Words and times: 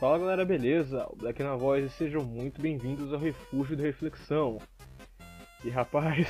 Fala 0.00 0.18
galera, 0.18 0.46
beleza? 0.46 1.06
Black 1.18 1.42
na 1.42 1.54
voz 1.56 1.84
e 1.84 1.90
sejam 1.90 2.24
muito 2.24 2.58
bem-vindos 2.58 3.12
ao 3.12 3.18
Refúgio 3.18 3.76
da 3.76 3.82
Reflexão. 3.82 4.56
E 5.62 5.68
rapaz, 5.68 6.26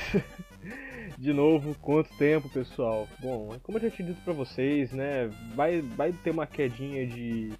de 1.17 1.31
novo, 1.31 1.73
quanto 1.75 2.13
tempo 2.17 2.49
pessoal? 2.49 3.07
Bom, 3.21 3.57
como 3.63 3.77
eu 3.77 3.83
já 3.83 3.89
tinha 3.89 4.09
dito 4.09 4.21
pra 4.25 4.33
vocês, 4.33 4.91
né, 4.91 5.29
vai, 5.55 5.81
vai 5.81 6.11
ter 6.11 6.31
uma 6.31 6.45
quedinha 6.45 7.07
de 7.07 7.53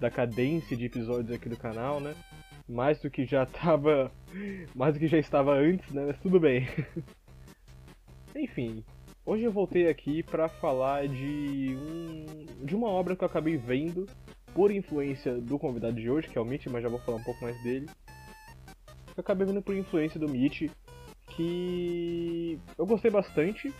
da 0.00 0.10
cadência 0.10 0.74
de 0.74 0.86
episódios 0.86 1.30
aqui 1.30 1.50
do 1.50 1.56
canal, 1.58 2.00
né? 2.00 2.14
Mais 2.66 2.98
do 3.00 3.10
que 3.10 3.26
já 3.26 3.44
tava. 3.44 4.10
Mais 4.74 4.94
do 4.94 5.00
que 5.00 5.06
já 5.06 5.18
estava 5.18 5.52
antes, 5.52 5.92
né? 5.92 6.06
Mas 6.06 6.18
tudo 6.20 6.40
bem. 6.40 6.66
Enfim, 8.34 8.82
hoje 9.26 9.44
eu 9.44 9.52
voltei 9.52 9.86
aqui 9.86 10.22
para 10.22 10.48
falar 10.48 11.06
de 11.06 11.76
um, 11.76 12.64
de 12.64 12.74
uma 12.74 12.88
obra 12.88 13.14
que 13.14 13.22
eu 13.22 13.28
acabei 13.28 13.58
vendo 13.58 14.08
por 14.54 14.70
influência 14.70 15.34
do 15.34 15.58
convidado 15.58 16.00
de 16.00 16.10
hoje, 16.10 16.28
que 16.28 16.38
é 16.38 16.40
o 16.40 16.44
Mitch, 16.44 16.66
mas 16.66 16.82
já 16.82 16.88
vou 16.88 16.98
falar 17.00 17.18
um 17.18 17.22
pouco 17.22 17.42
mais 17.42 17.60
dele. 17.62 17.88
Eu 19.16 19.20
acabei 19.20 19.46
vendo 19.46 19.62
por 19.62 19.74
influência 19.74 20.18
do 20.18 20.28
Mitch, 20.28 20.70
que 21.28 22.58
eu 22.78 22.86
gostei 22.86 23.10
bastante, 23.10 23.72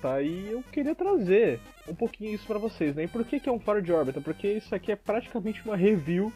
tá? 0.00 0.20
E 0.20 0.50
eu 0.50 0.62
queria 0.64 0.94
trazer 0.94 1.60
um 1.88 1.94
pouquinho 1.94 2.34
isso 2.34 2.46
para 2.46 2.58
vocês, 2.58 2.94
né? 2.94 3.04
E 3.04 3.08
por 3.08 3.24
que, 3.24 3.40
que 3.40 3.48
é 3.48 3.52
um 3.52 3.60
fora 3.60 3.80
de 3.80 3.92
órbita? 3.92 4.20
Porque 4.20 4.48
isso 4.48 4.74
aqui 4.74 4.92
é 4.92 4.96
praticamente 4.96 5.62
uma 5.64 5.76
review 5.76 6.32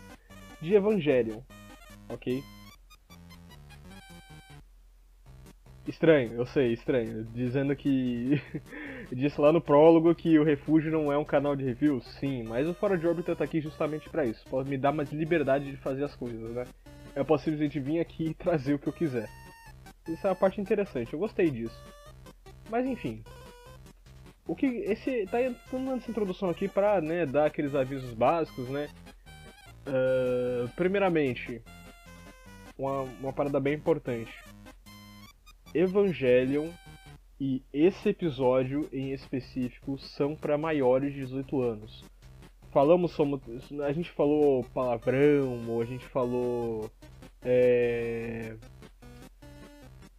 de 0.61 0.75
Evangelion, 0.75 1.41
ok? 2.09 2.43
Estranho, 5.87 6.33
eu 6.33 6.47
sei, 6.47 6.73
estranho. 6.73 7.25
Dizendo 7.35 7.77
que. 7.77 8.41
Disse 9.15 9.41
lá 9.41 9.53
no 9.53 9.61
prólogo 9.61 10.13
que 10.13 10.37
o 10.41 10.43
Refúgio 10.43 10.91
não 10.91 11.13
é 11.13 11.17
um 11.17 11.25
canal 11.25 11.55
de 11.55 11.65
review, 11.65 12.01
sim, 12.01 12.43
mas 12.43 12.67
o 12.67 12.75
Fora 12.75 12.99
de 12.99 13.07
Órbita 13.07 13.37
tá 13.37 13.45
aqui 13.45 13.61
justamente 13.61 14.11
para 14.11 14.27
isso. 14.27 14.45
Pode 14.51 14.69
me 14.69 14.77
dar 14.77 14.91
mais 14.91 15.13
liberdade 15.13 15.71
de 15.71 15.77
fazer 15.77 16.03
as 16.03 16.17
coisas, 16.17 16.51
né? 16.53 16.65
Eu 17.15 17.25
posso 17.25 17.45
simplesmente 17.45 17.79
vir 17.79 18.01
aqui 18.01 18.31
e 18.31 18.35
trazer 18.35 18.75
o 18.75 18.79
que 18.79 18.89
eu 18.89 18.93
quiser. 18.93 19.29
Isso 20.09 20.27
é 20.27 20.31
a 20.31 20.35
parte 20.35 20.61
interessante, 20.61 21.13
eu 21.13 21.19
gostei 21.21 21.49
disso. 21.49 21.81
Mas 22.69 22.87
enfim. 22.87 23.23
O 24.49 24.57
que. 24.57 24.67
Esse. 24.67 25.27
Tá 25.27 25.39
dando 25.71 25.93
essa 25.93 26.11
introdução 26.11 26.51
aqui 26.51 26.67
pra 26.67 27.01
né, 27.01 27.25
dar 27.25 27.47
aqueles 27.47 27.75
avisos 27.77 28.13
básicos, 28.15 28.69
né? 28.69 28.89
Uh, 29.87 30.69
primeiramente, 30.75 31.63
uma, 32.77 33.03
uma 33.03 33.33
parada 33.33 33.61
bem 33.61 33.75
importante 33.75 34.33
Evangelion 35.75 36.71
e 37.41 37.63
esse 37.73 38.09
episódio 38.09 38.89
em 38.93 39.13
específico 39.13 39.99
são 39.99 40.37
para 40.37 40.57
maiores 40.57 41.13
de 41.13 41.21
18 41.21 41.61
anos. 41.61 42.05
Falamos 42.73 43.13
sobre. 43.13 43.41
A 43.85 43.93
gente 43.93 44.11
falou 44.11 44.65
palavrão, 44.75 45.69
ou 45.69 45.81
a 45.81 45.85
gente 45.85 46.05
falou. 46.07 46.91
É, 47.43 48.57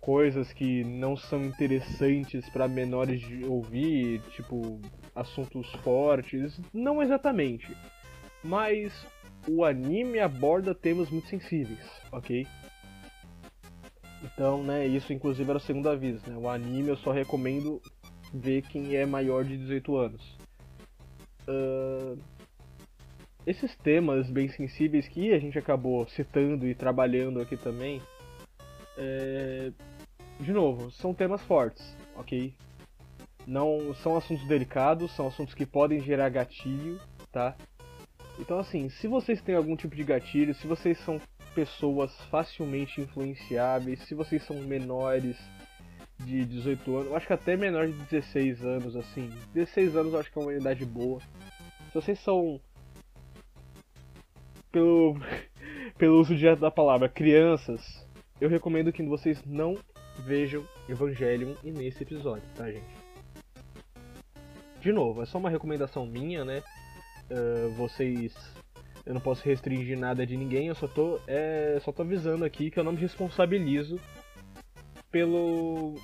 coisas 0.05 0.53
que 0.53 0.83
não 0.83 1.17
são 1.17 1.43
interessantes 1.43 2.47
para 2.49 2.67
menores 2.67 3.19
de 3.21 3.43
ouvir, 3.43 4.21
tipo 4.35 4.79
assuntos 5.15 5.71
fortes. 5.83 6.59
Não 6.71 7.01
exatamente. 7.01 7.75
Mas 8.43 8.93
o 9.47 9.65
anime 9.65 10.19
aborda 10.19 10.75
temas 10.75 11.09
muito 11.09 11.27
sensíveis, 11.27 11.79
ok? 12.11 12.45
Então, 14.25 14.63
né, 14.63 14.87
isso 14.87 15.13
inclusive 15.13 15.47
era 15.47 15.57
o 15.57 15.61
segundo 15.61 15.87
aviso, 15.87 16.29
né? 16.29 16.35
O 16.35 16.49
anime 16.49 16.89
eu 16.89 16.97
só 16.97 17.11
recomendo 17.11 17.79
ver 18.33 18.63
quem 18.63 18.95
é 18.95 19.05
maior 19.05 19.43
de 19.43 19.55
18 19.57 19.97
anos. 19.97 20.37
Uh, 21.47 22.17
esses 23.45 23.75
temas 23.75 24.27
bem 24.29 24.47
sensíveis 24.49 25.07
que 25.07 25.31
a 25.31 25.37
gente 25.37 25.59
acabou 25.59 26.07
citando 26.07 26.67
e 26.67 26.73
trabalhando 26.73 27.39
aqui 27.39 27.55
também, 27.55 28.01
é, 28.97 29.71
de 30.39 30.51
novo, 30.51 30.89
são 30.91 31.13
temas 31.13 31.41
fortes, 31.43 31.95
ok? 32.15 32.51
Não 33.45 33.93
são 33.93 34.17
assuntos 34.17 34.47
delicados, 34.47 35.11
são 35.11 35.27
assuntos 35.27 35.53
que 35.53 35.67
podem 35.67 36.01
gerar 36.01 36.29
gatilho, 36.29 36.99
tá? 37.31 37.55
Então 38.39 38.57
assim, 38.57 38.89
se 38.89 39.07
vocês 39.07 39.39
têm 39.39 39.53
algum 39.53 39.75
tipo 39.75 39.95
de 39.95 40.03
gatilho, 40.03 40.55
se 40.55 40.65
vocês 40.65 40.97
são 40.99 41.21
pessoas 41.55 42.13
facilmente 42.29 42.99
influenciáveis, 42.99 44.01
se 44.01 44.13
vocês 44.13 44.43
são 44.43 44.57
menores 44.57 45.37
de 46.19 46.45
18 46.45 46.97
anos, 46.97 47.13
acho 47.13 47.27
que 47.27 47.33
até 47.33 47.55
menor 47.55 47.87
de 47.87 47.93
16 47.93 48.63
anos, 48.63 48.95
assim. 48.95 49.31
16 49.53 49.95
anos 49.95 50.13
eu 50.13 50.19
acho 50.19 50.31
que 50.31 50.37
é 50.37 50.41
uma 50.41 50.53
idade 50.53 50.85
boa. 50.85 51.19
Se 51.91 51.95
vocês 51.95 52.19
são. 52.19 52.59
Pelo, 54.71 55.17
pelo 55.97 56.19
uso 56.19 56.35
direto 56.35 56.59
da 56.59 56.69
palavra, 56.69 57.07
crianças, 57.07 58.05
eu 58.39 58.49
recomendo 58.49 58.91
que 58.91 59.01
vocês 59.03 59.41
não 59.45 59.77
vejam 60.19 60.65
Evangelion 60.89 61.55
e 61.63 61.71
nesse 61.71 62.03
episódio, 62.03 62.47
tá, 62.55 62.69
gente? 62.69 63.05
De 64.81 64.91
novo, 64.91 65.21
é 65.21 65.25
só 65.25 65.37
uma 65.37 65.49
recomendação 65.49 66.05
minha, 66.05 66.43
né? 66.45 66.61
Uh, 67.31 67.71
vocês 67.75 68.35
eu 69.05 69.13
não 69.13 69.21
posso 69.21 69.43
restringir 69.43 69.97
nada 69.97 70.25
de 70.25 70.35
ninguém, 70.35 70.67
eu 70.67 70.75
só 70.75 70.87
tô, 70.87 71.19
é, 71.27 71.77
só 71.83 71.91
tô 71.91 72.01
avisando 72.01 72.43
aqui 72.43 72.71
que 72.71 72.79
eu 72.79 72.83
não 72.83 72.93
me 72.93 72.99
responsabilizo 72.99 73.99
pelo 75.11 75.95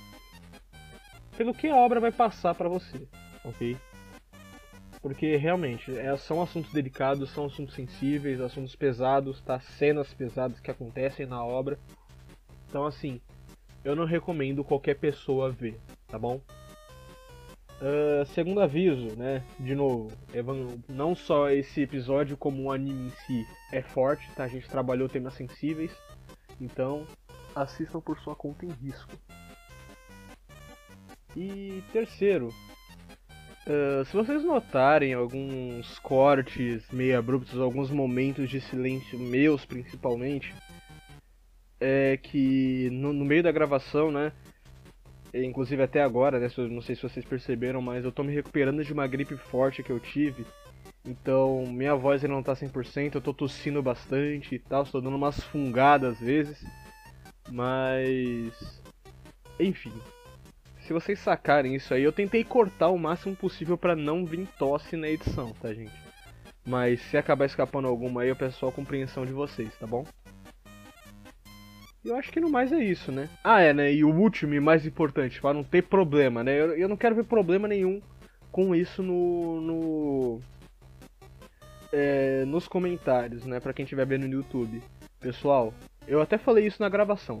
pelo 1.36 1.52
que 1.52 1.68
a 1.68 1.76
obra 1.76 1.98
vai 1.98 2.12
passar 2.12 2.54
para 2.54 2.68
você, 2.68 3.06
ok? 3.44 3.76
Porque 5.00 5.36
realmente 5.36 5.96
é, 5.98 6.16
são 6.16 6.40
assuntos 6.40 6.72
delicados, 6.72 7.30
são 7.30 7.46
assuntos 7.46 7.74
sensíveis, 7.74 8.40
assuntos 8.40 8.76
pesados, 8.76 9.40
tá? 9.40 9.58
Cenas 9.58 10.14
pesadas 10.14 10.60
que 10.60 10.70
acontecem 10.70 11.26
na 11.26 11.44
obra. 11.44 11.78
Então 12.68 12.84
assim, 12.84 13.20
eu 13.84 13.96
não 13.96 14.04
recomendo 14.04 14.62
qualquer 14.62 14.94
pessoa 14.94 15.50
ver, 15.50 15.76
tá 16.06 16.18
bom? 16.18 16.40
Uh, 17.82 18.24
segundo 18.26 18.60
aviso, 18.60 19.16
né? 19.16 19.42
De 19.58 19.74
novo, 19.74 20.12
não 20.88 21.16
só 21.16 21.50
esse 21.50 21.80
episódio, 21.80 22.36
como 22.36 22.62
o 22.62 22.70
anime 22.70 23.08
em 23.08 23.10
si 23.26 23.46
é 23.72 23.82
forte, 23.82 24.24
tá? 24.36 24.44
A 24.44 24.48
gente 24.48 24.70
trabalhou 24.70 25.08
temas 25.08 25.34
sensíveis. 25.34 25.90
Então, 26.60 27.04
assistam 27.56 28.00
por 28.00 28.20
sua 28.20 28.36
conta 28.36 28.64
em 28.64 28.70
risco. 28.70 29.10
E 31.36 31.82
terceiro, 31.92 32.54
uh, 33.66 34.04
se 34.04 34.12
vocês 34.12 34.44
notarem 34.44 35.12
alguns 35.12 35.98
cortes 35.98 36.88
meio 36.92 37.18
abruptos, 37.18 37.58
alguns 37.58 37.90
momentos 37.90 38.48
de 38.48 38.60
silêncio 38.60 39.18
meus 39.18 39.64
principalmente, 39.64 40.54
é 41.80 42.16
que 42.16 42.88
no, 42.92 43.12
no 43.12 43.24
meio 43.24 43.42
da 43.42 43.50
gravação, 43.50 44.12
né? 44.12 44.30
Inclusive 45.34 45.82
até 45.82 46.02
agora, 46.02 46.38
né? 46.38 46.48
Não 46.70 46.82
sei 46.82 46.94
se 46.94 47.02
vocês 47.02 47.24
perceberam, 47.24 47.80
mas 47.80 48.04
eu 48.04 48.12
tô 48.12 48.22
me 48.22 48.34
recuperando 48.34 48.84
de 48.84 48.92
uma 48.92 49.06
gripe 49.06 49.36
forte 49.36 49.82
que 49.82 49.90
eu 49.90 49.98
tive. 49.98 50.44
Então, 51.04 51.66
minha 51.66 51.94
voz 51.94 52.22
ainda 52.22 52.34
não 52.34 52.42
tá 52.42 52.54
100%, 52.54 53.14
eu 53.14 53.20
tô 53.20 53.34
tossindo 53.34 53.82
bastante 53.82 54.54
e 54.54 54.58
tal, 54.58 54.82
estou 54.82 55.00
dando 55.00 55.16
umas 55.16 55.42
fungadas 55.44 56.14
às 56.14 56.20
vezes. 56.20 56.64
Mas. 57.50 58.80
Enfim. 59.58 59.92
Se 60.80 60.92
vocês 60.92 61.18
sacarem 61.18 61.74
isso 61.74 61.94
aí, 61.94 62.02
eu 62.02 62.12
tentei 62.12 62.42
cortar 62.44 62.88
o 62.88 62.98
máximo 62.98 63.36
possível 63.36 63.78
para 63.78 63.94
não 63.94 64.26
vir 64.26 64.46
tosse 64.58 64.96
na 64.96 65.08
edição, 65.08 65.52
tá, 65.60 65.72
gente? 65.72 65.92
Mas 66.64 67.00
se 67.02 67.16
acabar 67.16 67.46
escapando 67.46 67.88
alguma 67.88 68.22
aí, 68.22 68.28
eu 68.28 68.36
peço 68.36 68.66
a 68.66 68.72
compreensão 68.72 69.24
de 69.24 69.32
vocês, 69.32 69.72
tá 69.78 69.86
bom? 69.86 70.04
Eu 72.04 72.16
acho 72.16 72.32
que 72.32 72.40
no 72.40 72.50
mais 72.50 72.72
é 72.72 72.82
isso, 72.82 73.12
né? 73.12 73.28
Ah, 73.44 73.60
é, 73.60 73.72
né? 73.72 73.92
E 73.92 74.04
o 74.04 74.12
último 74.12 74.54
e 74.54 74.60
mais 74.60 74.84
importante, 74.84 75.40
para 75.40 75.54
não 75.54 75.62
ter 75.62 75.82
problema, 75.82 76.42
né? 76.42 76.58
Eu, 76.58 76.76
eu 76.76 76.88
não 76.88 76.96
quero 76.96 77.14
ver 77.14 77.24
problema 77.24 77.68
nenhum 77.68 78.00
com 78.50 78.74
isso 78.74 79.02
no. 79.02 79.60
no 79.60 80.40
é, 81.92 82.44
nos 82.44 82.66
comentários, 82.66 83.46
né? 83.46 83.60
Pra 83.60 83.72
quem 83.72 83.84
estiver 83.84 84.06
vendo 84.06 84.26
no 84.26 84.34
YouTube. 84.34 84.82
Pessoal, 85.20 85.72
eu 86.08 86.20
até 86.20 86.38
falei 86.38 86.66
isso 86.66 86.82
na 86.82 86.88
gravação. 86.88 87.38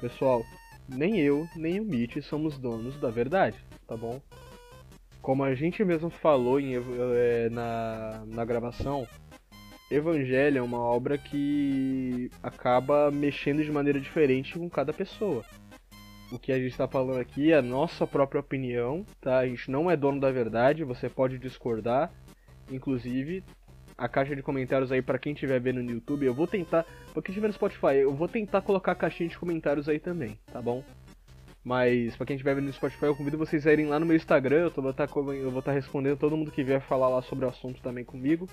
Pessoal, 0.00 0.42
nem 0.88 1.20
eu, 1.20 1.46
nem 1.54 1.78
o 1.78 1.84
Mitch 1.84 2.22
somos 2.22 2.58
donos 2.58 2.98
da 2.98 3.10
verdade, 3.10 3.56
tá 3.86 3.96
bom? 3.96 4.20
Como 5.20 5.44
a 5.44 5.54
gente 5.54 5.84
mesmo 5.84 6.08
falou 6.08 6.58
em, 6.58 6.74
é, 6.74 7.50
na, 7.50 8.24
na 8.26 8.44
gravação, 8.44 9.06
Evangelho 9.92 10.58
é 10.58 10.62
uma 10.62 10.78
obra 10.78 11.18
que 11.18 12.30
acaba 12.42 13.10
mexendo 13.10 13.62
de 13.62 13.70
maneira 13.70 14.00
diferente 14.00 14.58
com 14.58 14.68
cada 14.68 14.92
pessoa. 14.92 15.44
O 16.30 16.38
que 16.38 16.50
a 16.50 16.58
gente 16.58 16.70
está 16.70 16.88
falando 16.88 17.20
aqui 17.20 17.52
é 17.52 17.58
a 17.58 17.62
nossa 17.62 18.06
própria 18.06 18.40
opinião, 18.40 19.04
tá? 19.20 19.38
A 19.38 19.46
gente 19.46 19.70
não 19.70 19.90
é 19.90 19.96
dono 19.96 20.18
da 20.18 20.30
verdade, 20.30 20.82
você 20.82 21.08
pode 21.08 21.38
discordar. 21.38 22.10
Inclusive, 22.70 23.44
a 23.98 24.08
caixa 24.08 24.34
de 24.34 24.42
comentários 24.42 24.90
aí 24.90 25.02
para 25.02 25.18
quem 25.18 25.34
estiver 25.34 25.60
vendo 25.60 25.82
no 25.82 25.90
YouTube, 25.90 26.24
eu 26.24 26.32
vou 26.32 26.46
tentar, 26.46 26.86
para 27.12 27.22
quem 27.22 27.32
estiver 27.32 27.48
no 27.48 27.52
Spotify, 27.52 27.96
eu 27.96 28.14
vou 28.14 28.28
tentar 28.28 28.62
colocar 28.62 28.92
a 28.92 28.94
caixinha 28.94 29.28
de 29.28 29.38
comentários 29.38 29.90
aí 29.90 29.98
também, 29.98 30.38
tá 30.50 30.62
bom? 30.62 30.82
Mas 31.62 32.16
para 32.16 32.26
quem 32.26 32.34
estiver 32.34 32.54
vendo 32.54 32.66
no 32.66 32.72
Spotify, 32.72 33.04
eu 33.04 33.14
convido 33.14 33.38
vocês 33.38 33.66
a 33.66 33.72
irem 33.72 33.86
lá 33.86 34.00
no 34.00 34.06
meu 34.06 34.16
Instagram, 34.16 34.70
eu 34.74 34.82
vou 34.82 34.90
estar 34.90 35.06
tá, 35.06 35.14
eu 35.16 35.50
vou 35.50 35.60
estar 35.60 35.62
tá 35.62 35.72
respondendo 35.72 36.16
todo 36.16 36.36
mundo 36.36 36.50
que 36.50 36.64
vier 36.64 36.80
falar 36.80 37.08
lá 37.08 37.22
sobre 37.22 37.44
o 37.44 37.48
assunto 37.48 37.80
também 37.80 38.04
comigo. 38.04 38.48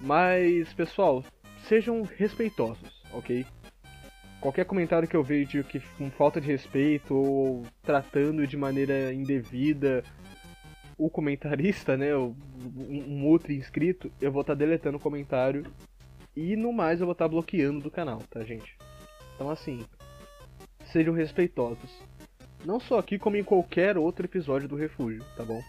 Mas, 0.00 0.72
pessoal, 0.72 1.24
sejam 1.64 2.02
respeitosos, 2.02 3.02
ok? 3.12 3.44
Qualquer 4.40 4.64
comentário 4.64 5.08
que 5.08 5.16
eu 5.16 5.22
vejo 5.24 5.64
que 5.64 5.80
com 5.96 6.10
falta 6.10 6.40
de 6.40 6.46
respeito 6.46 7.14
ou 7.14 7.66
tratando 7.82 8.46
de 8.46 8.56
maneira 8.56 9.12
indevida 9.12 10.04
o 10.96 11.10
comentarista, 11.10 11.96
né, 11.96 12.14
um, 12.16 13.24
outro 13.26 13.52
inscrito, 13.52 14.10
eu 14.20 14.32
vou 14.32 14.40
estar 14.40 14.54
tá 14.54 14.58
deletando 14.58 14.96
o 14.96 15.00
comentário 15.00 15.64
e 16.36 16.56
no 16.56 16.72
mais 16.72 17.00
eu 17.00 17.06
vou 17.06 17.12
estar 17.12 17.24
tá 17.24 17.28
bloqueando 17.28 17.80
do 17.80 17.90
canal, 17.90 18.22
tá, 18.30 18.42
gente? 18.44 18.76
Então 19.34 19.50
assim, 19.50 19.84
sejam 20.84 21.14
respeitosos. 21.14 22.02
Não 22.64 22.80
só 22.80 22.98
aqui, 22.98 23.18
como 23.18 23.36
em 23.36 23.44
qualquer 23.44 23.96
outro 23.96 24.24
episódio 24.24 24.68
do 24.68 24.76
Refúgio, 24.76 25.24
tá 25.36 25.44
bom? 25.44 25.62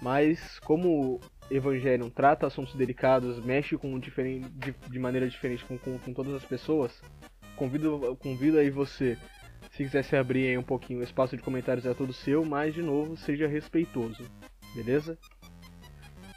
Mas 0.00 0.58
como 0.60 1.20
Evangelion 1.50 2.08
trata 2.08 2.46
assuntos 2.46 2.74
delicados, 2.74 3.44
mexe 3.44 3.76
com 3.76 3.98
diferente, 3.98 4.48
de, 4.50 4.74
de 4.88 4.98
maneira 4.98 5.28
diferente 5.28 5.64
com, 5.64 5.76
com, 5.76 5.98
com, 5.98 6.12
todas 6.12 6.34
as 6.34 6.44
pessoas, 6.44 7.02
convido, 7.56 8.16
convido 8.20 8.58
aí 8.58 8.70
você, 8.70 9.18
se 9.72 9.84
quiser 9.84 10.04
se 10.04 10.16
abrir 10.16 10.48
aí 10.48 10.58
um 10.58 10.62
pouquinho, 10.62 11.00
o 11.00 11.04
espaço 11.04 11.36
de 11.36 11.42
comentários 11.42 11.86
é 11.86 11.92
todo 11.92 12.12
seu, 12.12 12.44
mas 12.44 12.74
de 12.74 12.82
novo, 12.82 13.16
seja 13.16 13.46
respeitoso, 13.46 14.24
beleza? 14.74 15.18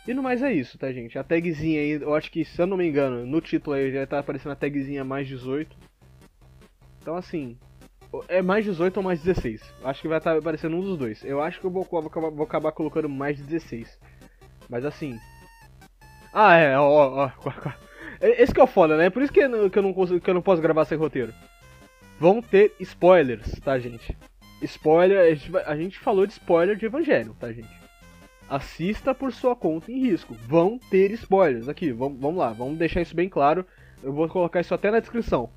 E 0.05 0.13
no 0.13 0.21
mais 0.21 0.41
é 0.41 0.51
isso, 0.51 0.77
tá 0.77 0.91
gente? 0.91 1.17
A 1.17 1.23
tagzinha 1.23 1.79
aí, 1.79 1.91
eu 1.91 2.13
acho 2.13 2.29
que, 2.29 2.43
se 2.43 2.61
eu 2.61 2.67
não 2.67 2.75
me 2.75 2.85
engano, 2.85 3.25
no 3.25 3.39
título 3.39 3.75
aí 3.75 3.91
já 3.91 4.05
tá 4.05 4.19
aparecendo 4.19 4.51
a 4.51 4.55
tagzinha 4.55 5.03
mais 5.03 5.27
18. 5.27 5.77
Então 7.01 7.15
assim, 7.15 7.57
é 8.27 8.41
mais 8.41 8.65
18 8.65 8.97
ou 8.97 9.03
mais 9.03 9.21
16. 9.23 9.61
Acho 9.83 10.01
que 10.01 10.07
vai 10.07 10.17
estar 10.17 10.33
tá 10.33 10.39
aparecendo 10.39 10.75
um 10.75 10.81
dos 10.81 10.97
dois. 10.97 11.23
Eu 11.23 11.41
acho 11.41 11.59
que 11.59 11.65
eu 11.65 11.71
vou, 11.71 11.87
vou, 11.89 12.31
vou 12.31 12.43
acabar 12.43 12.71
colocando 12.71 13.07
mais 13.07 13.39
16. 13.39 13.97
Mas 14.69 14.85
assim. 14.85 15.19
Ah, 16.33 16.55
é, 16.55 16.77
ó, 16.77 16.83
ó, 16.83 17.31
ó. 17.45 17.71
Esse 18.21 18.53
que 18.53 18.59
é 18.59 18.63
o 18.63 18.67
foda, 18.67 18.95
né? 18.95 19.09
Por 19.09 19.21
isso 19.21 19.33
que 19.33 19.41
eu 19.41 19.49
não, 19.49 19.69
que 19.69 19.77
eu 19.77 19.83
não, 19.83 19.93
consigo, 19.93 20.19
que 20.19 20.29
eu 20.29 20.33
não 20.33 20.41
posso 20.41 20.61
gravar 20.61 20.85
sem 20.85 20.97
roteiro. 20.97 21.33
Vão 22.19 22.41
ter 22.41 22.73
spoilers, 22.79 23.59
tá, 23.59 23.77
gente? 23.77 24.17
Spoiler, 24.61 25.19
a 25.19 25.33
gente, 25.33 25.57
a 25.57 25.75
gente 25.75 25.99
falou 25.99 26.25
de 26.25 26.33
spoiler 26.33 26.77
de 26.77 26.85
Evangelho, 26.85 27.35
tá, 27.37 27.51
gente? 27.51 27.83
Assista 28.49 29.13
por 29.13 29.33
sua 29.33 29.55
conta 29.55 29.91
em 29.91 29.99
risco. 29.99 30.35
Vão 30.47 30.79
ter 30.89 31.11
spoilers 31.11 31.67
aqui, 31.67 31.91
vamos, 31.91 32.19
vamos 32.19 32.37
lá, 32.37 32.53
vamos 32.53 32.77
deixar 32.77 33.01
isso 33.01 33.15
bem 33.15 33.27
claro. 33.27 33.65
Eu 34.01 34.13
vou 34.13 34.27
colocar 34.29 34.61
isso 34.61 34.73
até 34.73 34.89
na 34.89 34.99
descrição. 34.99 35.49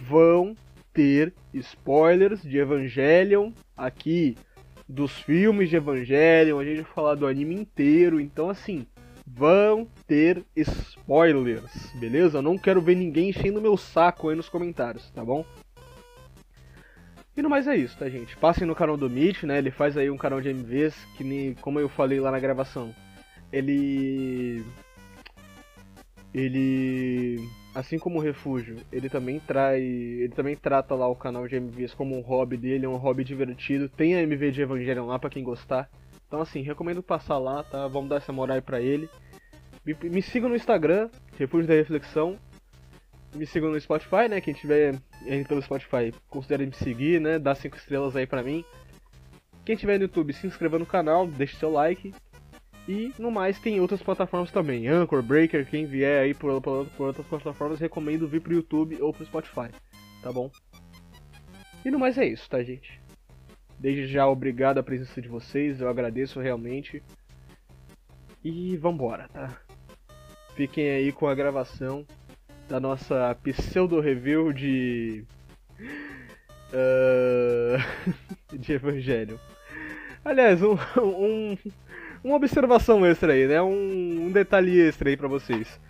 Vão 0.00 0.56
ter 0.92 1.32
spoilers 1.54 2.42
de 2.42 2.58
Evangelion 2.58 3.50
aqui, 3.76 4.36
dos 4.92 5.12
filmes 5.12 5.70
de 5.70 5.76
Evangelion, 5.76 6.58
a 6.58 6.64
gente 6.64 6.82
vai 6.82 6.92
falar 6.92 7.14
do 7.14 7.26
anime 7.26 7.54
inteiro, 7.54 8.20
então 8.20 8.50
assim, 8.50 8.86
vão 9.26 9.88
ter 10.06 10.44
spoilers, 10.54 11.90
beleza? 11.94 12.38
Eu 12.38 12.42
não 12.42 12.58
quero 12.58 12.80
ver 12.82 12.94
ninguém 12.94 13.30
enchendo 13.30 13.60
meu 13.60 13.76
saco 13.76 14.28
aí 14.28 14.36
nos 14.36 14.50
comentários, 14.50 15.10
tá 15.10 15.24
bom? 15.24 15.44
E 17.34 17.40
no 17.40 17.48
mais 17.48 17.66
é 17.66 17.74
isso, 17.74 17.96
tá 17.96 18.08
gente? 18.10 18.36
Passem 18.36 18.66
no 18.66 18.74
canal 18.74 18.96
do 18.96 19.08
Mitch, 19.08 19.44
né? 19.44 19.56
Ele 19.56 19.70
faz 19.70 19.96
aí 19.96 20.10
um 20.10 20.18
canal 20.18 20.42
de 20.42 20.50
MVs 20.50 20.94
que, 21.16 21.24
nem, 21.24 21.54
como 21.54 21.80
eu 21.80 21.88
falei 21.88 22.20
lá 22.20 22.30
na 22.30 22.38
gravação, 22.38 22.94
ele 23.50 24.62
ele 26.34 27.48
assim 27.74 27.98
como 27.98 28.18
o 28.18 28.22
Refúgio, 28.22 28.76
ele 28.92 29.08
também 29.08 29.40
traz, 29.40 29.82
ele 29.82 30.32
também 30.34 30.56
trata 30.56 30.94
lá 30.94 31.08
o 31.08 31.16
canal 31.16 31.46
de 31.48 31.56
MVs 31.56 31.94
como 31.94 32.16
um 32.16 32.20
hobby 32.20 32.56
dele, 32.56 32.86
é 32.86 32.88
um 32.88 32.96
hobby 32.96 33.24
divertido. 33.24 33.88
Tem 33.88 34.14
a 34.14 34.22
MV 34.22 34.50
de 34.50 34.62
Evangelion 34.62 35.06
lá 35.06 35.18
para 35.18 35.30
quem 35.30 35.42
gostar. 35.42 35.88
Então 36.26 36.40
assim, 36.40 36.62
recomendo 36.62 37.02
passar 37.02 37.38
lá, 37.38 37.62
tá? 37.62 37.86
Vamos 37.88 38.08
dar 38.08 38.16
essa 38.16 38.32
moral 38.32 38.56
aí 38.56 38.62
pra 38.62 38.80
ele. 38.80 39.08
Me, 39.84 39.96
me 40.10 40.22
sigam 40.22 40.48
no 40.48 40.56
Instagram, 40.56 41.10
Refúgio 41.38 41.66
da 41.66 41.74
Reflexão. 41.74 42.38
Me 43.34 43.46
sigam 43.46 43.70
no 43.70 43.80
Spotify, 43.80 44.28
né? 44.28 44.40
Quem 44.40 44.54
tiver 44.54 44.94
indo 45.26 45.48
pelo 45.48 45.62
Spotify, 45.62 46.12
considere 46.28 46.66
me 46.66 46.74
seguir, 46.74 47.20
né? 47.20 47.38
Dá 47.38 47.54
5 47.54 47.76
estrelas 47.76 48.14
aí 48.14 48.26
pra 48.26 48.42
mim. 48.42 48.64
Quem 49.64 49.76
tiver 49.76 49.96
no 49.96 50.04
YouTube, 50.04 50.32
se 50.32 50.46
inscreva 50.46 50.78
no 50.78 50.84
canal, 50.84 51.26
deixe 51.26 51.56
seu 51.56 51.70
like. 51.70 52.12
E 52.88 53.12
no 53.18 53.30
mais 53.30 53.58
tem 53.60 53.80
outras 53.80 54.02
plataformas 54.02 54.50
também, 54.50 54.88
Anchor, 54.88 55.22
Breaker, 55.22 55.64
quem 55.64 55.86
vier 55.86 56.22
aí 56.22 56.34
por, 56.34 56.60
por, 56.60 56.86
por, 56.86 57.06
outras 57.06 57.26
plataformas, 57.26 57.78
recomendo 57.78 58.26
vir 58.26 58.40
pro 58.40 58.54
YouTube 58.54 59.00
ou 59.00 59.12
pro 59.12 59.24
Spotify, 59.24 59.68
tá 60.20 60.32
bom? 60.32 60.50
E 61.84 61.90
no 61.90 61.98
mais 61.98 62.18
é 62.18 62.26
isso, 62.26 62.48
tá 62.50 62.62
gente? 62.62 63.00
Desde 63.78 64.06
já 64.06 64.26
obrigado 64.26 64.78
a 64.78 64.82
presença 64.82 65.20
de 65.20 65.28
vocês, 65.28 65.80
eu 65.80 65.88
agradeço 65.88 66.40
realmente. 66.40 67.02
E 68.44 68.76
vambora, 68.76 69.28
tá? 69.28 69.56
Fiquem 70.56 70.90
aí 70.90 71.12
com 71.12 71.28
a 71.28 71.34
gravação 71.34 72.04
da 72.68 72.80
nossa 72.80 73.36
pseudo 73.42 74.00
review 74.00 74.52
de. 74.52 75.24
Uh... 76.72 77.78
de 78.58 78.72
Evangelho. 78.72 79.38
Aliás, 80.24 80.62
um, 80.62 80.76
um, 80.98 81.58
uma 82.24 82.36
observação 82.36 83.04
extra 83.04 83.32
aí, 83.32 83.46
né? 83.46 83.60
Um, 83.60 84.26
um 84.26 84.32
detalhe 84.32 84.80
extra 84.80 85.10
aí 85.10 85.16
pra 85.16 85.28
vocês. 85.28 85.80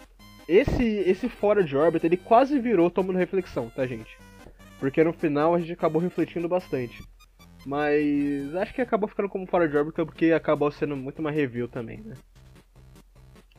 Esse, 0.48 0.84
esse 0.84 1.28
fora 1.28 1.62
de 1.62 1.76
órbita, 1.76 2.06
ele 2.06 2.16
quase 2.16 2.58
virou 2.58 2.90
tomando 2.90 3.18
reflexão, 3.18 3.70
tá, 3.70 3.86
gente? 3.86 4.16
Porque 4.80 5.04
no 5.04 5.12
final 5.12 5.54
a 5.54 5.60
gente 5.60 5.72
acabou 5.72 6.00
refletindo 6.00 6.48
bastante. 6.48 7.02
Mas 7.64 8.54
acho 8.56 8.74
que 8.74 8.80
acabou 8.80 9.08
ficando 9.08 9.28
como 9.28 9.46
fora 9.46 9.68
de 9.68 9.76
órbita 9.76 10.04
porque 10.04 10.32
acabou 10.32 10.70
sendo 10.72 10.96
muito 10.96 11.20
uma 11.20 11.30
review 11.30 11.68
também, 11.68 12.00
né? 12.00 12.14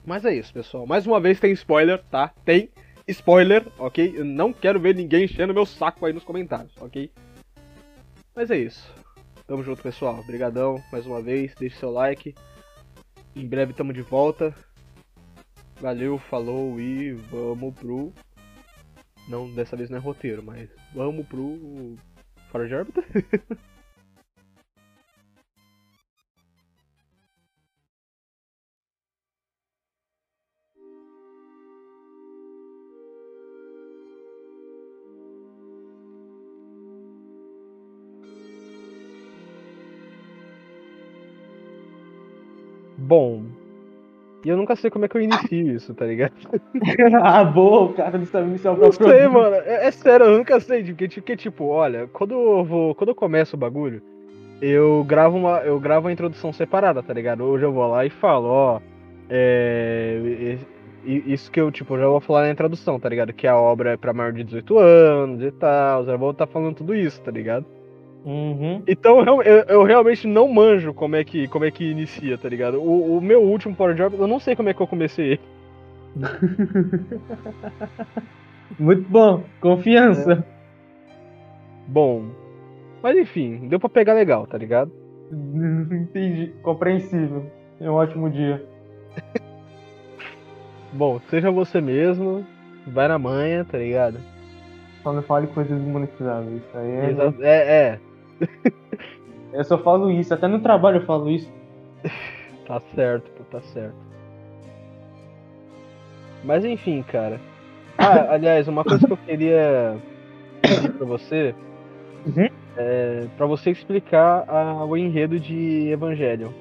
Mas 0.06 0.26
é 0.26 0.34
isso, 0.34 0.54
pessoal. 0.54 0.86
Mais 0.86 1.08
uma 1.08 1.20
vez 1.22 1.40
tem 1.40 1.54
spoiler, 1.54 2.04
tá? 2.12 2.34
Tem 2.44 2.70
spoiler, 3.08 3.66
ok? 3.78 4.14
Eu 4.16 4.26
não 4.26 4.52
quero 4.52 4.80
ver 4.80 4.96
ninguém 4.96 5.24
enchendo 5.24 5.54
meu 5.54 5.66
saco 5.66 6.06
aí 6.06 6.12
nos 6.12 6.26
comentários, 6.26 6.76
ok? 6.82 7.10
Mas 8.36 8.52
é 8.52 8.58
isso. 8.58 8.94
Tamo 9.48 9.64
junto, 9.64 9.82
pessoal. 9.82 10.20
Obrigadão 10.20 10.84
mais 10.92 11.06
uma 11.06 11.22
vez. 11.22 11.54
Deixe 11.56 11.78
seu 11.78 11.92
like. 11.92 12.36
Em 13.36 13.48
breve 13.48 13.72
estamos 13.72 13.96
de 13.96 14.02
volta. 14.02 14.54
Valeu, 15.82 16.18
falou 16.18 16.80
e 16.80 17.14
vamos 17.14 17.74
pro. 17.76 18.14
Não, 19.28 19.52
dessa 19.54 19.76
vez 19.76 19.90
não 19.90 19.98
é 19.98 20.02
roteiro, 20.02 20.44
mas 20.44 20.70
vamos 20.94 21.26
pro. 21.28 21.98
Fora 22.52 22.68
de 22.68 22.76
órbita? 22.76 23.04
Bom, 43.04 43.44
e 44.46 44.50
eu 44.50 44.56
nunca 44.56 44.78
sei 44.78 44.90
como 44.90 45.04
é 45.04 45.08
que 45.10 45.18
eu 45.18 45.22
inicio 45.22 45.76
isso, 45.76 45.94
tá 45.94 46.06
ligado? 46.06 46.32
ah, 47.22 47.44
boa, 47.44 47.84
o 47.84 47.94
cara 47.94 48.18
não 48.18 48.26
sabe 48.26 48.48
iniciar 48.48 48.72
o 48.72 48.78
próprio. 48.78 49.08
Não 49.08 49.14
sei, 49.14 49.28
mano. 49.28 49.56
É, 49.56 49.88
é, 49.88 49.92
sério, 49.92 50.26
eu 50.28 50.38
nunca 50.38 50.58
sei. 50.62 50.84
Porque, 50.84 51.08
porque, 51.08 51.36
tipo, 51.36 51.66
olha, 51.66 52.08
quando 52.14 52.34
eu 52.34 52.64
vou. 52.64 52.96
Quando 52.96 53.10
eu 53.10 53.16
começo 53.16 53.58
o 53.58 53.60
bagulho, 53.60 54.02
eu 54.62 55.04
gravo 55.06 55.38
uma. 55.38 55.60
Eu 55.60 55.78
gravo 55.82 56.08
uma 56.08 56.14
introdução 56.14 56.54
separada, 56.54 57.04
tá 57.04 57.14
ligado? 57.14 57.44
Hoje 57.44 57.66
eu 57.66 57.74
vou 57.74 57.88
lá 57.90 58.06
e 58.06 58.10
falo, 58.10 58.48
ó. 58.48 58.80
É. 59.30 60.58
Isso 61.06 61.52
que 61.52 61.60
eu, 61.60 61.70
tipo, 61.70 61.98
já 61.98 62.08
vou 62.08 62.22
falar 62.22 62.44
na 62.44 62.52
introdução, 62.52 62.98
tá 62.98 63.10
ligado? 63.10 63.34
Que 63.34 63.46
a 63.46 63.58
obra 63.58 63.92
é 63.92 63.98
pra 63.98 64.14
maior 64.14 64.32
de 64.32 64.46
18 64.46 64.80
anos 64.80 65.42
e 65.42 65.52
tal. 65.52 66.06
Já 66.06 66.16
vou 66.16 66.32
estar 66.32 66.48
tá 66.48 66.52
falando 66.52 66.76
tudo 66.76 66.96
isso, 66.96 67.22
tá 67.22 67.32
ligado? 67.32 67.66
Uhum. 68.26 68.82
Então 68.88 69.24
eu, 69.24 69.42
eu, 69.42 69.64
eu, 69.64 69.84
realmente 69.84 70.26
não 70.28 70.48
manjo 70.48 70.94
como 70.94 71.16
é 71.16 71.24
que, 71.24 71.48
como 71.50 71.66
é 71.66 71.72
que 71.72 71.84
inicia, 71.84 72.38
tá 72.38 72.48
ligado? 72.48 72.82
O, 72.82 73.18
o 73.18 73.22
meu 73.22 73.42
último 73.42 73.76
Power 73.76 73.96
Job, 73.96 74.16
eu 74.18 74.28
não 74.28 74.40
sei 74.40 74.56
como 74.56 74.70
é 74.70 74.74
que 74.74 74.82
eu 74.82 74.88
comecei 74.88 75.34
ele. 75.34 75.42
Muito 78.80 79.08
bom, 79.10 79.44
confiança. 79.60 80.34
É. 80.34 80.44
Bom, 81.88 82.28
mas 83.02 83.18
enfim, 83.18 83.68
deu 83.68 83.80
pra 83.80 83.90
pegar 83.90 84.14
legal, 84.14 84.48
tá 84.48 84.58
ligado? 84.58 84.92
Entendi, 85.92 86.54
compreensível. 86.62 87.46
É 87.80 87.90
um 87.90 87.96
ótimo 87.96 88.30
dia. 88.30 88.64
bom, 90.94 91.20
seja 91.30 91.52
você 91.52 91.82
mesmo, 91.82 92.46
vai 92.88 93.10
na 93.10 93.20
manha, 93.20 93.66
tá 93.66 93.78
ligado? 93.78 94.18
Só 95.02 95.12
não 95.12 95.22
fale 95.22 95.48
coisas 95.48 95.78
monetizáveis. 95.82 96.64
Isso 96.64 96.78
aí 96.78 96.90
é. 96.90 97.16
É, 97.42 97.50
é. 97.50 98.00
eu 99.54 99.64
só 99.64 99.78
falo 99.78 100.12
isso, 100.12 100.34
até 100.34 100.48
no 100.48 100.60
trabalho 100.60 100.98
eu 100.98 101.06
falo 101.06 101.30
isso. 101.30 101.52
Tá 102.66 102.80
certo, 102.96 103.30
pô, 103.32 103.44
tá 103.52 103.60
certo. 103.60 103.98
Mas 106.46 106.64
enfim, 106.64 107.04
cara. 107.04 107.38
Ah, 107.98 108.32
aliás, 108.36 108.70
uma 108.70 108.86
coisa 108.86 109.06
que 109.06 109.12
eu 109.12 109.18
queria 109.18 109.98
pedir 110.62 110.94
pra 110.94 111.06
você 111.06 111.54
uhum. 112.26 112.48
é 112.78 113.28
pra 113.36 113.46
você 113.46 113.70
explicar 113.70 114.46
a, 114.48 114.86
o 114.86 114.96
enredo 114.96 115.38
de 115.42 115.90
Evangelion. 115.90 116.54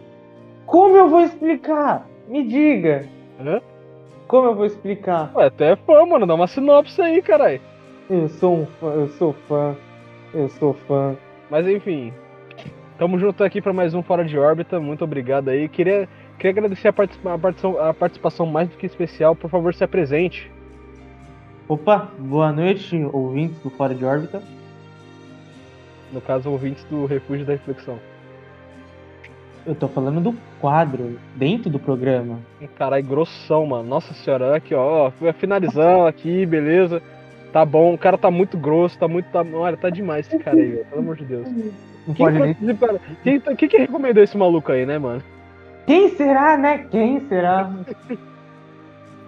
Como 0.66 0.96
eu 0.96 1.08
vou 1.08 1.20
explicar? 1.20 2.04
Me 2.26 2.42
diga! 2.48 3.08
Hã? 3.38 3.60
como 4.32 4.48
eu 4.48 4.54
vou 4.54 4.64
explicar? 4.64 5.30
Ué, 5.34 5.44
até 5.44 5.72
é 5.72 5.76
fã, 5.76 6.06
mano. 6.06 6.26
Dá 6.26 6.34
uma 6.34 6.46
sinopse 6.46 7.02
aí, 7.02 7.20
caralho. 7.20 7.60
Eu 8.08 8.30
sou 8.30 8.60
um 8.60 8.66
fã, 8.66 8.86
eu 8.94 9.08
sou 9.08 9.34
fã, 9.46 9.76
eu 10.32 10.48
sou 10.48 10.72
fã. 10.72 11.14
Mas 11.52 11.68
enfim. 11.68 12.14
Tamo 12.96 13.18
junto 13.18 13.44
aqui 13.44 13.60
pra 13.60 13.74
mais 13.74 13.92
um 13.92 14.02
Fora 14.02 14.24
de 14.24 14.38
Órbita. 14.38 14.80
Muito 14.80 15.04
obrigado 15.04 15.50
aí. 15.50 15.68
Queria, 15.68 16.08
queria 16.38 16.50
agradecer 16.50 16.88
a, 16.88 16.92
participa- 16.94 17.34
a 17.34 17.38
participação, 17.38 17.78
a 17.88 17.92
participação 17.92 18.46
mais 18.46 18.70
do 18.70 18.76
que 18.78 18.86
especial. 18.86 19.36
Por 19.36 19.50
favor, 19.50 19.74
se 19.74 19.84
apresente. 19.84 20.50
Opa, 21.68 22.08
boa 22.18 22.50
noite, 22.52 22.96
ouvintes 23.12 23.58
do 23.62 23.68
Fora 23.68 23.94
de 23.94 24.02
Órbita. 24.02 24.42
No 26.10 26.22
caso, 26.22 26.48
ouvintes 26.50 26.82
do 26.84 27.04
Refúgio 27.04 27.44
da 27.44 27.52
Reflexão. 27.52 27.98
Eu 29.66 29.74
tô 29.74 29.88
falando 29.88 30.22
do 30.22 30.34
quadro, 30.58 31.18
dentro 31.36 31.68
do 31.68 31.78
programa. 31.78 32.38
Caralho, 32.78 33.04
grossão, 33.04 33.66
mano. 33.66 33.86
Nossa 33.86 34.14
senhora, 34.14 34.56
aqui, 34.56 34.74
ó. 34.74 35.10
Finalizão 35.38 36.06
aqui, 36.06 36.46
beleza. 36.46 37.02
Tá 37.52 37.64
bom, 37.64 37.92
o 37.94 37.98
cara 37.98 38.16
tá 38.16 38.30
muito 38.30 38.56
grosso, 38.56 38.98
tá 38.98 39.06
muito. 39.06 39.26
Tá, 39.30 39.44
olha, 39.52 39.76
tá 39.76 39.90
demais 39.90 40.26
esse 40.26 40.38
cara 40.42 40.56
aí, 40.56 40.70
velho. 40.70 40.84
Pelo 40.86 41.02
amor 41.02 41.16
de 41.16 41.24
Deus. 41.24 41.46
Não 42.06 42.14
Quem, 42.14 42.26
pode 42.26 42.38
nem... 42.40 42.54
quem, 43.22 43.40
tá- 43.40 43.54
quem 43.54 43.68
que 43.68 43.76
recomendou 43.78 44.22
esse 44.22 44.36
maluco 44.36 44.72
aí, 44.72 44.86
né, 44.86 44.98
mano? 44.98 45.22
Quem 45.86 46.08
será, 46.10 46.56
né? 46.56 46.86
Quem 46.90 47.20
será? 47.28 47.70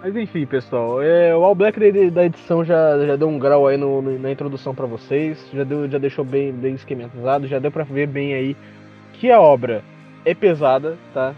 Mas 0.01 0.15
enfim, 0.15 0.45
pessoal, 0.45 1.01
é, 1.01 1.35
o 1.35 1.43
All 1.43 1.55
Black 1.55 1.79
da- 2.11 2.25
edição 2.25 2.63
já, 2.63 2.97
já 3.05 3.15
deu 3.15 3.27
um 3.27 3.39
grau 3.39 3.65
aí 3.67 3.75
no- 3.75 4.01
no- 4.03 4.19
na 4.19 4.31
introdução 4.31 4.75
pra 4.75 4.85
vocês, 4.85 5.43
já, 5.51 5.63
deu, 5.63 5.89
já 5.89 5.97
deixou 5.97 6.23
bem, 6.23 6.51
bem 6.51 6.75
esquematizado, 6.75 7.47
já 7.47 7.57
deu 7.57 7.71
pra 7.71 7.83
ver 7.83 8.07
bem 8.07 8.33
aí 8.35 8.55
que 9.13 9.31
a 9.31 9.39
obra 9.41 9.83
é 10.23 10.35
pesada, 10.35 10.95
tá? 11.13 11.33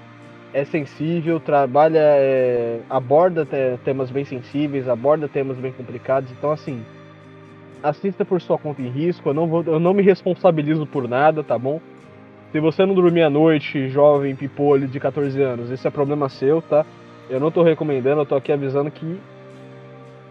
É 0.54 0.64
sensível, 0.66 1.40
trabalha, 1.40 2.00
é, 2.00 2.80
aborda 2.90 3.46
te- 3.46 3.78
temas 3.84 4.10
bem 4.10 4.26
sensíveis, 4.26 4.88
aborda 4.88 5.28
temas 5.28 5.58
bem 5.58 5.72
complicados, 5.72 6.32
então 6.32 6.52
assim, 6.52 6.84
assista 7.84 8.26
por 8.26 8.42
sua 8.42 8.58
conta 8.58 8.82
em 8.82 8.90
risco, 8.90 9.30
eu 9.30 9.34
não, 9.34 9.48
vou, 9.48 9.64
eu 9.68 9.80
não 9.80 9.94
me 9.94 10.02
responsabilizo 10.02 10.88
por 10.88 11.08
nada, 11.08 11.44
tá 11.44 11.58
bom? 11.58 11.82
Se 12.52 12.60
você 12.60 12.86
não 12.86 12.96
dormir 12.96 13.24
à 13.24 13.30
noite, 13.30 13.90
jovem, 13.90 14.36
pipolho 14.36 14.88
de 14.88 15.00
14 15.00 15.42
anos, 15.42 15.70
esse 15.70 15.86
é 15.86 15.92
problema 15.92 16.30
seu, 16.30 16.62
tá? 16.62 16.86
Eu 17.30 17.40
não 17.40 17.52
tô 17.52 17.62
recomendando, 17.62 18.22
eu 18.22 18.26
tô 18.26 18.36
aqui 18.36 18.52
avisando 18.52 18.90
que 18.90 19.20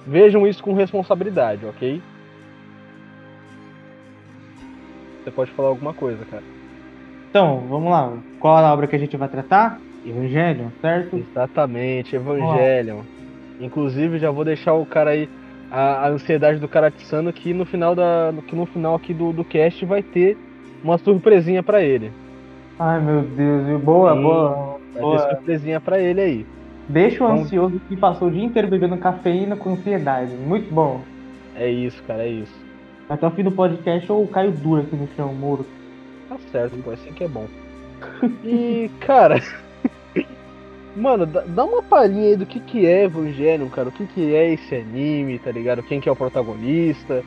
vejam 0.06 0.46
isso 0.46 0.62
com 0.62 0.72
responsabilidade, 0.72 1.66
ok? 1.66 2.00
Você 5.22 5.30
pode 5.30 5.50
falar 5.50 5.68
alguma 5.68 5.92
coisa, 5.92 6.24
cara. 6.24 6.42
Então, 7.28 7.66
vamos 7.68 7.90
lá. 7.90 8.16
Qual 8.40 8.56
a 8.56 8.72
obra 8.72 8.86
que 8.86 8.96
a 8.96 8.98
gente 8.98 9.16
vai 9.16 9.28
tratar? 9.28 9.80
Evangelho, 10.06 10.72
certo? 10.80 11.16
Exatamente, 11.16 12.14
Evangelion. 12.14 13.00
Inclusive, 13.60 14.18
já 14.18 14.30
vou 14.30 14.44
deixar 14.44 14.74
o 14.74 14.86
cara 14.86 15.10
aí, 15.10 15.28
a, 15.70 16.06
a 16.06 16.08
ansiedade 16.08 16.58
do 16.58 16.68
cara 16.68 16.88
atiçando 16.88 17.32
que 17.32 17.52
no 17.52 17.64
final 17.64 17.94
da, 17.94 18.32
que 18.46 18.54
no 18.54 18.66
final 18.66 18.94
aqui 18.94 19.12
do, 19.12 19.32
do 19.32 19.44
cast 19.44 19.84
vai 19.84 20.02
ter 20.02 20.36
uma 20.84 20.98
surpresinha 20.98 21.62
pra 21.62 21.82
ele. 21.82 22.12
Ai, 22.78 23.00
meu 23.00 23.22
Deus. 23.22 23.82
Boa, 23.82 24.14
Sim. 24.14 24.22
boa. 24.22 24.78
Vai 24.92 25.02
boa. 25.02 25.18
ter 25.18 25.30
surpresinha 25.30 25.80
pra 25.80 25.98
ele 25.98 26.20
aí. 26.20 26.46
Deixa 26.88 27.24
o 27.24 27.26
ansioso 27.26 27.80
que 27.88 27.96
passou 27.96 28.28
o 28.28 28.30
dia 28.30 28.44
inteiro 28.44 28.68
bebendo 28.68 28.96
cafeína 28.98 29.56
com 29.56 29.70
ansiedade. 29.70 30.32
Muito 30.34 30.72
bom. 30.72 31.00
É 31.56 31.68
isso, 31.68 32.00
cara, 32.04 32.22
é 32.22 32.28
isso. 32.28 32.54
Até 33.08 33.26
o 33.26 33.30
fim 33.30 33.42
do 33.42 33.50
podcast 33.50 34.08
eu 34.08 34.28
caio 34.32 34.52
duro 34.52 34.82
aqui 34.82 34.94
no 34.94 35.08
chão, 35.16 35.32
muro. 35.32 35.66
Tá 36.28 36.36
certo, 36.52 36.76
pô, 36.82 36.90
assim 36.90 37.12
que 37.12 37.24
é 37.24 37.28
bom. 37.28 37.46
E, 38.44 38.90
cara. 39.00 39.40
Mano, 40.96 41.26
dá, 41.26 41.64
uma 41.64 41.82
palhinha 41.82 42.30
aí 42.30 42.36
do 42.36 42.46
que, 42.46 42.58
que 42.58 42.86
é 42.86 43.04
Evangelion, 43.04 43.68
cara. 43.68 43.90
O 43.90 43.92
que, 43.92 44.06
que 44.06 44.34
é 44.34 44.54
esse 44.54 44.74
anime, 44.74 45.38
tá 45.38 45.52
ligado? 45.52 45.82
Quem 45.82 46.00
que 46.00 46.08
é 46.08 46.12
o 46.12 46.16
protagonista? 46.16 47.22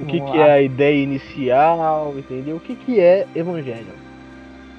O 0.00 0.06
que, 0.06 0.20
que 0.20 0.38
é 0.38 0.52
a 0.52 0.62
ideia 0.62 1.02
inicial, 1.02 2.14
entendeu? 2.16 2.56
O 2.56 2.60
que, 2.60 2.74
que 2.74 2.98
é 2.98 3.26
Evangelion? 3.34 3.94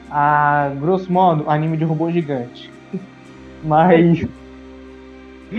A 0.09 0.71
grosso 0.79 1.11
modo, 1.11 1.49
anime 1.49 1.77
de 1.77 1.83
robô 1.83 2.11
gigante. 2.11 2.71
Mas. 3.63 4.27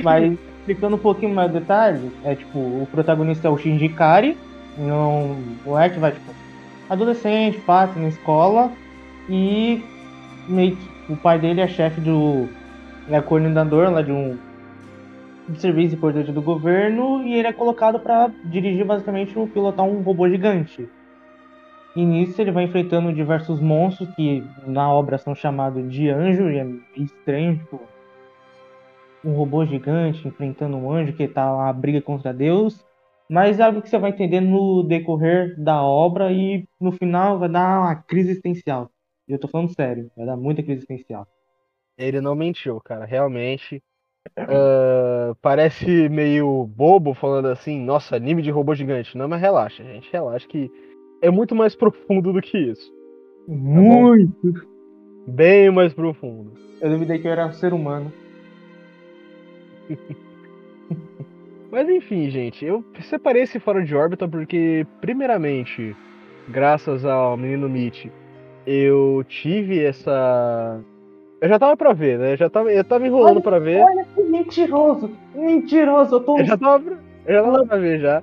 Mas 0.03 0.37
explicando 0.59 0.97
um 0.97 0.99
pouquinho 0.99 1.33
mais 1.33 1.53
detalhes, 1.53 2.03
é 2.25 2.35
tipo, 2.35 2.59
o 2.59 2.89
protagonista 2.91 3.47
é 3.47 3.51
o 3.51 3.57
Shinji 3.57 3.89
Kari, 3.89 4.37
não, 4.77 5.33
o 5.33 5.57
moleque 5.65 5.99
vai, 5.99 6.11
tipo, 6.11 6.35
adolescente, 6.91 7.59
passa 7.61 7.99
na 7.99 8.09
escola 8.09 8.73
e 9.29 9.83
meio 10.49 10.77
que 10.77 11.13
o 11.13 11.17
pai 11.17 11.39
dele 11.39 11.61
é 11.61 11.69
chefe 11.69 12.01
do. 12.01 12.49
É 13.09 13.21
coordenador 13.21 13.91
lá 13.91 14.03
de 14.03 14.13
um 14.13 14.37
de 15.49 15.61
serviço 15.61 15.95
importante 15.95 16.33
do 16.33 16.43
governo 16.43 17.23
e 17.23 17.35
ele 17.35 17.47
é 17.47 17.53
colocado 17.53 18.01
para 18.01 18.29
dirigir 18.45 18.85
basicamente 18.85 19.39
um 19.39 19.47
pilotar 19.47 19.87
um 19.87 20.03
robô 20.03 20.29
gigante. 20.29 20.89
E 21.95 22.05
nisso 22.05 22.41
ele 22.43 22.51
vai 22.51 22.65
enfrentando 22.65 23.13
diversos 23.13 23.61
monstros 23.61 24.09
que 24.15 24.45
na 24.67 24.93
obra 24.93 25.17
são 25.19 25.35
chamados 25.35 25.91
de 25.91 26.11
anjo, 26.11 26.51
e 26.51 26.59
é 26.59 26.67
estranho, 26.97 27.57
tipo, 27.57 27.81
um 29.25 29.33
robô 29.33 29.65
gigante 29.65 30.27
enfrentando 30.29 30.77
um 30.77 30.91
anjo 30.91 31.15
que 31.15 31.27
tá 31.27 31.55
uma 31.55 31.73
briga 31.73 32.03
contra 32.03 32.35
Deus. 32.35 32.85
Mas 33.29 33.59
é 33.59 33.63
algo 33.63 33.81
que 33.81 33.89
você 33.89 33.99
vai 33.99 34.11
entender 34.11 34.41
no 34.41 34.83
decorrer 34.83 35.59
da 35.59 35.83
obra 35.83 36.31
e 36.31 36.69
no 36.81 36.93
final 36.93 37.39
vai 37.39 37.49
dar 37.49 37.81
uma 37.81 37.97
crise 37.97 38.31
existencial. 38.31 38.91
E 39.27 39.33
eu 39.33 39.39
tô 39.39 39.49
falando 39.49 39.75
sério, 39.75 40.11
vai 40.17 40.27
dar 40.27 40.37
muita 40.37 40.63
crise 40.63 40.79
existencial. 40.79 41.27
Ele 41.99 42.21
não 42.21 42.35
mentiu, 42.35 42.81
cara. 42.81 43.05
Realmente. 43.05 43.83
ah, 44.37 45.35
parece 45.41 46.09
meio 46.09 46.67
bobo 46.67 47.15
falando 47.15 47.49
assim, 47.49 47.81
nossa, 47.81 48.17
anime 48.17 48.43
de 48.43 48.51
robô 48.51 48.75
gigante. 48.75 49.17
Não, 49.17 49.29
mas 49.29 49.41
relaxa, 49.41 49.83
gente. 49.85 50.11
Relaxa 50.13 50.47
que 50.47 50.71
é 51.23 51.31
muito 51.31 51.55
mais 51.55 51.75
profundo 51.77 52.33
do 52.33 52.41
que 52.41 52.59
isso. 52.59 52.93
Muito! 53.49 54.67
Bem 55.27 55.71
mais 55.71 55.93
profundo. 55.93 56.53
Eu 56.81 56.91
duvidei 56.91 57.19
que 57.19 57.27
eu 57.27 57.33
era 57.33 57.47
um 57.47 57.53
ser 57.53 57.73
humano. 57.73 58.13
Mas 61.71 61.89
enfim, 61.89 62.31
gente, 62.31 62.65
eu 62.65 62.85
separei 63.03 63.43
esse 63.43 63.59
fora 63.59 63.85
de 63.85 63.95
órbita 63.95 64.29
porque, 64.29 64.87
primeiramente, 65.01 65.97
graças 66.49 67.05
ao 67.05 67.37
menino 67.37 67.69
Mitch, 67.69 68.07
eu 68.67 69.25
tive 69.29 69.85
essa. 69.85 70.81
Eu 71.41 71.49
já 71.49 71.59
tava 71.59 71.77
pra 71.77 71.93
ver, 71.93 72.19
né? 72.19 72.33
Eu 72.33 72.37
já 72.37 72.49
tava, 72.49 72.73
eu 72.73 72.85
tava 72.85 73.07
enrolando 73.07 73.41
pra 73.43 73.59
ver. 73.59 73.83
Olha 73.83 74.07
que 74.15 74.23
mentiroso! 74.23 75.11
Mentiroso! 75.35 76.17
Eu 76.17 76.21
tô 76.21 76.39
Eu 76.39 76.45
já 76.45 76.57
tava, 76.57 76.83
pra- 76.83 76.99
eu 77.27 77.35
já 77.35 77.43
tava 77.43 77.67
pra 77.67 77.77
ver 77.77 78.01
já. 78.01 78.23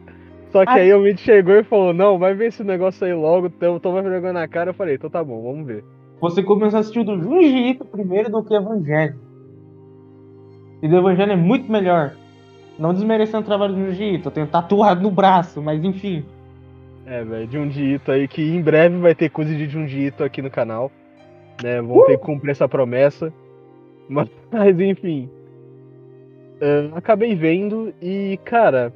Só 0.51 0.63
que 0.65 0.72
Ai. 0.72 0.82
aí 0.82 0.93
o 0.93 1.00
Mitch 1.00 1.20
chegou 1.20 1.55
e 1.55 1.63
falou: 1.63 1.93
Não, 1.93 2.17
vai 2.17 2.34
ver 2.34 2.48
esse 2.48 2.63
negócio 2.63 3.05
aí 3.05 3.13
logo. 3.13 3.51
Eu 3.62 3.79
tô 3.79 3.91
mais 3.91 4.05
vergonha 4.05 4.34
na 4.34 4.48
cara. 4.48 4.70
Eu 4.70 4.74
falei: 4.74 4.96
Então 4.96 5.10
tá 5.10 5.24
bom, 5.24 5.41
vamos 5.41 5.65
ver. 5.65 5.84
Você 6.22 6.41
começou 6.43 6.77
a 6.77 6.79
assistir 6.82 7.00
o 7.00 7.03
do 7.03 7.22
Junji 7.22 7.70
Ito 7.70 7.86
primeiro 7.86 8.32
do 8.32 8.43
que 8.43 8.53
Evangelho. 8.53 9.15
E 10.82 10.88
do 10.88 10.98
Evangelho 10.98 11.32
é 11.32 11.36
muito 11.36 11.72
melhor. 11.72 12.13
Não 12.77 12.93
desmerecendo 12.93 13.39
o 13.43 13.46
trabalho 13.46 13.74
do 13.74 13.86
Junji 13.86 14.15
Ito, 14.15 14.27
eu 14.27 14.32
tenho 14.32 14.48
tatuado 14.48 15.01
no 15.01 15.12
braço, 15.12 15.62
mas 15.62 15.84
enfim. 15.84 16.24
É, 17.05 17.24
velho, 17.24 17.62
um 17.62 17.67
Ito 17.67 18.12
aí 18.12 18.27
que 18.27 18.41
em 18.41 18.62
breve 18.62 18.98
vai 18.98 19.13
ter 19.13 19.29
coisa 19.29 19.53
de 19.53 19.67
Junji 19.67 20.08
Ito 20.08 20.24
aqui 20.24 20.41
no 20.41 20.50
canal. 20.50 20.91
Né? 21.63 21.82
Vão 21.82 22.05
ter 22.05 22.17
que 22.17 22.25
cumprir 22.25 22.51
essa 22.51 22.67
promessa. 22.67 23.34
Mas, 24.10 24.29
mas, 24.51 24.79
enfim. 24.79 25.29
É, 26.60 26.89
acabei 26.93 27.34
vendo 27.36 27.93
e, 28.01 28.38
cara. 28.43 28.93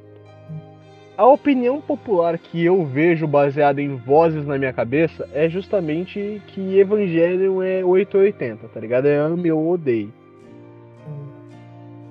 A 1.16 1.26
opinião 1.26 1.80
popular 1.80 2.38
que 2.38 2.64
eu 2.64 2.84
vejo 2.84 3.26
baseada 3.26 3.82
em 3.82 3.96
vozes 3.96 4.46
na 4.46 4.56
minha 4.56 4.72
cabeça 4.72 5.28
é 5.32 5.48
justamente 5.48 6.40
que 6.46 6.78
Evangelion 6.78 7.60
é 7.60 7.84
880, 7.84 8.68
tá 8.68 8.78
ligado? 8.78 9.08
É 9.08 9.16
ame 9.16 9.50
ou 9.50 9.72
odeie. 9.72 10.12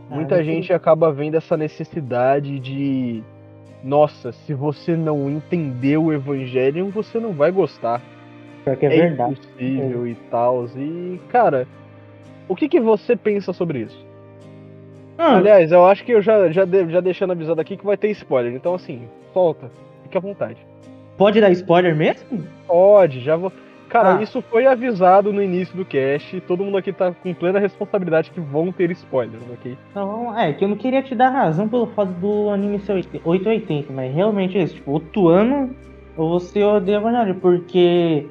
Muita 0.09 0.35
Ah, 0.35 0.43
gente 0.43 0.73
acaba 0.73 1.09
vendo 1.11 1.35
essa 1.35 1.55
necessidade 1.55 2.59
de. 2.59 3.23
Nossa, 3.81 4.33
se 4.33 4.53
você 4.53 4.97
não 4.97 5.29
entender 5.29 5.97
o 5.97 6.11
Evangelion, 6.11 6.89
você 6.89 7.17
não 7.17 7.31
vai 7.31 7.51
gostar. 7.51 8.01
Pior 8.67 8.77
que 8.77 8.85
é, 8.85 8.95
É, 8.97 9.01
verdade. 9.07 9.33
impossível 9.33 10.07
e 10.07 10.15
tal. 10.29 10.65
E, 10.75 11.19
cara, 11.29 11.67
o 12.47 12.55
que, 12.55 12.67
que 12.67 12.79
você 12.79 13.15
pensa 13.15 13.53
sobre 13.53 13.79
isso? 13.79 14.05
Ah, 15.17 15.37
Aliás, 15.37 15.71
eu 15.71 15.85
acho 15.85 16.03
que 16.03 16.11
eu 16.11 16.21
já, 16.21 16.51
já, 16.51 16.63
de- 16.65 16.89
já 16.89 16.99
deixando 17.01 17.31
avisado 17.31 17.59
aqui 17.59 17.75
que 17.77 17.85
vai 17.85 17.97
ter 17.97 18.09
spoiler. 18.11 18.53
Então, 18.53 18.75
assim, 18.75 19.07
solta. 19.33 19.71
Fique 20.03 20.17
à 20.17 20.21
vontade. 20.21 20.57
pode 21.17 21.41
dar 21.41 21.49
spoiler 21.51 21.95
mesmo? 21.95 22.43
Pode, 22.67 23.19
já 23.21 23.35
vou. 23.35 23.51
Cara, 23.89 24.17
Ah. 24.17 24.21
isso 24.21 24.41
foi 24.43 24.67
avisado 24.67 25.31
no 25.33 25.41
início 25.41 25.75
do 25.75 25.83
cast. 25.85 26.39
Todo 26.41 26.63
mundo 26.63 26.77
aqui 26.77 26.91
tá 26.93 27.11
com 27.11 27.33
plena 27.33 27.57
responsabilidade 27.57 28.29
que 28.31 28.39
vão 28.39 28.71
ter 28.71 28.91
spoilers, 28.91 29.41
ok? 29.51 29.75
Então, 29.89 30.37
é, 30.37 30.51
que 30.53 30.63
eu 30.63 30.67
não 30.67 30.75
queria 30.75 31.01
te 31.01 31.15
dar 31.15 31.29
razão 31.29 31.67
pelo 31.67 31.87
fato 31.87 32.11
do 32.11 32.49
anime 32.49 32.79
ser 32.79 32.91
880, 33.23 33.91
mas 33.93 34.13
realmente 34.13 34.57
é 34.57 34.61
isso. 34.63 34.75
Tipo, 34.75 34.91
outro 34.91 35.29
ano 35.29 35.71
ou 36.15 36.39
você 36.39 36.61
odeia 36.63 36.97
Evangelho, 36.97 37.35
porque 37.35 38.27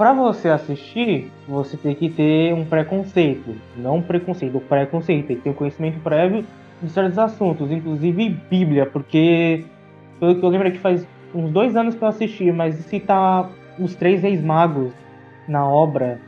pra 0.00 0.14
você 0.14 0.48
assistir, 0.48 1.30
você 1.46 1.76
tem 1.76 1.94
que 1.94 2.08
ter 2.08 2.54
um 2.54 2.64
preconceito. 2.64 3.54
Não 3.76 3.96
um 3.96 4.02
preconceito, 4.02 4.56
o 4.56 4.60
preconceito. 4.62 5.26
Tem 5.26 5.36
que 5.36 5.42
ter 5.42 5.50
um 5.50 5.52
conhecimento 5.52 6.00
prévio 6.00 6.42
de 6.82 6.88
certos 6.88 7.18
assuntos, 7.18 7.70
inclusive 7.70 8.30
Bíblia, 8.48 8.86
porque 8.86 9.62
pelo 10.18 10.36
que 10.36 10.42
eu 10.42 10.48
lembro 10.48 10.68
é 10.68 10.70
que 10.70 10.78
faz 10.78 11.06
uns 11.34 11.50
dois 11.50 11.76
anos 11.76 11.94
que 11.94 12.02
eu 12.02 12.08
assisti, 12.08 12.50
mas 12.50 12.76
citar 12.76 13.50
os 13.78 13.94
três 13.94 14.22
reis 14.22 14.42
magos 14.42 14.90
na 15.46 15.68
obra, 15.68 16.18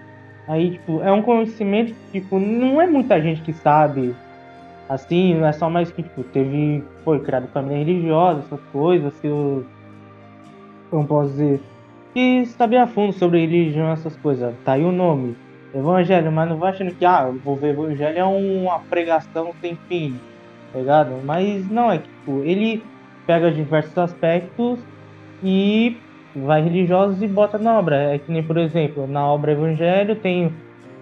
aí, 0.47 0.73
tipo, 0.73 1.00
é 1.00 1.11
um 1.11 1.23
conhecimento 1.23 1.95
que, 1.95 2.21
tipo, 2.21 2.38
não 2.38 2.79
é 2.79 2.87
muita 2.87 3.23
gente 3.23 3.41
que 3.41 3.55
sabe, 3.55 4.14
assim, 4.87 5.33
não 5.33 5.47
é 5.47 5.52
só 5.52 5.71
mais 5.71 5.91
que, 5.91 6.02
tipo, 6.02 6.23
teve, 6.25 6.85
foi 7.07 7.21
criado 7.21 7.49
família 7.49 7.79
religiosa, 7.79 8.41
essas 8.41 8.61
coisas, 8.71 9.19
que 9.19 9.29
eu, 9.29 9.64
como 10.91 11.07
posso 11.07 11.31
dizer, 11.31 11.62
que 12.12 12.47
saber 12.47 12.78
a 12.78 12.87
fundo 12.87 13.12
sobre 13.12 13.40
religião, 13.40 13.90
essas 13.90 14.16
coisas, 14.16 14.54
tá 14.64 14.73
aí 14.73 14.85
o 14.85 14.92
nome, 14.92 15.37
evangelho, 15.75 16.31
mas 16.31 16.49
não 16.49 16.57
vai 16.57 16.71
achando 16.71 16.95
que, 16.95 17.04
ah, 17.04 17.33
o 17.45 17.66
evangelho 17.66 18.19
é 18.19 18.25
uma 18.25 18.78
pregação 18.81 19.52
sem 19.61 19.76
fim, 19.88 20.19
tá 20.73 20.78
ligado? 20.78 21.21
Mas 21.25 21.69
não, 21.71 21.90
é 21.90 21.99
que, 21.99 22.09
tipo, 22.09 22.42
ele 22.45 22.83
pega 23.26 23.50
diversos 23.50 23.97
aspectos 23.97 24.78
e 25.42 25.97
vai 26.35 26.62
religiosos 26.62 27.23
e 27.23 27.26
bota 27.26 27.59
na 27.59 27.78
obra. 27.78 28.14
É 28.14 28.19
que 28.19 28.31
nem, 28.31 28.42
por 28.42 28.57
exemplo, 28.57 29.07
na 29.07 29.26
obra 29.26 29.52
Evangelho 29.52 30.16
tem 30.16 30.52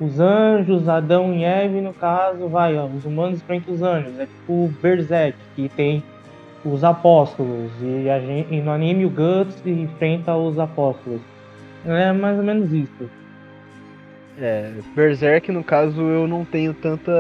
os 0.01 0.19
anjos, 0.19 0.89
Adão 0.89 1.35
e 1.35 1.45
Eve, 1.45 1.81
no 1.81 1.93
caso, 1.93 2.49
vai, 2.49 2.77
ó, 2.77 2.87
os 2.87 3.05
humanos 3.05 3.41
enfrentam 3.41 3.75
os 3.75 3.83
anjos. 3.83 4.19
É 4.19 4.27
tipo 4.27 4.73
Berserk, 4.83 5.39
que 5.55 5.69
tem 5.69 6.03
os 6.65 6.85
apóstolos, 6.85 7.71
e, 7.83 8.09
a 8.09 8.21
gente, 8.21 8.55
e 8.55 8.61
no 8.61 8.71
anime 8.71 9.07
o 9.07 9.11
Guts 9.11 9.65
enfrenta 9.65 10.35
os 10.37 10.59
apóstolos. 10.59 11.21
É 11.85 12.13
mais 12.13 12.37
ou 12.37 12.45
menos 12.45 12.73
isso. 12.73 13.11
É, 14.39 14.73
Berserk, 14.95 15.51
no 15.51 15.65
caso, 15.65 16.01
eu 16.01 16.27
não 16.27 16.45
tenho 16.45 16.73
tanta, 16.75 17.13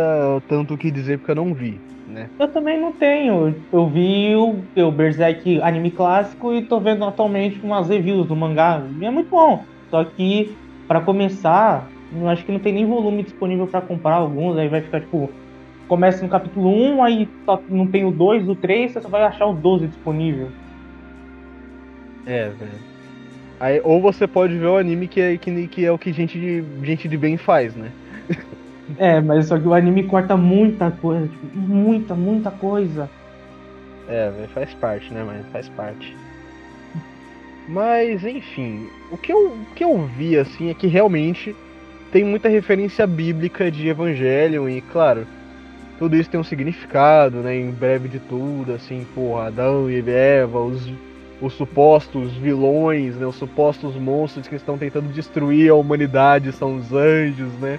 tanto 0.49 0.75
o 0.75 0.79
que 0.79 0.91
dizer 0.91 1.19
porque 1.19 1.33
eu 1.33 1.37
não 1.37 1.53
vi 1.55 1.79
né? 2.11 2.29
Eu 2.39 2.49
também 2.49 2.79
não 2.79 2.93
tenho. 2.93 3.55
Eu 3.73 3.87
vi 3.89 4.35
o, 4.35 4.63
o 4.77 4.91
Berserk 4.91 5.61
anime 5.63 5.91
clássico 5.91 6.53
e 6.53 6.63
tô 6.63 6.81
vendo 6.81 7.05
atualmente 7.05 7.61
umas 7.63 7.89
reviews 7.89 8.27
do 8.27 8.37
mangá. 8.37 8.83
E 9.01 9.05
é 9.05 9.11
muito 9.11 9.31
bom. 9.31 9.65
Só 9.91 10.05
que, 10.05 10.55
para 10.87 11.01
começar, 11.01 11.89
eu 12.13 12.29
acho 12.29 12.45
que 12.45 12.53
não 12.53 12.59
tem 12.59 12.73
nem 12.73 12.87
volume 12.87 13.23
disponível 13.23 13.67
para 13.67 13.81
comprar 13.81 14.17
alguns. 14.17 14.59
Aí 14.59 14.69
vai 14.69 14.83
ficar 14.83 15.01
tipo. 15.01 15.31
Começa 15.91 16.23
no 16.23 16.31
capítulo 16.31 16.69
1, 16.69 17.03
aí 17.03 17.29
só 17.45 17.61
não 17.69 17.85
tem 17.85 18.05
o 18.05 18.13
2, 18.13 18.49
o 18.49 18.55
3, 18.55 18.93
você 18.93 19.01
só 19.01 19.09
vai 19.09 19.25
achar 19.25 19.47
o 19.47 19.53
12 19.53 19.89
disponível. 19.89 20.47
É, 22.25 22.49
velho. 22.51 22.71
Aí, 23.59 23.81
ou 23.83 24.01
você 24.01 24.25
pode 24.29 24.57
ver 24.57 24.69
o 24.69 24.77
anime 24.77 25.09
que 25.09 25.21
é, 25.21 25.37
que, 25.37 25.67
que 25.67 25.85
é 25.85 25.91
o 25.91 25.99
que 25.99 26.13
gente 26.13 26.39
de, 26.39 26.63
gente 26.87 27.09
de 27.09 27.17
bem 27.17 27.37
faz, 27.37 27.75
né? 27.75 27.91
É, 28.99 29.21
mas 29.21 29.47
só 29.47 29.57
que 29.57 29.67
o 29.69 29.73
anime 29.73 30.03
corta 30.03 30.37
muita 30.37 30.91
coisa, 30.91 31.29
tipo, 31.29 31.47
muita, 31.57 32.13
muita 32.13 32.51
coisa. 32.51 33.09
É, 34.09 34.33
faz 34.53 34.75
parte, 34.75 35.13
né, 35.13 35.23
mas 35.25 35.47
faz 35.53 35.69
parte. 35.71 36.17
Mas, 37.69 38.25
enfim, 38.25 38.89
o 39.13 39.17
que, 39.17 39.33
eu, 39.33 39.53
o 39.53 39.67
que 39.77 39.85
eu 39.85 39.97
vi, 40.17 40.37
assim, 40.37 40.71
é 40.71 40.75
que 40.75 40.89
realmente 40.89 41.55
tem 42.11 42.25
muita 42.25 42.49
referência 42.49 43.07
bíblica 43.07 43.71
de 43.71 43.89
Evangelho 43.89 44.69
e, 44.69 44.81
claro, 44.81 45.25
tudo 46.01 46.17
isso 46.17 46.31
tem 46.31 46.41
um 46.41 46.45
significado, 46.45 47.43
né, 47.43 47.55
em 47.55 47.71
breve 47.71 48.09
de 48.09 48.19
tudo, 48.19 48.73
assim, 48.73 49.07
porra, 49.15 49.49
Adão 49.49 49.91
e 49.91 50.03
Eva, 50.11 50.59
os, 50.59 50.91
os 51.43 51.53
supostos 51.53 52.33
vilões, 52.33 53.17
né, 53.17 53.27
os 53.27 53.35
supostos 53.35 53.95
monstros 53.97 54.49
que 54.49 54.55
estão 54.55 54.79
tentando 54.79 55.13
destruir 55.13 55.71
a 55.71 55.75
humanidade 55.75 56.53
são 56.53 56.77
os 56.77 56.91
anjos, 56.91 57.53
né, 57.61 57.79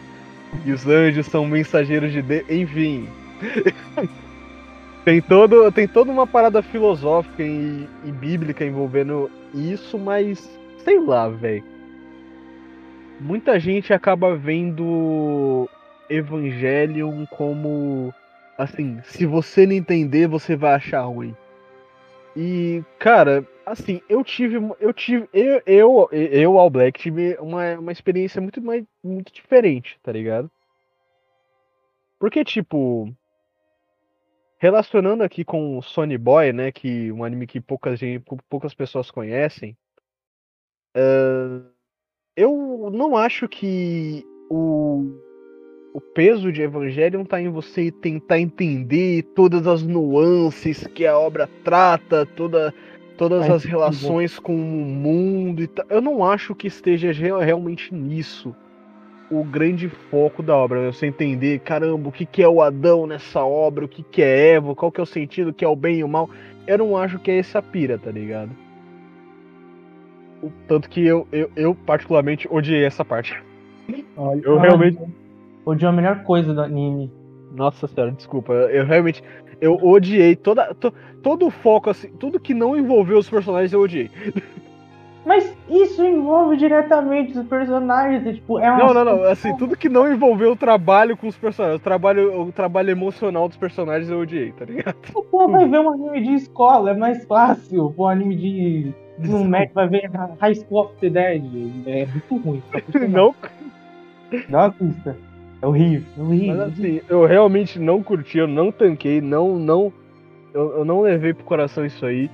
e 0.64 0.72
os 0.72 0.88
anjos 0.88 1.26
são 1.26 1.48
mensageiros 1.48 2.12
de 2.12 2.22
Deus. 2.22 2.48
Enfim. 2.48 3.10
tem, 5.04 5.20
todo, 5.20 5.72
tem 5.72 5.88
toda 5.88 6.12
uma 6.12 6.28
parada 6.28 6.62
filosófica 6.62 7.42
e, 7.42 7.88
e 8.06 8.12
bíblica 8.12 8.64
envolvendo 8.64 9.32
isso, 9.52 9.98
mas 9.98 10.48
sei 10.84 11.00
lá, 11.00 11.28
velho. 11.28 11.64
Muita 13.20 13.60
gente 13.60 13.92
acaba 13.92 14.36
vendo 14.36 15.68
Evangelion 16.12 17.26
como 17.28 18.14
assim, 18.58 19.02
se 19.04 19.26
você 19.26 19.66
não 19.66 19.74
entender, 19.74 20.28
você 20.28 20.56
vai 20.56 20.74
achar 20.74 21.02
ruim. 21.04 21.36
E, 22.36 22.84
cara, 22.98 23.46
assim, 23.66 24.02
eu 24.08 24.24
tive. 24.24 24.58
Eu 24.80 24.94
tive. 24.94 25.28
Eu, 25.34 25.62
eu, 25.66 26.10
eu 26.12 26.60
All 26.60 26.70
Black, 26.70 27.00
tive 27.00 27.38
uma, 27.40 27.78
uma 27.78 27.92
experiência 27.92 28.40
muito, 28.40 28.62
mais, 28.62 28.86
muito 29.04 29.34
diferente, 29.34 30.00
tá 30.02 30.12
ligado? 30.12 30.50
Porque, 32.20 32.44
tipo. 32.44 33.14
Relacionando 34.58 35.24
aqui 35.24 35.44
com 35.44 35.82
Sony 35.82 36.20
Boy, 36.20 36.54
né? 36.54 36.72
Que 36.72 37.12
um 37.12 37.24
anime 37.24 37.48
que 37.48 37.60
poucas, 37.60 38.00
poucas 38.48 38.76
pessoas 38.76 39.10
conhecem. 39.10 39.76
Uh, 40.96 41.66
eu 42.36 42.92
não 42.94 43.18
acho 43.18 43.50
que 43.50 44.24
o 44.52 45.20
o 45.94 46.00
peso 46.00 46.52
de 46.52 46.62
Evangelion 46.62 47.24
tá 47.24 47.42
em 47.42 47.50
você 47.50 47.92
tentar 47.92 48.40
entender 48.40 49.24
todas 49.36 49.68
as 49.68 49.84
nuances 49.84 50.88
que 50.88 51.06
a 51.06 51.18
obra 51.18 51.50
trata, 51.64 52.26
toda, 52.26 52.74
todas 53.18 53.50
as 53.50 53.64
relações 53.64 54.40
com 54.40 54.56
o 54.56 54.86
mundo 54.86 55.62
e 55.62 55.68
tal. 55.68 55.86
Eu 55.90 56.02
não 56.02 56.24
acho 56.24 56.56
que 56.56 56.68
esteja 56.68 57.12
realmente 57.12 57.94
nisso 57.94 58.56
o 59.30 59.44
grande 59.44 59.90
foco 59.90 60.42
da 60.42 60.56
obra. 60.56 60.82
Né? 60.82 60.92
Você 60.92 61.08
entender, 61.08 61.60
caramba, 61.60 62.10
o 62.10 62.12
que, 62.12 62.26
que 62.26 62.42
é 62.42 62.48
o 62.48 62.62
Adão 62.62 63.06
nessa 63.06 63.44
obra, 63.44 63.86
o 63.86 63.88
que, 63.88 64.04
que 64.04 64.22
é 64.22 64.54
Eva, 64.54 64.76
qual 64.76 64.92
que 64.92 65.00
é 65.00 65.04
o 65.04 65.08
sentido, 65.08 65.50
o 65.50 65.54
que 65.54 65.66
é 65.66 65.68
o 65.68 65.76
bem 65.76 66.00
e 66.00 66.04
o 66.04 66.08
mal. 66.08 66.30
Eu 66.68 66.78
não 66.78 66.98
acho 66.98 67.20
que 67.20 67.32
é 67.32 67.38
essa 67.38 67.62
pira, 67.62 67.98
tá 67.98 68.12
ligado? 68.12 68.52
Tanto 70.68 70.90
que 70.90 71.06
eu, 71.06 71.28
eu, 71.32 71.52
eu 71.56 71.76
particularmente 71.76 72.48
odiei 72.50 72.84
essa 72.84 73.06
parte. 73.06 73.42
Olha, 74.18 74.42
eu 74.44 74.58
realmente 74.58 75.00
odiou 75.66 75.90
a 75.90 75.94
melhor 75.94 76.24
coisa 76.24 76.54
do 76.54 76.62
anime. 76.62 77.12
Nossa 77.54 77.88
senhora, 77.88 78.12
desculpa. 78.12 78.54
Eu 78.54 78.86
realmente. 78.86 79.24
Eu 79.60 79.76
odiei 79.76 80.36
toda, 80.36 80.74
to, 80.74 80.92
todo 81.22 81.46
o 81.46 81.52
foco, 81.52 81.90
assim, 81.90 82.10
tudo 82.20 82.40
que 82.40 82.54
não 82.54 82.76
envolveu 82.76 83.20
os 83.20 83.30
personagens 83.30 83.72
eu 83.72 83.82
odiei. 83.82 84.10
Mas 85.24 85.56
isso 85.70 86.04
envolve 86.04 86.58
diretamente 86.58 87.38
os 87.38 87.46
personagens, 87.48 88.36
tipo, 88.36 88.60
é 88.60 88.72
uma... 88.72 88.86
Não, 88.86 88.94
não, 88.94 89.06
não, 89.06 89.24
assim, 89.26 89.56
tudo 89.56 89.78
que 89.78 89.88
não 89.88 90.12
envolveu 90.12 90.54
o 90.54 90.56
trabalho 90.56 91.16
com 91.16 91.28
os 91.28 91.38
personagens, 91.38 91.80
o 91.80 91.84
trabalho, 91.84 92.42
o 92.42 92.52
trabalho 92.52 92.90
emocional 92.90 93.48
dos 93.48 93.56
personagens 93.56 94.10
eu 94.10 94.20
odiei, 94.20 94.52
tá 94.52 94.66
ligado? 94.66 94.96
O 95.14 95.22
povo 95.22 95.52
vai 95.52 95.68
ver 95.68 95.80
um 95.80 95.92
anime 95.92 96.24
de 96.24 96.34
escola, 96.34 96.90
é 96.90 96.94
mais 96.96 97.24
fácil, 97.26 97.94
o 97.96 98.08
anime 98.08 98.36
de... 98.36 98.94
No 99.20 99.46
Mac 99.46 99.72
vai 99.76 99.88
ver 99.88 100.10
High 100.40 100.56
School 100.56 100.86
of 100.86 100.96
the 100.96 101.10
Dead, 101.12 101.44
é 101.86 102.08
muito 102.08 102.38
ruim. 102.38 102.64
Não... 103.08 103.36
Não 104.50 104.60
assista. 104.60 105.16
É 105.62 105.68
horrível, 105.68 106.08
é 106.18 106.22
horrível. 106.22 106.56
Mas 106.56 106.60
assim, 106.74 107.02
eu 107.08 107.26
realmente 107.26 107.80
não 107.80 108.02
curti, 108.02 108.40
eu 108.40 108.48
não 108.48 108.72
tanquei, 108.72 109.22
não, 109.22 109.58
não. 109.60 109.94
Eu, 110.54 110.78
eu 110.78 110.86
não 110.86 111.02
levei 111.02 111.34
pro 111.34 111.44
coração 111.44 111.86
isso 111.86 112.06
aí. 112.06 112.30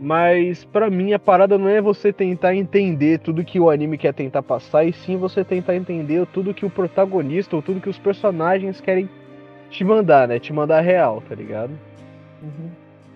Mas 0.00 0.64
para 0.64 0.88
mim 0.88 1.12
a 1.12 1.18
parada 1.18 1.58
não 1.58 1.68
é 1.68 1.80
você 1.80 2.12
tentar 2.12 2.54
entender 2.54 3.18
tudo 3.18 3.44
que 3.44 3.60
o 3.60 3.68
anime 3.68 3.98
quer 3.98 4.14
tentar 4.14 4.42
passar, 4.42 4.84
e 4.84 4.92
sim 4.92 5.16
você 5.16 5.44
tentar 5.44 5.76
entender 5.76 6.26
tudo 6.26 6.54
que 6.54 6.64
o 6.64 6.70
protagonista 6.70 7.54
ou 7.54 7.62
tudo 7.62 7.80
que 7.80 7.88
os 7.88 7.98
personagens 7.98 8.80
querem 8.80 9.08
te 9.68 9.84
mandar, 9.84 10.26
né? 10.26 10.38
Te 10.38 10.52
mandar 10.52 10.80
real, 10.80 11.22
tá 11.28 11.34
ligado? 11.34 11.72
Uhum. 12.42 12.70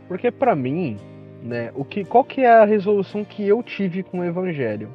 Porque 0.06 0.30
para 0.30 0.54
mim, 0.54 0.98
né, 1.42 1.72
o 1.74 1.84
que, 1.84 2.04
qual 2.04 2.22
que 2.22 2.42
é 2.42 2.52
a 2.52 2.64
resolução 2.64 3.24
que 3.24 3.46
eu 3.46 3.62
tive 3.62 4.02
com 4.02 4.20
o 4.20 4.24
Evangelho? 4.24 4.90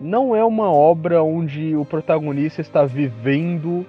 Não 0.00 0.34
é 0.34 0.44
uma 0.44 0.70
obra 0.70 1.22
onde 1.22 1.74
o 1.74 1.84
protagonista 1.84 2.60
está 2.60 2.84
vivendo 2.84 3.84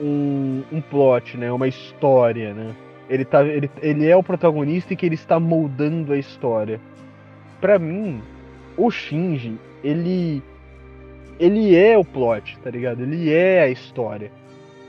um, 0.00 0.62
um 0.72 0.80
plot, 0.80 1.36
né? 1.36 1.50
Uma 1.50 1.66
história, 1.66 2.54
né? 2.54 2.74
Ele, 3.08 3.24
tá, 3.24 3.44
ele, 3.44 3.68
ele 3.82 4.06
é 4.06 4.16
o 4.16 4.22
protagonista 4.22 4.92
e 4.92 4.96
que 4.96 5.04
ele 5.04 5.16
está 5.16 5.40
moldando 5.40 6.12
a 6.12 6.18
história. 6.18 6.80
Para 7.60 7.78
mim, 7.78 8.22
o 8.76 8.90
Shinji, 8.90 9.58
ele 9.82 10.42
ele 11.38 11.74
é 11.74 11.96
o 11.96 12.04
plot, 12.04 12.58
tá 12.58 12.70
ligado? 12.70 13.02
Ele 13.02 13.32
é 13.32 13.62
a 13.62 13.68
história. 13.68 14.30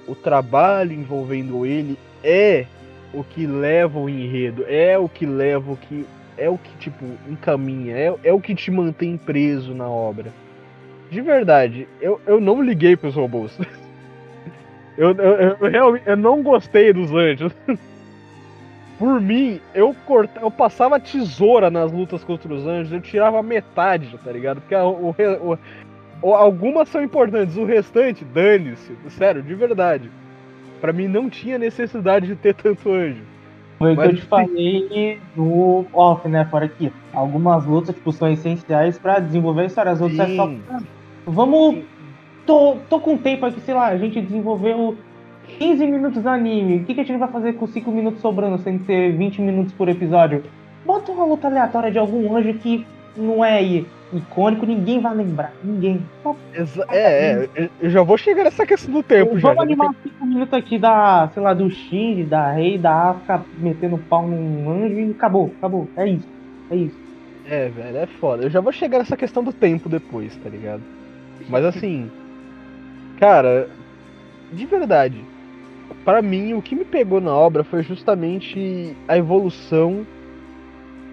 O 0.08 0.14
trabalho 0.14 0.92
envolvendo 0.92 1.66
ele 1.66 1.98
é 2.24 2.66
o 3.14 3.24
que 3.24 3.48
leva 3.48 3.98
o 3.98 4.10
enredo, 4.10 4.66
é 4.68 4.98
o 4.98 5.10
que 5.10 5.26
leva 5.26 5.72
o 5.72 5.78
que 5.78 6.06
é 6.38 6.50
o 6.50 6.58
que 6.58 6.76
tipo 6.78 7.06
encaminha, 7.30 7.96
é, 7.96 8.16
é 8.24 8.34
o 8.34 8.40
que 8.40 8.54
te 8.54 8.70
mantém 8.70 9.18
preso 9.18 9.74
na 9.74 9.88
obra 9.88 10.32
de 11.12 11.22
verdade, 11.22 11.88
eu, 12.00 12.20
eu 12.26 12.40
não 12.40 12.62
liguei 12.62 12.96
pros 12.96 13.16
robôs. 13.16 13.60
Eu, 14.98 15.14
eu, 15.14 15.34
eu, 15.34 15.70
realmente 15.70 16.04
eu 16.06 16.18
não 16.18 16.44
gostei 16.44 16.92
dos 16.92 17.12
anjos. 17.12 17.54
Por 19.00 19.22
mim, 19.22 19.60
eu 19.74 19.96
corta, 20.06 20.42
eu 20.42 20.52
passava 20.52 21.00
tesoura 21.00 21.72
nas 21.72 21.92
lutas 21.92 22.24
contra 22.26 22.54
os 22.54 22.68
anjos, 22.68 22.92
eu 22.92 23.02
tirava 23.02 23.42
metade, 23.42 24.16
tá 24.24 24.32
ligado? 24.32 24.60
Porque 24.60 24.76
o, 24.76 25.16
o, 25.18 25.58
o, 26.22 26.36
algumas 26.36 26.90
são 26.90 27.02
importantes, 27.02 27.56
o 27.56 27.66
restante, 27.66 28.24
dane-se. 28.26 28.96
Sério, 29.12 29.42
de 29.42 29.56
verdade. 29.56 30.12
Pra 30.82 30.94
mim 30.94 31.08
não 31.08 31.30
tinha 31.32 31.58
necessidade 31.58 32.28
de 32.28 32.36
ter 32.36 32.54
tanto 32.54 32.92
anjo. 32.92 33.24
Foi 33.80 33.94
o 33.94 33.98
que 33.98 34.04
eu 34.04 34.16
te 34.16 34.22
falei 34.22 35.20
no 35.36 35.88
off, 35.94 36.28
né? 36.28 36.46
Fora 36.46 36.66
aqui. 36.66 36.94
Algumas 37.12 37.66
lutas, 37.66 37.96
tipo, 37.96 38.12
são 38.12 38.32
essenciais 38.32 39.00
pra 39.00 39.18
desenvolver 39.18 39.62
a 39.62 39.66
história. 39.66 39.92
As 39.94 40.02
outras 40.02 40.20
é 40.20 40.36
só. 40.36 40.52
Vamos. 41.26 41.84
Tô, 42.46 42.78
tô 42.90 43.00
com 43.00 43.18
tempo 43.18 43.46
aqui, 43.46 43.62
sei 43.62 43.74
lá, 43.74 43.88
a 43.88 43.98
gente 43.98 44.20
desenvolveu 44.20 44.98
15 45.60 45.86
minutos 45.86 46.24
do 46.24 46.30
anime. 46.30 46.78
O 46.78 46.86
que, 46.86 46.96
que 46.96 47.02
a 47.02 47.04
gente 47.04 47.20
vai 47.20 47.30
fazer 47.30 47.54
com 47.54 47.68
5 47.68 47.92
minutos 47.92 48.22
sobrando 48.22 48.58
sem 48.60 48.80
ter 48.80 49.12
20 49.12 49.42
minutos 49.42 49.74
por 49.74 49.88
episódio? 49.88 50.44
Bota 50.86 51.12
uma 51.12 51.26
luta 51.26 51.48
aleatória 51.48 51.92
de 51.92 52.00
algum 52.00 52.36
anjo 52.36 52.54
que 52.56 52.86
não 53.16 53.44
é 53.44 53.62
icônico, 54.14 54.66
ninguém 54.66 55.00
vai 55.00 55.16
lembrar. 55.16 55.54
Ninguém. 55.64 56.02
É, 56.90 57.48
é, 57.56 57.70
eu 57.80 57.90
já 57.90 58.02
vou 58.02 58.18
chegar 58.18 58.44
nessa 58.44 58.66
questão 58.66 58.94
do 58.94 59.04
tempo 59.04 59.38
já. 59.38 59.50
Vamos 59.50 59.64
animar 59.64 59.94
5 60.02 60.26
minutos 60.26 60.54
aqui 60.54 60.80
da, 60.80 61.30
sei 61.34 61.44
lá, 61.44 61.54
do 61.54 61.70
Shinji, 61.70 62.24
da 62.24 62.52
Rei, 62.52 62.78
da 62.78 63.10
Asuka 63.12 63.44
metendo 63.58 63.98
pau 63.98 64.28
num 64.28 64.70
anjo 64.70 65.00
e 65.00 65.12
acabou, 65.12 65.54
acabou. 65.58 65.88
É 65.96 66.08
isso. 66.08 66.28
É 66.70 66.76
isso. 66.76 66.98
É, 67.48 67.70
velho, 67.70 67.98
é 67.98 68.06
foda. 68.06 68.44
Eu 68.44 68.50
já 68.50 68.62
vou 68.62 68.72
chegar 68.72 69.00
nessa 69.00 69.18
questão 69.18 69.44
do 69.44 69.52
tempo 69.52 69.90
depois, 69.90 70.36
tá 70.38 70.50
ligado? 70.50 70.82
Mas 71.50 71.66
assim, 71.66 72.10
cara, 73.20 73.70
de 74.52 74.66
verdade, 74.66 75.24
pra 76.04 76.22
mim 76.22 76.54
o 76.54 76.62
que 76.62 76.76
me 76.76 76.86
pegou 76.86 77.22
na 77.22 77.34
obra 77.34 77.64
foi 77.64 77.84
justamente 77.84 78.96
a 79.08 79.18
evolução 79.18 80.06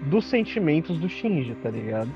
dos 0.03 0.25
sentimentos 0.25 0.97
do 0.97 1.09
Shinji, 1.09 1.55
tá 1.61 1.69
ligado? 1.69 2.09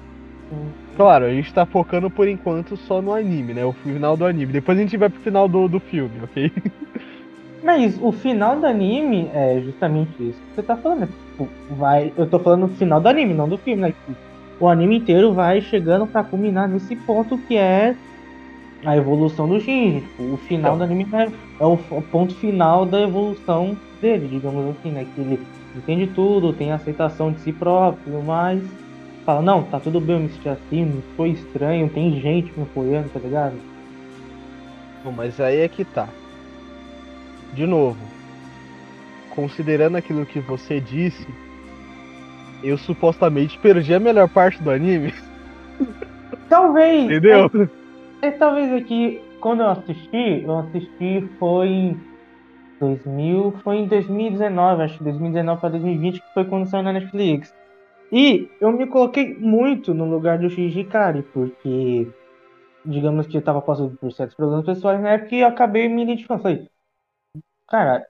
Hum. 0.52 0.69
Claro, 0.95 1.26
a 1.26 1.30
gente 1.30 1.54
tá 1.54 1.65
focando 1.65 2.10
por 2.10 2.28
enquanto 2.28 2.78
só 2.78 3.02
no 3.02 3.13
anime, 3.13 3.54
né? 3.54 3.65
O 3.65 3.73
final 3.73 4.15
do 4.15 4.26
anime. 4.26 4.54
Depois 4.54 4.78
a 4.78 4.82
gente 4.82 4.95
vai 4.95 5.10
pro 5.10 5.19
final 5.21 5.47
do, 5.47 5.67
do 5.67 5.80
filme, 5.80 6.23
ok? 6.23 6.52
Mas 7.63 7.97
o 8.02 8.12
final 8.12 8.58
do 8.58 8.67
anime 8.67 9.30
é 9.34 9.62
justamente 9.63 10.12
isso 10.19 10.39
que 10.39 10.56
você 10.56 10.63
tá 10.63 10.76
falando. 10.76 11.08
Tipo, 11.08 11.47
vai, 11.71 12.12
eu 12.17 12.30
tô 12.30 12.38
falando 12.38 12.67
do 12.67 12.76
final 12.76 12.99
do 12.99 13.08
anime, 13.08 13.34
não 13.34 13.47
do 13.47 13.58
filme, 13.58 13.82
né? 13.82 13.93
O 14.59 14.67
anime 14.67 14.97
inteiro 14.97 15.33
vai 15.33 15.61
chegando 15.61 16.05
pra 16.07 16.23
culminar 16.23 16.69
nesse 16.69 16.95
ponto 16.95 17.37
que 17.37 17.57
é 17.57 17.95
a 18.85 18.95
evolução 18.95 19.47
do 19.47 19.59
Shinji. 19.59 20.01
Tipo, 20.01 20.33
o 20.33 20.37
final 20.37 20.75
Então. 20.75 20.77
do 20.77 20.83
anime 20.83 21.07
é, 21.13 21.31
é 21.59 21.65
o 21.65 21.77
ponto 21.77 22.35
final 22.35 22.85
da 22.85 23.01
evolução 23.01 23.77
dele, 24.01 24.27
digamos 24.27 24.75
assim, 24.77 24.91
né? 24.91 25.05
Que 25.15 25.21
ele 25.21 25.39
entende 25.75 26.07
tudo, 26.07 26.53
tem 26.53 26.71
aceitação 26.71 27.31
de 27.31 27.39
si 27.39 27.51
próprio, 27.51 28.21
mas 28.23 28.61
fala, 29.25 29.41
não, 29.41 29.63
tá 29.63 29.79
tudo 29.79 29.99
bem 30.01 30.17
eu 30.17 30.21
me 30.23 30.29
sentir 30.29 30.49
assim, 30.49 30.85
não 30.85 31.01
foi 31.15 31.29
estranho, 31.29 31.89
tem 31.89 32.19
gente 32.21 32.51
me 32.57 32.63
apoiando, 32.63 33.09
tá 33.09 33.19
ligado? 33.19 33.55
Bom, 35.03 35.11
mas 35.11 35.39
aí 35.39 35.59
é 35.61 35.67
que 35.67 35.83
tá. 35.83 36.07
De 37.53 37.65
novo, 37.65 37.97
considerando 39.29 39.95
aquilo 39.95 40.25
que 40.25 40.39
você 40.39 40.79
disse, 40.79 41.25
eu 42.63 42.78
supostamente 42.78 43.58
perdi 43.60 43.93
a 43.93 43.99
melhor 43.99 44.30
parte 44.30 44.62
do 44.63 44.71
anime, 44.71 45.13
Talvez. 46.49 47.06
entendeu? 47.06 47.49
É, 48.21 48.32
talvez 48.32 48.71
aqui, 48.73 49.21
quando 49.41 49.62
eu 49.62 49.69
assisti, 49.69 50.43
eu 50.43 50.60
assisti 50.60 51.28
foi 51.39 51.67
em 51.67 52.02
2000, 52.80 53.52
foi 53.63 53.78
em 53.78 53.88
2019, 53.88 54.84
acho 54.84 54.97
que 54.97 55.04
2019 55.04 55.60
para 55.60 55.69
2020, 55.69 56.21
que 56.21 56.34
foi 56.34 56.45
quando 56.45 56.67
saiu 56.67 56.84
na 56.84 56.93
Netflix. 56.93 57.54
E 58.12 58.49
eu 58.62 58.71
me 58.71 58.86
coloquei 58.88 59.36
muito 59.38 59.93
no 59.93 60.06
lugar 60.06 60.38
do 60.38 60.49
Shinji 60.49 60.84
Kari, 60.84 61.23
porque, 61.34 62.08
digamos 62.86 63.26
que 63.26 63.38
eu 63.38 63.41
tava 63.41 63.62
passando 63.62 63.97
por 63.97 64.12
certos 64.12 64.36
problemas 64.36 64.65
pessoais 64.65 65.02
na 65.02 65.13
época 65.13 65.36
e 65.36 65.39
eu 65.41 65.47
acabei 65.47 65.89
me 65.89 66.04
identificando. 66.04 66.43
Falei, 66.43 66.69
cara, 67.67 68.06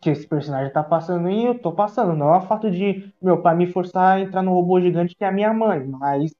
que 0.00 0.10
esse 0.10 0.26
personagem 0.26 0.72
tá 0.72 0.82
passando 0.82 1.28
e 1.30 1.44
eu 1.44 1.58
tô 1.58 1.72
passando. 1.72 2.14
Não 2.14 2.34
é 2.34 2.38
o 2.38 2.42
fato 2.42 2.70
de 2.70 3.12
meu 3.20 3.40
pai 3.42 3.56
me 3.56 3.66
forçar 3.66 4.16
a 4.16 4.20
entrar 4.20 4.42
no 4.42 4.52
robô 4.52 4.80
gigante 4.80 5.14
que 5.14 5.24
é 5.24 5.28
a 5.28 5.32
minha 5.32 5.52
mãe, 5.52 5.84
mas, 5.86 6.34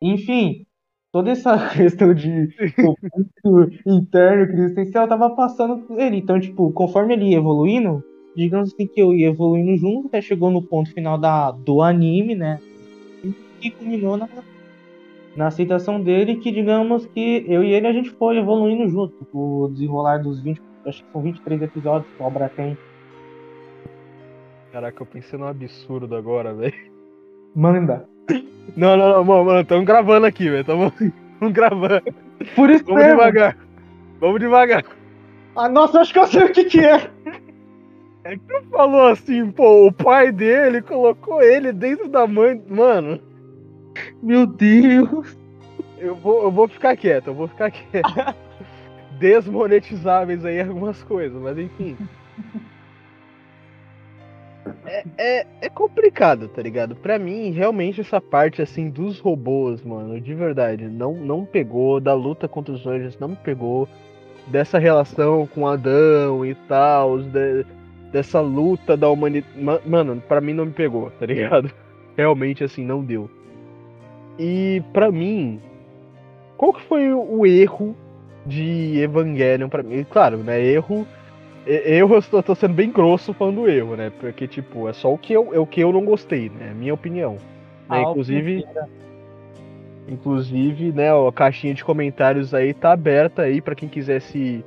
enfim, 0.00 0.66
toda 1.12 1.30
essa 1.30 1.56
questão 1.70 2.14
de 2.14 2.48
conflito 2.74 3.70
interno 3.86 4.54
existencial 4.54 5.06
tava 5.06 5.30
passando 5.30 5.78
por 5.86 5.98
ele. 5.98 6.16
Então, 6.16 6.40
tipo, 6.40 6.72
conforme 6.72 7.14
ele 7.14 7.30
ia 7.30 7.36
evoluindo, 7.36 8.02
digamos 8.34 8.72
assim 8.72 8.86
que 8.86 9.00
eu 9.00 9.12
ia 9.12 9.28
evoluindo 9.28 9.76
junto, 9.76 10.08
até 10.08 10.20
chegou 10.20 10.50
no 10.50 10.62
ponto 10.62 10.92
final 10.92 11.18
da, 11.18 11.50
do 11.50 11.82
anime, 11.82 12.34
né? 12.34 12.58
E 13.60 13.70
culminou 13.70 14.16
na, 14.16 14.28
na 15.36 15.46
aceitação 15.46 16.00
dele, 16.00 16.36
que 16.36 16.50
digamos 16.50 17.06
que 17.06 17.44
eu 17.46 17.62
e 17.62 17.72
ele 17.72 17.86
a 17.86 17.92
gente 17.92 18.10
foi 18.10 18.38
evoluindo 18.38 18.88
junto. 18.88 19.26
O 19.32 19.68
desenrolar 19.68 20.18
dos 20.18 20.40
20, 20.40 20.60
acho 20.86 21.02
que 21.04 21.12
são 21.12 21.22
23 21.22 21.62
episódios 21.62 22.10
que 22.16 22.22
a 22.22 22.26
obra 22.26 22.48
tem. 22.48 22.76
Caraca, 24.72 25.02
eu 25.02 25.06
pensei 25.06 25.38
num 25.38 25.46
absurdo 25.46 26.14
agora, 26.16 26.54
velho. 26.54 26.74
Manda. 27.54 28.08
Não, 28.76 28.96
não, 28.96 29.08
não, 29.10 29.24
mano, 29.24 29.44
mano, 29.44 29.64
tamo 29.64 29.84
gravando 29.84 30.26
aqui, 30.26 30.48
velho. 30.48 30.64
Tamo, 30.64 30.90
tamo 31.38 31.52
gravando. 31.52 32.02
Por 32.54 32.70
isso 32.70 32.84
Vamos 32.84 33.02
mesmo. 33.02 33.16
devagar. 33.18 33.58
Vamos 34.20 34.40
devagar. 34.40 34.84
Ah, 35.54 35.68
nossa, 35.68 36.00
acho 36.00 36.12
que 36.12 36.18
eu 36.18 36.26
sei 36.26 36.44
o 36.44 36.52
que 36.52 36.64
que 36.64 36.80
é. 36.80 37.10
Falou 38.70 39.08
assim, 39.08 39.50
pô, 39.50 39.86
o 39.88 39.92
pai 39.92 40.30
dele 40.32 40.80
colocou 40.80 41.42
ele 41.42 41.72
dentro 41.72 42.08
da 42.08 42.26
mãe. 42.26 42.62
Mano, 42.68 43.20
Meu 44.22 44.46
Deus. 44.46 45.36
eu 45.98 46.14
vou, 46.14 46.44
eu 46.44 46.50
vou 46.50 46.68
ficar 46.68 46.96
quieto, 46.96 47.26
eu 47.28 47.34
vou 47.34 47.48
ficar 47.48 47.70
quieto. 47.70 48.08
Desmonetizáveis 49.22 50.44
aí 50.44 50.60
algumas 50.60 51.00
coisas, 51.04 51.40
mas 51.40 51.56
enfim. 51.56 51.96
É, 54.84 55.04
é, 55.18 55.46
é 55.62 55.68
complicado, 55.68 56.48
tá 56.48 56.62
ligado? 56.62 56.94
Pra 56.94 57.18
mim, 57.18 57.50
realmente, 57.50 58.00
essa 58.00 58.20
parte 58.20 58.62
assim 58.62 58.88
dos 58.90 59.18
robôs, 59.18 59.82
mano, 59.82 60.20
de 60.20 60.34
verdade, 60.34 60.86
não, 60.88 61.14
não 61.14 61.44
pegou. 61.44 62.00
Da 62.00 62.14
luta 62.14 62.46
contra 62.46 62.72
os 62.72 62.86
anjos, 62.86 63.18
não 63.18 63.28
me 63.28 63.36
pegou. 63.36 63.88
Dessa 64.46 64.78
relação 64.78 65.48
com 65.48 65.66
Adão 65.66 66.44
e 66.46 66.54
tal, 66.54 67.18
de- 67.20 67.64
dessa 68.12 68.40
luta 68.40 68.96
da 68.96 69.08
humanidade. 69.08 69.52
Mano, 69.84 70.20
pra 70.28 70.40
mim 70.40 70.52
não 70.52 70.66
me 70.66 70.72
pegou, 70.72 71.10
tá 71.12 71.26
ligado? 71.26 71.70
Realmente, 72.16 72.62
assim, 72.62 72.84
não 72.84 73.04
deu. 73.04 73.28
E 74.38 74.82
pra 74.92 75.10
mim, 75.10 75.60
qual 76.56 76.72
que 76.72 76.82
foi 76.82 77.12
o 77.12 77.44
erro 77.46 77.96
de 78.46 78.98
Evangelion 79.00 79.68
pra 79.68 79.82
mim? 79.82 80.04
Claro, 80.08 80.38
né? 80.38 80.60
Erro. 80.64 81.06
e- 81.66 81.82
Eu 81.98 82.18
estou 82.18 82.42
tô 82.42 82.54
sendo 82.54 82.74
bem 82.74 82.90
grosso 82.90 83.32
falando 83.32 83.68
erro, 83.68 83.96
né? 83.96 84.10
Porque, 84.20 84.46
tipo, 84.48 84.88
é 84.88 84.92
só 84.92 85.12
o 85.12 85.18
que 85.18 85.32
eu, 85.32 85.50
é 85.54 85.58
o 85.58 85.66
que 85.66 85.80
eu 85.80 85.92
não 85.92 86.04
gostei, 86.04 86.48
né? 86.50 86.68
É 86.70 86.74
minha 86.74 86.94
opinião. 86.94 87.34
Né? 87.34 87.38
Ah, 87.88 88.02
Inclusive, 88.02 88.64
inclusive, 90.08 90.92
né, 90.92 91.10
a 91.10 91.32
caixinha 91.32 91.74
de 91.74 91.84
comentários 91.84 92.52
aí 92.54 92.74
tá 92.74 92.92
aberta 92.92 93.42
aí 93.42 93.60
pra 93.60 93.74
quem 93.74 93.88
quiser 93.88 94.20
se, 94.20 94.64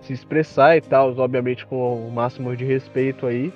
se 0.00 0.12
expressar 0.12 0.76
e 0.76 0.80
tal, 0.80 1.14
obviamente 1.18 1.66
com 1.66 2.06
o 2.06 2.10
máximo 2.10 2.54
de 2.56 2.64
respeito 2.64 3.26
aí. 3.26 3.52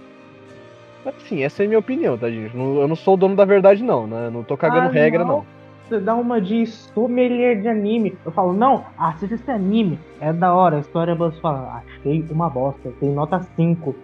Mas 1.04 1.16
assim, 1.16 1.42
essa 1.42 1.62
é 1.62 1.64
a 1.64 1.68
minha 1.68 1.80
opinião, 1.80 2.16
tá, 2.16 2.30
gente? 2.30 2.54
Eu 2.54 2.86
não 2.86 2.94
sou 2.94 3.14
o 3.14 3.16
dono 3.16 3.34
da 3.34 3.44
verdade, 3.44 3.82
não, 3.82 4.06
né? 4.06 4.30
Não 4.30 4.44
tô 4.44 4.56
cagando 4.56 4.88
Ah, 4.88 4.92
regra, 4.92 5.24
não. 5.24 5.38
não. 5.38 5.46
Você 5.92 6.00
dá 6.00 6.14
uma 6.14 6.40
de 6.40 6.64
sommelier 6.64 7.60
de 7.60 7.68
anime. 7.68 8.16
Eu 8.24 8.32
falo, 8.32 8.54
não, 8.54 8.82
assista 8.96 9.34
esse 9.34 9.50
anime. 9.50 9.98
É 10.22 10.32
da 10.32 10.54
hora. 10.54 10.78
A 10.78 10.80
história 10.80 11.14
você 11.14 11.38
fala, 11.38 11.82
achei 11.84 12.24
uma 12.30 12.48
bosta. 12.48 12.90
Tem 12.98 13.10
nota 13.10 13.42
5. 13.54 13.94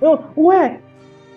Eu, 0.00 0.20
ué, 0.36 0.78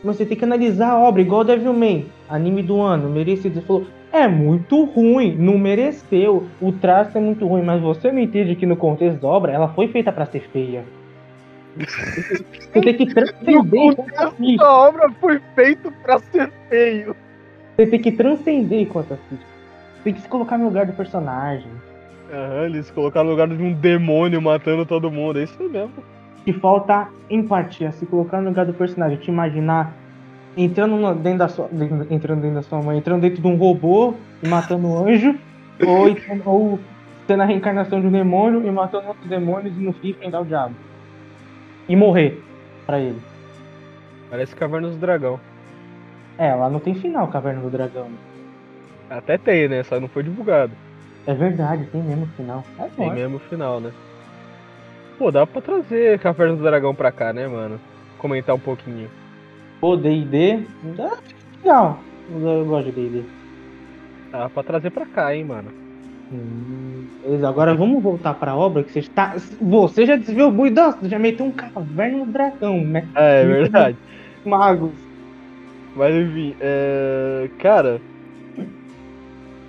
mas 0.04 0.16
você 0.16 0.24
tem 0.24 0.38
que 0.38 0.46
analisar 0.46 0.92
a 0.92 1.00
obra, 1.00 1.24
igual 1.24 1.44
Devilman. 1.44 2.06
Anime 2.30 2.62
do 2.62 2.80
ano, 2.82 3.10
merecido. 3.10 3.56
Você 3.56 3.66
falou, 3.66 3.88
é 4.14 4.28
muito 4.28 4.84
ruim, 4.84 5.36
não 5.36 5.58
mereceu. 5.58 6.46
O 6.62 6.72
traço 6.72 7.18
é 7.18 7.22
muito 7.22 7.48
ruim, 7.48 7.64
mas 7.64 7.82
você 7.82 8.12
não 8.12 8.20
entende 8.20 8.56
que 8.56 8.68
no 8.68 8.78
contexto 8.78 9.20
da 9.20 9.28
obra 9.28 9.54
ela 9.54 9.70
foi 9.70 9.88
feita 9.88 10.12
pra 10.12 10.28
ser 10.28 10.42
feia. 10.52 10.86
Você 11.76 12.82
tem 12.82 12.94
que 12.94 13.08
transcender 13.08 13.82
enquanto 13.82 14.16
assiste. 14.16 14.62
A 14.62 14.78
obra 14.78 15.12
foi 15.20 15.42
feita 15.56 15.92
pra 16.04 16.20
ser 16.20 16.52
feio. 16.70 17.16
Você 17.76 17.88
tem 17.88 18.00
que 18.00 18.12
transcender 18.12 18.82
enquanto 18.82 19.14
assiste. 19.14 19.55
Tem 20.06 20.14
que 20.14 20.22
se 20.22 20.30
colocar 20.30 20.58
no 20.58 20.66
lugar 20.66 20.86
do 20.86 20.94
personagem. 20.94 21.70
Aham, 22.32 22.66
eles 22.66 22.90
colocaram 22.92 23.26
no 23.26 23.32
lugar 23.32 23.48
de 23.48 23.62
um 23.62 23.74
demônio 23.74 24.42
matando 24.42 24.86
todo 24.86 25.12
mundo. 25.12 25.40
É 25.40 25.44
isso 25.44 25.62
mesmo. 25.70 25.92
que 26.46 26.54
falta 26.54 27.08
empatia, 27.28 27.92
se 27.92 28.06
colocar 28.06 28.40
no 28.40 28.50
lugar 28.50 28.68
do 28.68 28.74
personagem, 28.76 29.18
te 29.18 29.30
imaginar 29.32 29.92
entrando 30.56 30.96
no- 30.96 31.16
dentro 31.16 31.40
da 31.40 31.48
sua, 31.48 31.68
dentro- 31.72 32.06
entrando 32.14 32.40
dentro 32.42 32.56
da 32.58 32.62
sua 32.62 32.80
mãe, 32.84 33.00
entrando 33.00 33.22
dentro 33.22 33.42
de 33.42 33.48
um 33.48 33.56
robô 33.56 34.14
e 34.44 34.48
matando 34.48 34.86
um 34.88 35.08
anjo, 35.08 35.36
ou, 35.84 36.08
entrando- 36.08 36.44
ou 36.46 36.80
sendo 37.26 37.42
a 37.42 37.46
reencarnação 37.46 38.00
de 38.00 38.06
um 38.06 38.12
demônio 38.12 38.64
e 38.64 38.70
matando 38.70 39.08
outros 39.08 39.28
demônios 39.28 39.76
e 39.76 39.80
no 39.82 39.92
fim 39.94 40.10
enfrentar 40.10 40.42
o 40.42 40.46
diabo. 40.46 40.76
E 41.90 41.96
morrer 41.96 42.40
pra 42.86 43.00
ele. 43.00 43.20
Parece 44.30 44.56
Caverna 44.56 44.90
do 44.90 44.98
Dragão. 44.98 45.40
É, 46.38 46.54
lá 46.54 46.70
não 46.70 46.80
tem 46.80 46.94
final, 46.94 47.28
Caverna 47.28 47.62
do 47.62 47.72
Dragão. 47.72 48.08
Até 49.10 49.38
tem, 49.38 49.68
né? 49.68 49.84
Só 49.84 50.00
não 50.00 50.08
foi 50.08 50.24
divulgado. 50.24 50.72
É 51.28 51.34
verdade, 51.34 51.86
tem 51.86 52.02
mesmo 52.04 52.28
final. 52.38 52.64
É 52.80 52.84
Tem 52.84 53.10
bom. 53.10 53.14
mesmo 53.14 53.40
final, 53.40 53.80
né? 53.80 53.92
Pô, 55.18 55.32
dá 55.32 55.46
pra 55.46 55.62
trazer 55.62 56.20
Caverna 56.20 56.56
do 56.56 56.64
Dragão 56.64 56.94
pra 56.94 57.12
cá, 57.12 57.34
né, 57.34 57.48
mano? 57.48 57.80
Comentar 58.18 58.54
um 58.56 58.60
pouquinho. 58.60 59.10
Pô, 59.80 59.96
D&D, 59.96 60.60
dá 60.96 61.18
legal. 61.64 62.00
Eu 62.32 62.66
gosto 62.66 62.92
de 62.92 62.92
D&D. 62.92 63.24
Dá 64.32 64.50
pra 64.50 64.64
trazer 64.64 64.92
pra 64.92 65.06
cá, 65.06 65.36
hein, 65.36 65.46
mano. 65.46 65.72
Hum, 66.32 67.06
agora 67.48 67.74
vamos 67.76 68.02
voltar 68.02 68.34
pra 68.34 68.56
obra 68.56 68.84
que 68.84 68.92
você 68.92 69.00
está. 69.00 69.36
Você 69.62 70.06
já 70.06 70.16
desviou 70.16 70.52
muito, 70.52 70.76
nossa, 70.76 71.08
já 71.08 71.20
meteu 71.20 71.46
um 71.46 71.52
caverna 71.52 72.18
no 72.18 72.26
dragão, 72.26 72.82
né? 72.84 73.08
É, 73.16 73.42
é 73.42 73.46
verdade. 73.46 73.98
Magos. 74.44 74.92
Mas 75.96 76.14
enfim, 76.14 76.56
é... 76.60 77.50
cara, 77.60 78.02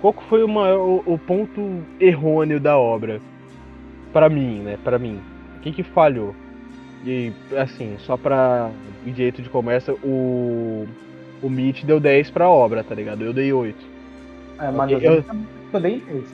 qual 0.01 0.13
que 0.13 0.23
foi 0.25 0.43
o, 0.43 0.47
maior, 0.47 0.79
o, 0.79 1.13
o 1.13 1.17
ponto 1.17 1.81
errôneo 1.99 2.59
da 2.59 2.77
obra? 2.77 3.19
Pra 4.13 4.29
mim, 4.29 4.59
né? 4.59 4.77
Pra 4.83 4.97
mim. 4.97 5.19
O 5.57 5.59
que 5.61 5.71
que 5.71 5.83
falhou? 5.83 6.33
E 7.05 7.31
assim, 7.55 7.95
só 7.99 8.17
pra 8.17 8.69
jeito 9.05 9.41
de 9.41 9.49
comércio, 9.49 9.97
o. 10.03 10.87
O 11.39 11.49
Meet 11.51 11.83
deu 11.85 11.99
10 11.99 12.31
pra 12.31 12.49
obra, 12.49 12.83
tá 12.83 12.95
ligado? 12.95 13.21
Eu 13.23 13.31
dei 13.31 13.53
8. 13.53 13.77
É, 14.59 14.71
mas 14.71 14.91
Eu- 14.91 14.99
eu, 14.99 15.23
eu 15.73 15.79
dei 15.79 15.99
10. 16.07 16.25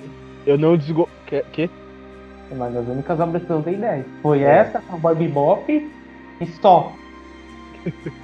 Eu 0.45 0.57
não 0.57 0.77
desgo. 0.77 1.09
Que? 1.25 1.41
que? 1.51 1.69
Uma 2.49 2.69
das 2.69 2.87
únicas 2.87 3.19
obras 3.19 3.43
que 3.43 3.49
eu 3.49 3.59
dei 3.61 3.75
10. 3.75 4.05
Foi 4.21 4.39
É. 4.39 4.43
essa, 4.59 4.81
a 4.89 4.95
Boy 4.95 5.13
Bebop 5.15 5.91
e 6.39 6.45
só. 6.61 6.93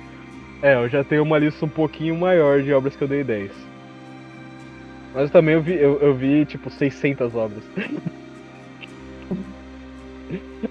É, 0.61 0.75
eu 0.75 0.89
já 0.89 1.05
tenho 1.05 1.23
uma 1.23 1.37
lista 1.37 1.65
um 1.65 1.69
pouquinho 1.69 2.17
maior 2.17 2.61
de 2.61 2.73
obras 2.73 2.93
que 2.93 3.01
eu 3.01 3.07
dei 3.07 3.23
10. 3.23 3.49
Mas 5.13 5.31
também 5.31 5.55
eu 5.55 5.61
vi, 5.61 5.73
eu, 5.73 5.99
eu 5.99 6.13
vi 6.13 6.45
tipo 6.45 6.69
600 6.69 7.35
obras. 7.35 7.63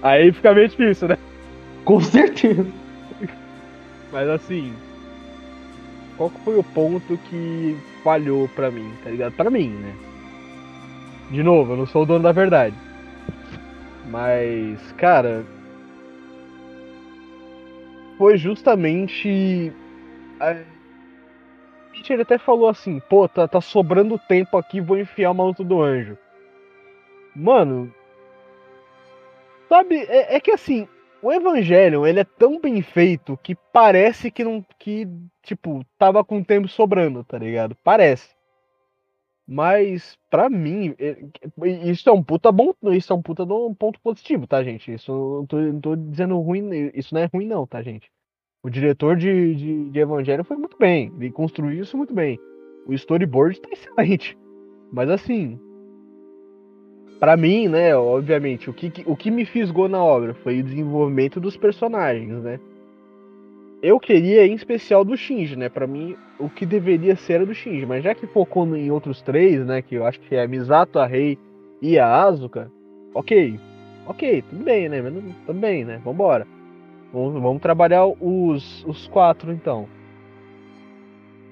Aí 0.01 0.31
fica 0.31 0.53
meio 0.53 0.69
difícil, 0.69 1.09
né? 1.09 1.17
Com 1.83 1.99
certeza. 1.99 2.65
Mas 4.11 4.29
assim. 4.29 4.73
Qual 6.17 6.29
que 6.29 6.39
foi 6.41 6.57
o 6.57 6.63
ponto 6.63 7.17
que 7.29 7.77
falhou 8.03 8.47
pra 8.49 8.69
mim, 8.69 8.91
tá 9.03 9.09
ligado? 9.09 9.33
Pra 9.33 9.49
mim, 9.49 9.69
né? 9.69 9.95
De 11.31 11.43
novo, 11.43 11.73
eu 11.73 11.77
não 11.77 11.85
sou 11.85 12.03
o 12.03 12.05
dono 12.05 12.23
da 12.23 12.31
verdade. 12.31 12.75
Mas, 14.09 14.79
cara. 14.93 15.45
Foi 18.17 18.37
justamente. 18.37 19.71
A... 20.39 20.57
Ele 22.07 22.21
até 22.21 22.37
falou 22.37 22.69
assim: 22.69 22.99
pô, 23.09 23.27
tá, 23.27 23.47
tá 23.47 23.61
sobrando 23.61 24.19
tempo 24.19 24.57
aqui, 24.57 24.81
vou 24.81 24.97
enfiar 24.97 25.31
o 25.31 25.35
maluco 25.35 25.63
do 25.63 25.81
anjo. 25.81 26.17
Mano. 27.35 27.93
Sabe, 29.67 29.97
é, 29.97 30.35
é 30.35 30.39
que 30.39 30.51
assim, 30.51 30.87
o 31.21 31.31
Evangelion, 31.31 32.05
ele 32.05 32.19
é 32.19 32.23
tão 32.23 32.59
bem 32.59 32.81
feito 32.81 33.37
que 33.43 33.55
parece 33.55 34.31
que 34.31 34.43
não. 34.43 34.65
que, 34.79 35.07
tipo, 35.43 35.85
tava 35.97 36.23
com 36.23 36.43
tempo 36.43 36.67
sobrando, 36.67 37.23
tá 37.23 37.37
ligado? 37.37 37.75
Parece. 37.83 38.29
Mas, 39.47 40.15
pra 40.29 40.47
mim, 40.49 40.95
é- 40.99 41.17
isso 41.89 42.07
é 42.07 42.13
um 42.13 42.23
puta 42.23 42.51
bom. 42.51 42.73
Isso 42.91 43.11
é 43.11 43.15
um 43.15 43.21
puta 43.21 43.43
de 43.45 43.75
ponto 43.75 43.99
positivo, 44.01 44.45
tá, 44.45 44.63
gente? 44.63 44.93
Isso 44.93 45.11
não 45.11 45.45
tô, 45.47 45.57
não 45.57 45.81
tô 45.81 45.95
dizendo 45.95 46.39
ruim. 46.39 46.91
Isso 46.93 47.13
não 47.13 47.21
é 47.21 47.25
ruim, 47.25 47.47
não, 47.47 47.65
tá, 47.65 47.81
gente? 47.81 48.11
O 48.61 48.69
diretor 48.69 49.15
de, 49.15 49.55
de, 49.55 49.89
de 49.89 49.99
Evangelho 49.99 50.43
foi 50.43 50.57
muito 50.57 50.77
bem. 50.77 51.11
Ele 51.17 51.31
construiu 51.31 51.81
isso 51.81 51.95
muito 51.95 52.13
bem. 52.13 52.37
O 52.85 52.93
storyboard 52.93 53.59
tá 53.61 53.69
excelente. 53.71 54.37
Mas 54.91 55.09
assim. 55.09 55.57
Pra 57.19 57.35
mim, 57.35 57.67
né, 57.67 57.95
obviamente, 57.95 58.69
o 58.69 58.73
que, 58.73 58.91
o 59.05 59.15
que 59.15 59.29
me 59.29 59.45
fisgou 59.45 59.89
na 59.89 60.01
obra 60.01 60.33
foi 60.33 60.59
o 60.59 60.63
desenvolvimento 60.63 61.39
dos 61.39 61.57
personagens, 61.57 62.41
né? 62.41 62.59
Eu 63.81 63.99
queria, 63.99 64.45
em 64.45 64.53
especial, 64.53 65.05
do 65.05 65.15
Shinji, 65.15 65.55
né? 65.55 65.69
Pra 65.69 65.87
mim, 65.87 66.15
o 66.37 66.49
que 66.49 66.65
deveria 66.65 67.15
ser 67.15 67.33
era 67.33 67.45
do 67.45 67.53
Shinji. 67.53 67.85
Mas 67.85 68.03
já 68.03 68.13
que 68.13 68.27
focou 68.27 68.75
em 68.75 68.91
outros 68.91 69.21
três, 69.21 69.65
né? 69.65 69.81
Que 69.81 69.95
eu 69.95 70.05
acho 70.05 70.19
que 70.19 70.35
é 70.35 70.43
a 70.43 70.47
Misato, 70.47 70.99
a 70.99 71.05
Rei 71.05 71.37
e 71.81 71.97
a 71.97 72.23
Asuka. 72.23 72.69
Ok. 73.13 73.57
Ok, 74.05 74.43
tudo 74.49 74.63
bem, 74.63 74.89
né? 74.89 75.01
Mas 75.01 75.13
tudo 75.45 75.59
bem, 75.59 75.85
né? 75.85 76.01
Vambora. 76.03 76.45
Vamos, 77.11 77.41
vamos 77.41 77.61
trabalhar 77.61 78.05
os, 78.05 78.83
os 78.85 79.07
quatro, 79.07 79.51
então. 79.51 79.87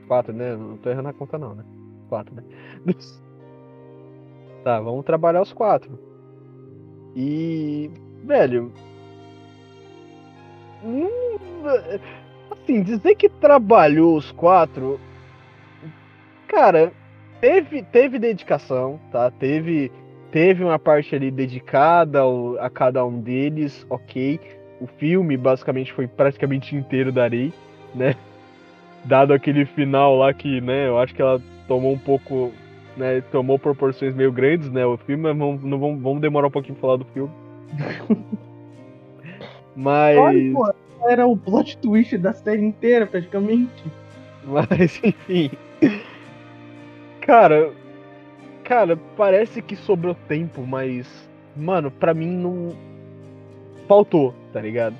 Quatro, 0.08 0.34
né? 0.34 0.56
Não 0.56 0.78
tô 0.78 0.90
errando 0.90 1.10
a 1.10 1.14
conta, 1.14 1.38
não, 1.38 1.56
né? 1.56 1.64
Quatro, 2.10 2.34
né? 2.36 2.44
Tá, 4.64 4.82
vamos 4.82 5.06
trabalhar 5.06 5.42
os 5.42 5.54
quatro. 5.54 5.98
E. 7.16 7.90
Velho. 8.24 8.72
hum, 10.84 11.08
Assim, 12.52 12.82
dizer 12.84 13.16
que 13.16 13.30
trabalhou 13.30 14.16
os 14.18 14.32
quatro. 14.32 15.00
Cara, 16.48 16.92
teve, 17.42 17.84
teve 17.84 18.20
dedicação, 18.20 19.00
tá? 19.12 19.30
Teve, 19.32 19.92
teve 20.32 20.64
uma 20.64 20.80
parte 20.80 21.16
ali 21.16 21.30
dedicada 21.32 22.20
ao- 22.22 22.58
a 22.60 22.70
cada 22.70 23.06
um 23.06 23.20
deles, 23.20 23.86
ok. 23.90 24.40
O 24.80 24.88
filme 24.88 25.36
basicamente 25.36 25.92
foi 25.92 26.08
praticamente 26.08 26.76
inteiro 26.76 27.12
da 27.12 27.24
Arei, 27.24 27.52
né? 27.96 28.16
Dado 29.06 29.34
aquele 29.34 29.66
final 29.66 30.18
lá 30.18 30.34
que, 30.34 30.62
né, 30.62 30.88
eu 30.88 31.00
acho 31.00 31.16
que 31.16 31.22
ela 31.22 31.42
tomou 31.68 31.94
um 31.94 31.98
pouco, 31.98 32.52
né, 32.96 33.22
tomou 33.32 33.58
proporções 33.58 34.14
meio 34.14 34.32
grandes, 34.32 34.70
né, 34.70 34.86
o 34.86 34.98
filme, 34.98 35.24
mas 35.24 35.38
vamos, 35.38 35.64
não 35.64 35.80
vamos, 35.80 36.02
vamos 36.02 36.22
demorar 36.22 36.48
um 36.48 36.52
pouquinho 36.52 36.76
pra 36.76 36.82
falar 36.82 36.98
do 36.98 37.06
filme. 37.06 37.32
mas, 39.76 40.18
Olha, 40.18 40.54
pô, 40.54 40.74
era 41.08 41.26
o 41.26 41.38
plot 41.38 41.78
twist 41.78 42.18
da 42.18 42.34
série 42.34 42.64
inteira, 42.64 43.08
praticamente. 43.08 43.84
mas, 44.46 45.00
enfim. 45.04 45.52
Cara, 47.22 47.72
cara, 48.64 48.98
parece 49.16 49.62
que 49.62 49.76
sobrou 49.76 50.16
tempo, 50.28 50.66
mas, 50.66 51.08
mano, 51.56 51.90
pra 51.90 52.14
mim 52.14 52.30
não 52.30 52.76
faltou, 53.88 54.34
tá 54.58 54.62
ligado? 54.62 54.96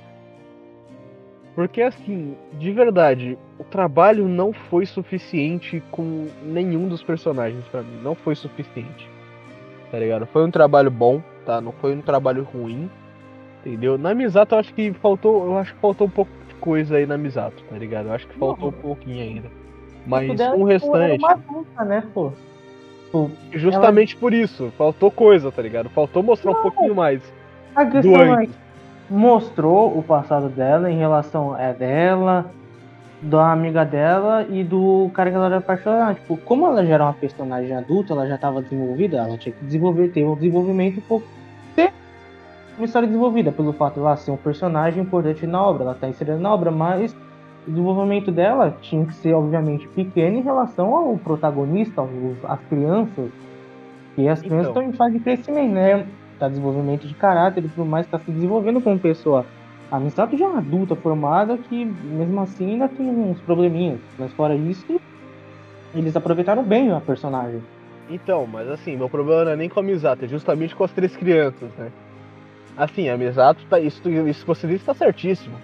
Porque 1.56 1.82
assim, 1.82 2.36
de 2.52 2.70
verdade, 2.70 3.36
o 3.58 3.64
trabalho 3.64 4.28
não 4.28 4.52
foi 4.52 4.86
suficiente 4.86 5.82
com 5.90 6.28
nenhum 6.44 6.86
dos 6.86 7.02
personagens 7.02 7.64
pra 7.66 7.82
mim, 7.82 7.98
não 8.00 8.14
foi 8.14 8.36
suficiente. 8.36 9.10
Tá 9.90 9.98
ligado? 9.98 10.26
Foi 10.26 10.44
um 10.44 10.50
trabalho 10.50 10.92
bom, 10.92 11.20
tá? 11.44 11.60
Não 11.60 11.72
foi 11.72 11.92
um 11.96 12.00
trabalho 12.00 12.44
ruim. 12.44 12.88
Entendeu? 13.60 13.98
Na 13.98 14.14
Misato 14.14 14.54
eu 14.54 14.60
acho 14.60 14.72
que 14.72 14.92
faltou, 14.92 15.46
eu 15.46 15.58
acho 15.58 15.74
que 15.74 15.80
faltou 15.80 16.06
um 16.06 16.10
pouco 16.10 16.30
de 16.46 16.54
coisa 16.54 16.96
aí 16.96 17.06
na 17.06 17.18
Misato, 17.18 17.60
tá 17.68 17.76
ligado? 17.76 18.06
Eu 18.06 18.12
acho 18.12 18.28
que 18.28 18.38
faltou 18.38 18.68
um 18.68 18.72
pouquinho 18.72 19.24
ainda. 19.24 19.50
Mas 20.06 20.30
o 20.30 20.36
tipo, 20.36 20.64
restante, 20.64 21.18
uma 21.18 21.32
adulta, 21.32 21.84
né, 21.84 22.04
pô? 22.14 22.30
Tipo, 23.06 23.30
justamente 23.52 24.14
por 24.14 24.32
isso, 24.32 24.72
faltou 24.78 25.10
coisa, 25.10 25.50
tá 25.50 25.60
ligado? 25.60 25.88
Faltou 25.88 26.22
mostrar 26.22 26.52
um 26.52 26.62
pouquinho 26.62 26.94
mais. 26.94 27.20
A 27.74 27.82
Do 27.82 27.90
questão 27.90 28.22
é 28.22 28.30
antes. 28.30 28.54
que 28.54 28.67
mostrou 29.10 29.96
o 29.98 30.02
passado 30.02 30.48
dela 30.48 30.90
em 30.90 30.98
relação 30.98 31.54
a 31.54 31.72
dela, 31.72 32.50
da 33.22 33.50
amiga 33.52 33.84
dela 33.84 34.46
e 34.48 34.62
do 34.62 35.10
cara 35.14 35.30
que 35.30 35.36
ela 35.36 35.46
era 35.46 35.56
apaixonada. 35.58 36.14
Tipo, 36.14 36.36
como 36.36 36.66
ela 36.66 36.84
já 36.84 36.94
era 36.94 37.04
uma 37.04 37.14
personagem 37.14 37.74
adulta, 37.74 38.12
ela 38.12 38.26
já 38.28 38.34
estava 38.36 38.62
desenvolvida, 38.62 39.18
ela 39.18 39.36
tinha 39.38 39.52
que 39.52 39.64
desenvolver, 39.64 40.08
ter 40.08 40.24
um 40.24 40.34
desenvolvimento 40.34 40.98
um 40.98 41.02
pouco. 41.02 41.26
ter 41.74 41.92
uma 42.76 42.84
história 42.84 43.08
desenvolvida, 43.08 43.50
pelo 43.50 43.72
fato 43.72 43.94
de 43.94 44.00
ela 44.00 44.16
ser 44.16 44.30
um 44.30 44.36
personagem 44.36 45.02
importante 45.02 45.46
na 45.46 45.60
obra, 45.62 45.82
ela 45.84 45.92
está 45.92 46.08
inserida 46.08 46.38
na 46.38 46.52
obra, 46.52 46.70
mas 46.70 47.12
o 47.66 47.70
desenvolvimento 47.70 48.30
dela 48.30 48.76
tinha 48.80 49.04
que 49.04 49.14
ser, 49.14 49.34
obviamente, 49.34 49.88
pequeno 49.88 50.36
em 50.38 50.42
relação 50.42 50.94
ao 50.94 51.16
protagonista, 51.18 52.00
aos, 52.00 52.10
às 52.44 52.60
crianças. 52.68 53.30
E 54.16 54.28
as 54.28 54.40
crianças 54.40 54.70
Então. 54.70 54.82
estão 54.82 54.82
em 54.82 54.92
fase 54.92 55.18
de 55.18 55.20
crescimento, 55.20 55.72
né? 55.72 56.06
Tá 56.38 56.48
desenvolvimento 56.48 57.06
de 57.06 57.14
caráter 57.14 57.64
e 57.64 57.68
tudo 57.68 57.84
mais, 57.84 58.06
tá 58.06 58.18
se 58.18 58.30
desenvolvendo 58.30 58.80
como 58.80 58.98
pessoa. 59.00 59.46
A 59.90 59.98
Misato 59.98 60.36
já 60.36 60.44
é 60.44 60.48
uma 60.48 60.58
adulta 60.58 60.94
formada 60.96 61.56
que, 61.58 61.84
mesmo 61.84 62.40
assim, 62.40 62.72
ainda 62.72 62.88
tem 62.88 63.08
uns 63.10 63.40
probleminhas. 63.40 64.00
Mas 64.18 64.32
fora 64.34 64.54
isso, 64.54 65.00
eles 65.94 66.14
aproveitaram 66.14 66.62
bem 66.62 66.90
a 66.92 67.00
personagem. 67.00 67.62
Então, 68.08 68.46
mas 68.46 68.68
assim, 68.68 68.96
meu 68.96 69.08
problema 69.08 69.44
não 69.44 69.52
é 69.52 69.56
nem 69.56 69.68
com 69.68 69.80
a 69.80 69.82
Misato, 69.82 70.24
é 70.24 70.28
justamente 70.28 70.74
com 70.74 70.84
as 70.84 70.92
três 70.92 71.14
crianças, 71.16 71.74
né? 71.76 71.92
Assim, 72.76 73.08
a 73.08 73.16
Misato, 73.16 73.64
tá, 73.66 73.80
isso, 73.80 74.08
isso 74.08 74.40
que 74.42 74.46
você 74.46 74.66
disse 74.66 74.84
tá 74.84 74.94
certíssimo. 74.94 75.58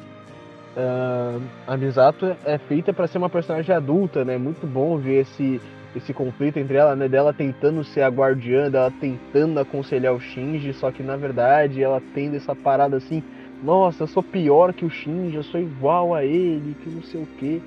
Ah, 0.76 1.38
a 1.68 1.76
Misato 1.76 2.26
é- 2.44 2.58
feita 2.58 2.92
pra 2.92 3.06
ser 3.06 3.18
uma 3.18 3.30
personagem 3.30 3.74
adulta, 3.74 4.24
né? 4.24 4.36
Muito 4.36 4.66
bom 4.66 4.98
ver 4.98 5.20
esse, 5.20 5.60
esse 5.94 6.12
conflito 6.12 6.58
entre 6.58 6.76
ela, 6.76 6.96
né? 6.96 7.08
Dela 7.08 7.32
tentando 7.32 7.84
ser 7.84 8.02
a 8.02 8.08
guardiã, 8.08 8.70
dela 8.70 8.92
tentando 9.00 9.60
aconselhar 9.60 10.14
o 10.14 10.20
Shinji, 10.20 10.72
só 10.74 10.90
que 10.90 11.02
na 11.02 11.16
verdade 11.16 11.82
ela 11.82 12.02
tendo 12.14 12.36
essa 12.36 12.54
parada 12.54 12.96
assim, 12.96 13.22
nossa, 13.62 14.02
eu 14.02 14.06
sou 14.06 14.22
pior 14.22 14.72
que 14.72 14.84
o 14.84 14.90
Shinji, 14.90 15.36
eu 15.36 15.42
sou 15.44 15.60
igual 15.60 16.14
a 16.14 16.24
ele, 16.24 16.76
que 16.82 16.90
não 16.90 17.02
sei 17.02 17.22
o 17.22 17.28
quê. 17.38 17.60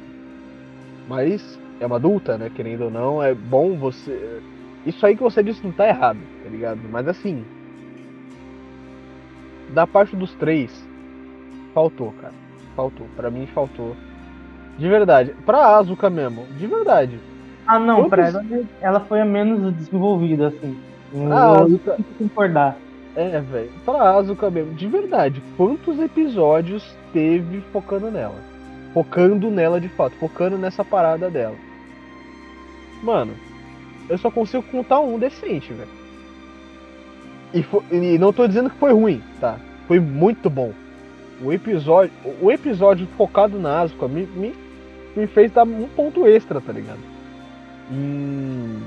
Mas 1.08 1.60
é 1.80 1.86
uma 1.86 1.96
adulta, 1.96 2.38
né? 2.38 2.52
Querendo 2.54 2.86
ou 2.86 2.92
não, 2.92 3.24
é 3.24 3.34
bom 3.34 3.78
você. 3.78 4.42
Isso 4.86 5.06
aí 5.06 5.16
que 5.16 5.24
você 5.24 5.42
disse 5.42 5.63
não 5.63 5.72
tá 5.72 5.88
errado, 5.88 6.20
tá 6.44 6.50
ligado? 6.50 6.80
Mas 6.90 7.08
assim. 7.08 7.46
da 9.70 9.88
parte 9.88 10.16
dos 10.16 10.34
três, 10.36 10.88
faltou, 11.74 12.13
cara. 12.22 12.34
Faltou. 12.76 13.08
Pra 13.16 13.32
mim, 13.32 13.48
faltou. 13.48 13.96
De 14.78 14.88
verdade. 14.88 15.34
Pra 15.46 15.78
Asuka 15.78 16.10
mesmo. 16.10 16.46
De 16.58 16.68
verdade. 16.68 17.20
Ah, 17.67 17.80
não, 17.80 17.95
Quantos- 17.97 18.10
pra 18.10 18.27
ela, 18.27 18.45
ela 18.82 18.99
foi 19.01 19.21
a 19.21 19.25
menos 19.25 19.73
desenvolvida, 19.75 20.47
assim. 20.47 20.77
Ah, 21.32 21.65
eu 21.67 21.80
que 21.95 22.03
concordar. 22.19 22.77
É, 23.15 23.39
velho. 23.39 23.69
Pra 23.84 24.12
Asuka 24.17 24.49
mesmo. 24.49 24.73
De 24.75 24.88
verdade. 24.88 25.41
Quantos 25.58 25.99
episódios 25.99 26.95
teve 27.12 27.62
focando 27.73 28.12
nela? 28.12 28.36
Focando 28.93 29.49
nela 29.49 29.82
de 29.82 29.89
fato. 29.89 30.15
Focando 30.17 30.58
nessa 30.58 30.84
parada 30.86 31.30
dela. 31.30 31.56
Mano, 33.03 33.34
eu 34.10 34.17
só 34.17 34.30
consigo 34.30 34.63
contar 34.63 34.99
um 34.99 35.17
decente, 35.17 35.73
velho. 35.73 35.89
E, 37.53 37.63
fo- 37.63 37.84
e 37.91 38.17
não 38.17 38.34
tô 38.34 38.47
dizendo 38.47 38.69
que 38.69 38.77
foi 38.77 38.91
ruim, 38.93 39.21
tá? 39.39 39.58
Foi 39.88 39.99
muito 39.99 40.49
bom. 40.49 40.71
O 41.41 41.53
episódio, 41.53 42.12
o 42.41 42.51
episódio 42.51 43.08
focado 43.17 43.58
na 43.60 43.82
Asuka 43.82 44.08
me, 44.08 44.25
me, 44.36 44.53
me 45.15 45.27
fez 45.27 45.51
dar 45.51 45.63
um 45.63 45.88
ponto 45.95 46.25
extra, 46.27 46.60
tá 46.60 46.73
ligado? 46.73 46.99
Em, 47.91 48.82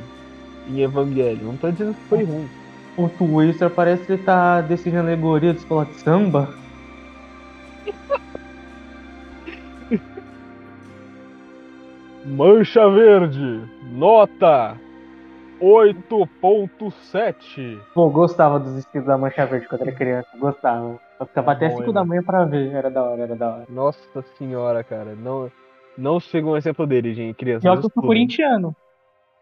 em 0.69 0.81
Evangelho. 0.81 1.47
Não 1.47 1.57
tô 1.57 1.71
dizendo 1.71 1.95
que 1.95 2.01
foi 2.09 2.25
ruim. 2.25 2.49
O 2.97 3.09
Twister 3.09 3.71
parece 3.71 4.05
que 4.05 4.13
ele 4.13 4.23
tá 4.23 4.61
decidindo 4.61 5.03
alegoria 5.03 5.53
de 5.53 5.61
escola 5.61 5.87
de 5.87 5.95
samba. 5.95 6.49
Mancha 12.27 12.89
Verde, 12.91 13.63
nota 13.93 14.77
8.7. 15.61 17.79
Pô, 17.95 18.09
gostava 18.09 18.59
dos 18.59 18.77
estilos 18.77 19.07
da 19.07 19.19
Mancha 19.19 19.47
Verde 19.47 19.69
quando 19.69 19.83
era 19.83 19.93
criança. 19.93 20.29
Gostava. 20.39 20.99
Eu 21.19 21.27
ficava 21.27 21.53
É 21.53 21.55
até 21.55 21.69
bom, 21.69 21.77
5 21.77 21.89
hein, 21.89 21.95
da 21.95 22.05
manhã 22.05 22.23
pra 22.23 22.45
ver. 22.45 22.73
Era 22.73 22.91
da 22.91 23.03
hora, 23.03 23.23
era 23.23 23.37
da 23.37 23.55
hora. 23.55 23.67
Nossa 23.69 24.23
senhora, 24.39 24.83
cara. 24.83 25.15
Não, 25.15 25.51
não 25.97 26.19
siga 26.19 26.47
um 26.47 26.57
exemplo 26.57 26.87
dele, 26.87 27.13
gente. 27.13 27.37
Pior 27.37 27.61
que 27.61 27.87
eu 27.87 27.91
sou 27.91 28.03
corintiano. 28.03 28.75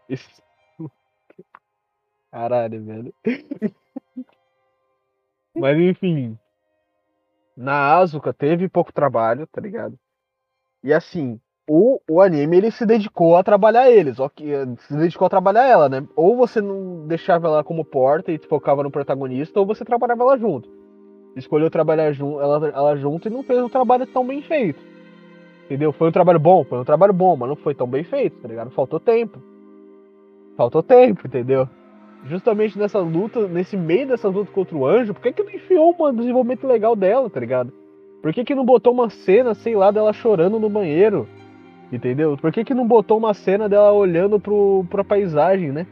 Caralho, 2.31 2.83
velho. 2.83 3.13
Mas 5.55 5.77
enfim. 5.77 6.37
Na 7.55 7.97
Asuka 7.97 8.33
teve 8.33 8.69
pouco 8.69 8.93
trabalho, 8.93 9.45
tá 9.47 9.59
ligado? 9.59 9.97
E 10.83 10.93
assim, 10.93 11.39
o, 11.67 11.99
o 12.09 12.21
anime 12.21 12.57
ele 12.57 12.71
se 12.71 12.85
dedicou 12.85 13.35
a 13.35 13.43
trabalhar 13.43 13.91
eles, 13.91 14.19
ó, 14.19 14.29
que 14.29 14.45
se 14.87 14.95
dedicou 14.95 15.25
a 15.25 15.29
trabalhar 15.29 15.67
ela, 15.67 15.89
né? 15.89 16.07
Ou 16.15 16.37
você 16.37 16.61
não 16.61 17.05
deixava 17.05 17.47
ela 17.47 17.63
como 17.63 17.83
porta 17.83 18.31
e 18.31 18.39
focava 18.39 18.81
no 18.81 18.91
protagonista, 18.91 19.59
ou 19.59 19.65
você 19.65 19.83
trabalhava 19.83 20.23
ela 20.23 20.37
junto. 20.37 20.69
Escolheu 21.35 21.69
trabalhar 21.69 22.11
jun 22.13 22.39
ela, 22.41 22.69
ela 22.69 22.95
junto 22.95 23.27
e 23.27 23.31
não 23.31 23.43
fez 23.43 23.61
um 23.61 23.69
trabalho 23.69 24.07
tão 24.07 24.25
bem 24.25 24.41
feito. 24.41 24.79
Entendeu? 25.65 25.91
Foi 25.93 26.09
um 26.09 26.11
trabalho 26.11 26.39
bom, 26.39 26.63
foi 26.63 26.79
um 26.79 26.85
trabalho 26.85 27.13
bom, 27.13 27.35
mas 27.35 27.49
não 27.49 27.55
foi 27.55 27.75
tão 27.75 27.87
bem 27.87 28.03
feito, 28.03 28.41
tá 28.41 28.47
ligado? 28.47 28.71
Faltou 28.71 28.99
tempo. 28.99 29.39
Faltou 30.59 30.83
tempo, 30.83 31.25
entendeu? 31.25 31.69
Justamente 32.25 32.77
nessa 32.77 32.99
luta, 32.99 33.47
nesse 33.47 33.77
meio 33.77 34.09
dessa 34.09 34.27
luta 34.27 34.51
contra 34.51 34.75
o 34.75 34.85
anjo, 34.85 35.13
por 35.13 35.23
que, 35.23 35.31
que 35.31 35.41
não 35.41 35.53
enfiou 35.53 35.95
um 35.97 36.13
desenvolvimento 36.13 36.67
legal 36.67 36.97
dela, 36.97 37.29
tá 37.29 37.39
ligado? 37.39 37.71
Por 38.21 38.33
que, 38.33 38.43
que 38.43 38.53
não 38.53 38.65
botou 38.65 38.91
uma 38.91 39.09
cena, 39.09 39.53
sei 39.53 39.73
lá, 39.73 39.89
dela 39.89 40.11
chorando 40.11 40.59
no 40.59 40.69
banheiro? 40.69 41.29
Entendeu? 41.93 42.35
Por 42.35 42.51
que, 42.51 42.65
que 42.65 42.73
não 42.73 42.85
botou 42.85 43.17
uma 43.17 43.33
cena 43.33 43.69
dela 43.69 43.93
olhando 43.93 44.37
pro, 44.37 44.85
pra 44.89 45.01
paisagem, 45.01 45.71
né? 45.71 45.87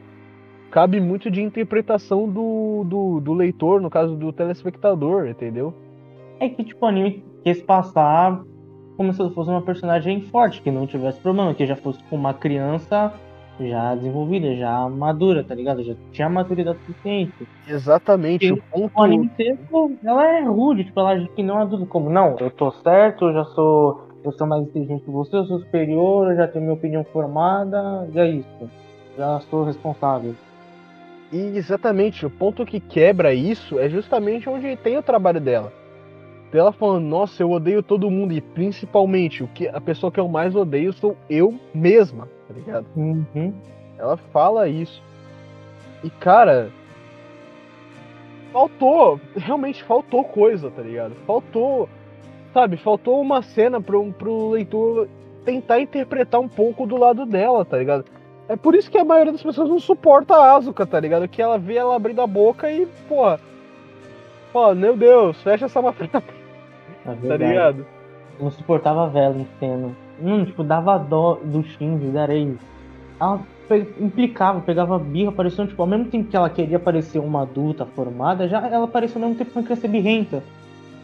Cabe 0.70 1.00
muito 1.00 1.32
de 1.32 1.42
interpretação 1.42 2.28
do, 2.28 2.84
do, 2.84 3.22
do 3.22 3.32
leitor, 3.32 3.80
no 3.80 3.90
caso 3.90 4.18
do 4.18 4.34
telespectador, 4.34 5.30
entendeu? 5.30 5.74
É 6.42 6.50
que, 6.50 6.66
tipo, 6.66 6.86
o 6.86 6.90
anime 6.90 7.24
quis 7.42 7.62
passar 7.62 8.44
como 8.98 9.14
se 9.14 9.30
fosse 9.30 9.50
uma 9.50 9.62
personagem 9.62 10.24
forte, 10.24 10.62
que 10.62 10.70
não 10.70 10.86
tivesse 10.86 11.22
problema, 11.22 11.54
que 11.54 11.66
já 11.66 11.78
fosse 11.78 12.04
uma 12.12 12.34
criança 12.34 13.14
já 13.60 13.96
desenvolvida, 13.96 14.56
já 14.56 14.88
madura, 14.90 15.44
tá 15.44 15.56
ligado? 15.56 15.84
Já 15.84 15.94
tinha 16.12 16.30
maturidade 16.30 16.78
suficiente. 16.86 17.48
Exatamente. 17.68 18.52
O 18.52 18.58
ponto. 18.58 18.92
O 18.96 19.04
anime 19.04 19.32
ela 20.04 20.26
é 20.26 20.44
rude, 20.44 20.84
tipo, 20.84 21.00
ela 21.00 21.28
que 21.30 21.44
não 21.44 21.58
adulto, 21.58 21.86
como, 21.86 22.10
não, 22.10 22.36
eu 22.40 22.52
tô 22.52 22.72
certo, 22.72 23.26
eu 23.26 23.34
já 23.34 23.46
sou. 23.46 24.08
Eu 24.24 24.32
sou 24.34 24.48
mais 24.48 24.64
inteligente 24.64 25.06
que 25.06 25.12
você, 25.12 25.38
eu 25.38 25.46
sou 25.46 25.60
superior, 25.60 26.32
eu 26.32 26.36
já 26.36 26.48
tenho 26.48 26.66
minha 26.66 26.74
opinião 26.74 27.04
formada, 27.14 28.10
e 28.14 28.20
é 28.20 28.30
isso. 28.30 28.70
Já 29.18 29.40
sou 29.42 29.64
responsável. 29.64 30.36
E 31.32 31.58
exatamente, 31.58 32.26
o 32.26 32.30
ponto 32.30 32.66
que 32.66 32.80
quebra 32.80 33.34
isso 33.34 33.80
é 33.80 33.88
justamente 33.88 34.50
onde 34.50 34.76
tem 34.78 34.98
o 34.98 35.04
trabalho 35.04 35.40
dela. 35.40 35.72
Ela 36.52 36.72
falando, 36.72 37.06
nossa, 37.06 37.44
eu 37.44 37.52
odeio 37.52 37.84
todo 37.84 38.10
mundo, 38.10 38.34
e 38.34 38.42
principalmente 38.42 39.44
o 39.44 39.48
que 39.48 39.68
a 39.68 39.80
pessoa 39.80 40.12
que 40.12 40.20
eu 40.20 40.28
mais 40.28 40.56
odeio 40.56 40.92
sou 40.92 41.16
eu 41.30 41.54
mesma, 41.74 42.28
tá 42.48 42.54
ligado? 42.54 42.86
Uhum. 42.96 43.54
Ela 43.98 44.18
fala 44.18 44.68
isso. 44.68 45.02
E 46.04 46.10
cara, 46.10 46.70
faltou, 48.52 49.20
realmente 49.36 49.84
faltou 49.84 50.24
coisa, 50.24 50.70
tá 50.72 50.82
ligado? 50.82 51.16
Faltou, 51.26 51.90
sabe, 52.54 52.78
faltou 52.78 53.20
uma 53.22 53.42
cena 53.42 53.82
pro, 53.82 54.12
pro 54.14 54.50
leitor 54.50 55.08
tentar 55.44 55.80
interpretar 55.80 56.40
um 56.40 56.48
pouco 56.48 56.86
do 56.86 56.98
lado 56.98 57.26
dela, 57.26 57.64
tá 57.66 57.78
ligado? 57.78 58.06
É 58.50 58.56
por 58.56 58.76
isso 58.76 58.90
que 58.90 58.98
a 58.98 59.04
maioria 59.04 59.32
das 59.34 59.44
pessoas 59.44 59.70
não 59.70 59.80
suporta 59.80 60.36
a 60.36 60.56
Asuka, 60.56 60.86
tá 60.86 61.00
ligado? 61.00 61.28
Que 61.28 61.42
ela 61.42 61.58
vê 61.58 61.76
ela 61.76 61.96
abrindo 61.96 62.22
a 62.22 62.28
boca 62.28 62.72
e, 62.72 62.86
porra, 63.08 63.40
fala, 64.54 64.74
meu 64.76 64.96
Deus, 64.96 65.42
fecha 65.44 65.66
essa 65.66 65.82
matraca, 65.82 66.24
É 67.06 67.28
tá 67.28 67.38
ligado? 67.38 67.86
não 68.40 68.52
suportava 68.52 69.06
a 69.06 69.08
vela 69.08 69.36
em 69.38 69.48
cena. 69.60 69.96
Hum, 70.22 70.46
tipo, 70.46 70.64
dava 70.64 70.98
dó 70.98 71.36
do 71.44 71.64
Shinji, 71.64 72.08
da 72.08 72.26
Rei. 72.26 72.56
Ela 73.20 73.40
pe- 73.68 73.88
implicava, 74.00 74.62
pegava 74.62 74.98
birra, 74.98 75.32
parecia, 75.32 75.66
tipo, 75.66 75.82
ao 75.82 75.88
mesmo 75.88 76.06
tempo 76.06 76.30
que 76.30 76.36
ela 76.36 76.50
queria 76.50 76.80
parecer 76.80 77.20
uma 77.20 77.44
adulta 77.44 77.86
formada, 77.86 78.48
já 78.48 78.66
ela 78.68 78.88
parecia 78.88 79.18
ao 79.18 79.22
mesmo 79.28 79.38
tempo 79.38 79.52
que 79.52 79.58
uma 79.60 79.64
criança 79.66 79.88
birrenta. 79.88 80.44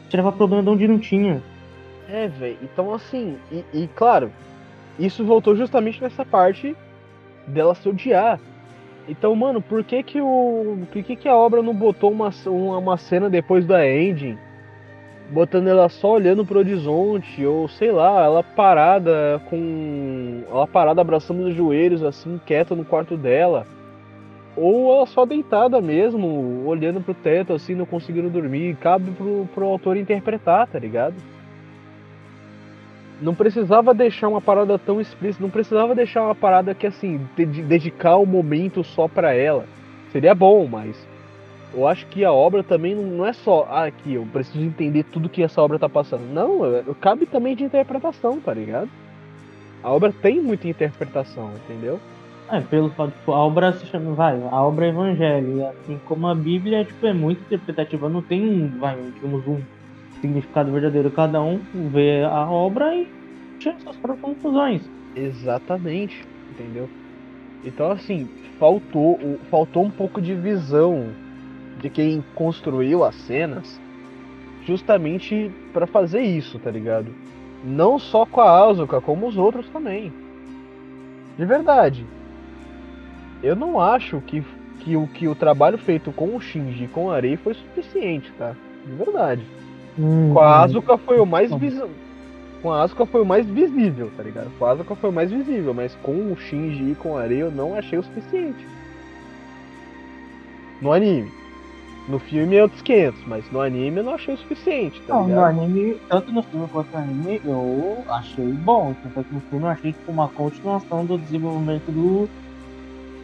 Tirava 0.10 0.32
problema 0.32 0.64
de 0.64 0.70
onde 0.70 0.88
não 0.88 1.00
tinha. 1.00 1.42
É, 2.10 2.28
velho. 2.28 2.58
Então, 2.62 2.94
assim, 2.94 3.38
e, 3.52 3.64
e, 3.74 3.88
claro, 3.96 4.32
isso 5.00 5.24
voltou 5.26 5.56
justamente 5.56 6.02
nessa 6.02 6.26
parte 6.26 6.76
dela 7.48 7.74
se 7.76 7.88
odiar. 7.90 8.40
Então, 9.08 9.36
mano, 9.36 9.62
por 9.62 9.84
que 9.84 10.02
que 10.04 10.22
o, 10.22 10.78
por 10.92 11.04
que 11.04 11.16
que 11.16 11.28
a 11.28 11.36
obra 11.36 11.62
não 11.62 11.74
botou 11.74 12.12
uma, 12.12 12.30
uma, 12.46 12.78
uma 12.78 12.98
cena 12.98 13.30
depois 13.30 13.66
da 13.66 13.86
ending, 13.88 14.38
botando 15.30 15.68
ela 15.68 15.90
só 15.90 16.14
olhando 16.14 16.46
pro 16.46 16.60
horizonte 16.60 17.46
ou 17.46 17.68
sei 17.68 17.92
lá, 17.92 18.24
ela 18.24 18.44
parada 18.44 19.42
com, 19.50 20.42
ela 20.50 20.68
parada 20.68 21.02
abraçando 21.02 21.48
os 21.48 21.56
joelhos 21.56 22.04
assim, 22.04 22.40
quieta 22.46 22.76
no 22.76 22.86
quarto 22.86 23.18
dela, 23.18 23.66
ou 24.56 24.94
ela 24.96 25.06
só 25.08 25.26
deitada 25.26 25.82
mesmo, 25.82 26.64
olhando 26.66 27.02
pro 27.02 27.14
teto 27.14 27.54
assim, 27.54 27.74
não 27.74 27.86
conseguindo 27.86 28.30
dormir. 28.30 28.76
Cabe 28.76 29.12
pro, 29.12 29.50
pro 29.54 29.66
autor 29.66 29.98
interpretar, 29.98 30.68
tá 30.68 30.78
ligado? 30.78 31.16
não 33.22 33.34
precisava 33.34 33.94
deixar 33.94 34.28
uma 34.28 34.42
parada 34.42 34.78
tão 34.78 35.00
explícita, 35.00 35.42
não 35.42 35.50
precisava 35.50 35.96
deixar 35.96 36.24
uma 36.24 36.36
parada 36.36 36.76
que 36.76 36.86
assim, 36.86 37.22
de- 37.36 37.46
de- 37.46 37.62
dedicar 37.62 38.18
o 38.18 38.26
momento 38.26 38.84
só 38.84 39.08
pra 39.08 39.34
ela. 39.34 39.66
Seria 40.12 40.36
bom, 40.36 40.68
mas 40.68 41.08
eu 41.74 41.88
acho 41.88 42.06
que 42.08 42.24
a 42.24 42.32
obra 42.32 42.64
também 42.64 42.96
não 42.96 43.26
é 43.26 43.34
só, 43.34 43.68
ah, 43.70 43.86
aqui, 43.86 44.14
eu 44.14 44.26
preciso 44.32 44.64
entender 44.64 45.04
tudo 45.04 45.30
que 45.30 45.42
essa 45.42 45.62
obra 45.62 45.80
tá 45.80 45.90
passando. 45.90 46.24
Não, 46.32 46.60
cabe 47.02 47.26
também 47.26 47.56
de 47.56 47.64
interpretação, 47.64 48.40
tá 48.40 48.54
ligado? 48.54 48.90
A 49.82 49.92
obra 49.92 50.14
tem 50.14 50.42
muita 50.42 50.68
interpretação, 50.68 51.52
entendeu? 51.56 52.00
É, 52.52 52.62
pelo 52.62 52.90
fato, 52.92 53.12
tipo, 53.12 53.32
a 53.32 53.40
obra 53.40 53.74
se 53.74 53.86
chama, 53.88 54.14
vai, 54.14 54.40
a 54.52 54.62
obra 54.62 54.86
é 54.86 54.90
evangelho, 54.90 55.68
assim 55.68 56.00
como 56.06 56.28
a 56.28 56.36
Bíblia, 56.36 56.86
tipo, 56.86 57.06
é 57.06 57.14
muito 57.14 57.42
interpretativa, 57.42 58.08
não 58.08 58.22
tem 58.22 58.46
um, 58.46 58.80
vai, 58.80 58.96
digamos, 59.16 59.48
um 59.48 59.60
significado 60.22 60.72
verdadeiro. 60.72 61.10
Cada 61.12 61.42
um 61.42 61.60
vê 61.92 62.24
a 62.24 62.50
obra 62.50 62.96
e 62.96 63.08
tira 63.60 63.76
suas 63.80 63.96
próprias 63.98 64.22
conclusões. 64.22 64.90
Exatamente, 65.16 66.24
entendeu? 66.52 66.90
Então 67.66 67.92
assim, 67.92 68.28
faltou, 68.60 69.20
faltou 69.50 69.84
um 69.84 69.90
pouco 69.90 70.22
de 70.22 70.36
visão 70.36 71.10
de 71.84 71.90
quem 71.90 72.24
construiu 72.34 73.04
as 73.04 73.14
cenas 73.14 73.80
justamente 74.66 75.52
pra 75.74 75.86
fazer 75.86 76.22
isso, 76.22 76.58
tá 76.58 76.72
ligado? 76.72 77.14
Não 77.62 78.00
só 78.00 78.26
com 78.26 78.40
a 78.40 78.66
Asuka, 78.66 79.02
como 79.02 79.28
os 79.28 79.38
outros 79.38 79.68
também. 79.68 80.12
De 81.38 81.46
verdade. 81.46 82.06
Eu 83.44 83.54
não 83.54 83.82
acho 83.82 84.22
que, 84.22 84.42
que, 84.80 84.96
o, 84.96 85.08
que 85.08 85.28
o 85.28 85.36
trabalho 85.36 85.78
feito 85.78 86.10
com 86.14 86.34
o 86.34 86.40
Shinji 86.40 86.86
e 86.86 86.88
com 86.88 87.12
a 87.12 87.16
Arei 87.16 87.36
foi 87.36 87.54
suficiente, 87.54 88.32
tá? 88.38 88.56
De 88.86 88.94
verdade. 88.94 89.44
Com 89.98 90.40
a 90.40 90.62
Asuka 90.62 90.98
foi 90.98 91.20
o 91.20 91.26
mais 91.26 91.54
visível. 91.54 91.90
Com 92.62 92.72
a 92.72 92.82
Asuka 92.82 93.06
foi 93.06 93.22
o 93.22 93.26
mais 93.26 93.46
visível, 93.46 94.10
tá 94.16 94.24
ligado? 94.24 94.50
Com 94.58 94.66
a 94.66 94.72
Asuka 94.72 94.96
foi 94.96 95.10
o 95.10 95.14
mais 95.14 95.30
visível, 95.30 95.74
mas 95.74 95.94
com 95.96 96.32
o 96.32 96.38
Shinji 96.38 96.92
e 96.92 96.96
com 96.96 97.18
a 97.18 97.24
Arei 97.24 97.42
eu 97.42 97.52
não 97.52 97.76
achei 97.76 98.00
o 98.00 98.04
suficiente. 98.04 98.66
No 100.82 100.94
anime. 100.94 101.43
No 102.08 102.20
filme 102.20 102.58
é 102.58 102.62
outros 102.62 102.82
500, 102.82 103.26
mas 103.28 103.50
no 103.52 103.62
anime 103.62 103.98
eu 104.00 104.04
não 104.04 104.14
achei 104.16 104.34
o 104.34 104.38
suficiente, 104.38 105.02
tá 105.08 105.14
Não, 105.14 105.26
ligado? 105.28 105.56
no 105.56 105.62
anime, 105.64 105.96
tanto 106.10 106.32
no 106.34 106.44
filme 106.44 106.68
quanto 106.68 106.92
no 106.92 106.98
anime, 106.98 107.42
eu 107.46 108.04
achei 108.10 108.46
bom. 108.46 108.94
Tanto 109.04 109.26
que 109.28 109.34
no 109.34 109.40
filme 109.42 109.66
eu 109.66 109.70
achei 109.70 109.94
tipo 109.94 110.12
uma 110.12 110.28
continuação 110.28 111.06
do 111.06 111.18
desenvolvimento 111.18 111.86
do. 111.92 112.28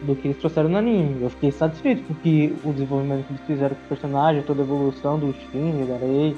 do 0.06 0.16
que 0.16 0.28
eles 0.28 0.38
trouxeram 0.38 0.70
no 0.70 0.78
anime. 0.78 1.22
Eu 1.22 1.28
fiquei 1.28 1.50
satisfeito 1.52 2.02
com 2.04 2.14
que 2.14 2.56
o 2.64 2.72
desenvolvimento 2.72 3.26
que 3.26 3.32
eles 3.34 3.42
fizeram 3.46 3.76
com 3.76 3.82
o 3.84 3.88
personagem, 3.88 4.42
toda 4.44 4.62
a 4.62 4.64
evolução 4.64 5.18
do 5.18 5.30
Shin, 5.34 5.84
da 5.86 5.98
Rei 5.98 6.34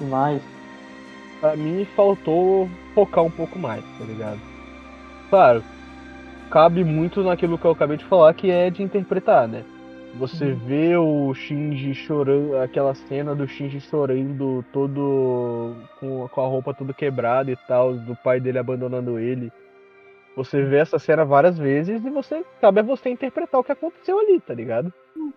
e 0.00 0.04
mais. 0.04 0.40
Pra 1.40 1.56
mim 1.56 1.84
faltou 1.96 2.68
focar 2.94 3.24
um 3.24 3.30
pouco 3.30 3.58
mais, 3.58 3.82
tá 3.98 4.04
ligado? 4.04 4.38
Claro, 5.28 5.64
cabe 6.50 6.84
muito 6.84 7.22
naquilo 7.24 7.58
que 7.58 7.64
eu 7.64 7.70
acabei 7.72 7.96
de 7.96 8.04
falar, 8.04 8.32
que 8.34 8.48
é 8.50 8.70
de 8.70 8.82
interpretar, 8.82 9.48
né? 9.48 9.64
Você 10.18 10.52
Uhum. 10.52 10.54
vê 10.66 10.96
o 10.96 11.32
Shinji 11.32 11.94
chorando, 11.94 12.56
aquela 12.58 12.94
cena 12.94 13.34
do 13.34 13.46
Shinji 13.46 13.80
chorando 13.80 14.64
todo 14.72 15.74
com, 15.98 16.28
com 16.28 16.40
a 16.40 16.46
roupa 16.46 16.74
toda 16.74 16.92
quebrada 16.92 17.50
e 17.50 17.56
tal, 17.56 17.94
do 17.94 18.16
pai 18.16 18.40
dele 18.40 18.58
abandonando 18.58 19.18
ele. 19.18 19.52
Você 20.36 20.62
vê 20.64 20.78
essa 20.78 20.98
cena 20.98 21.24
várias 21.24 21.58
vezes 21.58 22.04
e 22.04 22.10
você 22.10 22.44
cabe 22.60 22.80
a 22.80 22.82
você 22.82 23.08
interpretar 23.08 23.60
o 23.60 23.64
que 23.64 23.72
aconteceu 23.72 24.18
ali, 24.18 24.40
tá 24.40 24.52
ligado? 24.54 24.92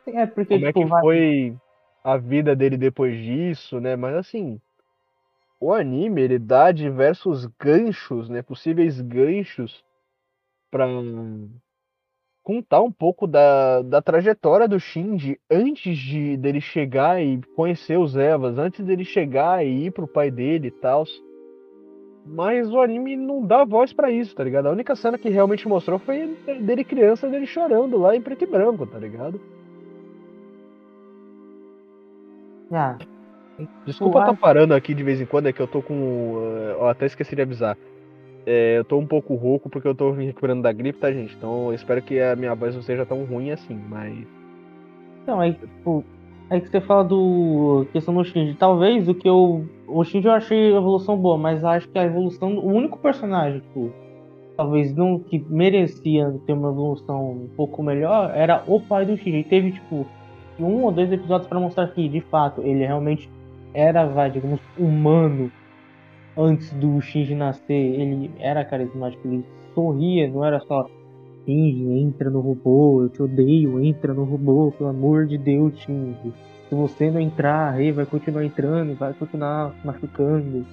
É 0.07 0.25
porque, 0.25 0.55
Como 0.55 0.65
é 0.65 0.73
tipo, 0.73 0.83
que 0.83 0.89
vai- 0.89 1.01
foi 1.01 1.55
a 2.03 2.17
vida 2.17 2.55
dele 2.55 2.77
depois 2.77 3.15
disso, 3.15 3.79
né? 3.79 3.95
Mas 3.95 4.15
assim, 4.15 4.59
o 5.59 5.73
anime 5.73 6.21
ele 6.21 6.39
dá 6.39 6.71
diversos 6.71 7.45
ganchos, 7.59 8.27
né? 8.29 8.41
Possíveis 8.41 8.99
ganchos 9.01 9.83
pra 10.71 10.87
contar 12.43 12.81
um 12.81 12.91
pouco 12.91 13.25
da, 13.25 13.81
da 13.81 14.01
trajetória 14.01 14.67
do 14.67 14.79
Shinji 14.79 15.39
antes 15.49 15.97
de 15.97 16.35
dele 16.37 16.59
chegar 16.59 17.21
e 17.23 17.39
conhecer 17.55 17.97
os 17.97 18.15
Evas, 18.15 18.57
antes 18.57 18.83
dele 18.85 19.05
chegar 19.05 19.65
e 19.65 19.85
ir 19.85 19.91
pro 19.91 20.07
pai 20.07 20.29
dele 20.29 20.67
e 20.67 20.71
tal. 20.71 21.05
Mas 22.25 22.69
o 22.71 22.79
anime 22.81 23.15
não 23.15 23.45
dá 23.45 23.63
voz 23.65 23.91
pra 23.93 24.09
isso, 24.11 24.33
tá 24.35 24.43
ligado? 24.43 24.67
A 24.67 24.71
única 24.71 24.95
cena 24.95 25.17
que 25.17 25.29
realmente 25.29 25.67
mostrou 25.67 25.99
foi 25.99 26.37
dele 26.61 26.83
criança, 26.83 27.29
dele 27.29 27.45
chorando 27.45 27.97
lá 27.97 28.15
em 28.15 28.21
preto 28.21 28.43
e 28.43 28.47
branco, 28.47 28.85
tá 28.85 28.97
ligado? 28.97 29.39
Ah, 32.71 32.97
Desculpa 33.85 34.17
Eu 34.17 34.21
estar 34.21 34.31
acho- 34.31 34.41
parando 34.41 34.73
aqui 34.73 34.93
de 34.93 35.03
vez 35.03 35.21
em 35.21 35.25
quando, 35.25 35.47
é 35.47 35.53
que 35.53 35.61
eu 35.61 35.67
tô 35.67 35.81
com. 35.81 36.39
eh, 36.41 36.75
Ó, 36.79 36.89
até 36.89 37.05
esqueci 37.05 37.35
de 37.35 37.41
avisar. 37.41 37.77
É, 38.45 38.77
eu 38.77 38.83
tô 38.83 38.97
um 38.97 39.07
pouco 39.07 39.35
rouco 39.35 39.69
porque 39.69 39.87
eu 39.87 39.95
tô 39.95 40.11
me 40.11 40.25
recuperando 40.25 40.61
da 40.61 40.71
gripe, 40.71 40.99
tá, 40.99 41.11
gente? 41.11 41.35
Então 41.35 41.67
eu 41.67 41.73
espero 41.73 42.01
que 42.01 42.19
a 42.19 42.35
minha 42.35 42.53
voz 42.53 42.75
não 42.75 42.81
seja 42.81 43.05
tão 43.05 43.23
ruim 43.23 43.51
assim, 43.51 43.79
mas. 43.89 44.27
Então, 45.21 45.39
aí, 45.39 45.53
tipo, 45.53 46.03
aí 46.49 46.59
que 46.59 46.67
você 46.67 46.81
fala 46.81 47.03
do 47.03 47.85
questão 47.93 48.13
do 48.13 48.23
Shinji. 48.23 48.55
Talvez 48.55 49.07
o 49.07 49.15
que 49.15 49.27
eu. 49.27 49.65
O 49.87 50.03
Shinji 50.03 50.27
eu 50.27 50.33
achei 50.33 50.73
a 50.73 50.77
evolução 50.77 51.17
boa, 51.17 51.37
mas 51.37 51.63
acho 51.63 51.87
que 51.87 51.97
a 51.97 52.03
evolução. 52.03 52.57
O 52.57 52.67
único 52.67 52.99
personagem, 52.99 53.61
tipo, 53.61 53.93
talvez 54.57 54.93
não 54.93 55.19
que 55.19 55.39
merecia 55.49 56.33
ter 56.45 56.53
uma 56.53 56.69
evolução 56.69 57.31
um 57.31 57.49
pouco 57.55 57.81
melhor 57.81 58.31
era 58.35 58.63
o 58.67 58.79
pai 58.81 59.05
do 59.05 59.15
Shinji. 59.15 59.45
Teve, 59.45 59.71
tipo, 59.71 60.05
um 60.59 60.83
ou 60.83 60.91
dois 60.91 61.09
episódios 61.11 61.47
pra 61.47 61.59
mostrar 61.61 61.87
que, 61.87 62.09
de 62.09 62.19
fato, 62.19 62.61
ele 62.61 62.85
realmente 62.85 63.29
era, 63.73 64.05
vai, 64.05 64.29
digamos, 64.29 64.59
humano 64.77 65.49
antes 66.37 66.71
do 66.73 66.99
Shinji 67.01 67.35
nascer. 67.35 67.73
Ele 67.73 68.31
era 68.39 68.63
carismático, 68.65 69.27
ele 69.27 69.45
sorria, 69.73 70.27
não 70.27 70.43
era 70.43 70.59
só 70.61 70.87
Shinji, 71.45 71.99
entra 71.99 72.29
no 72.29 72.39
robô, 72.39 73.03
eu 73.03 73.09
te 73.09 73.21
odeio, 73.21 73.83
entra 73.83 74.13
no 74.13 74.23
robô, 74.23 74.71
pelo 74.77 74.89
amor 74.89 75.25
de 75.25 75.37
Deus, 75.37 75.77
Shinji. 75.79 76.33
Se 76.69 76.75
você 76.75 77.11
não 77.11 77.19
entrar, 77.19 77.71
Rei 77.71 77.91
vai 77.91 78.05
continuar 78.05 78.43
entrando 78.43 78.95
vai 78.95 79.13
continuar 79.13 79.75
machucando. 79.83 80.65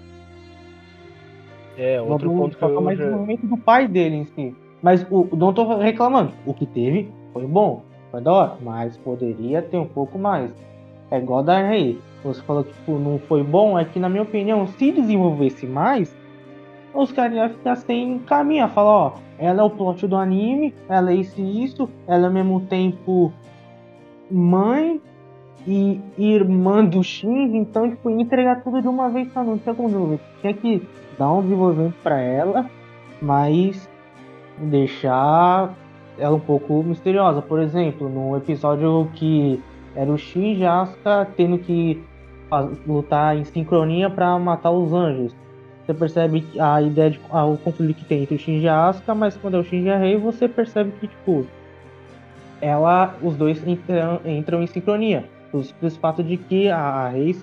É, 1.76 2.00
outro 2.00 2.30
ponto 2.30 2.56
que 2.56 2.62
eu 2.62 2.80
mais 2.80 2.98
já... 2.98 3.04
desenvolvimento 3.04 3.46
do 3.46 3.56
pai 3.56 3.88
dele 3.88 4.16
em 4.16 4.24
si. 4.24 4.54
Mas 4.82 5.06
o, 5.10 5.28
não 5.36 5.52
tô 5.52 5.78
reclamando. 5.78 6.32
O 6.46 6.54
que 6.54 6.66
teve 6.66 7.10
foi 7.32 7.46
bom, 7.46 7.82
foi 8.10 8.20
da 8.20 8.32
hora, 8.32 8.56
mas 8.62 8.96
poderia 8.98 9.62
ter 9.62 9.78
um 9.78 9.86
pouco 9.86 10.18
mais. 10.18 10.54
É 11.10 11.18
igual 11.18 11.42
da 11.42 11.60
Rei. 11.68 11.98
Você 12.22 12.42
falou 12.42 12.64
que 12.64 12.72
tipo, 12.72 12.92
não 12.98 13.18
foi 13.18 13.42
bom, 13.42 13.78
é 13.78 13.84
que 13.84 13.98
na 13.98 14.08
minha 14.08 14.22
opinião, 14.22 14.66
se 14.66 14.92
desenvolvesse 14.92 15.66
mais, 15.66 16.14
os 16.94 17.12
caras 17.12 17.34
iam 17.34 17.48
ficar 17.48 17.76
sem 17.76 18.18
caminho. 18.20 18.68
Falar, 18.68 18.90
ó, 18.90 19.12
ela 19.38 19.62
é 19.62 19.64
o 19.64 19.70
plot 19.70 20.06
do 20.06 20.16
anime, 20.16 20.74
ela 20.88 21.10
é 21.10 21.14
isso 21.14 21.40
e 21.40 21.64
isso, 21.64 21.88
ela 22.06 22.24
é 22.24 22.26
ao 22.26 22.32
mesmo 22.32 22.60
tempo 22.62 23.32
mãe 24.30 25.00
e 25.66 26.00
irmã 26.18 26.84
do 26.84 27.02
Shinji, 27.02 27.56
então 27.56 27.90
tipo, 27.90 28.08
entregar 28.10 28.62
tudo 28.62 28.80
de 28.80 28.88
uma 28.88 29.08
vez 29.10 29.32
só, 29.32 29.42
não 29.42 29.58
tinha 29.58 29.74
como 29.74 29.88
desenvolver. 29.88 30.20
Tinha 30.40 30.54
que 30.54 30.82
dar 31.18 31.32
um 31.32 31.42
desenvolvimento 31.42 31.96
pra 32.02 32.18
ela, 32.18 32.70
mas 33.20 33.88
deixar 34.58 35.74
ela 36.18 36.36
um 36.36 36.40
pouco 36.40 36.82
misteriosa. 36.82 37.42
Por 37.42 37.60
exemplo, 37.60 38.08
no 38.08 38.36
episódio 38.36 39.08
que 39.14 39.62
era 39.94 40.10
o 40.10 40.16
Shinji 40.16 40.62
e 40.62 40.66
a 40.66 40.82
Asuka 40.82 41.28
tendo 41.36 41.58
que 41.58 42.02
lutar 42.86 43.36
em 43.36 43.44
sincronia 43.44 44.10
pra 44.10 44.38
matar 44.38 44.70
os 44.70 44.92
anjos. 44.92 45.34
Você 45.84 45.94
percebe 45.94 46.46
a 46.58 46.80
ideia 46.82 47.10
de 47.10 47.20
ah, 47.30 47.44
o 47.44 47.56
conflito 47.56 47.96
que 47.96 48.04
tem 48.04 48.22
entre 48.22 48.36
o 48.36 48.38
Shinji 48.38 48.64
e 48.64 48.68
a 48.68 48.86
Asuka, 48.86 49.14
mas 49.14 49.36
quando 49.36 49.56
é 49.56 49.60
o 49.60 49.64
Shinji 49.64 49.86
e 49.86 49.90
a 49.90 49.98
Rei, 49.98 50.16
você 50.16 50.48
percebe 50.48 50.92
que 51.00 51.08
tipo 51.08 51.46
ela, 52.60 53.14
os 53.22 53.36
dois 53.36 53.66
entram, 53.66 54.20
entram 54.24 54.62
em 54.62 54.66
sincronia. 54.66 55.24
O 55.52 55.62
simples 55.62 55.96
fato 55.96 56.22
de 56.22 56.36
que 56.36 56.68
a 56.68 57.08
Rei 57.08 57.36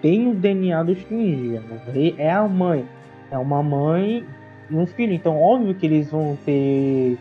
tem 0.00 0.30
o 0.30 0.34
DNA 0.34 0.82
do 0.82 0.94
Shinji. 0.94 1.56
A 1.56 1.90
Rei 1.90 2.14
é 2.18 2.30
a 2.30 2.46
mãe. 2.46 2.86
É 3.30 3.38
uma 3.38 3.62
mãe 3.62 4.24
e 4.70 4.74
um 4.74 4.86
filho. 4.86 5.12
Então, 5.12 5.40
óbvio 5.40 5.74
que 5.74 5.86
eles 5.86 6.10
vão 6.10 6.38
ter. 6.44 7.18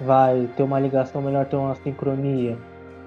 Vai 0.00 0.48
ter 0.56 0.62
uma 0.62 0.80
ligação 0.80 1.20
melhor, 1.20 1.44
ter 1.46 1.56
uma 1.56 1.74
sincronia. 1.76 2.56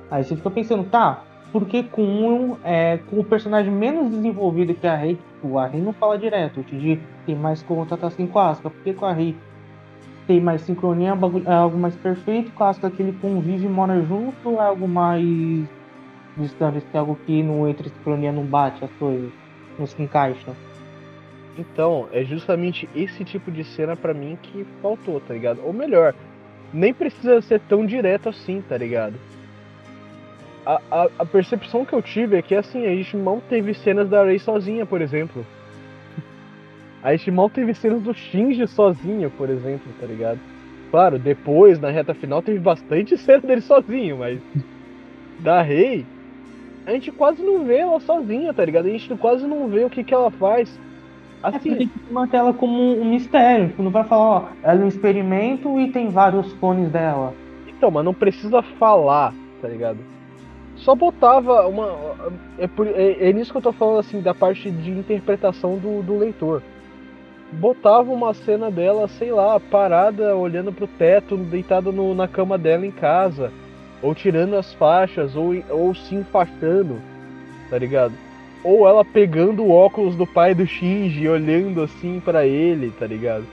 Aí 0.10 0.24
você 0.24 0.36
fica 0.36 0.50
pensando, 0.50 0.84
tá, 0.86 1.24
por 1.52 1.66
que 1.66 1.84
com 1.84 2.58
é, 2.64 3.00
o 3.12 3.24
personagem 3.24 3.72
menos 3.72 4.12
desenvolvido 4.12 4.74
que 4.74 4.88
a 4.88 4.96
Rei, 4.96 5.16
tipo, 5.16 5.58
a 5.58 5.68
Rei 5.68 5.82
não 5.82 5.94
fala 5.94 6.18
direto, 6.18 6.60
o 6.60 6.64
Shinji 6.64 7.00
tem 7.26 7.36
mais 7.36 7.64
contato 7.64 8.06
assim 8.06 8.28
com 8.28 8.40
a 8.40 8.50
Asuka, 8.50 8.70
por 8.70 8.84
que 8.84 8.94
com 8.94 9.06
a 9.06 9.14
Rei 9.14 9.36
tem 10.26 10.42
mais 10.42 10.62
sincronia, 10.62 11.12
é 11.12 11.50
é 11.50 11.54
algo 11.54 11.78
mais 11.78 11.96
perfeito, 11.96 12.52
com 12.52 12.64
a 12.64 12.70
Asuka 12.70 12.92
que 12.92 13.02
ele 13.02 13.18
convive 13.22 13.66
e 13.66 13.70
mora 13.70 14.02
junto, 14.02 14.52
é 14.52 14.60
algo 14.60 14.88
mais 14.88 15.68
distante, 16.36 16.86
é 16.94 16.98
algo 16.98 17.18
que 17.26 17.42
não 17.42 17.68
entra 17.68 17.90
sincronia, 17.90 18.32
não 18.32 18.44
bate 18.44 18.84
as 18.84 18.92
coisas, 18.92 19.32
não 19.80 19.88
se 19.88 20.02
encaixam. 20.02 20.54
Então, 21.58 22.08
é 22.12 22.24
justamente 22.24 22.88
esse 22.96 23.24
tipo 23.24 23.52
de 23.52 23.64
cena 23.64 23.96
pra 23.96 24.14
mim 24.14 24.38
que 24.42 24.66
faltou, 24.82 25.20
tá 25.20 25.34
ligado? 25.34 25.62
Ou 25.66 25.74
melhor, 25.74 26.14
nem 26.72 26.94
precisa 26.94 27.42
ser 27.42 27.60
tão 27.62 27.86
direto 27.86 28.30
assim, 28.30 28.62
tá 28.62 28.78
ligado? 28.78 29.16
A, 30.68 30.82
a, 30.92 31.10
a 31.20 31.26
percepção 31.26 31.86
que 31.86 31.94
eu 31.94 32.02
tive 32.02 32.36
é 32.36 32.42
que 32.42 32.54
assim, 32.54 32.86
a 32.86 32.90
gente 32.90 33.16
mal 33.16 33.42
teve 33.48 33.74
cenas 33.74 34.10
da 34.10 34.26
Rei 34.26 34.38
sozinha, 34.38 34.86
por 34.86 35.02
exemplo. 35.02 35.46
A 37.02 37.16
gente 37.16 37.32
mal 37.32 37.50
teve 37.50 37.74
cenas 37.74 38.02
do 38.02 38.14
Shinji 38.14 38.68
sozinho, 38.68 39.32
por 39.32 39.50
exemplo, 39.50 39.90
tá 39.98 40.06
ligado? 40.06 40.40
Claro, 40.92 41.18
depois, 41.18 41.80
na 41.80 41.90
reta 41.90 42.14
final, 42.14 42.42
teve 42.42 42.60
bastante 42.60 43.16
cena 43.18 43.40
dele 43.40 43.62
sozinho, 43.62 44.18
mas. 44.18 44.42
Da 45.40 45.62
Rei, 45.62 46.06
a 46.86 46.92
gente 46.92 47.14
quase 47.14 47.42
não 47.42 47.64
vê 47.64 47.78
ela 47.78 48.02
sozinha, 48.02 48.54
tá 48.54 48.66
ligado? 48.66 48.88
A 48.88 48.90
gente 48.90 49.16
quase 49.16 49.48
não 49.48 49.70
vê 49.70 49.86
o 49.86 49.90
que, 49.90 50.04
que 50.04 50.14
ela 50.14 50.32
faz. 50.32 50.78
É 51.44 51.48
Assim, 51.48 51.60
porque 51.60 51.76
tem 51.76 51.88
que 51.88 52.14
manter 52.14 52.38
ela 52.38 52.54
como 52.54 53.00
um 53.00 53.06
mistério, 53.06 53.70
tipo, 53.70 53.84
não 53.84 53.92
vai 53.92 54.04
falar, 54.04 54.24
ó, 54.24 54.46
ela 54.62 54.82
é 54.82 54.84
um 54.84 54.88
experimento 54.90 55.80
e 55.80 55.92
tem 55.92 56.10
vários 56.10 56.52
clones 56.56 56.90
dela. 56.90 57.34
Então, 57.70 57.90
mas 57.90 58.04
não 58.04 58.14
precisa 58.14 58.62
falar, 58.62 59.34
tá 59.62 59.70
ligado? 59.70 60.17
Só 60.88 60.96
botava 60.96 61.68
uma. 61.68 62.16
É, 62.58 62.66
por- 62.66 62.88
é, 62.88 63.30
é 63.30 63.34
nisso 63.34 63.52
que 63.52 63.58
eu 63.58 63.62
tô 63.62 63.74
falando, 63.74 64.00
assim, 64.00 64.22
da 64.22 64.34
parte 64.34 64.72
de 64.72 64.90
interpretação 64.90 65.76
do, 65.76 66.02
do 66.02 66.18
leitor. 66.18 66.64
Botava 67.52 68.10
uma 68.10 68.34
cena 68.34 68.72
dela, 68.72 69.06
sei 69.10 69.30
lá, 69.34 69.60
parada, 69.60 70.34
olhando 70.34 70.72
pro 70.72 70.88
teto, 70.88 71.36
deitada 71.36 71.92
na 71.92 72.26
cama 72.26 72.58
dela 72.58 72.86
em 72.86 72.92
casa. 72.92 73.52
Ou 74.02 74.16
tirando 74.16 74.56
as 74.56 74.74
faixas, 74.76 75.36
ou, 75.36 75.54
ou 75.70 75.94
se 75.94 76.16
enfaixando, 76.16 77.02
tá 77.70 77.78
ligado? 77.78 78.14
Ou 78.64 78.88
ela 78.88 79.04
pegando 79.04 79.66
o 79.66 79.72
óculos 79.72 80.16
do 80.16 80.26
pai 80.26 80.56
do 80.56 80.66
Shinji 80.66 81.24
e 81.24 81.28
olhando 81.28 81.82
assim 81.84 82.22
pra 82.24 82.46
ele, 82.46 82.94
tá 82.98 83.06
ligado? 83.06 83.44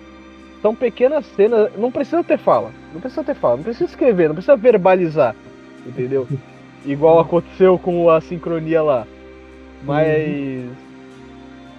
São 0.63 0.73
pequenas 0.73 1.27
cenas, 1.35 1.69
não 1.77 1.91
precisa 1.91 2.23
ter 2.23 2.39
fala, 2.39 2.71
não 2.93 3.01
precisa 3.01 3.25
ter 3.25 3.35
fala, 3.35 3.57
não 3.57 3.65
precisa 3.65 3.87
escrever, 3.87 4.29
não 4.29 4.37
precisa 4.37 4.57
verbalizar, 4.57 5.35
entendeu? 5.85 6.29
Igual 6.85 7.19
aconteceu 7.19 7.79
com 7.79 8.11
a 8.11 8.21
sincronia 8.21 8.83
lá. 8.83 9.07
Mas 9.83 10.71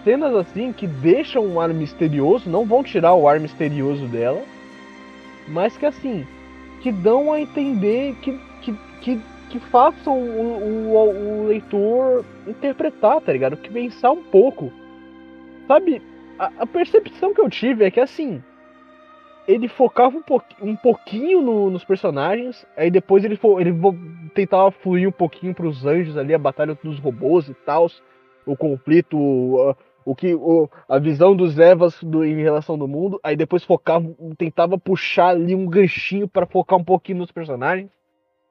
cenas 0.03 0.35
assim 0.35 0.71
que 0.71 0.85
deixam 0.85 1.45
um 1.45 1.59
ar 1.59 1.73
misterioso, 1.73 2.49
não 2.49 2.65
vão 2.65 2.83
tirar 2.83 3.15
o 3.15 3.27
ar 3.27 3.39
misterioso 3.39 4.05
dela, 4.07 4.43
mas 5.47 5.75
que 5.75 5.85
assim, 5.85 6.25
que 6.81 6.91
dão 6.91 7.33
a 7.33 7.41
entender 7.41 8.15
que, 8.21 8.39
que, 8.61 8.75
que, 9.01 9.19
que 9.49 9.59
façam 9.59 10.13
o, 10.13 10.93
o, 10.93 11.41
o 11.43 11.47
leitor 11.47 12.23
interpretar, 12.47 13.19
tá 13.21 13.33
ligado? 13.33 13.57
Que 13.57 13.71
pensar 13.71 14.11
um 14.11 14.21
pouco. 14.21 14.71
Sabe, 15.67 16.01
a, 16.37 16.51
a, 16.59 16.67
percepção 16.67 17.33
que 17.33 17.41
eu 17.41 17.49
tive 17.49 17.85
é 17.85 17.91
que 17.91 17.99
assim. 17.99 18.43
Ele 19.47 19.67
focava 19.67 20.17
um, 20.17 20.21
po 20.21 20.41
um 20.61 20.75
pouquinho 20.75 21.41
no, 21.41 21.69
nos 21.69 21.83
personagens, 21.83 22.65
aí 22.75 22.89
depois 22.89 23.23
ele, 23.23 23.39
ele 23.59 23.73
tentava 24.33 24.71
fluir 24.71 25.07
um 25.07 25.11
pouquinho 25.11 25.53
pros 25.53 25.85
anjos 25.85 26.17
ali, 26.17 26.33
a 26.33 26.39
batalha 26.39 26.77
dos 26.83 26.97
robôs 26.99 27.47
e 27.47 27.53
tal, 27.53 27.87
o 28.45 28.57
conflito, 28.57 29.17
o, 29.17 29.75
o 30.05 30.15
que 30.15 30.35
o, 30.35 30.69
a 30.87 30.99
visão 30.99 31.35
dos 31.35 31.57
Evas 31.57 32.01
do, 32.01 32.23
em 32.23 32.41
relação 32.41 32.77
do 32.77 32.87
mundo, 32.87 33.19
aí 33.23 33.35
depois 33.35 33.63
focava, 33.63 34.05
tentava 34.37 34.77
puxar 34.77 35.29
ali 35.29 35.55
um 35.55 35.67
ganchinho 35.67 36.27
para 36.27 36.45
focar 36.45 36.79
um 36.79 36.83
pouquinho 36.83 37.17
nos 37.19 37.31
personagens. 37.31 37.89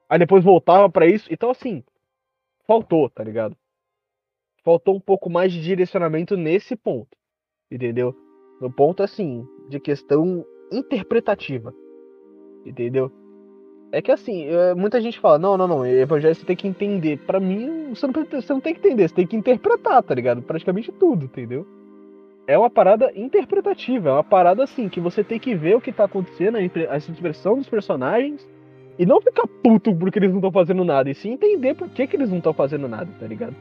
Aí 0.09 0.19
depois 0.19 0.43
voltava 0.43 0.89
para 0.89 1.07
isso. 1.07 1.27
Então, 1.31 1.49
assim, 1.49 1.83
faltou, 2.67 3.09
tá 3.09 3.23
ligado? 3.23 3.55
Faltou 4.63 4.95
um 4.95 4.99
pouco 4.99 5.29
mais 5.29 5.51
de 5.51 5.61
direcionamento 5.61 6.35
nesse 6.35 6.75
ponto. 6.75 7.17
Entendeu? 7.71 8.15
No 8.61 8.71
ponto, 8.71 9.01
assim, 9.01 9.47
de 9.69 9.79
questão 9.79 10.45
interpretativa. 10.71 11.73
Entendeu? 12.65 13.11
É 13.91 14.01
que 14.01 14.11
assim, 14.11 14.45
é, 14.47 14.73
muita 14.73 14.99
gente 14.99 15.19
fala, 15.19 15.39
não, 15.39 15.55
não, 15.55 15.67
não, 15.67 15.85
evangelho 15.85 16.35
você 16.35 16.45
tem 16.45 16.55
que 16.55 16.67
entender. 16.67 17.17
Para 17.19 17.39
mim, 17.39 17.93
você 17.93 18.07
não, 18.07 18.13
você 18.13 18.53
não 18.53 18.59
tem 18.59 18.73
que 18.73 18.85
entender, 18.85 19.07
você 19.07 19.15
tem 19.15 19.27
que 19.27 19.35
interpretar, 19.35 20.03
tá 20.03 20.13
ligado? 20.13 20.41
Praticamente 20.41 20.91
tudo, 20.91 21.25
entendeu? 21.25 21.65
É 22.47 22.57
uma 22.57 22.69
parada 22.69 23.11
interpretativa, 23.15 24.09
é 24.09 24.11
uma 24.11 24.23
parada 24.23 24.63
assim, 24.63 24.87
que 24.89 24.99
você 24.99 25.23
tem 25.23 25.39
que 25.39 25.55
ver 25.55 25.75
o 25.77 25.81
que 25.81 25.91
tá 25.91 26.03
acontecendo, 26.03 26.57
a 26.57 26.97
expressão 26.97 27.57
dos 27.57 27.69
personagens, 27.69 28.47
e 28.99 29.05
não 29.05 29.19
ficar 29.19 29.47
puto 29.63 29.95
porque 29.95 30.19
eles 30.19 30.29
não 30.29 30.37
estão 30.37 30.51
fazendo 30.51 30.83
nada, 30.83 31.09
e 31.09 31.15
sim 31.15 31.31
entender 31.31 31.73
por 31.73 31.89
que, 31.89 32.05
que 32.05 32.15
eles 32.15 32.29
não 32.29 32.37
estão 32.37 32.53
fazendo 32.53 32.87
nada, 32.87 33.09
tá 33.19 33.25
ligado? 33.25 33.55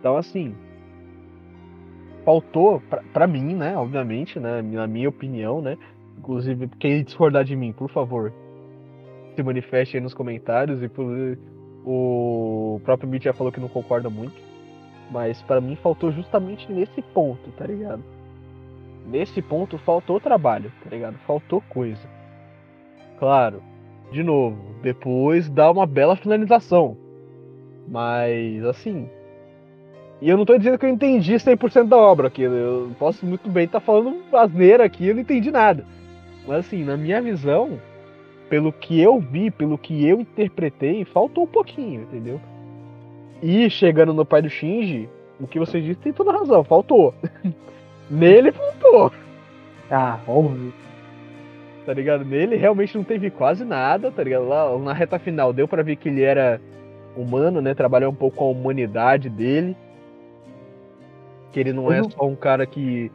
Então, 0.00 0.16
assim. 0.16 0.54
Faltou, 2.26 2.80
pra, 2.90 3.04
pra 3.12 3.26
mim, 3.28 3.54
né? 3.54 3.76
Obviamente, 3.76 4.40
né? 4.40 4.60
Na 4.60 4.88
minha 4.88 5.08
opinião, 5.08 5.62
né? 5.62 5.78
Inclusive, 6.18 6.68
quem 6.80 7.04
discordar 7.04 7.44
de 7.44 7.54
mim, 7.54 7.72
por 7.72 7.88
favor, 7.88 8.32
se 9.36 9.42
manifeste 9.44 9.96
aí 9.96 10.02
nos 10.02 10.12
comentários. 10.12 10.82
E 10.82 10.88
por, 10.88 11.06
o 11.84 12.80
próprio 12.84 13.08
Mitch 13.08 13.22
já 13.22 13.32
falou 13.32 13.52
que 13.52 13.60
não 13.60 13.68
concorda 13.68 14.10
muito. 14.10 14.34
Mas 15.08 15.40
para 15.42 15.60
mim 15.60 15.76
faltou 15.76 16.10
justamente 16.10 16.70
nesse 16.72 17.00
ponto, 17.00 17.52
tá 17.52 17.64
ligado? 17.64 18.02
Nesse 19.06 19.40
ponto 19.40 19.78
faltou 19.78 20.18
trabalho, 20.18 20.72
tá 20.82 20.90
ligado? 20.90 21.16
Faltou 21.18 21.60
coisa. 21.68 22.08
Claro, 23.20 23.62
de 24.10 24.24
novo, 24.24 24.58
depois 24.82 25.48
dá 25.48 25.70
uma 25.70 25.86
bela 25.86 26.16
finalização. 26.16 26.96
Mas, 27.86 28.64
assim. 28.64 29.08
E 30.20 30.28
eu 30.28 30.36
não 30.36 30.44
tô 30.44 30.56
dizendo 30.56 30.78
que 30.78 30.86
eu 30.86 30.90
entendi 30.90 31.34
100% 31.34 31.88
da 31.88 31.96
obra 31.96 32.28
aqui. 32.28 32.42
Eu 32.42 32.90
posso 32.98 33.26
muito 33.26 33.48
bem 33.48 33.64
estar 33.64 33.80
tá 33.80 33.84
falando 33.86 34.16
asneira 34.32 34.84
aqui, 34.84 35.08
eu 35.08 35.14
não 35.14 35.20
entendi 35.20 35.50
nada. 35.50 35.84
Mas, 36.46 36.60
assim, 36.60 36.84
na 36.84 36.96
minha 36.96 37.20
visão, 37.20 37.78
pelo 38.48 38.72
que 38.72 39.00
eu 39.00 39.20
vi, 39.20 39.50
pelo 39.50 39.76
que 39.76 40.06
eu 40.06 40.20
interpretei, 40.20 41.04
faltou 41.04 41.44
um 41.44 41.48
pouquinho, 41.48 42.02
entendeu? 42.02 42.40
E 43.42 43.68
chegando 43.68 44.14
no 44.14 44.24
pai 44.24 44.40
do 44.40 44.48
Shinji, 44.48 45.08
o 45.38 45.46
que 45.46 45.58
você 45.58 45.80
disse 45.80 46.00
tem 46.00 46.12
toda 46.12 46.32
razão, 46.32 46.64
faltou. 46.64 47.12
Nele 48.10 48.52
faltou. 48.52 49.12
Ah, 49.90 50.18
óbvio 50.26 50.72
tá 51.86 51.94
ligado? 51.94 52.24
Nele 52.24 52.56
realmente 52.56 52.96
não 52.96 53.04
teve 53.04 53.30
quase 53.30 53.64
nada, 53.64 54.10
tá 54.10 54.22
ligado? 54.22 54.48
Lá 54.48 54.76
na 54.76 54.92
reta 54.92 55.20
final 55.20 55.52
deu 55.52 55.68
para 55.68 55.84
ver 55.84 55.94
que 55.94 56.08
ele 56.08 56.22
era 56.22 56.60
humano, 57.16 57.60
né? 57.62 57.72
Trabalhou 57.74 58.10
um 58.10 58.14
pouco 58.14 58.38
com 58.38 58.44
a 58.44 58.50
humanidade 58.50 59.30
dele. 59.30 59.76
Que 61.56 61.60
ele 61.60 61.72
não 61.72 61.90
é 61.90 62.02
só 62.02 62.26
um 62.26 62.36
cara 62.36 62.66
que 62.66 63.10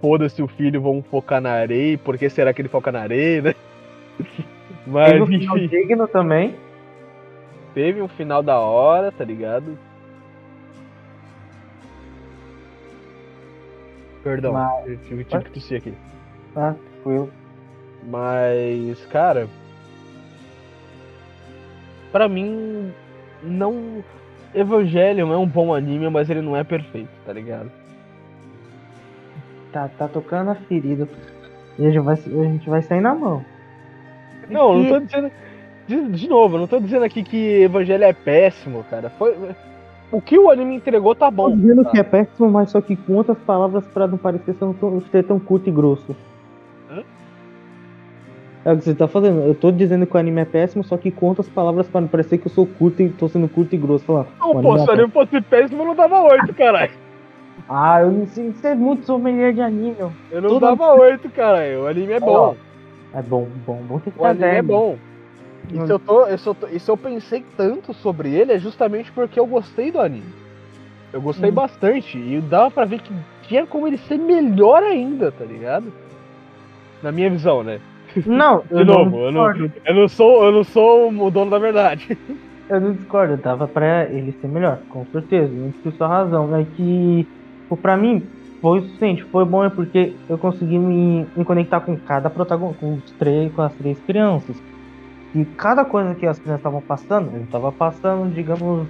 foda-se 0.00 0.40
o 0.40 0.46
filho, 0.46 0.80
vamos 0.80 1.04
focar 1.06 1.40
na 1.40 1.50
areia, 1.50 1.98
por 1.98 2.16
que 2.16 2.30
será 2.30 2.54
que 2.54 2.62
ele 2.62 2.68
foca 2.68 2.92
na 2.92 3.00
areia, 3.00 3.42
né? 3.42 3.54
Mas 4.86 5.10
teve 5.10 5.22
um 5.24 5.26
final 5.26 5.58
digno 5.58 6.06
também. 6.06 6.54
Teve 7.74 8.00
um 8.00 8.06
final 8.06 8.44
da 8.44 8.60
hora, 8.60 9.10
tá 9.10 9.24
ligado? 9.24 9.76
Perdão, 14.22 14.52
Mas... 14.52 14.86
eu 14.86 14.96
tive, 14.98 15.24
tive 15.24 15.44
que 15.46 15.50
tossir 15.50 15.78
aqui. 15.78 15.92
Ah, 16.54 16.76
tranquilo. 16.92 17.28
Mas, 18.08 19.04
cara. 19.06 19.48
Pra 22.12 22.28
mim, 22.28 22.92
não. 23.42 24.04
Evangelion 24.54 25.32
é 25.32 25.36
um 25.36 25.46
bom 25.48 25.74
anime, 25.74 26.08
mas 26.08 26.30
ele 26.30 26.40
não 26.40 26.56
é 26.56 26.62
perfeito, 26.62 27.10
tá 27.26 27.32
ligado? 27.32 27.79
Tá, 29.72 29.88
tá 29.88 30.08
tocando 30.08 30.50
a 30.50 30.54
ferida. 30.54 31.08
E 31.78 31.86
a 31.86 31.90
gente 31.90 32.00
vai, 32.00 32.14
a 32.14 32.44
gente 32.44 32.68
vai 32.68 32.82
sair 32.82 33.00
na 33.00 33.14
mão. 33.14 33.44
Não, 34.48 34.78
e... 34.78 34.82
não 34.82 34.88
tô 34.88 35.06
dizendo. 35.06 35.30
De, 35.86 36.08
de 36.08 36.28
novo, 36.28 36.58
não 36.58 36.66
tô 36.66 36.78
dizendo 36.78 37.04
aqui 37.04 37.22
que 37.22 37.62
Evangelho 37.62 38.04
é 38.04 38.12
péssimo, 38.12 38.84
cara. 38.88 39.10
Foi. 39.10 39.36
O 40.12 40.20
que 40.20 40.38
o 40.38 40.50
anime 40.50 40.76
entregou 40.76 41.14
tá 41.14 41.30
bom. 41.30 41.50
Tô 41.50 41.56
dizendo 41.56 41.84
tá? 41.84 41.90
que 41.90 41.98
é 41.98 42.02
péssimo, 42.02 42.50
mas 42.50 42.70
só 42.70 42.80
que 42.80 42.96
com 42.96 43.14
outras 43.14 43.38
palavras 43.38 43.86
para 43.86 44.06
não 44.06 44.18
parecer 44.18 44.54
ser 45.10 45.24
tão 45.24 45.38
curto 45.38 45.68
e 45.68 45.72
grosso. 45.72 46.16
É 48.64 48.72
o 48.72 48.76
que 48.76 48.84
você 48.84 48.94
tá 48.94 49.08
fazendo. 49.08 49.40
Eu 49.40 49.54
tô 49.54 49.72
dizendo 49.72 50.06
que 50.06 50.14
o 50.14 50.20
anime 50.20 50.42
é 50.42 50.44
péssimo, 50.44 50.84
só 50.84 50.96
que 50.96 51.10
conta 51.10 51.40
as 51.40 51.48
palavras 51.48 51.88
para 51.88 52.02
não 52.02 52.08
parecer 52.08 52.38
que 52.38 52.46
eu 52.46 52.52
sou 52.52 52.66
curto 52.66 53.00
e 53.00 53.08
tô 53.08 53.28
sendo 53.28 53.48
curto 53.48 53.74
e 53.74 53.78
grosso. 53.78 54.04
Falar, 54.04 54.26
não, 54.38 54.60
pô, 54.60 54.78
se 54.78 54.86
o 54.86 54.92
anime 54.92 55.10
fosse 55.10 55.40
péssimo, 55.40 55.82
eu 55.82 55.86
não 55.86 55.94
dava 55.94 56.20
8, 56.22 56.52
caralho. 56.54 56.92
Ah, 57.72 58.00
eu 58.02 58.10
não 58.10 58.26
sei 58.26 58.52
ser 58.54 58.74
muito 58.74 59.06
sommelier 59.06 59.54
de 59.54 59.60
anime. 59.60 59.94
Eu, 59.96 60.12
eu 60.32 60.42
não 60.42 60.58
dava 60.58 60.92
8, 61.00 61.30
caralho. 61.30 61.84
O 61.84 61.86
anime 61.86 62.14
é 62.14 62.18
bom. 62.18 62.56
É 63.14 63.22
bom, 63.22 63.48
bom, 63.64 63.80
bom. 63.86 64.00
o 64.16 64.24
anime 64.24 64.44
é 64.44 64.62
bom. 64.62 64.98
E 65.72 65.86
se, 65.86 65.92
eu 65.92 66.00
tô, 66.00 66.26
eu, 66.26 66.36
e 66.72 66.80
se 66.80 66.90
eu 66.90 66.96
pensei 66.96 67.44
tanto 67.56 67.94
sobre 67.94 68.34
ele, 68.34 68.52
é 68.52 68.58
justamente 68.58 69.12
porque 69.12 69.38
eu 69.38 69.46
gostei 69.46 69.92
do 69.92 70.00
anime. 70.00 70.34
Eu 71.12 71.22
gostei 71.22 71.50
hum. 71.50 71.54
bastante. 71.54 72.18
E 72.18 72.40
dava 72.40 72.72
pra 72.72 72.84
ver 72.84 73.00
que 73.02 73.14
tinha 73.42 73.64
como 73.64 73.86
ele 73.86 73.98
ser 73.98 74.18
melhor 74.18 74.82
ainda, 74.82 75.30
tá 75.30 75.44
ligado? 75.44 75.92
Na 77.00 77.12
minha 77.12 77.30
visão, 77.30 77.62
né? 77.62 77.80
Não, 78.26 78.64
de 78.70 78.84
novo, 78.84 79.10
não 79.10 79.26
eu, 79.26 79.32
não, 79.32 79.70
eu 79.86 79.94
não 79.94 80.08
sou, 80.08 80.44
eu 80.44 80.50
não 80.50 80.64
sou 80.64 81.08
o 81.08 81.30
dono 81.30 81.52
da 81.52 81.58
verdade. 81.58 82.18
Eu 82.70 82.80
não 82.80 82.92
discordo, 82.92 83.36
dava 83.36 83.66
pra 83.66 84.04
ele 84.04 84.30
ser 84.40 84.46
melhor, 84.46 84.78
com 84.90 85.04
certeza. 85.06 85.52
Não 85.52 85.72
tive 85.72 85.90
sua 85.96 86.06
razão. 86.06 86.54
É 86.54 86.64
que, 86.76 87.26
pra 87.76 87.96
mim, 87.96 88.26
foi 88.60 88.78
o 88.78 88.82
suficiente. 88.82 89.24
Foi 89.24 89.44
bom 89.44 89.64
é 89.64 89.70
porque 89.70 90.14
eu 90.28 90.38
consegui 90.38 90.78
me, 90.78 91.26
me 91.34 91.44
conectar 91.44 91.80
com 91.80 91.96
cada 91.96 92.28
protagonista, 92.28 92.80
com, 92.80 92.94
os 92.94 93.10
três, 93.12 93.52
com 93.52 93.62
as 93.62 93.72
três 93.74 93.98
crianças. 94.00 94.56
E 95.34 95.44
cada 95.44 95.84
coisa 95.84 96.14
que 96.14 96.26
as 96.26 96.38
crianças 96.38 96.60
estavam 96.60 96.80
passando, 96.80 97.30
eu 97.34 97.46
tava 97.50 97.72
passando, 97.72 98.32
digamos, 98.34 98.86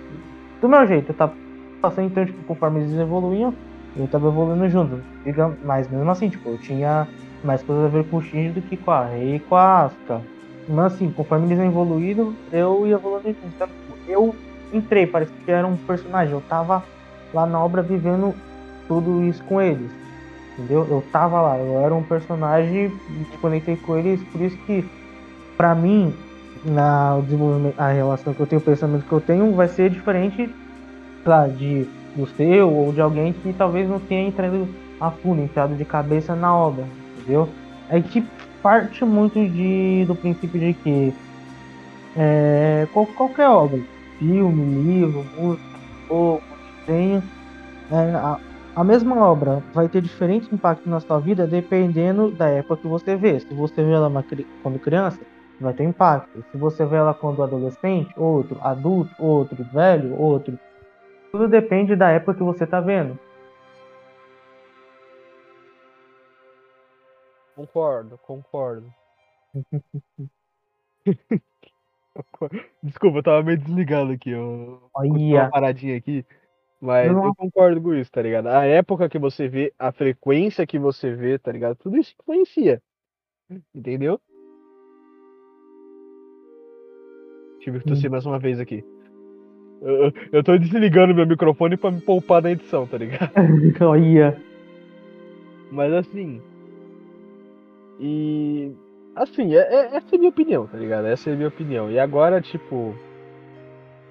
do 0.61 0.68
meu 0.68 0.87
jeito. 0.87 1.11
Eu 1.11 1.14
tava 1.14 1.35
passando, 1.81 2.07
então, 2.07 2.24
tipo, 2.24 2.43
conforme 2.45 2.81
eles 2.81 2.99
evoluíam, 2.99 3.55
eu 3.97 4.09
tava 4.09 4.28
evoluindo 4.28 4.68
junto. 4.68 5.01
Digamos, 5.24 5.59
mas 5.64 5.89
mesmo 5.89 6.11
assim, 6.11 6.28
tipo, 6.28 6.49
eu 6.49 6.59
tinha 6.59 7.07
mais 7.45 7.62
coisas 7.62 7.85
a 7.85 7.89
ver 7.89 8.05
com 8.05 8.16
o 8.16 8.22
Shinji 8.22 8.51
do 8.51 8.62
que 8.62 8.76
com 8.76 8.91
a 8.91 9.07
Rei 9.07 9.37
e 9.37 9.41
com 9.41 9.55
a 9.55 9.83
Asuka. 9.83 10.20
Mas 10.68 10.95
assim, 10.95 11.11
conforme 11.11 11.47
eles 11.47 11.59
evoluíram, 11.59 12.35
eu 12.53 12.87
ia 12.87 12.95
evoluindo. 12.95 13.37
Então, 13.45 13.68
eu 14.09 14.35
entrei, 14.72 15.07
parece 15.07 15.33
que 15.45 15.51
era 15.51 15.66
um 15.66 15.76
personagem. 15.76 16.33
Eu 16.33 16.43
tava 16.43 16.83
lá 17.35 17.47
na 17.47 17.62
obra 17.62 17.83
vivendo 17.83 18.35
tudo 18.91 19.22
isso 19.22 19.43
com 19.45 19.62
eles. 19.62 19.91
Entendeu? 20.59 20.84
Eu 20.91 21.05
tava 21.12 21.41
lá, 21.41 21.57
eu 21.57 21.78
era 21.78 21.95
um 21.95 22.03
personagem, 22.03 22.93
me 23.09 23.24
conectei 23.41 23.76
com 23.76 23.97
eles, 23.97 24.20
por 24.24 24.41
isso 24.41 24.57
que, 24.66 24.84
pra 25.57 25.74
mim, 25.74 26.12
na 26.64 27.16
o 27.16 27.22
desenvolvimento, 27.22 27.78
a 27.78 27.91
relação 27.91 28.34
que 28.34 28.41
eu 28.41 28.47
tenho, 28.47 28.61
o 28.61 28.64
pensamento 28.64 29.07
que 29.07 29.12
eu 29.12 29.20
tenho, 29.20 29.55
vai 29.55 29.68
ser 29.68 29.91
diferente, 29.91 30.53
claro, 31.24 31.53
de 31.53 31.86
do 32.16 32.26
seu 32.26 32.68
ou 32.68 32.93
de 32.93 33.01
alguém 33.01 33.32
que 33.32 33.53
talvez 33.53 33.88
não 33.88 34.01
tenha 34.01 34.26
entrado 34.26 34.66
a 35.01 35.12
fundo, 35.12 35.41
entrado 35.41 35.76
de 35.76 35.84
cabeça 35.84 36.34
na 36.34 36.53
obra 36.53 36.84
entendeu? 37.20 37.49
É 37.88 38.01
que 38.01 38.24
parte 38.62 39.05
muito 39.05 39.34
de, 39.34 40.05
do 40.07 40.14
princípio 40.14 40.59
de 40.61 40.74
que 40.74 41.14
é, 42.16 42.86
qual, 42.93 43.07
qualquer 43.07 43.49
obra, 43.49 43.80
filme, 44.18 44.82
livro, 44.82 45.24
música, 45.38 45.64
jogo, 46.09 46.43
desenho, 46.86 47.22
é, 47.91 47.95
a, 47.95 48.38
a 48.75 48.85
mesma 48.85 49.27
obra 49.27 49.62
vai 49.75 49.89
ter 49.89 50.01
diferentes 50.01 50.51
impactos 50.53 50.87
na 50.87 51.01
sua 51.01 51.18
vida 51.18 51.45
dependendo 51.47 52.31
da 52.31 52.49
época 52.49 52.83
que 52.83 52.87
você 52.87 53.16
vê. 53.16 53.41
Se 53.41 53.53
você 53.53 53.83
vê 53.83 53.93
ela 53.93 54.11
quando 54.62 54.79
criança, 54.79 55.21
vai 55.61 55.75
ter 55.75 55.85
impacto. 55.85 56.45
Se 56.51 56.57
você 56.57 56.87
vê 56.87 56.97
ela 56.97 57.12
quando 57.12 57.43
adolescente, 57.43 58.12
outro, 58.16 58.59
adulto, 58.62 59.11
outro, 59.18 59.62
velho, 59.64 60.18
outro. 60.18 60.59
Tudo 61.33 61.49
depende 61.49 61.97
da 61.97 62.11
época 62.11 62.35
que 62.35 62.43
você 62.43 62.64
está 62.64 62.81
vendo. 62.81 63.18
Concordo, 67.57 68.18
concordo. 68.18 68.87
Desculpa, 72.83 73.18
eu 73.18 73.23
tava 73.23 73.43
meio 73.43 73.59
desligado 73.59 74.12
aqui. 74.12 74.31
Eu 74.31 74.89
consegui 74.93 75.33
uma 75.33 75.43
Olha. 75.43 75.51
paradinha 75.51 75.97
aqui. 75.97 76.25
Mas 76.81 77.12
Não. 77.12 77.26
eu 77.26 77.35
concordo 77.35 77.81
com 77.83 77.95
isso, 77.95 78.11
tá 78.11 78.22
ligado? 78.22 78.47
A 78.47 78.64
época 78.64 79.09
que 79.09 79.18
você 79.18 79.47
vê, 79.49 79.72
a 79.78 79.93
frequência 79.93 80.66
que 80.66 80.78
você 80.78 81.14
vê, 81.14 81.39
tá 81.39 81.53
ligado? 81.53 81.76
Tudo 81.76 81.99
isso 81.99 82.14
influencia. 82.20 82.81
Entendeu? 83.74 84.18
Tive 87.61 87.81
que 87.81 87.87
tossir 87.87 88.11
mais 88.11 88.24
uma 88.24 88.39
vez 88.39 88.59
aqui. 88.59 88.83
Eu, 89.83 90.05
eu- 90.07 90.12
eu 90.33 90.45
tô 90.45 90.57
desligando 90.57 91.14
meu 91.14 91.26
microfone 91.26 91.76
pra 91.76 91.91
me 91.91 92.01
poupar 92.01 92.41
da 92.41 92.51
edição, 92.51 92.87
tá 92.87 92.97
ligado? 92.97 93.31
Olha. 93.83 94.41
Mas 95.70 95.93
assim. 95.93 96.41
E. 98.01 98.72
Assim, 99.14 99.55
é, 99.55 99.59
é- 99.59 99.97
essa 99.97 100.07
é 100.12 100.16
a 100.16 100.18
minha 100.18 100.31
opinião, 100.31 100.66
tá 100.66 100.78
ligado? 100.78 101.07
Essa 101.07 101.31
é 101.31 101.33
a 101.33 101.37
minha 101.37 101.49
opinião. 101.49 101.91
E 101.91 101.99
agora, 101.99 102.41
tipo. 102.41 102.95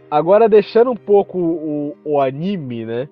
Agora 0.09 0.49
deixando 0.49 0.91
um 0.91 0.95
pouco 0.95 1.37
o, 1.37 1.95
o 2.03 2.21
anime, 2.21 2.85
né? 2.85 3.07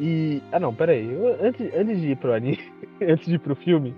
E. 0.00 0.42
Ah 0.50 0.58
não, 0.58 0.74
pera 0.74 0.92
aí. 0.92 1.10
Eu- 1.12 1.38
antes, 1.40 1.74
antes 1.74 2.00
de 2.00 2.10
ir 2.10 2.16
pro 2.16 2.32
anime, 2.34 2.58
antes 3.00 3.26
de 3.26 3.34
ir 3.36 3.38
pro 3.38 3.54
filme. 3.54 3.94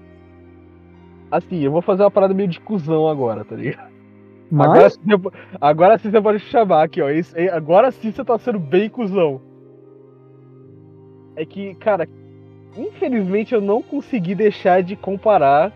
Assim, 1.30 1.60
eu 1.62 1.72
vou 1.72 1.82
fazer 1.82 2.02
uma 2.02 2.10
parada 2.10 2.34
meio 2.34 2.48
de 2.48 2.60
cuzão 2.60 3.08
agora, 3.08 3.44
tá 3.44 3.56
ligado? 3.56 3.90
Agora, 4.52 4.82
Mas, 4.82 4.92
sim 4.94 5.00
você 5.04 5.18
po- 5.18 5.32
agora 5.60 5.98
sim 5.98 6.10
você 6.10 6.20
pode 6.20 6.38
chamar 6.40 6.84
aqui, 6.84 7.02
ó. 7.02 7.10
Isso 7.10 7.34
agora 7.52 7.90
sim 7.90 8.12
você 8.12 8.24
tá 8.24 8.38
sendo 8.38 8.60
bem 8.60 8.88
cuzão. 8.88 9.40
É 11.34 11.44
que, 11.44 11.74
cara, 11.76 12.08
infelizmente 12.76 13.54
eu 13.54 13.60
não 13.60 13.82
consegui 13.82 14.34
deixar 14.34 14.82
de 14.82 14.94
comparar 14.96 15.72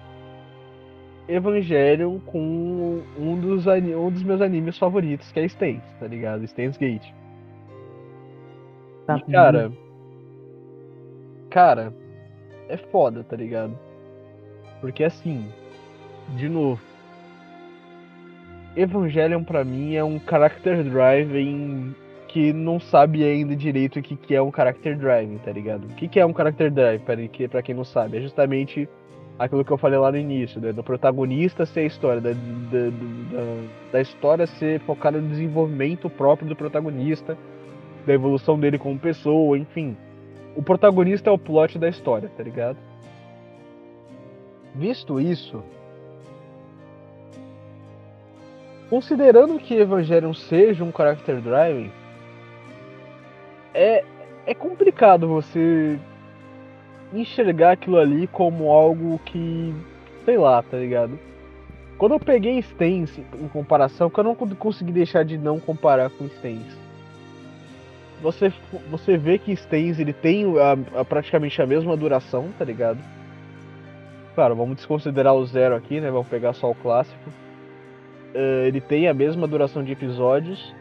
Evangelion 1.31 2.19
com 2.27 3.03
um 3.19 3.41
dos, 3.41 3.67
um 3.67 4.11
dos 4.11 4.23
meus 4.23 4.41
animes 4.41 4.77
favoritos, 4.77 5.31
que 5.31 5.41
é 5.41 5.45
Stains, 5.45 5.83
tá 5.99 6.07
ligado? 6.07 6.45
Stains 6.45 6.77
Gate. 6.77 7.13
tá 9.07 9.17
E, 9.17 9.33
cara. 9.33 9.73
Cara, 11.51 11.95
é 12.69 12.77
foda, 12.77 13.23
tá 13.25 13.37
ligado? 13.37 13.79
Porque 14.81 15.05
assim, 15.05 15.49
de 16.37 16.49
novo. 16.49 16.81
Evangelion 18.77 19.43
pra 19.43 19.65
mim 19.65 19.95
é 19.95 20.05
um 20.05 20.21
character 20.21 20.85
driving 20.85 21.95
que 22.29 22.53
não 22.53 22.79
sabe 22.79 23.25
ainda 23.25 23.57
direito 23.57 23.99
o 23.99 24.03
que, 24.03 24.15
que 24.15 24.35
é 24.35 24.41
um 24.41 24.53
character 24.53 24.97
driving, 24.97 25.39
tá 25.39 25.51
ligado? 25.51 25.85
O 25.87 25.95
que, 25.95 26.07
que 26.07 26.21
é 26.21 26.25
um 26.25 26.33
character 26.33 26.71
drive, 26.71 27.03
pra 27.51 27.63
quem 27.63 27.75
não 27.75 27.85
sabe? 27.85 28.19
É 28.19 28.21
justamente 28.21 28.89
aquilo 29.41 29.65
que 29.65 29.73
eu 29.73 29.79
falei 29.79 29.99
lá 29.99 30.13
no 30.13 30.19
início, 30.19 30.61
né? 30.61 30.71
Do 30.71 30.85
protagonista 30.85 31.65
ser 31.65 31.81
a 31.81 31.85
história, 31.85 32.21
da, 32.21 32.33
da, 32.33 32.37
da, 32.37 33.93
da 33.93 34.01
história 34.03 34.47
ser 34.47 34.81
focada 34.81 35.19
no 35.19 35.29
desenvolvimento 35.29 36.11
próprio 36.11 36.47
do 36.47 36.55
protagonista, 36.55 37.39
da 38.07 38.13
evolução 38.13 38.61
dele 38.61 38.79
como 38.79 38.99
pessoa, 38.99 39.57
enfim. 39.57 39.97
O 40.55 40.63
protagonista 40.63 41.31
é 41.31 41.33
o 41.33 41.39
plot 41.39 41.79
da 41.79 41.89
história, 41.89 42.31
tá 42.37 42.43
ligado? 42.43 42.77
Visto 44.75 45.19
isso, 45.19 45.65
considerando 48.91 49.59
que 49.59 49.75
Evangelion 49.75 50.35
seja 50.35 50.85
um 50.85 50.93
character 50.93 51.41
driving, 51.41 51.91
é, 53.73 54.05
é 54.47 54.55
complicado 54.55 55.27
você 55.27 55.99
enxergar 57.13 57.73
aquilo 57.73 57.99
ali 57.99 58.27
como 58.27 58.71
algo 58.71 59.19
que, 59.25 59.75
sei 60.25 60.37
lá, 60.39 60.63
tá 60.63 60.77
ligado? 60.77 61.19
Quando 61.99 62.13
eu 62.13 62.21
peguei 62.21 62.59
Stains 62.61 63.19
em 63.19 63.49
comparação, 63.49 64.09
que 64.09 64.19
eu 64.19 64.25
não 64.25 64.35
con- 64.35 64.49
consegui 64.55 64.93
deixar 64.93 65.25
de 65.25 65.37
não 65.37 65.61
comparar 65.61 66.09
com 66.11 66.25
Stains. 66.27 66.79
Você, 68.23 68.53
você 68.91 69.17
vê 69.17 69.39
que 69.39 69.53
Stains 69.53 69.99
ele 69.99 70.13
tem 70.13 70.45
a- 70.59 71.01
a- 71.01 71.05
praticamente 71.05 71.61
a 71.61 71.67
mesma 71.67 71.97
duração, 71.97 72.49
tá 72.59 72.65
ligado? 72.65 72.99
Claro, 74.35 74.55
vamos 74.55 74.77
desconsiderar 74.77 75.35
o 75.35 75.45
zero 75.47 75.75
aqui, 75.75 76.01
né? 76.01 76.11
Vamos 76.11 76.29
pegar 76.29 76.53
só 76.53 76.71
o 76.71 76.75
clássico. 76.75 77.31
Eh, 78.35 78.65
ele 78.69 78.81
tem 78.81 79.09
a 79.09 79.15
mesma 79.15 79.47
duração 79.47 79.83
de 79.83 79.93
episódios. 79.93 80.75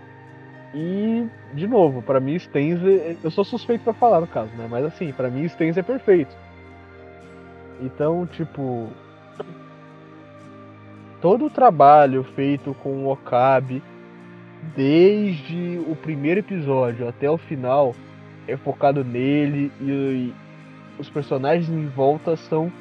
E, 0.73 1.27
de 1.53 1.67
novo, 1.67 2.01
pra 2.01 2.19
mim 2.19 2.35
Stains, 2.35 2.79
é- 2.83 3.15
eu 3.23 3.31
sou 3.31 3.43
suspeito 3.43 3.83
pra 3.83 3.93
falar 3.93 4.21
no 4.21 4.27
caso, 4.27 4.51
né? 4.55 4.67
Mas 4.69 4.85
assim, 4.85 5.11
pra 5.11 5.29
mim 5.29 5.45
Stains 5.45 5.77
é 5.77 5.81
perfeito. 5.81 6.35
Então, 7.81 8.27
tipo, 8.27 8.87
todo 11.21 11.45
o 11.45 11.49
trabalho 11.49 12.23
feito 12.35 12.73
com 12.75 13.05
o 13.05 13.11
Okabe, 13.11 13.81
desde 14.75 15.79
o 15.87 15.95
primeiro 15.95 16.41
episódio 16.41 17.07
até 17.07 17.29
o 17.29 17.37
final, 17.37 17.95
é 18.47 18.57
focado 18.57 19.03
nele 19.03 19.71
e, 19.79 19.89
e 19.89 20.35
os 20.99 21.09
personagens 21.09 21.69
em 21.69 21.87
volta 21.87 22.35
são 22.35 22.71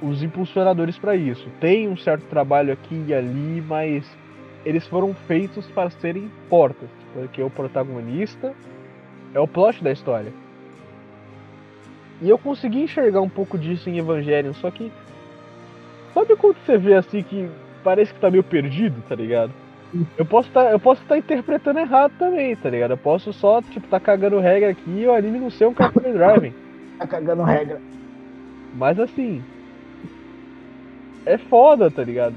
os 0.00 0.22
impulsionadores 0.22 0.98
pra 0.98 1.14
isso. 1.16 1.48
Tem 1.60 1.88
um 1.88 1.96
certo 1.96 2.24
trabalho 2.28 2.72
aqui 2.72 3.04
e 3.06 3.14
ali, 3.14 3.62
mas 3.66 4.06
eles 4.64 4.86
foram 4.86 5.14
feitos 5.14 5.66
para 5.68 5.90
serem 5.90 6.30
portas, 6.48 6.88
porque 7.16 7.42
o 7.42 7.48
protagonista 7.48 8.52
é 9.32 9.40
o 9.40 9.48
plot 9.48 9.82
da 9.82 9.90
história. 9.90 10.30
E 12.20 12.28
eu 12.28 12.36
consegui 12.36 12.82
enxergar 12.82 13.22
um 13.22 13.28
pouco 13.28 13.58
disso 13.58 13.88
em 13.88 13.96
Evangelion, 13.96 14.52
só 14.52 14.70
que 14.70 14.92
sabe 16.12 16.36
quando 16.36 16.56
você 16.58 16.76
vê 16.76 16.94
assim 16.94 17.22
que 17.22 17.48
parece 17.82 18.12
que 18.12 18.20
tá 18.20 18.30
meio 18.30 18.44
perdido, 18.44 19.02
tá 19.08 19.14
ligado? 19.14 19.50
Eu 20.18 20.26
posso 20.26 20.50
tá, 20.50 20.70
eu 20.70 20.78
posso 20.78 21.00
estar 21.02 21.16
interpretando 21.16 21.78
errado 21.78 22.12
também, 22.18 22.54
tá 22.54 22.68
ligado? 22.68 22.90
Eu 22.90 22.98
posso 22.98 23.32
só 23.32 23.62
tipo 23.62 23.88
tá 23.88 23.98
cagando 23.98 24.38
regra 24.38 24.70
aqui 24.70 24.90
e 24.90 25.06
o 25.06 25.14
anime 25.14 25.38
não 25.38 25.50
ser 25.50 25.66
um 25.66 25.74
character 25.74 26.12
driving. 26.12 26.52
tá 26.98 27.06
cagando 27.06 27.42
regra. 27.42 27.80
Mas 28.74 29.00
assim. 29.00 29.42
É 31.24 31.38
foda, 31.38 31.90
tá 31.90 32.04
ligado? 32.04 32.34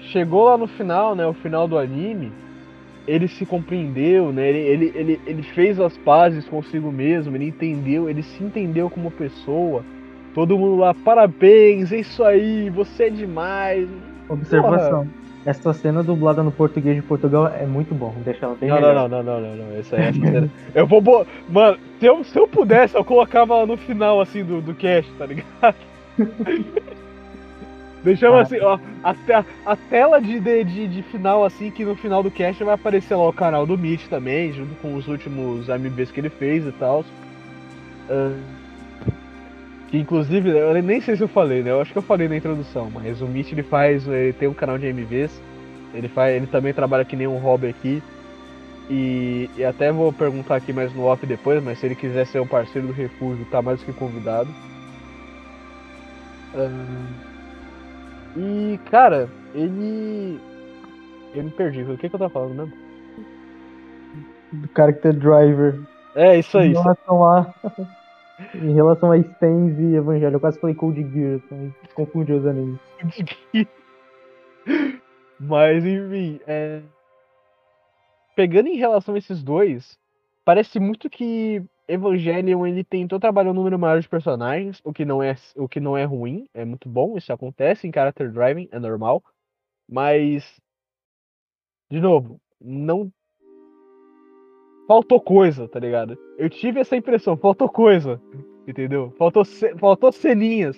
Chegou 0.00 0.44
lá 0.44 0.58
no 0.58 0.66
final, 0.66 1.14
né? 1.14 1.26
O 1.26 1.32
final 1.32 1.66
do 1.66 1.78
anime. 1.78 2.30
Ele 3.06 3.26
se 3.28 3.44
compreendeu, 3.44 4.32
né? 4.32 4.48
Ele, 4.48 4.58
ele, 4.58 4.92
ele, 4.94 5.20
ele 5.26 5.42
fez 5.42 5.80
as 5.80 5.96
pazes 5.98 6.44
consigo 6.48 6.92
mesmo, 6.92 7.34
ele 7.36 7.46
entendeu, 7.48 8.08
ele 8.08 8.22
se 8.22 8.42
entendeu 8.44 8.88
como 8.88 9.10
pessoa. 9.10 9.82
Todo 10.34 10.56
mundo 10.56 10.76
lá, 10.76 10.94
parabéns, 10.94 11.92
é 11.92 11.98
isso 11.98 12.22
aí, 12.24 12.70
você 12.70 13.04
é 13.04 13.10
demais. 13.10 13.88
Observação. 14.28 15.06
Essa 15.44 15.72
cena 15.72 16.04
dublada 16.04 16.40
no 16.44 16.52
português 16.52 16.94
de 16.94 17.02
Portugal 17.02 17.48
é 17.48 17.66
muito 17.66 17.92
bom. 17.92 18.14
Deixa 18.24 18.46
ela 18.46 18.54
bem 18.54 18.68
Não, 18.68 18.76
melhor. 18.76 18.94
não, 18.94 19.08
não, 19.08 19.22
não, 19.24 19.40
não, 19.40 19.56
não, 19.56 19.66
não. 19.66 19.76
Essa, 19.78 19.96
essa 19.96 20.20
cena. 20.20 20.48
Eu 20.72 20.86
vou. 20.86 21.00
bo- 21.00 21.26
Mano, 21.48 21.78
se 21.98 22.06
eu, 22.06 22.22
se 22.22 22.38
eu 22.38 22.46
pudesse, 22.46 22.94
eu 22.96 23.04
colocava 23.04 23.52
ela 23.54 23.66
no 23.66 23.76
final, 23.76 24.20
assim, 24.20 24.44
do, 24.44 24.60
do 24.62 24.72
cast, 24.72 25.10
tá 25.14 25.26
ligado? 25.26 25.74
Deixava 28.04 28.38
Ah. 28.38 28.42
assim, 28.42 28.58
ó, 28.60 28.78
a, 29.02 29.14
te- 29.14 29.46
a 29.64 29.76
tela 29.76 30.20
de, 30.20 30.40
de, 30.40 30.88
de, 30.88 31.02
final, 31.04 31.44
assim, 31.44 31.70
que 31.70 31.84
no 31.84 31.94
final 31.94 32.22
do 32.22 32.30
cast 32.30 32.62
vai 32.64 32.74
aparecer 32.74 33.14
lá 33.14 33.28
o 33.28 33.32
canal 33.32 33.64
do 33.64 33.78
Mitch 33.78 34.08
também, 34.08 34.52
junto 34.52 34.74
com 34.76 34.94
os 34.96 35.06
últimos 35.06 35.70
AMBs 35.70 36.10
que 36.10 36.20
ele 36.20 36.30
fez 36.30 36.66
e 36.66 36.72
tal. 36.72 37.04
que 39.88 39.98
inclusive, 39.98 40.48
eu 40.50 40.74
nem 40.82 41.00
sei 41.00 41.16
se 41.16 41.22
eu 41.22 41.28
falei, 41.28 41.62
né? 41.62 41.70
Eu 41.70 41.80
acho 41.80 41.92
que 41.92 41.98
eu 41.98 42.02
falei 42.02 42.26
na 42.28 42.36
introdução, 42.36 42.90
mas 42.92 43.20
o 43.22 43.26
Mitch 43.26 43.52
ele 43.52 43.62
faz, 43.62 44.06
ele 44.08 44.32
tem 44.32 44.48
um 44.48 44.54
canal 44.54 44.78
de 44.78 44.86
AMVs, 44.88 45.40
ele, 45.94 46.08
faz, 46.08 46.34
ele 46.34 46.46
também 46.46 46.72
trabalha 46.72 47.04
que 47.04 47.14
nem 47.14 47.26
um 47.26 47.38
hobby 47.38 47.68
aqui. 47.68 48.02
E, 48.90 49.48
e 49.56 49.64
até 49.64 49.92
vou 49.92 50.12
perguntar 50.12 50.56
aqui 50.56 50.72
mais 50.72 50.92
no 50.92 51.04
off 51.04 51.24
depois, 51.24 51.62
mas 51.62 51.78
se 51.78 51.86
ele 51.86 51.94
quiser 51.94 52.26
ser 52.26 52.40
um 52.40 52.46
parceiro 52.46 52.88
do 52.88 52.92
refúgio, 52.92 53.44
tá 53.50 53.62
mais 53.62 53.78
do 53.80 53.86
que 53.86 53.92
convidado. 53.92 54.50
Ahn, 56.54 57.06
e, 58.36 58.78
cara, 58.90 59.28
ele. 59.54 60.40
Eu 61.34 61.44
me 61.44 61.50
perdi, 61.50 61.82
o 61.82 61.96
que, 61.96 62.08
que 62.08 62.14
eu 62.14 62.18
tava 62.18 62.30
falando 62.30 62.54
mesmo? 62.54 62.72
Do 64.52 64.68
Character 64.76 65.14
Driver. 65.14 65.80
É, 66.14 66.38
isso 66.38 66.58
aí. 66.58 66.70
Em 66.70 66.72
relação 66.72 67.24
a. 67.24 67.54
em 68.54 68.74
relação 68.74 69.12
a 69.12 69.18
Stains 69.18 69.78
e 69.78 69.96
Evangelho. 69.96 70.36
Eu 70.36 70.40
quase 70.40 70.60
falei 70.60 70.74
Code 70.74 71.02
Geass, 71.10 71.42
mas 71.50 71.72
confundi 71.94 72.32
os 72.32 72.46
animes. 72.46 72.78
Mas, 75.44 75.84
enfim, 75.84 76.38
é... 76.46 76.82
pegando 78.36 78.68
em 78.68 78.76
relação 78.76 79.16
a 79.16 79.18
esses 79.18 79.42
dois, 79.42 79.98
parece 80.44 80.78
muito 80.78 81.10
que 81.10 81.64
Evangelion 81.92 82.66
ele 82.66 82.84
tentou 82.84 83.18
trabalhar 83.20 83.50
um 83.50 83.54
número 83.54 83.78
maior 83.78 84.00
de 84.00 84.08
personagens, 84.08 84.80
o 84.84 84.92
que 84.92 85.04
não 85.04 85.22
é 85.22 85.36
o 85.56 85.68
que 85.68 85.80
não 85.80 85.96
é 85.96 86.04
ruim, 86.04 86.46
é 86.54 86.64
muito 86.64 86.88
bom, 86.88 87.16
isso 87.16 87.32
acontece 87.32 87.86
em 87.86 87.92
character 87.92 88.30
driving, 88.30 88.68
é 88.70 88.78
normal, 88.78 89.22
mas 89.88 90.60
de 91.90 92.00
novo, 92.00 92.40
não 92.60 93.12
faltou 94.88 95.20
coisa, 95.20 95.68
tá 95.68 95.78
ligado? 95.78 96.18
Eu 96.38 96.48
tive 96.48 96.80
essa 96.80 96.96
impressão, 96.96 97.36
faltou 97.36 97.68
coisa, 97.68 98.20
entendeu? 98.66 99.10
Faltou 99.18 99.44
ce- 99.44 99.76
faltou 99.76 100.10
ceninhas. 100.12 100.76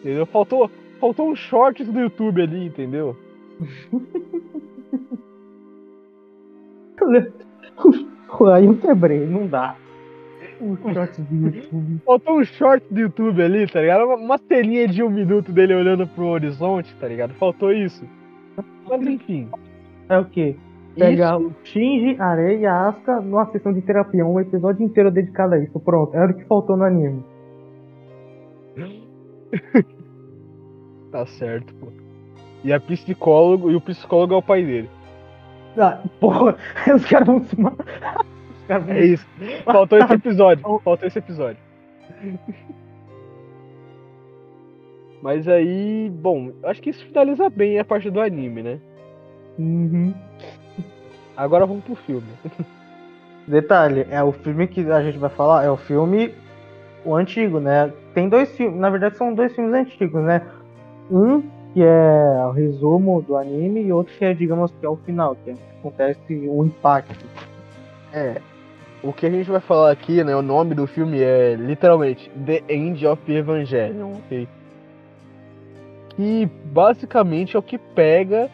Entendeu? 0.00 0.26
Faltou 0.26 0.70
faltou 0.98 1.30
uns 1.30 1.38
shorts 1.38 1.86
do 1.86 1.98
YouTube 2.00 2.42
ali, 2.42 2.66
entendeu? 2.66 3.16
Aí 8.54 8.66
eu 8.66 8.76
quebrei, 8.78 9.26
não 9.26 9.46
dá. 9.46 9.76
Um 10.60 10.76
short 10.92 11.22
do 11.22 11.46
YouTube. 11.46 12.00
Faltou 12.04 12.38
um 12.38 12.44
short 12.44 12.86
do 12.90 13.00
YouTube 13.00 13.42
ali, 13.42 13.66
tá 13.66 13.80
ligado? 13.80 14.04
Uma, 14.04 14.16
uma 14.16 14.38
telinha 14.38 14.86
de 14.86 15.02
um 15.02 15.10
minuto 15.10 15.52
dele 15.52 15.74
olhando 15.74 16.06
pro 16.06 16.26
horizonte, 16.26 16.94
tá 16.96 17.08
ligado? 17.08 17.34
Faltou 17.34 17.72
isso. 17.72 18.04
Mas 18.88 19.06
enfim. 19.06 19.48
É 20.08 20.18
o 20.18 20.24
quê? 20.24 20.56
Pegar 20.96 21.38
o 21.38 21.54
Shinji, 21.62 22.20
Arei 22.20 22.58
e 22.58 22.66
Asuka 22.66 23.20
numa 23.20 23.46
sessão 23.52 23.72
de 23.72 23.80
terapia, 23.80 24.26
um 24.26 24.40
episódio 24.40 24.84
inteiro 24.84 25.10
dedicado 25.10 25.54
a 25.54 25.58
isso. 25.58 25.78
Pronto, 25.80 26.14
era 26.14 26.32
o 26.32 26.34
que 26.34 26.44
faltou 26.44 26.76
no 26.76 26.84
anime. 26.84 27.24
Tá 31.10 31.26
certo, 31.26 31.74
pô. 31.74 31.88
E 32.62 32.72
a 32.72 32.78
psicólogo, 32.78 33.70
e 33.70 33.74
o 33.74 33.80
psicólogo 33.80 34.34
é 34.34 34.36
o 34.36 34.42
pai 34.42 34.64
dele. 34.64 34.88
Ah, 35.76 35.98
porra, 36.20 36.56
os 36.94 37.04
caras 37.04 37.26
vão 37.26 37.44
se 37.44 37.60
matar. 37.60 38.24
É 38.70 39.04
isso. 39.04 39.26
Faltou 39.64 39.98
esse 39.98 40.12
episódio. 40.12 40.62
Faltou 40.84 41.06
esse 41.06 41.18
episódio. 41.18 41.58
Mas 45.22 45.46
aí, 45.48 46.10
bom, 46.10 46.52
acho 46.64 46.80
que 46.80 46.90
isso 46.90 47.04
finaliza 47.06 47.50
bem 47.50 47.78
a 47.78 47.84
parte 47.84 48.10
do 48.10 48.20
anime, 48.20 48.62
né? 48.62 48.80
Uhum. 49.58 50.14
Agora 51.36 51.66
vamos 51.66 51.84
pro 51.84 51.94
filme. 51.94 52.26
Detalhe, 53.46 54.06
é 54.10 54.22
o 54.22 54.32
filme 54.32 54.66
que 54.66 54.80
a 54.90 55.02
gente 55.02 55.18
vai 55.18 55.30
falar, 55.30 55.64
é 55.64 55.70
o 55.70 55.76
filme 55.76 56.34
o 57.04 57.14
antigo, 57.14 57.60
né? 57.60 57.92
Tem 58.14 58.28
dois 58.28 58.50
filmes, 58.56 58.78
na 58.78 58.90
verdade 58.90 59.16
são 59.16 59.34
dois 59.34 59.54
filmes 59.54 59.74
antigos, 59.74 60.22
né? 60.22 60.42
Um 61.10 61.42
que 61.72 61.82
é 61.82 62.46
o 62.46 62.50
resumo 62.50 63.22
do 63.22 63.36
anime 63.36 63.82
e 63.82 63.92
outro 63.92 64.12
que 64.16 64.24
é, 64.24 64.34
digamos, 64.34 64.72
que 64.72 64.84
é 64.84 64.88
o 64.88 64.96
final, 64.96 65.36
que 65.36 65.50
é 65.50 65.54
acontece 65.78 66.48
o 66.48 66.64
impacto. 66.64 67.24
É. 68.12 68.40
O 69.02 69.12
que 69.12 69.24
a 69.24 69.30
gente 69.30 69.50
vai 69.50 69.60
falar 69.60 69.90
aqui, 69.90 70.22
né? 70.22 70.36
O 70.36 70.42
nome 70.42 70.74
do 70.74 70.86
filme 70.86 71.20
é 71.22 71.54
literalmente 71.54 72.30
The 72.30 72.62
End 72.68 73.06
of 73.06 73.32
Evangelion, 73.32 74.12
ok? 74.12 74.46
Que 76.10 76.46
basicamente 76.66 77.56
é 77.56 77.58
o 77.58 77.62
que 77.62 77.78
pega 77.78 78.50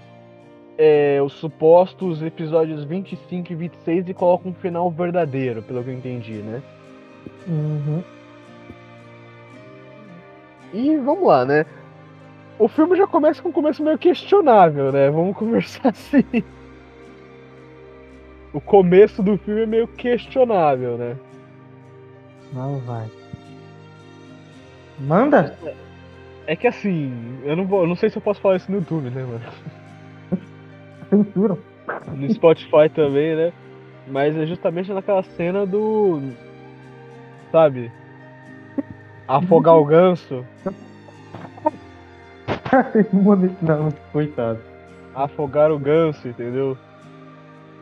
é, 0.78 1.20
os 1.20 1.32
supostos 1.32 2.22
episódios 2.22 2.84
25 2.84 3.52
e 3.52 3.56
26 3.56 4.08
e 4.08 4.14
coloca 4.14 4.48
um 4.48 4.54
final 4.54 4.88
verdadeiro, 4.90 5.62
pelo 5.62 5.82
que 5.82 5.90
eu 5.90 5.94
entendi, 5.94 6.34
né? 6.34 6.62
Uhum. 7.48 8.02
E 10.72 10.96
vamos 10.98 11.26
lá, 11.26 11.44
né? 11.44 11.66
O 12.58 12.68
filme 12.68 12.96
já 12.96 13.06
começa 13.06 13.42
com 13.42 13.48
um 13.48 13.52
começo 13.52 13.82
meio 13.82 13.98
questionável, 13.98 14.92
né? 14.92 15.10
Vamos 15.10 15.36
conversar 15.36 15.88
assim. 15.88 16.24
O 18.52 18.60
começo 18.60 19.22
do 19.22 19.36
filme 19.38 19.62
é 19.62 19.66
meio 19.66 19.88
questionável, 19.88 20.96
né? 20.96 21.16
Não 22.52 22.78
vai. 22.80 23.06
Manda? 24.98 25.56
É 26.46 26.56
que 26.56 26.66
assim, 26.66 27.12
eu 27.44 27.56
não 27.56 27.66
vou, 27.66 27.82
eu 27.82 27.88
não 27.88 27.96
sei 27.96 28.08
se 28.08 28.16
eu 28.16 28.22
posso 28.22 28.40
falar 28.40 28.56
isso 28.56 28.70
no 28.70 28.78
YouTube, 28.78 29.10
né, 29.10 29.22
mano? 29.24 29.44
Censura. 31.10 31.58
No 32.08 32.32
Spotify 32.32 32.88
também, 32.94 33.36
né? 33.36 33.52
Mas 34.08 34.36
é 34.36 34.46
justamente 34.46 34.92
naquela 34.92 35.22
cena 35.22 35.66
do. 35.66 36.22
Sabe? 37.50 37.90
Afogar 39.26 39.76
o 39.76 39.84
ganso. 39.84 40.44
Não, 43.62 43.92
coitado. 44.12 44.60
Afogar 45.14 45.72
o 45.72 45.78
ganso, 45.78 46.28
entendeu? 46.28 46.76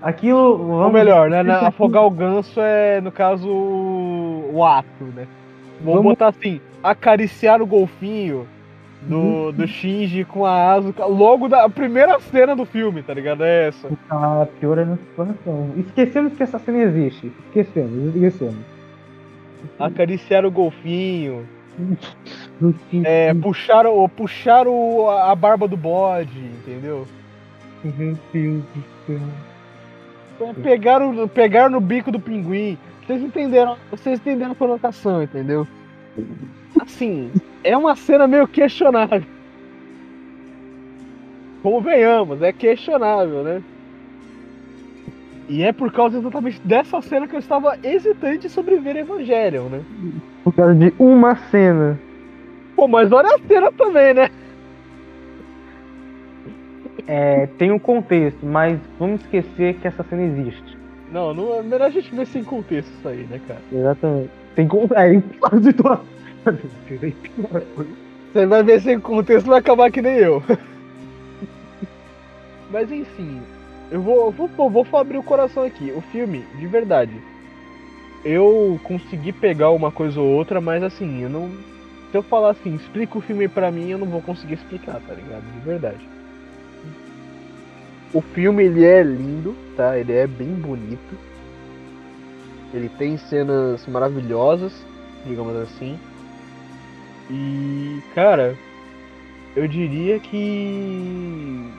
Aquilo. 0.05 0.39
Ou 0.39 0.79
Vamos 0.79 0.93
melhor, 0.93 1.31
né? 1.31 1.43
na- 1.43 1.69
afogar 1.69 2.05
o 2.05 2.11
ganso 2.11 2.61
é, 2.61 3.01
no 3.01 3.11
caso, 3.11 3.49
o, 3.49 4.63
ato, 4.65 5.05
né? 5.17 5.27
Vamos, 5.81 5.95
Vamos- 5.97 6.03
botar 6.03 6.29
assim: 6.29 6.61
acariciar 6.83 7.61
o 7.63 7.67
golfinho 7.67 8.47
do, 9.03 9.51
do 9.53 9.67
Shinji 9.67 10.25
com 10.25 10.45
a 10.47 10.75
Asuka 10.75 11.05
logo 11.07 11.49
da 11.49 11.69
primeira 11.69 12.19
cena 12.21 12.55
do 12.55 12.65
filme, 12.65 13.03
tá 13.03 13.13
ligado? 13.15 13.43
É 13.45 13.69
essa. 13.69 13.89
Ah, 14.11 14.47
pior 14.61 14.79
é 14.79 14.85
na. 14.85 14.97
Esquecemos 15.77 16.33
que 16.35 16.43
essa 16.43 16.59
cena 16.59 16.79
existe. 16.83 17.33
Esquecemos, 17.47 18.15
esquecemos. 18.15 18.65
Acariciar 19.79 20.45
o 20.45 20.51
golfinho. 20.51 21.47
Que- 22.91 23.03
É, 23.05 23.35
puxar, 23.35 23.85
o, 23.87 24.09
puxar 24.09 24.67
o, 24.69 25.11
a 25.11 25.35
barba 25.35 25.67
do 25.67 25.77
bode, 25.77 26.39
entendeu? 26.39 27.07
Meu 27.83 28.17
Deus 28.33 28.63
do 28.63 28.85
céu. 29.07 29.19
Então, 30.35 30.55
pegar, 30.55 31.03
o, 31.03 31.29
pegar 31.29 31.71
no 31.71 31.81
bico 31.81 32.11
do 32.11 32.19
pinguim. 32.19 32.77
Vocês 33.07 33.23
entenderam, 33.23 33.77
vocês 33.91 34.19
entenderam 34.19 34.53
a 34.53 34.57
colocação, 34.57 35.23
entendeu? 35.23 35.67
Assim, 36.81 37.31
é 37.63 37.77
uma 37.77 37.95
cena 37.95 38.27
meio 38.27 38.49
questionável. 38.49 39.23
Convenhamos, 41.63 42.43
é 42.43 42.53
questionável, 42.53 43.43
né? 43.43 43.63
E 45.49 45.63
é 45.63 45.73
por 45.73 45.93
causa 45.93 46.19
exatamente 46.19 46.61
dessa 46.65 47.01
cena 47.03 47.29
que 47.29 47.35
eu 47.35 47.39
estava 47.39 47.79
hesitante 47.83 48.49
sobre 48.49 48.77
ver 48.77 48.97
Evangelion, 48.97 49.69
né? 49.69 49.83
Por 50.43 50.55
causa 50.55 50.75
de 50.75 50.93
uma 50.99 51.37
cena. 51.37 51.99
Pô, 52.75 52.89
mas 52.89 53.13
olha 53.13 53.35
a 53.35 53.39
cena 53.47 53.71
também, 53.73 54.15
né? 54.15 54.31
É, 57.07 57.47
tem 57.59 57.71
um 57.71 57.79
contexto, 57.79 58.45
mas 58.45 58.79
vamos 58.99 59.21
esquecer 59.21 59.75
que 59.75 59.87
essa 59.87 60.03
cena 60.05 60.23
existe. 60.23 60.79
Não, 61.13 61.35
não 61.35 61.55
é 61.55 61.63
melhor 61.63 61.87
a 61.87 61.91
gente 61.91 62.15
ver 62.15 62.27
sem 62.27 62.43
contexto 62.43 62.91
isso 62.91 63.09
aí, 63.09 63.27
né, 63.31 63.41
cara? 63.47 63.61
Exatamente. 63.73 64.31
Tem 64.55 64.67
contexto. 64.67 64.95
É, 65.47 65.57
a 65.57 65.63
situação. 65.63 66.15
Você 68.33 68.47
vai 68.47 68.63
ver 68.63 68.81
sem 68.83 69.01
contexto, 69.01 69.47
vai 69.47 69.61
acabar 69.61 69.91
que 69.91 70.03
nem 70.03 70.17
eu. 70.17 70.43
Mas 72.71 72.91
enfim, 72.93 73.41
eu 73.91 74.03
vou, 74.03 74.31
vou, 74.31 74.49
vou, 74.49 74.85
vou 74.85 75.01
abrir 75.01 75.17
o 75.17 75.23
coração 75.23 75.63
aqui. 75.63 75.93
O 75.97 76.01
filme, 76.01 76.45
de 76.59 76.67
verdade, 76.67 77.13
eu 78.25 78.81
consegui 78.83 79.33
pegar 79.33 79.71
uma 79.71 79.93
coisa 79.93 80.21
ou 80.21 80.27
outra, 80.27 80.61
mas 80.61 80.83
assim, 80.83 81.23
eu 81.23 81.29
não. 81.29 81.49
Se 82.11 82.17
eu 82.17 82.23
falar 82.23 82.51
assim, 82.51 82.75
explica 82.75 83.19
o 83.19 83.21
filme 83.21 83.49
pra 83.49 83.71
mim, 83.71 83.91
eu 83.91 83.99
não 83.99 84.07
vou 84.07 84.23
conseguir 84.23 84.55
explicar, 84.55 85.01
tá 85.07 85.15
ligado? 85.15 85.43
De 85.43 85.61
verdade. 85.61 86.09
O 88.15 88.21
filme 88.21 88.63
ele 88.63 88.85
é 88.85 89.03
lindo, 89.03 89.57
tá? 89.77 89.99
Ele 89.99 90.13
é 90.13 90.25
bem 90.25 90.55
bonito. 90.55 91.19
Ele 92.73 92.89
tem 92.89 93.17
cenas 93.17 93.85
maravilhosas, 93.89 94.73
digamos 95.27 95.57
assim. 95.57 95.99
E, 97.29 98.01
cara, 98.15 98.57
eu 99.57 99.67
diria 99.67 100.21
que 100.21 101.73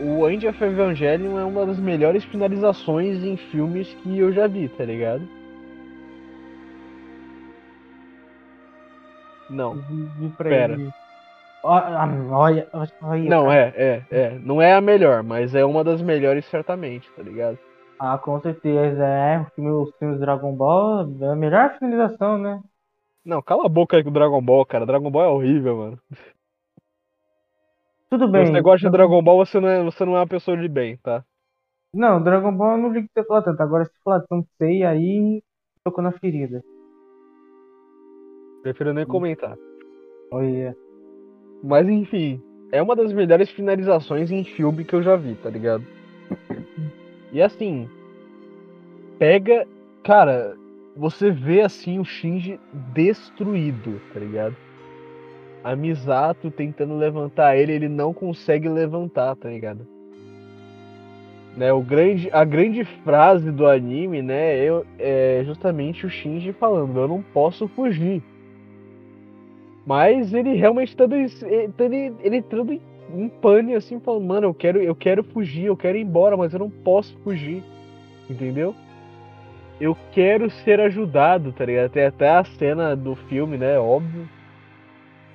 o 0.00 0.28
End 0.28 0.44
of 0.48 0.64
Evangelion 0.64 1.38
é 1.38 1.44
uma 1.44 1.64
das 1.66 1.78
melhores 1.78 2.24
finalizações 2.24 3.22
em 3.22 3.36
filmes 3.36 3.94
que 4.02 4.18
eu 4.18 4.32
já 4.32 4.48
vi, 4.48 4.68
tá 4.68 4.84
ligado? 4.84 5.22
Não. 9.48 9.80
Pera. 10.36 10.76
Olha, 11.64 12.68
olha. 13.02 13.28
Não, 13.28 13.50
é, 13.50 13.72
é, 13.76 14.04
é. 14.10 14.38
Não 14.38 14.60
é 14.60 14.72
a 14.74 14.80
melhor, 14.80 15.22
mas 15.22 15.54
é 15.54 15.64
uma 15.64 15.84
das 15.84 16.02
melhores 16.02 16.44
certamente, 16.46 17.08
tá 17.16 17.22
ligado? 17.22 17.58
Ah, 17.98 18.18
com 18.18 18.40
certeza, 18.40 19.04
é. 19.04 19.40
O 19.40 19.46
filme, 19.54 19.70
os 19.70 19.94
filmes 19.96 20.18
Dragon 20.18 20.52
Ball 20.54 21.08
é 21.20 21.26
a 21.32 21.36
melhor 21.36 21.78
finalização, 21.78 22.36
né? 22.36 22.60
Não, 23.24 23.40
cala 23.40 23.66
a 23.66 23.68
boca 23.68 23.96
aí 23.96 24.02
com 24.02 24.10
o 24.10 24.12
Dragon 24.12 24.42
Ball, 24.42 24.66
cara. 24.66 24.84
Dragon 24.84 25.10
Ball 25.10 25.24
é 25.24 25.28
horrível, 25.28 25.76
mano. 25.76 25.98
Tudo 28.10 28.26
Se 28.26 28.32
bem. 28.32 28.46
você 28.46 28.60
gosta 28.60 28.86
de 28.86 28.92
Dragon 28.92 29.22
Ball, 29.22 29.46
você 29.46 29.60
não 29.60 29.68
é, 29.68 29.82
você 29.84 30.04
não 30.04 30.16
é 30.16 30.20
uma 30.20 30.26
pessoa 30.26 30.56
de 30.56 30.68
bem, 30.68 30.96
tá? 30.96 31.24
Não, 31.94 32.22
Dragon 32.22 32.52
Ball 32.54 32.72
eu 32.72 32.78
não 32.78 32.92
ligo 32.92 33.06
que 33.06 33.12
você 33.14 33.26
falar 33.26 33.42
tanto. 33.42 33.60
Agora, 33.62 33.84
se 33.84 33.92
falar 34.04 34.24
tanto 34.28 34.48
sei, 34.58 34.82
aí 34.82 35.42
tocou 35.84 36.02
na 36.02 36.12
ferida. 36.12 36.62
Prefiro 38.62 38.92
nem 38.92 39.06
comentar. 39.06 39.56
Olha. 40.32 40.76
Mas 41.62 41.88
enfim, 41.88 42.40
é 42.72 42.82
uma 42.82 42.96
das 42.96 43.12
melhores 43.12 43.50
finalizações 43.50 44.30
em 44.30 44.42
filme 44.42 44.84
que 44.84 44.94
eu 44.94 45.02
já 45.02 45.14
vi, 45.14 45.34
tá 45.34 45.50
ligado? 45.50 45.84
E 47.32 47.40
assim, 47.40 47.88
pega. 49.18 49.66
Cara, 50.02 50.56
você 50.96 51.30
vê 51.30 51.60
assim 51.60 51.98
o 51.98 52.04
Shinji 52.04 52.58
destruído, 52.92 54.00
tá 54.12 54.18
ligado? 54.18 54.56
A 55.62 55.76
Misato 55.76 56.50
tentando 56.50 56.96
levantar 56.96 57.56
ele, 57.56 57.72
ele 57.72 57.88
não 57.88 58.12
consegue 58.12 58.68
levantar, 58.68 59.36
tá 59.36 59.48
ligado? 59.48 59.86
Né, 61.56 61.72
o 61.72 61.82
grande, 61.82 62.30
a 62.32 62.44
grande 62.44 62.82
frase 63.04 63.50
do 63.50 63.66
anime, 63.66 64.22
né, 64.22 64.66
é, 64.66 64.82
é 64.98 65.42
justamente 65.44 66.06
o 66.06 66.10
Shinji 66.10 66.52
falando, 66.52 66.98
eu 66.98 67.06
não 67.06 67.22
posso 67.22 67.68
fugir. 67.68 68.22
Mas 69.84 70.32
ele 70.32 70.54
realmente 70.54 70.96
tá 70.96 71.06
dando, 71.06 71.26
ele, 71.78 72.14
ele, 72.22 72.40
dando- 72.42 72.80
em 73.14 73.28
pane, 73.28 73.74
assim, 73.74 74.00
falando, 74.00 74.24
mano, 74.24 74.46
eu 74.46 74.54
quero, 74.54 74.80
eu 74.80 74.94
quero 74.94 75.22
fugir, 75.24 75.66
eu 75.66 75.76
quero 75.76 75.98
ir 75.98 76.02
embora, 76.02 76.36
mas 76.36 76.52
eu 76.52 76.60
não 76.60 76.70
posso 76.70 77.16
fugir. 77.18 77.62
Entendeu? 78.30 78.74
Eu 79.80 79.96
quero 80.12 80.48
ser 80.48 80.80
ajudado, 80.80 81.52
tá 81.52 81.64
ligado? 81.64 81.90
Tem 81.90 82.04
até 82.04 82.30
a 82.30 82.44
cena 82.44 82.94
do 82.94 83.16
filme, 83.16 83.58
né? 83.58 83.78
Óbvio. 83.78 84.28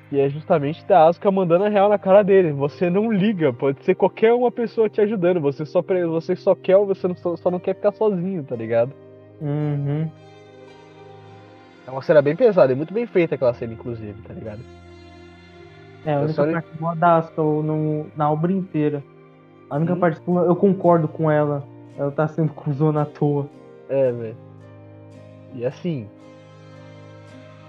E 0.09 0.19
é 0.19 0.29
justamente 0.29 0.85
da 0.85 1.05
Asuka 1.05 1.29
mandando 1.29 1.65
a 1.65 1.69
real 1.69 1.89
na 1.89 1.97
cara 1.97 2.23
dele. 2.23 2.53
Você 2.53 2.89
não 2.89 3.11
liga, 3.11 3.51
pode 3.51 3.83
ser 3.83 3.93
qualquer 3.93 4.33
uma 4.33 4.49
pessoa 4.49 4.89
te 4.89 5.01
ajudando. 5.01 5.41
Você 5.41 5.65
só, 5.65 5.81
você 5.81 6.35
só 6.35 6.55
quer, 6.55 6.77
você 6.77 7.09
não, 7.09 7.15
só 7.35 7.51
não 7.51 7.59
quer 7.59 7.75
ficar 7.75 7.91
sozinho, 7.91 8.41
tá 8.43 8.55
ligado? 8.55 8.93
Uhum. 9.41 10.09
É 11.87 11.91
uma 11.91 12.01
cena 12.01 12.21
bem 12.21 12.35
pesada, 12.35 12.73
é 12.73 12.75
muito 12.75 12.93
bem 12.93 13.05
feita 13.05 13.35
aquela 13.35 13.53
cena, 13.53 13.73
inclusive, 13.73 14.21
tá 14.27 14.33
ligado? 14.33 14.59
É, 16.05 16.11
a 16.11 16.15
Eu 16.17 16.21
única 16.25 16.33
só- 16.33 16.51
parte 16.51 16.99
da 16.99 17.15
Asuka 17.17 17.41
no, 17.41 18.07
na 18.15 18.29
obra 18.29 18.51
inteira. 18.51 19.01
A 19.69 19.77
única 19.77 19.93
Hum. 19.93 19.99
parte 19.99 20.19
que 20.21 20.29
eu 20.29 20.55
concordo 20.55 21.07
com 21.07 21.29
ela. 21.31 21.63
Ela 21.97 22.11
tá 22.11 22.27
sendo 22.27 22.53
cuzona 22.53 23.01
à 23.01 23.05
toa. 23.05 23.47
É, 23.89 24.11
velho. 24.11 24.35
E 25.55 25.65
assim. 25.65 26.07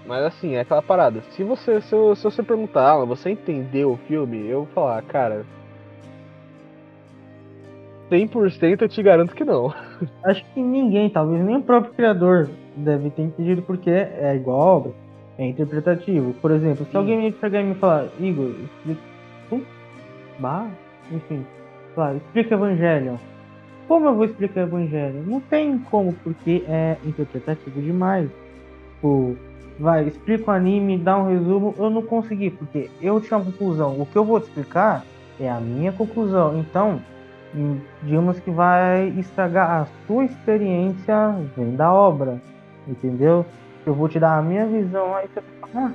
Mas 0.05 0.23
assim, 0.25 0.55
é 0.55 0.61
aquela 0.61 0.81
parada. 0.81 1.21
Se 1.31 1.43
você, 1.43 1.81
se, 1.81 1.93
eu- 1.93 2.15
se 2.15 2.23
você 2.23 2.43
perguntar, 2.43 2.89
Alan, 2.89 3.05
você 3.05 3.29
entendeu 3.31 3.91
o 3.93 3.97
filme? 3.97 4.47
Eu 4.47 4.65
vou 4.65 4.67
falar, 4.73 5.01
cara. 5.03 5.45
100% 8.09 8.81
eu 8.81 8.89
te 8.89 9.03
garanto 9.03 9.35
que 9.35 9.43
não. 9.45 9.73
Acho 10.23 10.43
que 10.53 10.59
ninguém, 10.61 11.09
talvez 11.09 11.43
nem 11.43 11.57
o 11.57 11.61
próprio 11.63 11.93
criador, 11.93 12.49
deve 12.79 13.09
ter 13.09 13.23
entendido 13.23 13.61
porque 13.61 13.89
é 13.89 14.35
igual 14.35 14.61
a 14.61 14.65
obra. 14.65 14.91
É 15.37 15.47
interpretativo. 15.47 16.33
Por 16.41 16.51
exemplo, 16.51 16.85
se 16.85 16.91
Sim. 16.91 16.97
alguém 16.97 17.17
me 17.17 17.31
chegar 17.39 17.61
e 17.61 17.63
me 17.63 17.75
falar, 17.75 18.07
Igor, 18.19 18.51
explica. 18.63 19.01
Bah, 20.37 20.67
enfim. 21.11 21.45
Claro, 21.95 22.17
explica 22.17 22.55
Evangelion. 22.55 23.15
Como 23.87 24.07
eu 24.07 24.15
vou 24.15 24.25
explicar 24.25 24.61
Evangelion? 24.61 25.23
Não 25.25 25.39
tem 25.39 25.77
como, 25.79 26.13
porque 26.13 26.63
é 26.67 26.97
interpretativo 27.05 27.81
demais. 27.81 28.29
Tipo, 28.95 29.35
vai, 29.79 30.07
explica 30.07 30.51
o 30.51 30.53
anime, 30.53 30.97
dá 30.97 31.17
um 31.17 31.27
resumo. 31.27 31.73
Eu 31.77 31.89
não 31.89 32.01
consegui, 32.01 32.49
porque 32.49 32.89
eu 33.01 33.19
tinha 33.21 33.37
uma 33.37 33.45
conclusão. 33.45 33.99
O 33.99 34.05
que 34.05 34.17
eu 34.17 34.25
vou 34.25 34.39
te 34.39 34.43
explicar 34.43 35.05
é 35.39 35.49
a 35.49 35.59
minha 35.59 35.91
conclusão. 35.91 36.59
Então, 36.59 36.99
hum, 37.55 37.79
digamos 38.03 38.39
que 38.39 38.51
vai 38.51 39.07
estragar 39.17 39.69
a 39.81 39.87
sua 40.05 40.25
experiência 40.25 41.35
vem 41.55 41.75
da 41.75 41.91
obra, 41.93 42.39
entendeu? 42.89 43.45
Eu 43.85 43.93
vou 43.93 44.09
te 44.09 44.19
dar 44.19 44.37
a 44.37 44.41
minha 44.41 44.65
visão, 44.65 45.15
aí 45.15 45.27
você 45.27 45.41
vai 45.41 45.71
falar, 45.71 45.93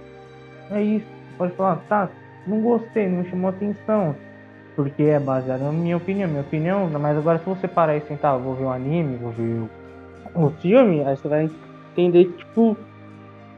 ah, 0.71 0.75
é 0.77 0.83
isso. 0.83 1.07
Pode 1.37 1.53
falar, 1.55 1.77
tá, 1.89 2.09
não 2.47 2.61
gostei, 2.61 3.09
não 3.09 3.19
me 3.19 3.29
chamou 3.29 3.51
atenção. 3.51 4.15
Porque 4.77 5.05
é 5.05 5.21
baseado 5.21 5.63
na 5.63 5.73
minha 5.73 5.97
opinião, 5.97 6.29
minha 6.29 6.41
opinião, 6.41 6.91
mas 7.01 7.17
agora 7.17 7.39
se 7.39 7.45
você 7.45 7.69
parar 7.69 7.97
e 7.97 8.01
sentar, 8.03 8.37
vou 8.39 8.55
ver 8.55 8.65
o 8.65 8.71
anime, 8.71 9.17
vou 9.17 9.31
ver 9.31 9.63
o, 10.35 10.47
o 10.47 10.51
filme, 10.51 11.05
aí 11.05 11.17
você 11.17 11.29
vai 11.29 11.51
entender 11.93 12.25
que, 12.25 12.39
tipo, 12.39 12.77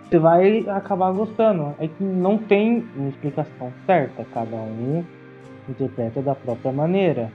você 0.05 0.19
vai 0.19 0.69
acabar 0.69 1.13
gostando. 1.13 1.75
É 1.79 1.89
que 1.89 2.03
não 2.03 2.39
tem 2.39 2.85
uma 2.95 3.09
explicação 3.09 3.73
certa, 3.87 4.25
cada 4.33 4.57
um 4.57 5.05
interpreta 5.69 6.21
da 6.23 6.35
própria 6.35 6.73
maneira. 6.73 7.31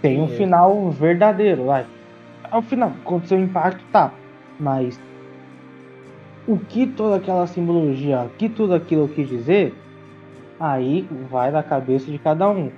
Tem 0.00 0.20
um 0.20 0.28
final 0.28 0.90
verdadeiro, 0.90 1.66
vai. 1.66 1.86
Ao 2.50 2.60
final, 2.60 2.92
aconteceu 3.04 3.38
o 3.38 3.42
impacto, 3.42 3.82
tá. 3.92 4.12
Mas 4.58 5.00
o 6.46 6.58
que 6.58 6.86
toda 6.86 7.16
aquela 7.16 7.46
simbologia, 7.46 8.22
o 8.22 8.28
que 8.30 8.48
tudo 8.48 8.74
aquilo 8.74 9.08
quis 9.08 9.28
dizer, 9.28 9.74
aí 10.58 11.06
vai 11.30 11.52
da 11.52 11.62
cabeça 11.62 12.10
de 12.10 12.18
cada 12.18 12.48
um. 12.48 12.70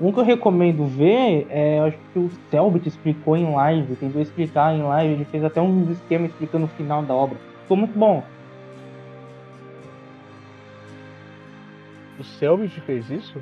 Um 0.00 0.12
que 0.12 0.18
eu 0.18 0.24
recomendo 0.24 0.84
ver 0.86 1.46
é, 1.48 1.78
acho 1.80 1.96
que 2.12 2.18
o 2.18 2.30
Selbit 2.50 2.88
explicou 2.88 3.36
em 3.36 3.52
live, 3.52 3.94
tentou 3.96 4.20
explicar 4.20 4.74
em 4.74 4.82
live, 4.82 5.14
ele 5.14 5.24
fez 5.26 5.44
até 5.44 5.60
uns 5.60 5.88
esquemas 5.88 6.30
explicando 6.30 6.64
o 6.64 6.68
final 6.68 7.02
da 7.02 7.14
obra. 7.14 7.38
Ficou 7.62 7.76
muito 7.76 7.96
bom. 7.96 8.22
O 12.18 12.24
Selbit 12.24 12.80
fez 12.80 13.08
isso? 13.10 13.40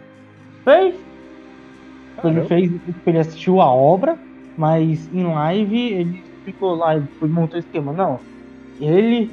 Fez? 0.64 0.94
Ele 2.24 2.34
Caramba. 2.34 2.44
fez, 2.44 2.72
ele 3.06 3.18
assistiu 3.18 3.60
a 3.60 3.72
obra, 3.72 4.18
mas 4.56 5.08
em 5.14 5.24
live 5.24 5.92
ele 5.92 6.22
explicou 6.36 6.74
lá, 6.74 6.96
ele 6.96 7.08
montou 7.22 7.56
o 7.56 7.60
esquema. 7.60 7.92
Não, 7.92 8.20
ele, 8.80 9.30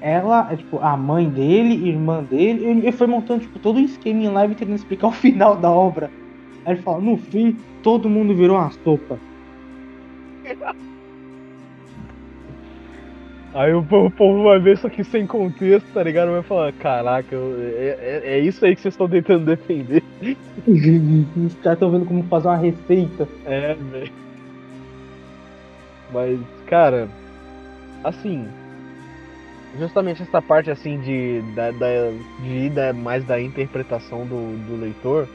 ela, 0.00 0.48
é 0.50 0.56
tipo, 0.56 0.78
a 0.78 0.96
mãe 0.96 1.28
dele, 1.28 1.88
irmã 1.88 2.22
dele, 2.22 2.64
ele, 2.64 2.92
foi 2.92 3.06
montando 3.06 3.40
tipo, 3.40 3.58
todo 3.58 3.76
o 3.76 3.80
esquema 3.80 4.20
em 4.22 4.28
live 4.28 4.54
tentando 4.54 4.76
explicar 4.76 5.08
o 5.08 5.12
final 5.12 5.56
da 5.56 5.70
obra. 5.70 6.10
Aí 6.64 6.74
ele 6.74 6.82
fala, 6.82 7.00
no 7.00 7.16
fim, 7.16 7.56
todo 7.82 8.08
mundo 8.08 8.34
virou 8.34 8.56
uma 8.56 8.70
sopa. 8.70 9.18
Aí 13.54 13.72
o 13.74 13.82
povo, 13.82 14.44
vai 14.44 14.60
ver 14.60 14.74
isso 14.74 14.86
aqui 14.86 15.02
sem 15.02 15.26
contexto, 15.26 15.86
tá 15.92 16.02
ligado? 16.02 16.30
Vai 16.30 16.42
falar, 16.42 16.72
caraca, 16.74 17.34
eu- 17.34 17.56
é, 17.60 17.96
é- 18.00 18.22
é 18.34 18.38
isso 18.38 18.64
aí 18.64 18.76
que 18.76 18.82
vocês 18.82 18.94
estão 18.94 19.08
tentando 19.08 19.46
defender. 19.46 20.02
Os 20.66 21.54
caras 21.56 21.76
estão 21.76 21.90
vendo 21.90 22.04
como 22.06 22.22
fazer 22.24 22.48
uma 22.48 22.56
receita. 22.56 23.26
É, 23.46 23.74
velho. 23.74 24.12
Mas, 26.12 26.38
cara, 26.66 27.08
assim, 28.04 28.46
justamente 29.76 30.22
essa 30.22 30.40
parte 30.40 30.70
assim 30.70 30.98
de, 31.00 31.42
da, 31.54 31.70
da- 31.70 32.10
de 32.40 32.48
ir 32.66 32.70
da- 32.70 32.92
mais 32.92 33.24
da 33.24 33.40
interpretação 33.40 34.26
do, 34.26 34.56
do 34.66 34.76
leitor 34.76 35.28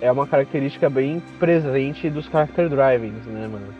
é 0.00 0.10
uma 0.10 0.26
característica 0.26 0.88
bem 0.88 1.20
presente 1.38 2.08
dos 2.10 2.26
character 2.26 2.68
drivings, 2.68 3.26
né, 3.26 3.46
mano? 3.48 3.74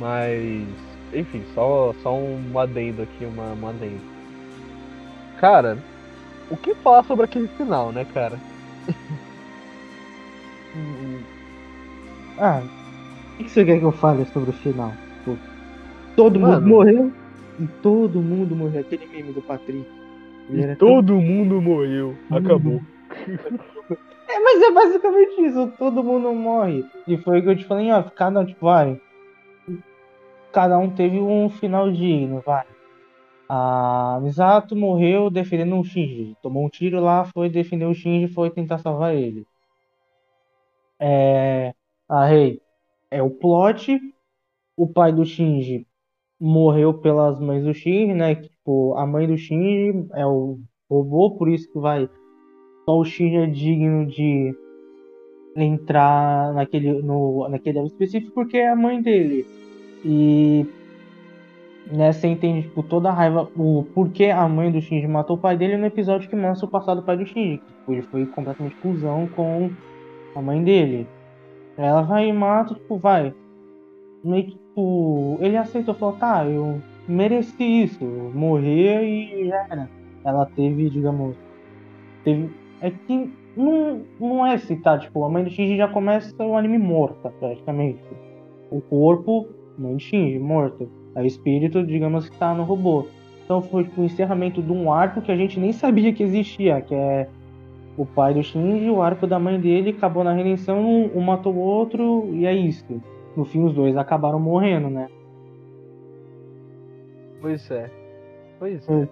Mas, 0.00 0.68
enfim, 1.12 1.44
só, 1.54 1.92
só 2.02 2.14
um 2.16 2.58
adendo 2.58 3.02
aqui, 3.02 3.24
uma, 3.24 3.52
um 3.52 3.68
adendo. 3.68 4.00
Cara, 5.38 5.78
o 6.50 6.56
que 6.56 6.74
falar 6.76 7.04
sobre 7.04 7.26
aquele 7.26 7.46
final, 7.48 7.92
né, 7.92 8.04
cara? 8.04 8.38
Ah, 12.38 12.62
o 13.40 13.42
que 13.44 13.48
você 13.48 13.64
quer 13.64 13.78
que 13.78 13.84
eu 13.84 13.92
fale 13.92 14.26
sobre 14.26 14.50
o 14.50 14.52
final? 14.52 14.92
Todo 16.14 16.38
mundo 16.38 16.52
Mano. 16.52 16.68
morreu 16.68 17.12
e 17.58 17.66
todo 17.82 18.20
mundo 18.20 18.54
morreu. 18.54 18.80
Aquele 18.80 19.06
meme 19.06 19.32
do 19.32 19.42
Patrick. 19.42 19.86
E 20.50 20.62
era 20.62 20.76
tão- 20.76 20.88
todo 20.88 21.14
mundo 21.14 21.60
morreu. 21.60 22.16
Acabou. 22.30 22.80
É, 24.28 24.40
mas 24.40 24.60
é 24.60 24.72
basicamente 24.72 25.40
isso, 25.40 25.72
todo 25.78 26.02
mundo 26.02 26.32
morre. 26.34 26.84
E 27.06 27.16
foi 27.16 27.38
o 27.38 27.42
que 27.42 27.48
eu 27.48 27.56
te 27.56 27.64
falei, 27.64 27.92
ó, 27.92 28.02
cada 28.02 28.44
tipo, 28.44 28.66
vai. 28.66 29.00
Cada 30.52 30.76
um 30.78 30.90
teve 30.90 31.18
um 31.20 31.48
final 31.48 31.90
digno, 31.92 32.40
vai. 32.44 32.66
A 33.48 34.18
Misato 34.20 34.74
morreu 34.74 35.30
defendendo 35.30 35.78
o 35.78 35.84
Shinji. 35.84 36.36
Tomou 36.42 36.66
um 36.66 36.68
tiro 36.68 37.00
lá, 37.00 37.24
foi 37.26 37.48
defender 37.48 37.84
o 37.86 37.94
Shinji, 37.94 38.26
foi 38.34 38.50
tentar 38.50 38.78
salvar 38.78 39.14
ele. 39.14 39.46
É. 40.98 41.72
A 42.08 42.24
Rei 42.26 42.60
é 43.10 43.22
o 43.22 43.30
plot. 43.30 43.98
O 44.76 44.88
pai 44.88 45.12
do 45.12 45.24
Shinji 45.24 45.86
morreu 46.40 46.94
pelas 46.94 47.40
mães 47.40 47.64
do 47.64 47.74
Shinji, 47.74 48.14
né? 48.14 48.34
Tipo, 48.34 48.94
a 48.96 49.06
mãe 49.06 49.26
do 49.26 49.36
Shinji 49.36 50.06
é 50.14 50.26
o 50.26 50.58
robô, 50.88 51.32
por 51.36 51.48
isso 51.48 51.70
que 51.72 51.78
vai 51.78 52.08
só 52.86 52.98
o 52.98 53.04
Shinji 53.04 53.36
é 53.36 53.46
digno 53.46 54.06
de 54.06 54.54
entrar 55.56 56.52
naquele, 56.54 57.02
no, 57.02 57.48
naquele 57.48 57.80
específico 57.80 58.32
porque 58.32 58.58
é 58.58 58.70
a 58.70 58.76
mãe 58.76 59.02
dele. 59.02 59.44
E 60.04 60.64
né, 61.90 62.10
entende 62.24 62.62
tipo, 62.62 62.82
toda 62.82 63.08
a 63.08 63.12
raiva, 63.12 63.50
o 63.56 63.84
porquê 63.94 64.26
a 64.26 64.48
mãe 64.48 64.70
do 64.70 64.80
Shinji 64.80 65.06
matou 65.08 65.36
o 65.36 65.40
pai 65.40 65.56
dele 65.56 65.76
no 65.76 65.86
episódio 65.86 66.28
que 66.28 66.36
mostra 66.36 66.66
o 66.66 66.70
passado 66.70 67.00
do 67.00 67.06
pai 67.06 67.16
do 67.16 67.26
Shinji. 67.26 67.58
Tipo, 67.58 67.92
ele 67.92 68.02
foi 68.02 68.26
completamente 68.26 68.76
cuzão 68.76 69.26
com 69.34 69.70
a 70.34 70.40
mãe 70.40 70.62
dele. 70.62 71.08
Ela 71.76 72.02
vai 72.02 72.28
e 72.28 72.32
mata, 72.32 72.74
tipo, 72.74 72.96
vai. 72.96 73.34
Meio 74.22 74.46
que, 74.46 74.58
tipo, 74.76 75.38
ele 75.40 75.56
aceitou, 75.56 75.94
falou, 75.94 76.16
tá, 76.16 76.44
eu 76.44 76.80
mereci 77.08 77.82
isso, 77.82 78.04
morrer 78.04 79.02
e 79.04 79.48
já 79.48 79.66
era. 79.70 79.90
Ela 80.24 80.46
teve, 80.54 80.90
digamos, 80.90 81.34
teve. 82.22 82.50
É 82.80 82.90
que 82.90 83.32
não, 83.56 84.02
não 84.20 84.46
é 84.46 84.58
citar, 84.58 85.00
tipo, 85.00 85.24
a 85.24 85.30
mãe 85.30 85.42
do 85.42 85.50
Shinji 85.50 85.76
já 85.76 85.88
começa 85.88 86.44
o 86.44 86.56
anime 86.56 86.78
morta, 86.78 87.32
praticamente. 87.40 88.02
O 88.70 88.80
corpo, 88.80 89.48
mãe 89.78 89.96
de 89.96 90.02
Shinji, 90.02 90.38
morto. 90.38 90.90
O 91.14 91.20
espírito, 91.22 91.82
digamos 91.86 92.28
que 92.28 92.36
tá 92.36 92.52
no 92.52 92.64
robô. 92.64 93.06
Então 93.44 93.62
foi 93.62 93.84
tipo, 93.84 94.02
o 94.02 94.04
encerramento 94.04 94.60
de 94.60 94.72
um 94.72 94.92
arco 94.92 95.22
que 95.22 95.32
a 95.32 95.36
gente 95.36 95.58
nem 95.58 95.72
sabia 95.72 96.12
que 96.12 96.22
existia, 96.22 96.82
que 96.82 96.94
é 96.94 97.28
o 97.96 98.04
pai 98.04 98.34
do 98.34 98.42
Shinji, 98.42 98.90
o 98.90 99.00
arco 99.00 99.26
da 99.26 99.38
mãe 99.38 99.58
dele, 99.58 99.90
acabou 99.90 100.22
na 100.22 100.34
redenção, 100.34 100.84
um 101.14 101.20
matou 101.22 101.54
o 101.54 101.58
outro, 101.58 102.28
e 102.34 102.44
é 102.44 102.52
isso. 102.52 103.00
No 103.36 103.44
fim, 103.44 103.64
os 103.64 103.74
dois 103.74 103.96
acabaram 103.96 104.40
morrendo, 104.40 104.88
né? 104.88 105.08
Pois 107.40 107.70
é. 107.70 107.90
Pois 108.58 108.88
é. 108.88 109.08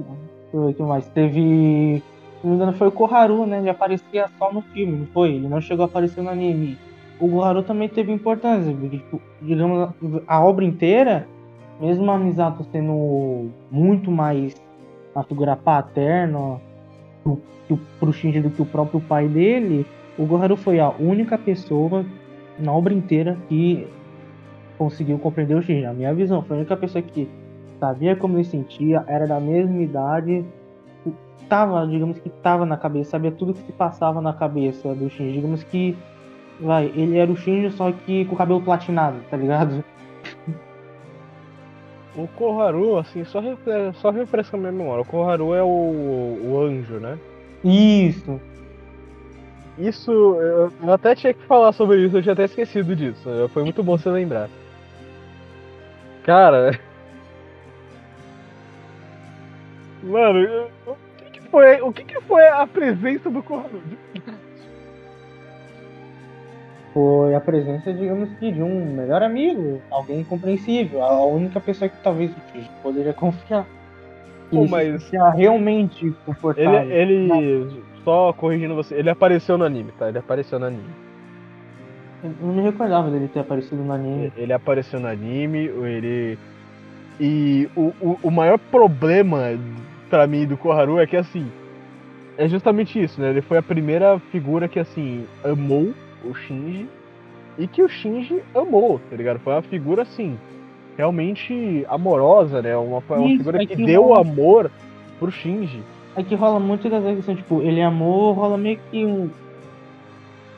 O 0.52 0.72
que 0.72 0.82
mais. 0.82 1.06
Teve 1.08 2.02
não 2.44 2.50
me 2.50 2.56
engano, 2.56 2.72
foi 2.74 2.88
o 2.88 2.92
Koharu, 2.92 3.46
né? 3.46 3.58
Ele 3.58 3.70
aparecia 3.70 4.28
só 4.38 4.52
no 4.52 4.60
filme, 4.60 4.98
não 4.98 5.06
foi? 5.06 5.30
Ele 5.30 5.48
não 5.48 5.60
chegou 5.60 5.84
a 5.84 5.86
aparecer 5.86 6.22
no 6.22 6.28
anime. 6.28 6.76
O 7.18 7.28
Koharu 7.28 7.62
também 7.62 7.88
teve 7.88 8.12
importância, 8.12 8.70
porque, 8.72 8.98
tipo, 8.98 9.20
digamos, 9.40 9.94
a 10.26 10.44
obra 10.44 10.64
inteira, 10.64 11.26
mesmo 11.80 12.10
a 12.10 12.18
Misato 12.18 12.62
sendo 12.70 13.48
muito 13.70 14.10
mais 14.10 14.54
uma 15.14 15.24
figura 15.24 15.56
paterna 15.56 16.60
pro, 17.22 17.40
pro 17.98 18.12
Shinji 18.12 18.40
do 18.40 18.50
que 18.50 18.60
o 18.60 18.66
próprio 18.66 19.00
pai 19.00 19.26
dele, 19.26 19.86
o 20.18 20.26
Goharu 20.26 20.56
foi 20.56 20.80
a 20.80 20.90
única 20.90 21.38
pessoa 21.38 22.04
na 22.58 22.72
obra 22.72 22.92
inteira 22.92 23.38
que 23.48 23.86
conseguiu 24.78 25.18
compreender 25.18 25.54
o 25.54 25.62
Shinji. 25.62 25.84
A 25.84 25.92
minha 25.92 26.14
visão 26.14 26.42
foi 26.42 26.56
a 26.56 26.60
única 26.60 26.76
pessoa 26.76 27.02
que 27.02 27.28
sabia 27.78 28.16
como 28.16 28.36
ele 28.36 28.44
sentia, 28.44 29.04
era 29.06 29.26
da 29.26 29.40
mesma 29.40 29.80
idade, 29.82 30.44
tava, 31.48 31.86
digamos 31.86 32.18
que 32.18 32.28
tava 32.28 32.64
na 32.64 32.76
cabeça, 32.76 33.10
sabia 33.10 33.30
tudo 33.30 33.54
que 33.54 33.62
se 33.62 33.72
passava 33.72 34.20
na 34.20 34.32
cabeça 34.32 34.94
do 34.94 35.08
Shinji. 35.08 35.32
Digamos 35.32 35.62
que, 35.64 35.96
vai, 36.60 36.86
ele 36.94 37.18
era 37.18 37.30
o 37.30 37.36
Shinji 37.36 37.70
só 37.70 37.92
que 37.92 38.24
com 38.24 38.34
o 38.34 38.38
cabelo 38.38 38.60
platinado, 38.60 39.18
tá 39.30 39.36
ligado? 39.36 39.84
O 42.16 42.28
Koharu, 42.28 42.96
assim, 42.96 43.24
só, 43.24 43.40
refre 43.40 43.92
só 43.94 44.10
refresca 44.10 44.56
a 44.56 44.60
minha 44.60 44.70
memória. 44.72 45.02
O 45.02 45.04
Koharu 45.04 45.52
é 45.52 45.62
o, 45.62 45.66
o 45.66 46.60
anjo, 46.60 46.94
né? 46.94 47.18
Isso. 47.64 48.40
Isso, 49.76 50.12
eu, 50.12 50.72
eu 50.82 50.92
até 50.92 51.16
tinha 51.16 51.34
que 51.34 51.44
falar 51.46 51.72
sobre 51.72 52.04
isso, 52.04 52.16
eu 52.16 52.22
tinha 52.22 52.32
até 52.32 52.44
esquecido 52.44 52.94
disso. 52.94 53.28
Foi 53.48 53.64
muito 53.64 53.82
bom 53.82 53.98
você 53.98 54.08
lembrar. 54.08 54.48
Cara. 56.24 56.78
Mano, 60.02 60.68
o 60.86 60.96
que, 61.16 61.30
que 61.30 61.40
foi, 61.48 61.80
o 61.80 61.92
que, 61.92 62.04
que 62.04 62.20
foi 62.22 62.46
a 62.48 62.66
presença 62.66 63.30
do 63.30 63.42
Koharu? 63.42 63.82
foi 66.94 67.34
a 67.34 67.40
presença, 67.40 67.92
digamos 67.92 68.30
que, 68.38 68.52
de 68.52 68.62
um 68.62 68.94
melhor 68.94 69.22
amigo, 69.22 69.82
alguém 69.90 70.22
compreensível, 70.22 71.02
a 71.02 71.24
única 71.26 71.60
pessoa 71.60 71.88
que 71.88 71.96
talvez 72.02 72.30
poderia 72.82 73.12
confiar. 73.12 73.66
Pô, 74.50 74.66
mas... 74.68 75.10
realmente 75.34 76.14
confortável. 76.24 76.88
Ele, 76.90 77.32
ele 77.32 77.82
só 78.04 78.32
corrigindo 78.32 78.74
você, 78.74 78.94
ele 78.94 79.10
apareceu 79.10 79.58
no 79.58 79.64
anime, 79.64 79.90
tá? 79.98 80.08
Ele 80.08 80.18
apareceu 80.18 80.58
no 80.58 80.66
anime. 80.66 81.03
Eu 82.24 82.46
não 82.46 82.54
me 82.54 82.62
recordava 82.62 83.10
dele 83.10 83.28
ter 83.28 83.40
aparecido 83.40 83.82
no 83.82 83.92
anime. 83.92 84.32
Ele 84.36 84.52
apareceu 84.52 84.98
no 84.98 85.06
anime, 85.06 85.66
ele. 85.66 86.38
E 87.20 87.68
o, 87.76 87.92
o, 88.00 88.18
o 88.22 88.30
maior 88.30 88.58
problema 88.58 89.58
para 90.08 90.26
mim 90.26 90.46
do 90.46 90.56
Koharu 90.56 90.98
é 90.98 91.06
que 91.06 91.16
assim. 91.16 91.46
É 92.36 92.48
justamente 92.48 93.00
isso, 93.00 93.20
né? 93.20 93.30
Ele 93.30 93.42
foi 93.42 93.58
a 93.58 93.62
primeira 93.62 94.18
figura 94.32 94.66
que 94.66 94.80
assim 94.80 95.24
amou 95.44 95.92
o 96.24 96.34
Shinji 96.34 96.88
e 97.58 97.68
que 97.68 97.82
o 97.82 97.88
Shinji 97.88 98.42
amou, 98.54 99.00
tá 99.10 99.16
ligado? 99.16 99.38
Foi 99.38 99.52
uma 99.52 99.62
figura 99.62 100.02
assim, 100.02 100.36
realmente 100.96 101.86
amorosa, 101.88 102.60
né? 102.60 102.76
Uma, 102.76 103.02
uma 103.08 103.26
Isso, 103.26 103.38
figura 103.38 103.62
é 103.62 103.66
que, 103.66 103.76
que, 103.76 103.84
deu 103.84 104.04
rola... 104.04 104.20
amor 104.20 104.70
pro 105.18 105.30
Shinji. 105.30 105.82
É 106.16 106.22
que 106.22 106.34
rola 106.34 106.58
muito 106.58 106.88
das 106.88 107.04
questões, 107.04 107.38
tipo, 107.38 107.60
ele 107.62 107.80
amou, 107.80 108.32
rola 108.32 108.56
meio 108.56 108.78
que 108.90 109.04
um, 109.04 109.30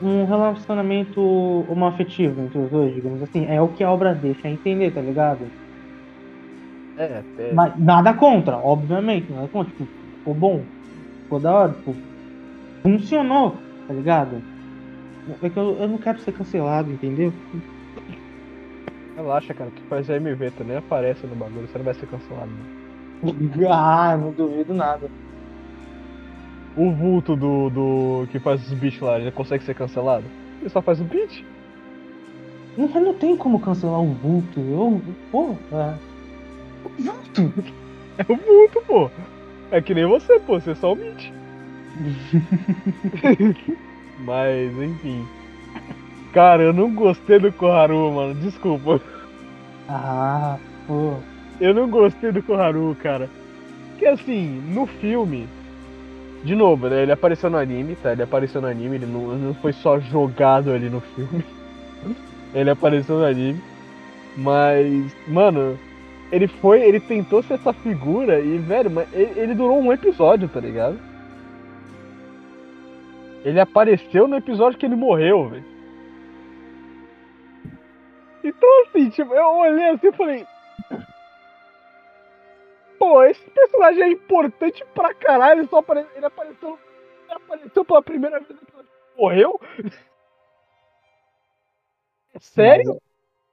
um 0.01 0.25
relacionamento 0.25 1.21
homoafetivo 1.21 2.41
entre 2.41 2.59
os 2.59 2.69
dois, 2.69 2.93
digamos 2.93 3.21
assim. 3.23 3.45
É 3.47 3.61
o 3.61 3.69
que 3.69 3.83
a 3.83 3.91
obra 3.91 4.13
deixa 4.13 4.47
entender, 4.47 4.91
tá 4.91 5.01
ligado? 5.01 5.45
É, 6.97 7.23
é. 7.39 7.53
Mas 7.53 7.77
nada 7.77 8.13
contra, 8.13 8.57
obviamente, 8.57 9.31
nada 9.31 9.47
contra. 9.47 9.71
Tipo, 9.71 9.87
ficou 10.17 10.33
bom, 10.33 10.63
ficou 11.23 11.39
da 11.39 11.53
hora, 11.53 11.73
tipo, 11.73 11.95
funcionou, 12.83 13.55
tá 13.87 13.93
ligado? 13.93 14.41
É 15.41 15.49
que 15.49 15.57
eu, 15.57 15.77
eu 15.79 15.87
não 15.87 15.97
quero 15.97 16.19
ser 16.19 16.31
cancelado, 16.31 16.91
entendeu? 16.91 17.33
Relaxa, 19.15 19.53
cara, 19.53 19.71
tu 19.75 19.81
faz 19.89 20.09
AMV, 20.09 20.51
tu 20.51 20.63
nem 20.63 20.77
aparece 20.77 21.25
no 21.27 21.35
bagulho, 21.35 21.67
você 21.67 21.77
não 21.77 21.85
vai 21.85 21.93
ser 21.95 22.07
cancelado. 22.07 22.51
Não. 23.21 23.71
ah, 23.73 24.15
não 24.15 24.31
duvido 24.31 24.73
nada. 24.73 25.09
O 26.77 26.91
vulto 26.91 27.35
do, 27.35 27.69
do 27.71 28.27
que 28.31 28.39
faz 28.39 28.61
os 28.65 28.73
beats 28.77 29.01
lá, 29.01 29.19
ele 29.19 29.31
consegue 29.31 29.63
ser 29.63 29.73
cancelado? 29.73 30.25
Ele 30.61 30.69
só 30.69 30.79
faz 30.79 31.01
o 31.01 31.03
beat? 31.03 31.43
Não, 32.77 32.87
não 32.87 33.15
tem 33.15 33.35
como 33.35 33.59
cancelar 33.59 33.99
o 33.99 34.13
vulto. 34.13 34.59
Eu, 34.59 35.01
pô, 35.31 35.55
é. 35.71 35.95
O 36.85 36.89
vulto! 37.01 37.53
É 38.19 38.23
o 38.23 38.35
vulto, 38.35 38.81
pô. 38.87 39.11
É 39.69 39.79
que 39.79 39.93
nem 39.93 40.07
você, 40.07 40.39
pô, 40.39 40.59
você 40.59 40.73
só 40.73 40.93
omite. 40.93 41.31
Mas, 44.25 44.71
enfim. 44.75 45.23
Cara, 46.33 46.63
eu 46.63 46.73
não 46.73 46.91
gostei 46.95 47.37
do 47.37 47.51
Koharu, 47.51 48.11
mano. 48.11 48.33
Desculpa. 48.41 48.99
Ah, 49.87 50.57
pô. 50.87 51.13
Eu 51.59 51.75
não 51.75 51.87
gostei 51.89 52.31
do 52.31 52.41
Koharu, 52.41 52.97
cara. 53.01 53.29
Porque 53.91 54.07
assim, 54.07 54.63
no 54.73 54.87
filme. 54.87 55.47
De 56.43 56.55
novo, 56.55 56.87
né? 56.87 57.03
Ele 57.03 57.11
apareceu 57.11 57.49
no 57.49 57.57
anime, 57.57 57.95
tá? 57.95 58.11
Ele 58.11 58.23
apareceu 58.23 58.61
no 58.61 58.67
anime, 58.67 58.95
ele 58.95 59.05
não, 59.05 59.35
não 59.35 59.53
foi 59.55 59.73
só 59.73 59.99
jogado 59.99 60.71
ali 60.71 60.89
no 60.89 61.01
filme. 61.01 61.43
ele 62.53 62.69
apareceu 62.69 63.17
no 63.17 63.25
anime. 63.25 63.61
Mas, 64.35 65.15
mano, 65.27 65.77
ele 66.31 66.47
foi, 66.47 66.81
ele 66.81 66.99
tentou 66.99 67.41
ser 67.41 67.55
essa 67.55 67.73
figura 67.73 68.39
e, 68.39 68.57
velho, 68.57 68.91
ele, 69.11 69.39
ele 69.39 69.55
durou 69.55 69.79
um 69.79 69.91
episódio, 69.91 70.47
tá 70.47 70.59
ligado? 70.59 70.99
Ele 73.43 73.59
apareceu 73.59 74.27
no 74.27 74.35
episódio 74.35 74.77
que 74.77 74.85
ele 74.85 74.95
morreu, 74.95 75.49
velho. 75.49 75.65
Então, 78.43 78.69
assim, 78.83 79.09
tipo, 79.09 79.33
eu 79.33 79.45
olhei 79.45 79.89
assim 79.89 80.07
e 80.07 80.11
falei. 80.11 80.45
Pô, 82.97 83.23
esse 83.23 83.43
personagem 83.51 84.03
é 84.03 84.09
importante 84.09 84.83
pra 84.93 85.13
caralho. 85.13 85.61
Ele, 85.61 85.67
só 85.67 85.79
apare... 85.79 86.05
ele 86.15 86.25
apareceu. 86.25 86.77
Ele 87.25 87.33
apareceu 87.33 87.85
pela 87.85 88.01
primeira 88.01 88.39
vez. 88.39 88.59
Morreu? 89.17 89.59
Sério? 92.39 92.99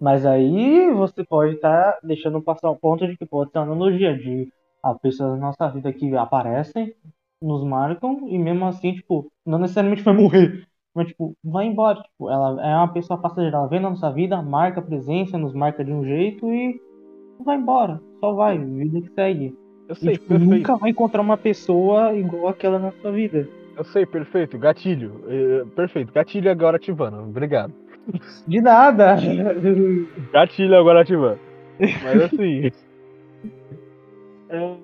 Mas, 0.01 0.25
mas, 0.25 0.27
aí 0.27 0.91
você 0.91 1.25
pode 1.25 1.55
estar 1.55 1.93
tá 1.93 1.99
deixando 2.03 2.41
passar 2.43 2.71
o 2.71 2.77
ponto 2.77 3.07
de 3.07 3.17
que 3.17 3.25
pode 3.25 3.51
ser 3.51 3.59
uma 3.59 3.67
analogia 3.67 4.17
de 4.17 4.53
as 4.83 4.99
pessoas 4.99 5.33
da 5.33 5.37
nossa 5.39 5.69
vida 5.71 5.93
que 5.93 6.15
aparecem 6.15 6.95
nos 7.41 7.65
marcam 7.65 8.29
e 8.29 8.39
mesmo 8.39 8.67
assim, 8.67 8.95
tipo, 8.95 9.31
não 9.45 9.59
necessariamente 9.59 10.03
vai 10.03 10.15
morrer. 10.15 10.67
Mas, 10.95 11.09
tipo, 11.09 11.37
vai 11.43 11.67
embora. 11.67 12.03
Tipo, 12.03 12.31
ela 12.31 12.65
é 12.65 12.77
uma 12.77 12.93
pessoa 12.93 13.21
passageira. 13.21 13.57
Ela 13.57 13.67
vem 13.67 13.81
na 13.81 13.91
nossa 13.91 14.13
vida, 14.13 14.41
marca 14.41 14.81
a 14.81 14.85
presença, 14.85 15.37
nos 15.37 15.53
marca 15.53 15.85
de 15.85 15.93
um 15.93 16.05
jeito 16.05 16.53
e 16.53 16.81
vai 17.41 17.57
embora. 17.57 18.01
Só 18.25 18.33
vai, 18.33 18.57
vida 18.57 19.03
que 19.03 19.11
segue. 19.11 19.55
Eu 19.87 19.95
sei, 19.97 20.15
e, 20.15 20.17
tipo, 20.17 20.39
nunca 20.39 20.77
vai 20.77 20.89
encontrar 20.89 21.21
uma 21.21 21.37
pessoa 21.37 22.15
igual 22.15 22.49
aquela 22.49 22.79
na 22.79 22.91
sua 22.91 23.13
vida. 23.13 23.47
Eu 23.77 23.85
sei, 23.85 24.07
perfeito. 24.07 24.57
Gatilho. 24.57 25.21
É, 25.29 25.65
perfeito. 25.77 26.11
Gatilho 26.11 26.51
agora 26.51 26.79
ativando. 26.79 27.19
Obrigado. 27.19 27.75
De 28.49 28.63
nada. 28.63 29.17
Gatilho 30.33 30.75
agora 30.75 31.03
ativando. 31.03 31.39
Mas 31.79 32.23
assim. 32.23 32.71
é 34.49 34.75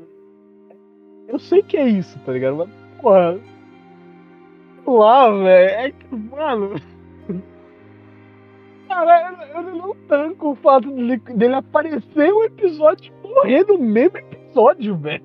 eu 1.29 1.39
sei 1.39 1.63
que 1.63 1.79
é 1.79 1.89
isso, 1.89 2.19
tá 2.27 2.33
ligado? 2.33 2.57
Mas, 2.59 2.69
porra. 3.01 3.39
Lá, 4.87 5.31
velho. 5.31 5.71
É 5.71 5.91
que, 5.93 6.15
mano. 6.15 6.75
Cara, 8.91 9.33
eu 9.55 9.63
não 9.63 9.95
tanco 10.09 10.51
o 10.51 10.55
fato 10.57 10.91
dele, 10.91 11.17
dele 11.17 11.55
aparecer 11.55 12.33
um 12.33 12.43
episódio 12.43 13.15
e 13.23 13.29
morrer 13.29 13.65
no 13.65 13.79
mesmo 13.79 14.19
episódio, 14.19 14.97
velho. 14.97 15.23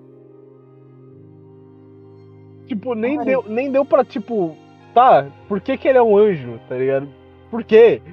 Tipo, 2.68 2.94
nem 2.94 3.18
deu, 3.24 3.44
nem 3.48 3.72
deu 3.72 3.84
pra, 3.84 4.06
tipo, 4.06 4.56
tá, 4.94 5.32
por 5.48 5.60
que, 5.60 5.80
que 5.80 5.88
ele 5.88 5.98
é 5.98 6.04
um 6.04 6.16
anjo, 6.16 6.60
tá 6.70 6.78
ligado? 6.78 7.10
Por 7.50 7.64
quê? 7.64 8.04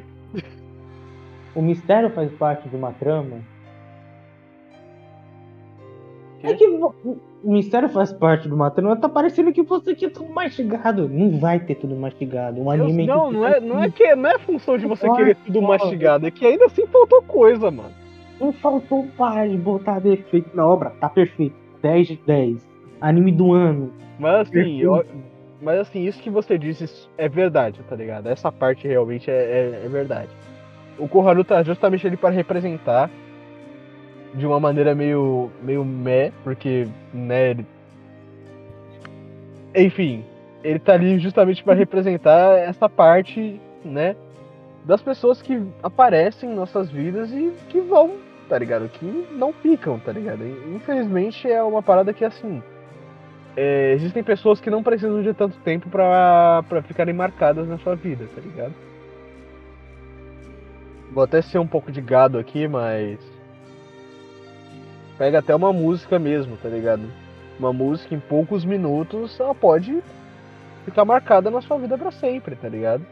O 1.55 1.61
mistério 1.61 2.09
faz 2.09 2.33
parte 2.33 2.67
de 2.67 2.75
uma 2.75 2.93
trama. 2.93 3.41
É 6.43 6.55
que 6.55 6.67
o 7.43 7.53
mistério 7.53 7.89
faz 7.89 8.13
parte 8.13 8.49
do 8.49 8.57
Matrona, 8.57 8.97
tá 8.97 9.09
parecendo 9.09 9.53
que 9.53 9.63
você 9.63 9.95
quer 9.95 10.11
tudo 10.11 10.33
mastigado. 10.33 11.09
Não 11.09 11.39
vai 11.39 11.59
ter 11.59 11.75
tudo 11.75 11.95
mastigado. 11.97 12.61
Um 12.61 12.71
anime 12.71 13.07
não, 13.07 13.33
não 13.33 13.47
é, 13.47 13.61
não 13.61 13.83
é 13.83 13.91
que 13.91 14.15
não 14.15 14.31
é 14.31 14.39
função 14.39 14.79
de 14.79 14.87
você 14.87 15.11
querer 15.11 15.37
tudo 15.37 15.61
mastigado, 15.63 16.27
é 16.27 16.31
que 16.31 16.47
ainda 16.47 16.67
assim 16.67 16.87
faltou 16.87 17.23
coisa, 17.23 17.71
mano. 17.71 17.91
Não 18.41 18.53
faltou 18.53 19.07
paz, 19.17 19.55
botar 19.57 20.01
defeito 20.01 20.55
na 20.55 20.67
obra, 20.67 20.91
tá 21.01 21.09
perfeito. 21.09 21.55
10 21.83 22.09
de 22.09 22.17
10. 22.27 22.69
Anime 23.01 23.33
do 23.33 23.53
ano. 23.53 23.93
Mas 24.19 24.49
assim, 24.49 24.81
eu, 24.81 25.05
mas 25.61 25.81
assim, 25.81 26.07
isso 26.07 26.23
que 26.23 26.31
você 26.31 26.57
disse 26.57 27.09
é 27.19 27.29
verdade, 27.29 27.81
tá 27.89 27.97
ligado? 27.97 28.29
Essa 28.29 28.53
parte 28.53 28.87
realmente 28.87 29.31
é, 29.31 29.35
é, 29.35 29.83
é 29.85 29.89
verdade. 29.89 30.31
O 30.99 31.09
Koharu 31.09 31.43
tá 31.43 31.63
justamente 31.63 32.07
ali 32.07 32.17
para 32.17 32.31
representar 32.31 33.11
de 34.35 34.47
uma 34.47 34.59
maneira 34.59 34.95
meio 34.95 35.51
meio 35.63 35.85
meh, 35.85 36.33
porque 36.43 36.89
né, 37.13 37.51
ele 37.51 37.67
enfim, 39.75 40.25
ele 40.63 40.79
tá 40.79 40.95
ali 40.95 41.19
justamente 41.19 41.63
para 41.63 41.75
representar 41.75 42.59
essa 42.59 42.89
parte, 42.89 43.61
né? 43.85 44.15
Das 44.85 45.01
pessoas 45.01 45.41
que 45.41 45.63
aparecem 45.83 46.51
em 46.51 46.55
nossas 46.55 46.91
vidas 46.91 47.31
e 47.33 47.53
que 47.69 47.81
vão, 47.81 48.17
tá 48.49 48.59
ligado? 48.59 48.89
Que 48.89 49.27
não 49.33 49.53
ficam, 49.53 49.99
tá 49.99 50.13
ligado? 50.13 50.45
Infelizmente 50.75 51.51
é 51.51 51.63
uma 51.63 51.83
parada 51.83 52.13
que 52.13 52.25
assim. 52.25 52.63
É, 53.57 53.93
existem 53.93 54.23
pessoas 54.23 54.61
que 54.61 54.71
não 54.71 54.83
precisam 54.83 55.23
de 55.23 55.35
tanto 55.35 55.59
tempo 55.59 55.89
pra, 55.91 56.65
pra 56.69 56.83
ficarem 56.83 57.15
marcadas 57.15 57.69
na 57.69 57.79
sua 57.79 57.95
vida, 57.95 58.27
tá 58.35 58.41
ligado? 58.41 58.73
Vou 61.13 61.23
até 61.23 61.43
ser 61.43 61.59
um 61.59 61.67
pouco 61.67 61.93
de 61.93 62.01
gado 62.01 62.39
aqui, 62.39 62.67
mas. 62.67 63.19
Pega 65.19 65.39
até 65.39 65.55
uma 65.55 65.73
música 65.73 66.19
mesmo, 66.19 66.57
tá 66.57 66.69
ligado? 66.69 67.03
Uma 67.59 67.73
música 67.73 68.15
em 68.15 68.21
poucos 68.21 68.65
minutos, 68.65 69.39
ela 69.39 69.55
pode 69.55 70.03
ficar 70.85 71.05
marcada 71.05 71.51
na 71.51 71.61
sua 71.61 71.79
vida 71.79 71.97
para 71.97 72.11
sempre, 72.11 72.57
tá 72.57 72.69
ligado? 72.69 73.05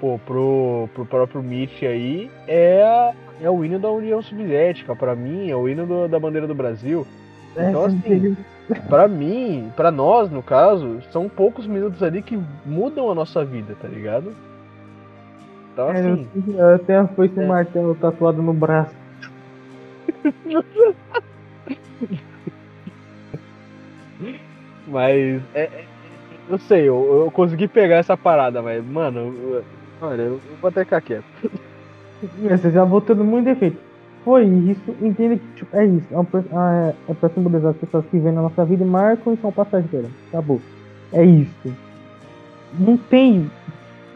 Pô, 0.00 0.18
pro, 0.24 0.88
pro 0.94 1.06
próprio 1.06 1.42
Mitch 1.42 1.82
aí, 1.82 2.30
é, 2.46 3.12
é 3.40 3.50
o 3.50 3.64
hino 3.64 3.78
da 3.78 3.90
União 3.90 4.20
Soviética. 4.20 4.94
para 4.94 5.14
mim, 5.14 5.48
é 5.48 5.56
o 5.56 5.68
hino 5.68 5.86
do, 5.86 6.08
da 6.08 6.18
bandeira 6.18 6.46
do 6.46 6.54
Brasil. 6.54 7.06
É, 7.56 7.68
então, 7.68 7.84
assim, 7.84 8.36
pra 8.88 9.06
mim, 9.06 9.70
pra 9.76 9.90
nós, 9.90 10.30
no 10.30 10.42
caso, 10.42 11.00
são 11.12 11.28
poucos 11.28 11.66
minutos 11.66 12.02
ali 12.02 12.22
que 12.22 12.38
mudam 12.64 13.10
a 13.10 13.14
nossa 13.14 13.44
vida, 13.44 13.76
tá 13.80 13.86
ligado? 13.86 14.32
Então, 15.72 15.90
é, 15.90 15.98
assim. 15.98 16.28
Eu 16.56 16.78
tenho 16.80 17.00
a 17.00 17.06
foice 17.08 17.38
é. 17.38 17.46
martelo 17.46 17.94
tatuado 17.94 18.42
no 18.42 18.52
braço. 18.52 19.01
Mas, 24.86 25.42
é, 25.54 25.62
é, 25.62 25.84
eu 26.48 26.58
sei, 26.58 26.82
eu, 26.82 27.22
eu, 27.24 27.30
consegui 27.30 27.68
pegar 27.68 27.96
essa 27.96 28.16
parada, 28.16 28.62
mas, 28.62 28.84
mano, 28.84 29.34
eu, 29.42 29.64
olha, 30.00 30.22
eu 30.22 30.40
vou 30.60 30.68
até 30.68 30.84
ficar 30.84 31.00
quieto. 31.00 31.24
Você 32.38 32.70
já 32.70 32.84
botou 32.84 33.16
muito 33.16 33.46
defeito. 33.46 33.78
Foi 34.24 34.44
isso, 34.44 34.94
entenda 35.00 35.36
que 35.36 35.46
tipo, 35.56 35.76
é 35.76 35.84
isso. 35.84 36.06
É, 36.12 36.18
um, 36.18 36.26
é, 36.60 36.94
é 37.08 37.14
pra 37.14 37.28
simbolizar 37.30 37.72
as 37.72 37.76
pessoas 37.76 38.04
que 38.06 38.18
vêm 38.18 38.32
na 38.32 38.42
nossa 38.42 38.64
vida 38.64 38.84
e 38.84 38.86
marcam 38.86 39.34
e 39.34 39.36
são 39.38 39.50
passageiras. 39.50 40.10
Acabou. 40.28 40.60
É 41.12 41.24
isso. 41.24 41.74
Não 42.78 42.96
tem 42.96 43.50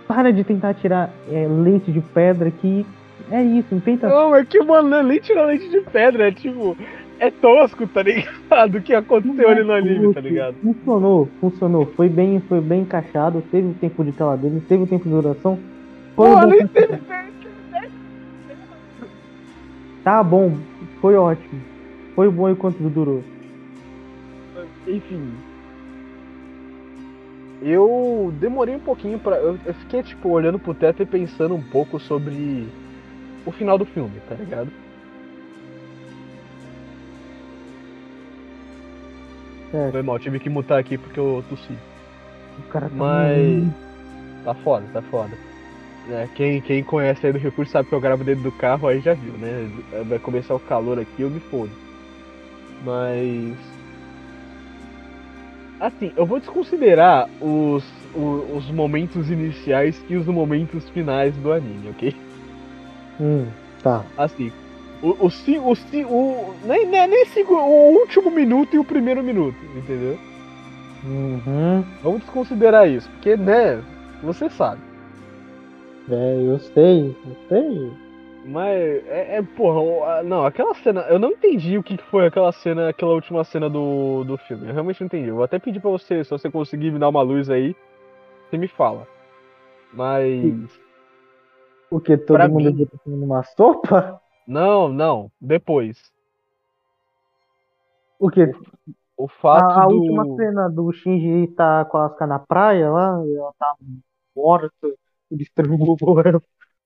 para 0.07 0.33
de 0.33 0.45
tentar 0.45 0.75
tirar 0.75 1.11
é, 1.29 1.49
leite 1.49 1.91
de 1.91 2.01
pedra 2.01 2.51
que 2.51 2.87
é 3.31 3.43
isso, 3.43 3.69
não 3.73 3.81
tenta. 3.81 4.09
Não, 4.09 4.35
é 4.35 4.45
que, 4.45 4.63
mano, 4.63 4.89
não 4.89 4.99
é 4.99 5.03
nem 5.03 5.21
tirar 5.21 5.47
leite 5.47 5.69
de 5.69 5.81
pedra, 5.81 6.29
é 6.29 6.33
tipo. 6.33 6.77
É 7.19 7.31
tosco, 7.31 7.87
tá 7.87 8.03
ligado? 8.03 8.77
O 8.77 8.83
que 8.83 8.95
aconteceu 8.95 9.49
ali 9.49 9.63
no 9.63 9.73
anime, 9.73 10.13
tá 10.13 10.21
ligado? 10.21 10.55
Funcionou, 10.63 11.29
funcionou. 11.41 11.87
Foi 11.97 12.11
bem, 12.11 12.41
foi 12.41 12.61
bem 12.61 12.83
encaixado, 12.83 13.43
teve 13.51 13.69
o 13.69 13.75
tempo 13.75 14.05
de 14.05 14.13
tela 14.13 14.37
dele, 14.37 14.63
teve 14.69 14.83
o 14.83 14.87
tempo 14.87 15.05
de 15.05 15.11
duração. 15.11 15.59
Foi 16.15 16.31
Pô, 16.31 16.47
nem 16.47 16.67
teve. 16.67 16.99
Tá 20.05 20.23
bom, 20.23 20.57
foi 21.01 21.17
ótimo. 21.17 21.61
Foi 22.15 22.31
bom 22.31 22.51
enquanto 22.51 22.79
durou. 22.79 23.25
Enfim, 24.87 25.33
eu 27.63 28.33
demorei 28.39 28.77
um 28.77 28.81
pouquinho 28.81 29.19
para 29.19 29.37
eu, 29.37 29.59
eu, 29.65 29.75
fiquei, 29.75 30.03
tipo, 30.03 30.29
olhando 30.29 30.59
pro 30.59 30.75
teto 30.75 31.03
e 31.03 31.07
pensando 31.07 31.55
um 31.55 31.63
pouco 31.63 31.99
sobre 31.99 32.69
o 33.47 33.53
final 33.53 33.79
do 33.79 33.87
filme, 33.87 34.21
tá 34.29 34.35
ligado? 34.35 34.71
É. 39.73 39.91
Foi 39.91 40.03
mal, 40.03 40.19
tive 40.19 40.39
que 40.39 40.51
mutar 40.51 40.79
aqui 40.79 40.99
porque 40.99 41.19
eu 41.19 41.43
tossi. 41.49 41.73
O 42.59 42.63
cara 42.69 42.89
tá 42.89 42.95
Mas. 42.95 43.65
Tá 44.45 44.55
foda, 44.55 44.87
tá 44.93 45.03
foda. 45.03 45.33
É, 46.09 46.29
quem, 46.35 46.61
quem 46.61 46.85
conhece 46.85 47.27
aí 47.27 47.33
do 47.33 47.39
recurso 47.39 47.73
sabe 47.73 47.89
que 47.89 47.95
eu 47.95 48.01
gravo 48.01 48.23
dentro 48.23 48.45
do 48.45 48.53
carro, 48.53 48.87
aí 48.87 49.01
já 49.01 49.15
viu, 49.15 49.33
né? 49.33 49.71
Vai 50.09 50.19
começar 50.19 50.55
o 50.55 50.61
calor 50.61 51.01
aqui, 51.01 51.23
eu 51.23 51.31
me 51.31 51.41
fodo. 51.41 51.73
Mas 52.85 53.57
Assim, 55.79 56.11
eu 56.17 56.25
vou 56.25 56.39
desconsiderar 56.39 57.29
os, 57.41 57.85
os, 58.15 58.57
os, 58.57 58.71
momentos 58.71 59.31
iniciais 59.31 60.03
e 60.09 60.17
os 60.17 60.27
momentos 60.27 60.89
finais 60.91 61.37
do 61.37 61.53
anime, 61.53 61.91
ok? 61.91 62.17
Hum, 63.21 63.47
tá. 63.83 64.05
Assim, 64.17 64.53
o, 65.03 65.09
o, 65.09 65.27
o, 65.27 65.73
o, 65.73 66.15
o 66.15 66.55
nem, 66.65 66.87
nem, 66.87 67.09
nem 67.09 67.45
o 67.49 67.99
último 68.01 68.31
minuto 68.31 68.75
e 68.75 68.79
o 68.79 68.85
primeiro 68.85 69.23
minuto, 69.23 69.57
entendeu? 69.77 70.19
Uhum. 71.05 71.85
Vamos 72.03 72.21
desconsiderar 72.21 72.89
isso, 72.89 73.09
porque, 73.11 73.37
né, 73.37 73.83
você 74.23 74.51
sabe. 74.51 74.81
É, 76.11 76.43
eu 76.47 76.59
sei, 76.59 77.17
eu 77.27 77.37
sei. 77.49 77.93
Mas, 78.45 78.79
é, 79.09 79.39
é, 79.39 79.43
porra, 79.43 80.23
não, 80.23 80.47
aquela 80.47 80.73
cena, 80.75 81.01
eu 81.09 81.19
não 81.19 81.31
entendi 81.31 81.77
o 81.77 81.83
que 81.83 81.97
foi 81.97 82.27
aquela 82.27 82.53
cena, 82.53 82.89
aquela 82.89 83.13
última 83.13 83.43
cena 83.43 83.69
do, 83.69 84.23
do 84.25 84.37
filme. 84.37 84.69
Eu 84.69 84.73
realmente 84.73 85.01
não 85.01 85.07
entendi. 85.07 85.29
Eu 85.29 85.35
vou 85.35 85.45
até 85.45 85.59
pedir 85.59 85.81
pra 85.81 85.91
você, 85.91 86.23
se 86.23 86.31
você 86.31 86.49
conseguir 86.49 86.93
me 86.93 86.99
dar 86.99 87.09
uma 87.09 87.23
luz 87.23 87.51
aí, 87.51 87.75
você 88.49 88.57
me 88.57 88.69
fala. 88.69 89.07
Mas. 89.93 90.86
O 91.91 92.01
que? 92.01 92.17
Todo 92.17 92.37
pra 92.37 92.49
mundo 92.49 92.73
mim... 92.73 92.89
comendo 93.05 93.25
uma 93.25 93.43
sopa? 93.43 94.21
Não, 94.47 94.89
não, 94.89 95.31
depois. 95.41 95.99
O 98.19 98.31
que? 98.31 98.53
O, 99.17 99.29
fato 99.29 99.65
a, 99.65 99.85
a 99.85 99.87
do... 99.87 99.97
última 99.97 100.37
cena 100.37 100.69
do 100.69 100.93
Shinji 100.93 101.49
tá 101.49 101.85
com 101.85 101.99
a 101.99 102.07
Asuka 102.07 102.27
na 102.27 102.39
praia 102.39 102.91
lá, 102.91 103.23
ela 103.25 103.53
tá 103.59 103.75
morta, 104.35 104.71
destruiu 105.31 105.97
ela. 106.25 106.41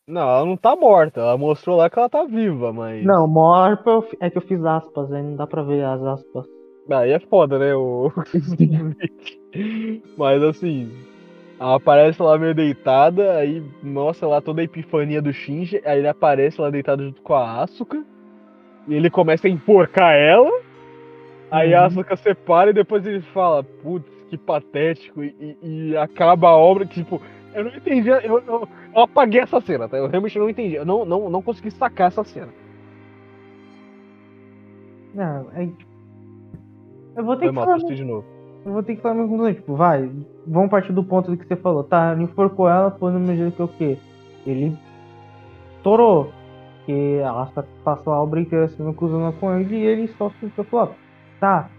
Não, 0.07 0.22
ela 0.22 0.44
não 0.44 0.57
tá 0.57 0.74
morta. 0.74 1.20
Ela 1.20 1.36
mostrou 1.36 1.76
lá 1.76 1.88
que 1.88 1.98
ela 1.98 2.09
tá 2.09 2.24
viva, 2.24 2.72
mas. 2.72 3.05
Não, 3.05 3.28
morta 3.28 3.90
é 4.20 4.30
que 4.30 4.38
eu 4.38 4.42
fiz 4.42 4.64
aspas, 4.64 5.12
aí 5.12 5.22
não 5.22 5.36
dá 5.36 5.46
pra 5.46 5.62
ver 5.62 5.84
as 5.84 6.03
aspas. 6.03 6.46
Aí 6.90 7.12
é 7.12 7.20
foda, 7.20 7.59
né? 7.59 7.74
O... 7.74 8.11
mas 10.16 10.42
assim. 10.42 10.91
Ela 11.61 11.76
aparece 11.76 12.22
lá 12.22 12.38
meio 12.38 12.54
deitada, 12.54 13.37
aí 13.37 13.62
mostra 13.82 14.26
lá 14.26 14.41
toda 14.41 14.62
a 14.62 14.64
epifania 14.64 15.20
do 15.20 15.30
Shinji, 15.30 15.82
aí 15.84 15.99
ele 15.99 16.08
aparece 16.08 16.58
lá 16.58 16.70
deitado 16.70 17.04
junto 17.04 17.20
com 17.20 17.34
a 17.34 17.61
Asuka. 17.61 18.03
E 18.88 18.95
ele 18.95 19.11
começa 19.11 19.46
a 19.46 19.50
enforcar 19.50 20.14
ela. 20.14 20.50
Aí 21.50 21.74
uhum. 21.74 21.80
a 21.80 21.84
Asuka 21.84 22.16
separa 22.16 22.70
e 22.70 22.72
depois 22.72 23.04
ele 23.04 23.20
fala, 23.20 23.62
putz, 23.62 24.11
que 24.30 24.38
patético. 24.38 25.22
E, 25.22 25.58
e, 25.62 25.96
acaba 25.99 26.49
a 26.49 26.57
obra, 26.57 26.87
tipo, 26.87 27.20
eu 27.53 27.64
não 27.64 27.76
entendi, 27.76 28.08
eu, 28.08 28.20
eu, 28.20 28.42
eu, 28.49 28.68
apaguei 29.03 29.42
essa 29.42 29.61
cena, 29.61 29.87
tá? 29.87 29.99
Eu 29.99 30.07
realmente 30.07 30.38
não 30.38 30.49
entendi, 30.49 30.76
eu 30.76 30.87
não, 30.87 31.04
não, 31.04 31.28
não 31.28 31.42
consegui 31.42 31.70
sacar 31.70 32.08
essa 32.08 32.24
cena. 32.24 32.49
Não, 35.12 35.50
é. 35.54 35.68
Eu 37.16 37.22
vou 37.22 37.37
ter 37.37 37.46
Foi 37.46 37.49
que 37.49 37.54
mal, 37.54 37.66
falar. 37.66 37.95
de 37.95 38.03
novo. 38.04 38.39
Eu 38.64 38.72
vou 38.72 38.82
ter 38.82 38.96
que 38.96 39.03
falar 39.03 39.14
meu 39.14 39.28
conclusão, 39.28 39.54
tipo, 39.54 39.74
vai, 39.74 40.11
vamos 40.46 40.70
partir 40.70 40.92
do 40.92 41.03
ponto 41.03 41.30
do 41.30 41.37
que 41.37 41.46
você 41.46 41.57
falou, 41.57 41.82
tá? 41.82 42.12
Ele 42.12 42.24
enforcou 42.24 42.68
ela, 42.68 42.91
foi 42.91 43.11
no 43.12 43.18
mesmo 43.18 43.37
jeito 43.37 43.57
que 43.57 43.62
o 43.62 43.68
quê? 43.68 43.99
Ele 44.46 44.76
torou. 45.82 46.30
Que 46.84 47.18
ela 47.18 47.50
passou 47.84 48.12
a 48.12 48.22
obra 48.22 48.41
inteira 48.41 48.68
sendo 48.68 48.92
cruzando 48.92 49.32
com 49.38 49.54
ele 49.54 49.76
e 49.76 49.84
ele 49.84 50.08
só 50.08 50.30
se 50.30 50.49
falou, 50.64 50.95
tá, 51.38 51.70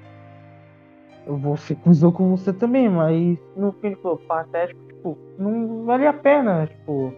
ser 1.58 1.76
cruzou 1.76 2.12
com 2.12 2.36
você 2.36 2.54
também, 2.54 2.90
mas 2.90 3.38
no 3.56 3.72
fim 3.74 3.88
ele 3.88 3.96
falou, 3.98 4.18
patético, 4.18 4.80
tipo, 4.88 5.18
não 5.38 5.86
valia 5.86 6.12
a 6.12 6.14
pena, 6.14 6.68
tipo, 6.68 7.14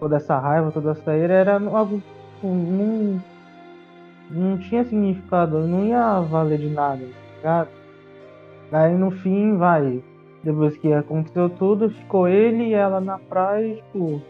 toda 0.00 0.16
essa 0.16 0.38
raiva, 0.38 0.72
toda 0.72 0.92
essa 0.92 1.16
ira 1.16 1.34
era 1.34 1.54
algo, 1.54 2.02
tipo, 2.34 2.46
não, 2.46 3.22
não 4.30 4.58
tinha 4.58 4.84
significado, 4.84 5.66
não 5.66 5.84
ia 5.84 6.20
valer 6.20 6.58
de 6.58 6.68
nada, 6.68 7.04
tá 7.04 7.36
ligado? 7.36 7.77
Daí 8.70 8.94
no 8.94 9.10
fim, 9.10 9.56
vai, 9.56 10.02
depois 10.42 10.76
que 10.76 10.92
aconteceu 10.92 11.48
tudo, 11.48 11.90
ficou 11.90 12.28
ele 12.28 12.68
e 12.68 12.74
ela 12.74 13.00
na 13.00 13.18
praia, 13.18 13.76
tipo, 13.76 14.20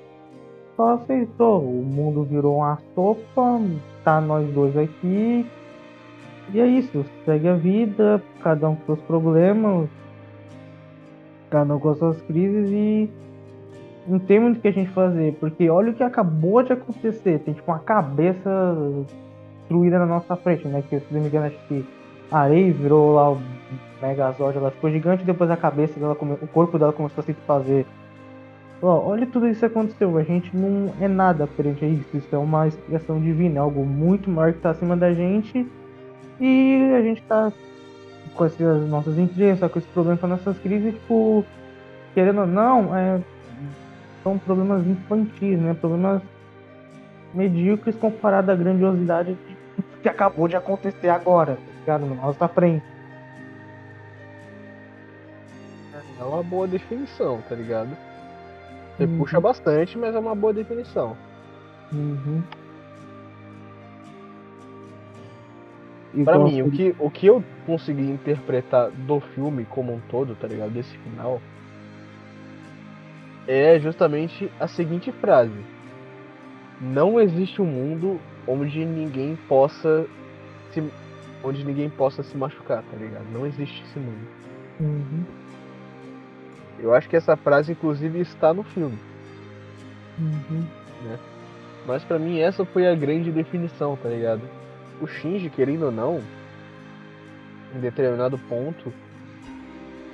só 0.77 0.95
aceitou. 0.95 1.63
O 1.63 1.85
mundo 1.85 2.23
virou 2.23 2.59
uma 2.59 2.79
sopa, 2.95 3.61
tá 4.05 4.21
nós 4.21 4.49
dois 4.53 4.77
aqui. 4.77 5.45
E 6.53 6.61
é 6.61 6.67
isso, 6.67 7.05
segue 7.25 7.49
a 7.49 7.55
vida, 7.55 8.23
cada 8.43 8.69
um 8.69 8.77
com 8.77 8.87
seus 8.87 9.01
problemas, 9.03 9.89
cada 11.51 11.75
um 11.75 11.79
com 11.79 11.91
as 11.91 11.99
suas 11.99 12.21
crises 12.23 12.71
e 12.71 13.11
não 14.07 14.19
tem 14.19 14.41
muito 14.41 14.57
o 14.57 14.61
que 14.61 14.69
a 14.69 14.73
gente 14.73 14.91
fazer, 14.91 15.35
porque 15.39 15.69
olha 15.69 15.91
o 15.91 15.95
que 15.95 16.03
acabou 16.03 16.63
de 16.63 16.73
acontecer, 16.73 17.41
tem 17.41 17.53
tipo 17.53 17.71
uma 17.71 17.81
cabeça 17.81 18.75
destruída 19.59 19.99
na 19.99 20.07
nossa 20.07 20.35
frente, 20.37 20.67
né? 20.67 20.83
Que 20.89 20.99
se 21.01 21.13
não 21.13 21.21
me 21.21 21.29
engano 21.29 21.47
acho 21.47 21.59
que 21.69 21.85
a 22.31 22.47
Rei 22.47 22.73
virou 22.73 23.15
lá 23.15 23.33
o 23.33 23.39
Megazord, 24.01 24.57
ela 24.57 24.71
ficou 24.71 24.91
gigante 24.91 25.25
depois 25.25 25.51
a 25.51 25.57
cabeça 25.57 25.99
dela, 25.99 26.17
o 26.21 26.47
corpo 26.47 26.79
dela 26.79 26.93
começou 26.93 27.23
a 27.23 27.25
se 27.25 27.33
fazer. 27.47 27.87
Ó, 28.81 29.09
olha 29.09 29.27
tudo 29.27 29.49
isso 29.49 29.61
que 29.61 29.67
aconteceu, 29.67 30.17
a 30.17 30.23
gente 30.23 30.57
não 30.57 30.93
é 31.01 31.09
nada 31.09 31.49
perante 31.49 31.85
a 31.85 31.89
isso, 31.89 32.17
isso 32.17 32.35
é 32.35 32.39
uma 32.39 32.69
explicação 32.69 33.21
divina, 33.21 33.57
é 33.57 33.59
algo 33.59 33.85
muito 33.85 34.31
maior 34.31 34.53
que 34.53 34.59
está 34.59 34.71
acima 34.71 34.97
da 34.97 35.13
gente 35.13 35.67
e 36.41 36.93
a 36.97 37.03
gente 37.03 37.21
está 37.21 37.53
com 38.35 38.45
essas 38.45 38.89
nossas 38.89 39.19
empresas, 39.19 39.71
com 39.71 39.79
esse 39.79 39.89
problema, 39.89 40.17
com 40.17 40.29
nossas 40.29 40.57
crises, 40.59 40.95
tipo, 40.95 41.45
querendo 42.15 42.43
ou 42.43 42.47
não, 42.47 42.97
é, 42.97 43.21
são 44.23 44.39
problemas 44.39 44.87
infantis, 44.87 45.59
né? 45.59 45.75
Problemas 45.75 46.23
medíocres 47.35 47.97
comparado 47.97 48.51
à 48.51 48.55
grandiosidade 48.55 49.37
que 50.03 50.09
acabou 50.09 50.47
de 50.47 50.57
acontecer 50.57 51.09
agora, 51.09 51.57
tá 51.57 51.81
ligado? 51.81 52.07
Na 52.07 52.15
nossa 52.15 52.47
frente. 52.47 52.85
É 56.21 56.25
uma 56.25 56.43
boa 56.43 56.67
definição, 56.67 57.41
tá 57.49 57.55
ligado? 57.55 57.91
Você 58.97 59.05
Uhum. 59.05 59.19
puxa 59.19 59.41
bastante, 59.41 59.97
mas 59.97 60.15
é 60.15 60.19
uma 60.19 60.35
boa 60.35 60.53
definição. 60.53 61.17
Uhum. 61.93 62.43
Pra 66.25 66.35
Igual 66.35 66.45
mim, 66.45 66.63
o 66.63 66.71
que, 66.71 66.95
o 66.99 67.11
que 67.11 67.27
eu 67.27 67.45
consegui 67.67 68.03
interpretar 68.03 68.91
do 68.91 69.21
filme 69.21 69.65
como 69.67 69.93
um 69.93 70.01
todo, 70.11 70.35
tá 70.35 70.49
ligado? 70.49 70.71
Desse 70.71 70.97
final, 70.99 71.41
é 73.47 73.79
justamente 73.79 74.51
a 74.59 74.67
seguinte 74.67 75.13
frase: 75.13 75.55
Não 76.81 77.21
existe 77.21 77.63
um 77.63 77.67
mundo 77.67 78.21
onde 78.47 78.85
ninguém 78.85 79.37
possa 79.49 80.07
se, 80.73 80.83
onde 81.45 81.65
ninguém 81.65 81.89
possa 81.89 82.23
se 82.23 82.37
machucar, 82.37 82.83
tá 82.83 82.97
ligado? 82.97 83.27
Não 83.33 83.47
existe 83.47 83.83
esse 83.85 83.99
mundo. 83.99 84.27
Uhum. 84.81 85.25
Eu 86.81 86.95
acho 86.95 87.09
que 87.09 87.17
essa 87.17 87.37
frase, 87.37 87.73
inclusive, 87.73 88.21
está 88.21 88.55
no 88.55 88.63
filme. 88.63 88.99
Uhum. 90.19 90.65
Mas 91.87 92.05
pra 92.05 92.19
mim 92.19 92.39
essa 92.39 92.65
foi 92.65 92.87
a 92.87 92.95
grande 92.95 93.31
definição, 93.31 93.97
tá 93.97 94.09
ligado? 94.09 94.43
O 95.01 95.07
Shinji, 95.07 95.49
querendo 95.49 95.87
ou 95.87 95.93
não, 95.93 96.21
em 97.75 97.81
determinado 97.81 98.37
ponto, 98.39 98.93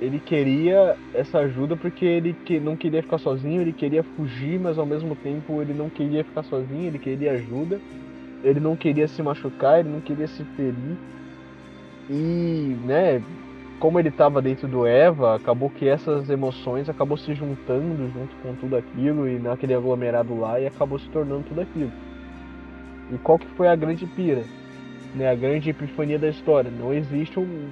ele 0.01 0.19
queria 0.19 0.95
essa 1.13 1.39
ajuda 1.39 1.75
porque 1.75 2.05
ele 2.05 2.33
que 2.45 2.59
não 2.59 2.75
queria 2.75 3.01
ficar 3.01 3.17
sozinho, 3.17 3.61
ele 3.61 3.73
queria 3.73 4.03
fugir, 4.03 4.59
mas 4.59 4.77
ao 4.77 4.85
mesmo 4.85 5.15
tempo 5.15 5.61
ele 5.61 5.73
não 5.73 5.89
queria 5.89 6.23
ficar 6.23 6.43
sozinho, 6.43 6.87
ele 6.87 6.99
queria 6.99 7.33
ajuda, 7.33 7.79
ele 8.43 8.59
não 8.59 8.75
queria 8.75 9.07
se 9.07 9.21
machucar, 9.23 9.79
ele 9.79 9.89
não 9.89 10.01
queria 10.01 10.27
se 10.27 10.43
ferir. 10.55 10.97
E, 12.09 12.77
né, 12.85 13.21
como 13.79 13.99
ele 13.99 14.09
estava 14.09 14.41
dentro 14.41 14.67
do 14.67 14.85
Eva, 14.85 15.35
acabou 15.35 15.69
que 15.69 15.87
essas 15.87 16.29
emoções 16.29 16.87
acabou 16.89 17.17
se 17.17 17.33
juntando 17.33 18.09
junto 18.11 18.35
com 18.41 18.55
tudo 18.55 18.77
aquilo 18.77 19.27
e 19.27 19.37
naquele 19.37 19.73
aglomerado 19.73 20.39
lá 20.39 20.59
e 20.59 20.67
acabou 20.67 20.97
se 20.97 21.09
tornando 21.09 21.43
tudo 21.43 21.61
aquilo. 21.61 21.91
E 23.11 23.17
qual 23.17 23.37
que 23.37 23.47
foi 23.49 23.67
a 23.67 23.75
grande 23.75 24.05
pira? 24.05 24.43
Né, 25.13 25.29
a 25.29 25.35
grande 25.35 25.69
epifania 25.69 26.17
da 26.17 26.29
história. 26.29 26.71
Não 26.71 26.93
existe 26.93 27.39
um. 27.39 27.69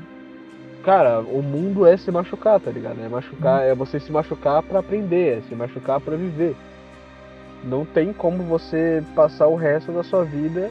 Cara, 0.83 1.21
o 1.21 1.41
mundo 1.41 1.85
é 1.85 1.95
se 1.95 2.11
machucar, 2.11 2.59
tá 2.59 2.69
ligado? 2.69 3.01
É 3.01 3.07
machucar, 3.07 3.63
é 3.63 3.73
você 3.73 3.99
se 3.99 4.11
machucar 4.11 4.61
pra 4.61 4.79
aprender, 4.79 5.37
é 5.37 5.41
se 5.41 5.55
machucar 5.55 5.99
pra 6.01 6.15
viver. 6.15 6.55
Não 7.63 7.85
tem 7.85 8.11
como 8.11 8.43
você 8.43 9.01
passar 9.15 9.47
o 9.47 9.55
resto 9.55 9.91
da 9.93 10.03
sua 10.03 10.25
vida 10.25 10.69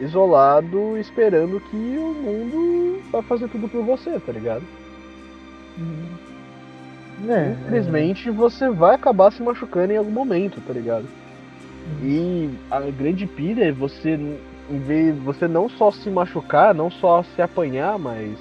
isolado, 0.00 0.96
esperando 0.98 1.60
que 1.60 1.76
o 1.76 2.14
mundo 2.14 3.02
vai 3.10 3.22
fazer 3.22 3.48
tudo 3.48 3.68
por 3.68 3.82
você, 3.84 4.18
tá 4.20 4.32
ligado? 4.32 4.62
É, 7.28 7.52
Infelizmente 7.52 8.30
você 8.30 8.68
vai 8.68 8.94
acabar 8.94 9.32
se 9.32 9.42
machucando 9.42 9.92
em 9.92 9.96
algum 9.96 10.10
momento, 10.10 10.60
tá 10.60 10.72
ligado? 10.72 11.06
E 12.02 12.50
a 12.70 12.80
grande 12.80 13.26
pira 13.26 13.64
é 13.64 13.72
você 13.72 14.18
em 14.68 14.78
vez 14.80 15.16
você 15.18 15.46
não 15.46 15.68
só 15.68 15.90
se 15.90 16.10
machucar, 16.10 16.74
não 16.74 16.90
só 16.90 17.22
se 17.22 17.40
apanhar, 17.40 17.98
mas 17.98 18.36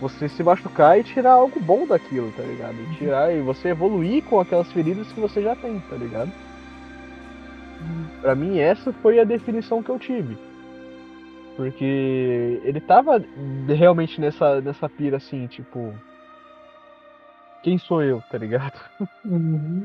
você 0.00 0.28
se 0.28 0.42
machucar 0.42 0.98
e 0.98 1.04
tirar 1.04 1.32
algo 1.32 1.60
bom 1.60 1.86
daquilo, 1.86 2.32
tá 2.36 2.42
ligado? 2.42 2.76
E 2.80 2.94
tirar 2.96 3.34
e 3.34 3.40
você 3.40 3.68
evoluir 3.68 4.24
com 4.24 4.40
aquelas 4.40 4.70
feridas 4.72 5.06
que 5.12 5.20
você 5.20 5.42
já 5.42 5.54
tem, 5.54 5.78
tá 5.80 5.96
ligado? 5.96 6.30
Pra 8.20 8.34
mim 8.34 8.58
essa 8.58 8.92
foi 8.92 9.18
a 9.18 9.24
definição 9.24 9.82
que 9.82 9.90
eu 9.90 9.98
tive. 9.98 10.36
Porque 11.58 12.60
ele 12.62 12.80
tava 12.80 13.20
realmente 13.66 14.20
nessa 14.20 14.60
nessa 14.60 14.88
pira 14.88 15.16
assim, 15.16 15.48
tipo, 15.48 15.92
quem 17.64 17.76
sou 17.78 18.00
eu, 18.00 18.22
tá 18.30 18.38
ligado? 18.38 18.78
Uhum. 19.24 19.84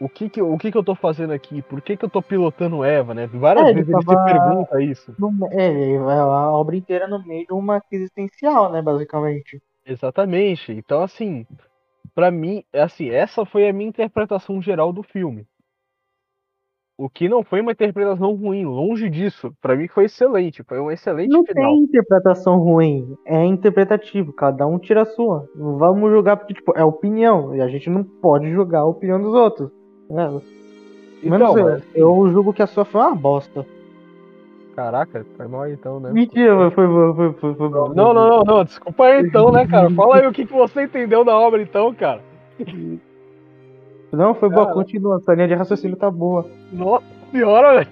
O 0.00 0.08
que 0.08 0.30
que, 0.30 0.40
eu- 0.40 0.50
o 0.50 0.56
que 0.56 0.72
que 0.72 0.78
eu 0.78 0.82
tô 0.82 0.94
fazendo 0.94 1.34
aqui? 1.34 1.60
Por 1.60 1.82
que 1.82 1.94
que 1.94 2.02
eu 2.06 2.08
tô 2.08 2.22
pilotando 2.22 2.82
Eva, 2.82 3.12
né? 3.12 3.26
Várias 3.26 3.66
É, 3.66 3.68
ele 3.68 3.82
vezes 3.82 3.94
ele 3.94 4.04
tava- 4.06 4.26
se 4.26 4.32
pergunta 4.32 4.82
isso. 4.82 5.14
No- 5.18 5.46
é, 5.52 5.96
a 5.98 6.50
obra 6.52 6.74
inteira 6.74 7.06
no 7.06 7.22
meio 7.22 7.46
de 7.46 7.52
uma 7.52 7.78
crise 7.78 8.04
existencial, 8.04 8.72
né, 8.72 8.80
basicamente. 8.80 9.62
Exatamente. 9.84 10.72
Então, 10.72 11.02
assim, 11.02 11.46
pra 12.14 12.30
mim, 12.30 12.64
assim, 12.72 13.10
essa 13.10 13.44
foi 13.44 13.68
a 13.68 13.72
minha 13.74 13.90
interpretação 13.90 14.60
geral 14.62 14.90
do 14.90 15.02
filme. 15.02 15.46
O 17.02 17.10
que 17.10 17.28
não 17.28 17.42
foi 17.42 17.60
uma 17.60 17.72
interpretação 17.72 18.32
ruim, 18.32 18.64
longe 18.64 19.10
disso. 19.10 19.52
Pra 19.60 19.74
mim 19.74 19.88
foi 19.88 20.04
excelente, 20.04 20.62
foi 20.62 20.78
um 20.78 20.88
excelente 20.88 21.32
Não 21.32 21.44
final. 21.44 21.72
tem 21.72 21.82
interpretação 21.82 22.58
ruim, 22.58 23.16
é 23.26 23.44
interpretativo, 23.44 24.32
cada 24.32 24.68
um 24.68 24.78
tira 24.78 25.02
a 25.02 25.04
sua. 25.04 25.48
Não 25.56 25.78
vamos 25.78 26.12
julgar 26.12 26.36
porque, 26.36 26.54
tipo, 26.54 26.72
é 26.76 26.84
opinião, 26.84 27.56
e 27.56 27.60
a 27.60 27.66
gente 27.66 27.90
não 27.90 28.04
pode 28.04 28.48
julgar 28.52 28.82
a 28.82 28.86
opinião 28.86 29.20
dos 29.20 29.34
outros. 29.34 29.68
Né? 30.08 30.40
Então, 31.24 31.38
Menos 31.38 31.56
eu, 31.56 31.64
mas, 31.64 31.74
assim, 31.74 31.88
eu 31.92 32.30
julgo 32.30 32.52
que 32.52 32.62
a 32.62 32.68
sua 32.68 32.84
foi 32.84 33.00
uma 33.00 33.16
bosta. 33.16 33.66
Caraca, 34.76 35.26
foi 35.36 35.48
mal 35.48 35.68
então, 35.68 35.98
né? 35.98 36.12
Mentira, 36.12 36.70
foi 36.70 36.86
foi, 36.86 37.14
foi, 37.16 37.32
foi, 37.32 37.54
foi 37.56 37.68
bom. 37.68 37.88
Não, 37.96 38.14
não, 38.14 38.28
não, 38.28 38.42
não, 38.44 38.64
desculpa 38.64 39.06
aí 39.06 39.26
então, 39.26 39.50
né, 39.50 39.66
cara? 39.66 39.90
Fala 39.90 40.18
aí 40.20 40.26
o 40.28 40.32
que, 40.32 40.46
que 40.46 40.52
você 40.52 40.84
entendeu 40.84 41.24
da 41.24 41.36
obra 41.36 41.60
então, 41.60 41.92
cara. 41.92 42.22
Não, 44.12 44.34
foi 44.34 44.50
boa, 44.50 44.72
continua, 44.72 45.16
essa 45.16 45.34
linha 45.34 45.48
de 45.48 45.54
raciocínio 45.54 45.96
tá 45.96 46.10
boa. 46.10 46.46
Nossa 46.72 47.04
senhora, 47.30 47.84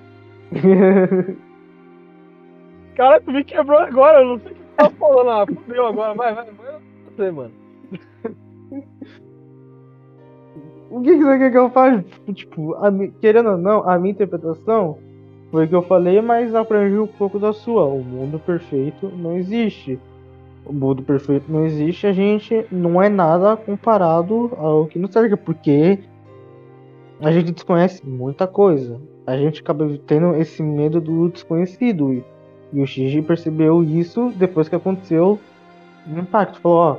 velho. 0.52 1.36
Cara, 2.94 3.20
tu 3.20 3.32
me 3.32 3.42
quebrou 3.42 3.78
agora, 3.78 4.20
eu 4.20 4.26
não 4.26 4.38
sei 4.40 4.52
o 4.52 4.54
que 4.54 4.60
tu 4.60 4.76
tá 4.76 4.90
falando. 4.90 5.30
Ah, 5.30 5.46
fudeu 5.46 5.86
agora, 5.86 6.14
vai, 6.14 6.34
vai, 6.34 6.44
vai 6.44 6.80
você, 7.20 7.30
mano. 7.30 7.52
O 10.90 11.00
que, 11.02 11.16
que 11.16 11.24
você 11.24 11.38
quer 11.38 11.50
que 11.50 11.58
eu 11.58 11.70
faça? 11.70 12.04
Tipo, 12.34 12.74
a 12.74 12.90
querendo 13.20 13.50
ou 13.50 13.58
não, 13.58 13.88
a 13.88 13.98
minha 13.98 14.12
interpretação 14.12 14.98
foi 15.50 15.64
o 15.64 15.68
que 15.68 15.74
eu 15.74 15.82
falei, 15.82 16.20
mas 16.20 16.54
abrangiu 16.54 17.04
um 17.04 17.06
pouco 17.06 17.38
da 17.38 17.52
sua. 17.52 17.84
O 17.84 18.02
mundo 18.02 18.38
perfeito 18.38 19.08
não 19.08 19.36
existe. 19.36 19.98
O 20.64 20.72
mundo 20.72 21.02
perfeito 21.02 21.50
não 21.50 21.64
existe, 21.64 22.06
a 22.06 22.12
gente 22.12 22.66
não 22.70 23.00
é 23.00 23.08
nada 23.08 23.56
comparado 23.56 24.52
ao 24.56 24.86
que 24.86 24.98
nos 24.98 25.12
cerca, 25.12 25.36
porque 25.36 25.98
a 27.20 27.30
gente 27.30 27.52
desconhece 27.52 28.06
muita 28.06 28.46
coisa. 28.46 29.00
A 29.26 29.36
gente 29.36 29.60
acaba 29.60 29.86
tendo 30.06 30.34
esse 30.36 30.62
medo 30.62 31.00
do 31.00 31.28
desconhecido. 31.28 32.12
E, 32.72 32.80
o 32.80 32.86
Shinji 32.86 33.22
percebeu 33.22 33.84
isso 33.84 34.32
depois 34.36 34.68
que 34.68 34.76
aconteceu 34.76 35.38
o 36.06 36.18
impacto. 36.18 36.60
Falou, 36.60 36.78
ó, 36.78 36.96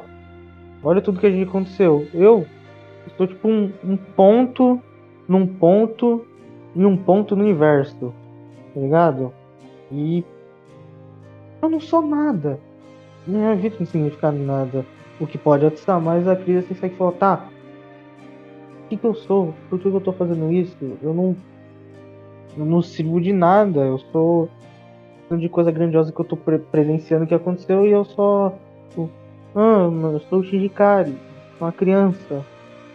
olha 0.83 1.01
tudo 1.01 1.19
que 1.19 1.25
a 1.25 1.31
gente 1.31 1.49
aconteceu. 1.49 2.07
Eu 2.13 2.45
sou 3.17 3.27
tipo 3.27 3.47
um, 3.47 3.71
um 3.83 3.97
ponto 3.97 4.79
num 5.27 5.47
ponto 5.47 6.25
e 6.75 6.85
um 6.85 6.95
ponto 6.95 7.35
no 7.35 7.43
universo. 7.43 8.13
Tá 8.73 8.79
ligado? 8.79 9.33
E 9.91 10.23
eu 11.61 11.69
não 11.69 11.79
sou 11.79 12.01
nada. 12.01 12.59
Minha 13.25 13.55
vida 13.55 13.75
não 13.79 13.85
significa 13.85 14.31
nada. 14.31 14.85
O 15.19 15.27
que 15.27 15.37
pode 15.37 15.65
atiçar 15.65 15.99
mais 15.99 16.27
a 16.27 16.35
crise 16.35 16.67
assim, 16.71 16.89
que 16.89 16.95
falar, 16.95 17.11
tá. 17.13 17.47
Que, 18.91 18.97
que 18.97 19.07
eu 19.07 19.15
sou? 19.15 19.53
Por 19.69 19.79
que, 19.79 19.89
que 19.89 19.95
eu 19.95 20.01
tô 20.01 20.11
fazendo 20.11 20.51
isso? 20.51 20.97
Eu 21.01 21.13
não. 21.13 21.33
Eu 22.57 22.65
não 22.65 22.81
sirvo 22.81 23.21
de 23.21 23.31
nada. 23.31 23.79
Eu 23.79 23.97
sou 23.97 24.49
de 25.31 25.47
coisa 25.47 25.71
grandiosa 25.71 26.11
que 26.11 26.19
eu 26.19 26.25
tô 26.25 26.35
pre- 26.35 26.59
presenciando 26.59 27.25
que 27.25 27.33
aconteceu 27.33 27.85
e 27.85 27.91
eu 27.91 28.03
só. 28.03 28.53
Tipo, 28.89 29.09
ah, 29.55 29.89
eu 30.11 30.19
sou 30.29 30.39
o 30.39 30.43
Shirikari, 30.43 31.15
sou 31.57 31.67
uma 31.67 31.71
criança. 31.71 32.45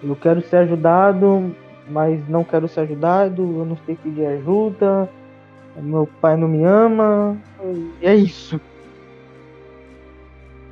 Eu 0.02 0.14
quero 0.14 0.42
ser 0.42 0.58
ajudado, 0.58 1.50
mas 1.88 2.28
não 2.28 2.44
quero 2.44 2.68
ser 2.68 2.80
ajudado, 2.80 3.40
eu 3.40 3.64
não 3.64 3.78
sei 3.86 3.96
pedir 3.96 4.26
ajuda, 4.26 5.08
meu 5.78 6.06
pai 6.20 6.36
não 6.36 6.46
me 6.46 6.62
ama, 6.62 7.38
e 8.02 8.06
é 8.06 8.14
isso. 8.14 8.58
Tá 8.58 8.66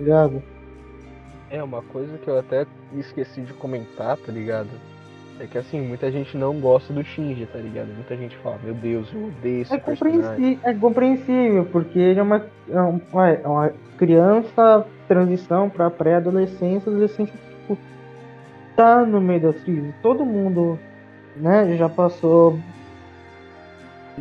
ligado? 0.01 0.43
É, 1.49 1.63
uma 1.63 1.81
coisa 1.81 2.19
que 2.19 2.29
eu 2.29 2.39
até 2.39 2.67
esqueci 2.95 3.41
de 3.41 3.55
comentar, 3.55 4.19
tá 4.19 4.31
ligado? 4.31 4.69
É 5.41 5.47
que 5.47 5.59
assim, 5.59 5.81
muita 5.81 6.11
gente 6.13 6.37
não 6.37 6.61
gosta 6.61 6.93
do 6.93 7.03
Shinji, 7.03 7.47
tá 7.47 7.59
ligado? 7.59 7.89
Muita 7.89 8.17
gente 8.17 8.37
fala, 8.39 8.59
meu 8.63 8.75
Deus, 8.75 9.09
eu 9.13 9.27
odeio 9.27 9.63
esse 9.63 9.75
É 9.75 9.79
compreensível, 9.79 10.59
é 10.63 10.75
compreensível, 10.75 11.65
porque 11.67 11.99
ele 11.99 12.21
é 12.21 12.23
uma, 12.23 12.47
é 12.71 12.81
um- 12.81 13.01
ué, 13.13 13.41
é 13.43 13.49
uma 13.49 13.73
criança, 13.99 14.87
transição 15.09 15.69
pra 15.69 15.91
pré-adolescência, 15.91 16.89
adolescência, 16.91 17.35
tipo, 17.35 17.77
tá 18.77 19.05
no 19.05 19.21
meio 19.21 19.41
das 19.41 19.61
crises. 19.63 19.93
Todo 20.03 20.25
mundo, 20.25 20.79
né, 21.37 21.77
já 21.77 21.89
passou 21.89 22.59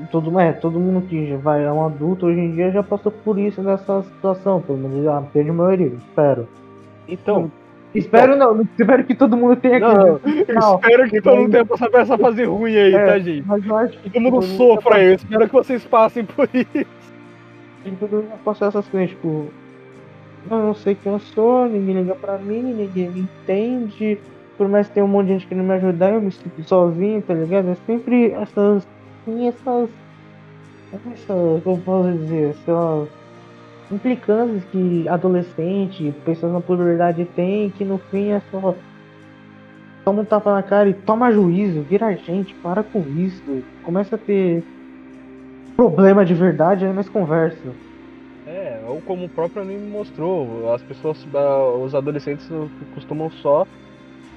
todo, 0.09 0.39
é, 0.39 0.51
todo 0.53 0.79
mundo 0.79 1.05
que 1.07 1.27
já 1.27 1.37
vai, 1.37 1.63
é 1.63 1.71
um 1.71 1.85
adulto 1.85 2.25
hoje 2.25 2.39
em 2.39 2.55
dia 2.55 2.71
já 2.71 2.81
passou 2.81 3.11
por 3.11 3.37
isso 3.37 3.61
nessa 3.61 4.01
situação, 4.03 4.61
pelo 4.61 4.79
menos 4.79 5.07
a 5.07 5.21
grande 5.33 5.51
maioria, 5.51 5.87
espero. 5.87 6.47
Então, 7.07 7.51
Espero 7.93 8.35
não, 8.35 8.61
espero 8.77 9.03
que 9.03 9.13
todo 9.13 9.37
mundo 9.37 9.55
tenha 9.55 9.79
não, 9.79 10.17
que. 10.19 10.45
eu 10.51 10.55
Não. 10.55 10.75
espero 10.75 11.09
que 11.09 11.21
todo 11.21 11.37
mundo 11.37 11.51
tenha 11.51 11.65
passado 11.65 11.91
por 11.91 11.99
essa 11.99 12.17
fase 12.17 12.43
ruim 12.43 12.75
aí, 12.75 12.93
É. 12.95 13.05
tá, 13.05 13.19
gente? 13.19 13.45
Mas 13.47 13.65
eu 13.65 13.77
acho 13.77 13.97
que 13.99 14.09
Todo 14.09 14.21
mundo 14.21 14.33
todo 14.39 14.47
mundo 14.47 14.57
sofra 14.57 14.95
aí, 14.95 15.05
eu 15.05 15.13
espero 15.13 15.45
que 15.47 15.53
vocês 15.53 15.85
passem 15.85 16.25
por 16.25 16.49
isso. 16.53 16.87
Tem 17.83 17.95
tudo 17.99 18.25
passar 18.43 18.67
essas 18.67 18.87
coisas, 18.87 19.09
tipo, 19.11 19.47
eu 20.49 20.57
não 20.57 20.73
sei 20.73 20.95
quem 20.95 21.11
eu 21.11 21.19
sou, 21.19 21.67
ninguém 21.67 22.01
liga 22.01 22.15
pra 22.15 22.37
mim, 22.37 22.61
ninguém 22.63 23.09
me 23.09 23.19
entende. 23.21 24.17
Por 24.57 24.67
mais 24.67 24.87
que 24.87 24.93
tenha 24.93 25.05
um 25.05 25.09
monte 25.09 25.27
de 25.27 25.33
gente 25.33 25.47
que 25.47 25.55
não 25.55 25.63
me 25.63 25.73
ajudar, 25.73 26.13
eu 26.13 26.21
me 26.21 26.31
sinto 26.31 26.63
sozinho, 26.63 27.21
tá 27.21 27.33
ligado? 27.33 27.69
É 27.69 27.75
sempre 27.85 28.31
essas. 28.31 28.87
Essas. 29.27 29.89
Essas. 31.13 31.63
Como 31.63 31.81
posso 31.81 32.11
dizer? 32.11 32.49
Essas 32.51 33.09
implicâncias 33.93 34.63
que 34.65 35.07
adolescente, 35.07 36.13
pessoas 36.25 36.53
na 36.53 36.61
puberdade 36.61 37.25
tem, 37.35 37.69
que 37.69 37.85
no 37.85 37.97
fim 37.97 38.31
é 38.31 38.41
só. 38.51 38.75
Toma 40.03 40.21
um 40.21 40.25
tapa 40.25 40.53
na 40.53 40.63
cara 40.63 40.89
e 40.89 40.93
toma 40.93 41.31
juízo, 41.31 41.81
vira 41.81 42.13
gente, 42.15 42.53
para 42.55 42.83
com 42.83 42.99
isso. 42.99 43.41
Começa 43.83 44.15
a 44.15 44.19
ter 44.19 44.63
problema 45.75 46.25
de 46.25 46.33
verdade, 46.33 46.85
aí 46.85 46.93
nós 46.93 47.07
conversa. 47.07 47.69
É, 48.45 48.81
ou 48.85 48.99
como 49.01 49.25
o 49.25 49.29
próprio 49.29 49.61
anime 49.61 49.89
mostrou, 49.89 50.73
as 50.73 50.81
pessoas, 50.81 51.25
ah, 51.33 51.77
os 51.81 51.95
adolescentes 51.95 52.49
costumam 52.93 53.31
só 53.31 53.65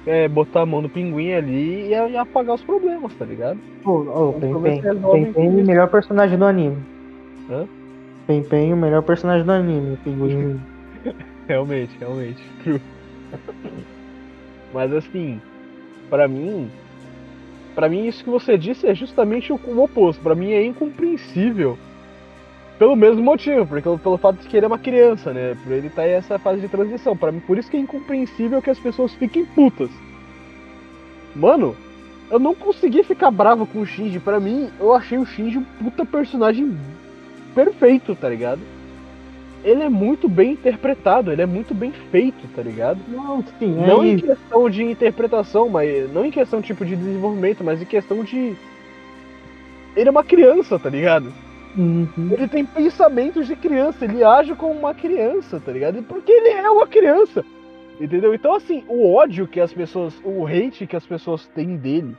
é, 0.05 0.27
botar 0.29 0.61
a 0.61 0.65
mão 0.65 0.81
no 0.81 0.87
pinguim 0.87 1.33
ali 1.33 1.89
e, 1.89 2.17
apagar 2.17 2.55
os 2.55 2.63
problemas, 2.63 3.13
tá 3.15 3.25
ligado? 3.25 3.59
Pô, 3.83 4.05
oh, 4.07 4.33
com 4.33 4.61
Pen, 4.61 4.81
o 5.35 5.59
isso. 5.59 5.67
melhor 5.67 5.89
personagem 5.89 6.37
do 6.37 6.45
anime. 6.45 6.77
Hã? 7.49 7.67
Pen 8.27 8.43
Pen, 8.43 8.73
o 8.73 8.77
melhor 8.77 9.01
personagem 9.03 9.45
do 9.45 9.51
anime, 9.51 9.97
pinguim. 10.03 10.59
Realmente, 11.47 11.97
realmente. 11.97 12.43
Mas 14.73 14.93
assim, 14.93 15.39
pra 16.09 16.27
mim, 16.27 16.69
pra 17.73 17.87
mim 17.87 18.05
isso 18.05 18.21
que 18.21 18.29
você 18.29 18.57
disse 18.57 18.85
é 18.85 18.93
justamente 18.93 19.53
o, 19.53 19.59
o 19.65 19.81
oposto. 19.81 20.21
Pra 20.21 20.35
mim 20.35 20.51
é 20.51 20.65
incompreensível. 20.65 21.77
Pelo 22.77 22.97
mesmo 22.97 23.23
motivo, 23.23 23.65
porque 23.65 23.89
pelo 23.97 24.17
fato 24.17 24.41
de 24.41 24.47
que 24.47 24.57
ele 24.57 24.65
é 24.65 24.67
uma 24.67 24.77
criança, 24.77 25.33
né? 25.33 25.55
Por 25.63 25.71
ele 25.71 25.87
estar 25.87 26.05
em 26.05 26.11
essa 26.11 26.37
fase 26.37 26.59
de 26.59 26.67
transição. 26.67 27.15
Para 27.15 27.31
mim, 27.31 27.39
por 27.39 27.57
isso 27.57 27.71
que 27.71 27.77
é 27.77 27.79
incompreensível 27.79 28.61
que 28.61 28.69
as 28.69 28.77
pessoas 28.77 29.13
fiquem 29.13 29.45
putas. 29.45 29.89
Mano, 31.33 31.77
eu 32.29 32.37
não 32.37 32.53
consegui 32.53 33.03
ficar 33.03 33.31
bravo 33.31 33.65
com 33.65 33.79
o 33.79 33.85
Shinji. 33.85 34.19
Pra 34.19 34.37
mim, 34.37 34.69
eu 34.79 34.93
achei 34.93 35.17
o 35.17 35.25
Shinji 35.25 35.57
um 35.57 35.63
puta 35.63 36.05
personagem 36.05 36.77
perfeito, 37.57 38.15
tá 38.15 38.29
ligado? 38.29 38.61
Ele 39.63 39.81
é 39.81 39.89
muito 39.89 40.29
bem 40.29 40.51
interpretado, 40.51 41.31
ele 41.31 41.41
é 41.41 41.45
muito 41.47 41.73
bem 41.73 41.91
feito, 42.11 42.47
tá 42.55 42.61
ligado? 42.61 42.99
Não, 43.07 43.43
sim, 43.57 43.83
é 43.83 43.87
Não 43.87 44.05
em 44.05 44.13
isso. 44.13 44.27
questão 44.27 44.69
de 44.69 44.83
interpretação, 44.83 45.67
mas 45.67 46.13
não 46.13 46.23
em 46.23 46.29
questão 46.29 46.61
tipo 46.61 46.85
de 46.85 46.95
desenvolvimento, 46.95 47.63
mas 47.63 47.81
em 47.81 47.85
questão 47.85 48.23
de 48.23 48.55
ele 49.95 50.07
é 50.07 50.11
uma 50.11 50.23
criança, 50.23 50.77
tá 50.77 50.87
ligado? 50.87 51.33
Uhum. 51.75 52.29
Ele 52.31 52.47
tem 52.47 52.63
pensamentos 52.63 53.47
de 53.47 53.55
criança, 53.55 54.05
ele 54.05 54.23
age 54.23 54.53
como 54.53 54.73
uma 54.73 54.93
criança, 54.93 55.59
tá 55.59 55.71
ligado? 55.71 56.03
Porque 56.03 56.31
ele 56.31 56.49
é 56.49 56.69
uma 56.69 56.85
criança. 56.85 57.43
Entendeu? 57.99 58.35
Então 58.35 58.53
assim, 58.53 58.83
o 58.87 59.11
ódio 59.11 59.47
que 59.47 59.59
as 59.59 59.73
pessoas, 59.73 60.13
o 60.23 60.45
hate 60.45 60.85
que 60.85 60.95
as 60.95 61.05
pessoas 61.07 61.47
têm 61.47 61.75
dele 61.75 62.15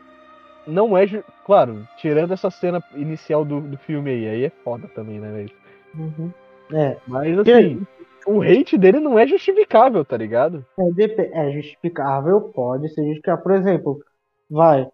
não 0.68 0.96
é, 0.96 1.06
claro, 1.44 1.86
tirando 1.96 2.32
essa 2.32 2.50
cena 2.50 2.82
inicial 2.94 3.44
do, 3.44 3.60
do 3.60 3.78
filme 3.78 4.10
aí, 4.10 4.28
aí 4.28 4.44
é 4.44 4.50
foda 4.50 4.86
também, 4.88 5.18
né, 5.18 5.32
velho? 5.32 5.50
Uhum. 5.94 6.30
É, 6.72 6.98
Mas 7.06 7.38
assim, 7.38 7.86
o 8.26 8.42
hate 8.42 8.76
dele 8.76 9.00
não 9.00 9.18
é 9.18 9.26
justificável, 9.26 10.04
tá 10.04 10.16
ligado? 10.16 10.64
é, 11.22 11.48
é 11.48 11.52
justificável, 11.52 12.40
pode 12.40 12.88
ser 12.90 13.02
justificável. 13.06 13.42
Por 13.42 13.52
exemplo, 13.52 13.98
vai, 14.50 14.86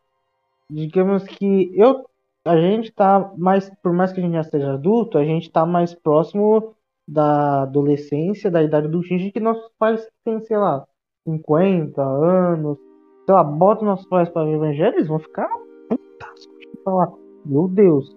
digamos 0.70 1.24
que 1.24 1.72
eu, 1.74 2.06
a 2.44 2.56
gente 2.56 2.92
tá 2.92 3.32
mais, 3.36 3.70
por 3.82 3.92
mais 3.92 4.12
que 4.12 4.20
a 4.20 4.22
gente 4.22 4.34
já 4.34 4.44
seja 4.44 4.74
adulto, 4.74 5.18
a 5.18 5.24
gente 5.24 5.50
tá 5.50 5.66
mais 5.66 5.94
próximo 5.94 6.74
da 7.06 7.62
adolescência, 7.62 8.50
da 8.50 8.62
idade 8.62 8.88
do 8.88 9.02
Shinji, 9.02 9.32
que 9.32 9.40
nossos 9.40 9.68
pais 9.78 10.08
têm, 10.24 10.40
sei 10.40 10.56
lá, 10.56 10.86
50 11.24 12.00
anos, 12.00 12.78
sei 13.24 13.34
lá, 13.34 13.42
bota 13.42 13.84
nossos 13.84 14.06
pais 14.06 14.28
para 14.28 14.44
ver 14.44 14.54
evangelho, 14.54 14.96
eles 14.96 15.08
vão 15.08 15.18
ficar 15.18 15.48
putaços 15.88 16.48
de 16.60 16.82
falar, 16.84 17.12
meu 17.44 17.68
Deus, 17.68 18.16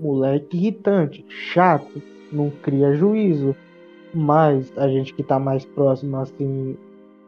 moleque 0.00 0.56
irritante, 0.56 1.24
chato, 1.28 2.02
não 2.32 2.50
cria 2.50 2.94
juízo. 2.94 3.54
Mas 4.14 4.72
a 4.78 4.88
gente 4.88 5.12
que 5.12 5.22
tá 5.22 5.38
mais 5.38 5.64
próximo, 5.64 6.16
assim, 6.16 6.76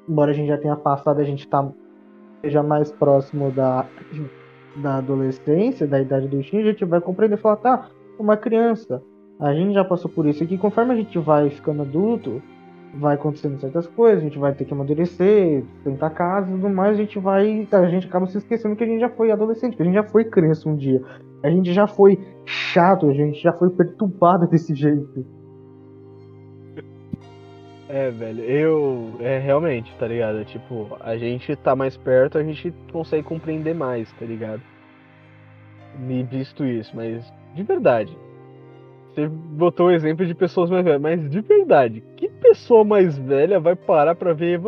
embora 0.09 0.31
a 0.31 0.35
gente 0.35 0.49
já 0.49 0.57
tenha 0.57 0.77
passado, 0.77 1.21
a 1.21 1.25
gente 1.25 1.47
tá 1.47 1.71
seja 2.41 2.63
mais 2.63 2.91
próximo 2.93 3.51
da, 3.51 3.87
da 4.77 4.97
adolescência, 4.99 5.87
da 5.87 6.01
idade 6.01 6.29
do 6.29 6.43
Shin, 6.43 6.59
a 6.59 6.65
gente 6.65 6.85
vai 6.85 7.01
compreender 7.01 7.37
e 7.37 7.41
falar, 7.41 7.57
tá, 7.57 7.89
uma 8.19 8.37
criança, 8.37 9.03
a 9.39 9.53
gente 9.53 9.75
já 9.75 9.85
passou 9.85 10.11
por 10.11 10.27
isso 10.27 10.43
aqui, 10.43 10.57
conforme 10.57 10.93
a 10.93 10.97
gente 10.97 11.19
vai 11.19 11.51
ficando 11.51 11.83
adulto, 11.83 12.43
vai 12.95 13.15
acontecendo 13.15 13.61
certas 13.61 13.87
coisas, 13.87 14.21
a 14.21 14.25
gente 14.25 14.39
vai 14.39 14.55
ter 14.55 14.65
que 14.65 14.73
amadurecer, 14.73 15.65
tentar 15.85 16.11
casa 16.11 16.49
e 16.49 16.55
tudo 16.55 16.69
mais, 16.69 16.93
a 16.93 17.01
gente 17.01 17.19
vai, 17.19 17.67
a 17.71 17.87
gente 17.87 18.07
acaba 18.07 18.27
se 18.27 18.39
esquecendo 18.39 18.77
que 18.77 18.85
a 18.85 18.87
gente 18.87 19.01
já 19.01 19.11
foi 19.11 19.31
adolescente, 19.31 19.77
que 19.77 19.83
a 19.83 19.85
gente 19.85 19.95
já 19.95 20.05
foi 20.05 20.25
criança 20.25 20.69
um 20.69 20.77
dia, 20.77 21.03
a 21.43 21.51
gente 21.51 21.73
já 21.73 21.87
foi 21.87 22.19
chato, 22.45 23.09
a 23.09 23.13
gente 23.13 23.41
já 23.41 23.53
foi 23.53 23.71
perturbado 23.71 24.47
desse 24.49 24.75
jeito. 24.75 25.39
É, 27.89 28.11
velho, 28.11 28.45
eu. 28.45 29.13
É 29.19 29.39
realmente, 29.39 29.95
tá 29.99 30.07
ligado? 30.07 30.45
Tipo, 30.45 30.95
a 31.01 31.17
gente 31.17 31.57
tá 31.57 31.75
mais 31.75 31.97
perto, 31.97 32.37
a 32.37 32.43
gente 32.43 32.71
consegue 32.93 33.23
compreender 33.23 33.75
mais, 33.75 34.13
tá 34.13 34.27
ligado? 34.27 34.61
Me 35.99 36.23
visto 36.23 36.67
isso, 36.67 36.95
mas 36.95 37.33
de 37.55 37.63
verdade. 37.63 38.15
Você 39.19 39.27
botou 39.27 39.89
o 39.89 39.91
exemplo 39.91 40.25
de 40.25 40.33
pessoas 40.33 40.71
mais 40.71 40.85
velhas, 40.85 41.01
mas 41.01 41.29
de 41.29 41.41
verdade, 41.41 42.05
que 42.17 42.29
pessoa 42.29 42.85
mais 42.85 43.19
velha 43.19 43.59
vai 43.59 43.75
parar 43.75 44.15
pra 44.15 44.33
ver 44.33 44.61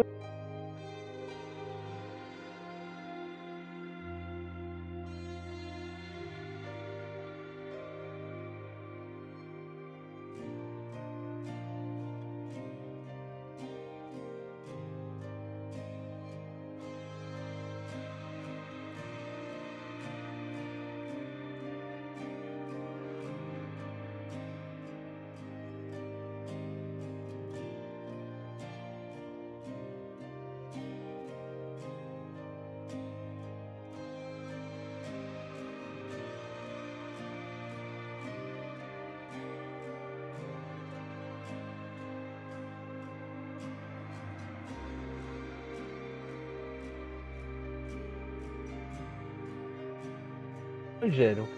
Evan- 51.23 51.45
Evangelho. 51.45 51.49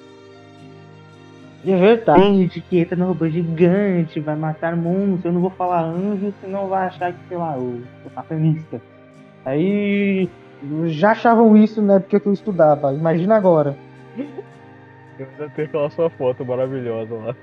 É 1.65 1.77
verdade, 1.77 2.61
que 2.69 2.79
entra 2.79 2.97
no 2.97 3.07
robô 3.07 3.29
gigante, 3.29 4.19
vai 4.19 4.35
matar 4.35 4.75
monstros, 4.77 5.25
eu 5.27 5.33
não 5.33 5.41
vou 5.41 5.51
falar 5.51 5.83
anjo, 5.83 6.35
senão 6.41 6.67
vai 6.67 6.87
achar 6.87 7.13
que, 7.13 7.19
sei 7.29 7.37
lá, 7.37 7.57
o, 7.57 7.81
o 8.05 8.11
satanista. 8.15 8.81
Aí 9.45 10.29
já 10.87 11.13
achavam 11.13 11.57
isso 11.57 11.81
na 11.81 11.95
época 11.95 12.19
que 12.19 12.27
eu 12.27 12.33
estudava, 12.33 12.93
imagina 12.93 13.37
agora. 13.37 13.77
Eu 15.19 15.27
ainda 15.33 15.49
tenho 15.55 15.69
aquela 15.69 15.91
sua 15.91 16.11
foto 16.11 16.45
maravilhosa 16.45 17.15
lá. 17.15 17.37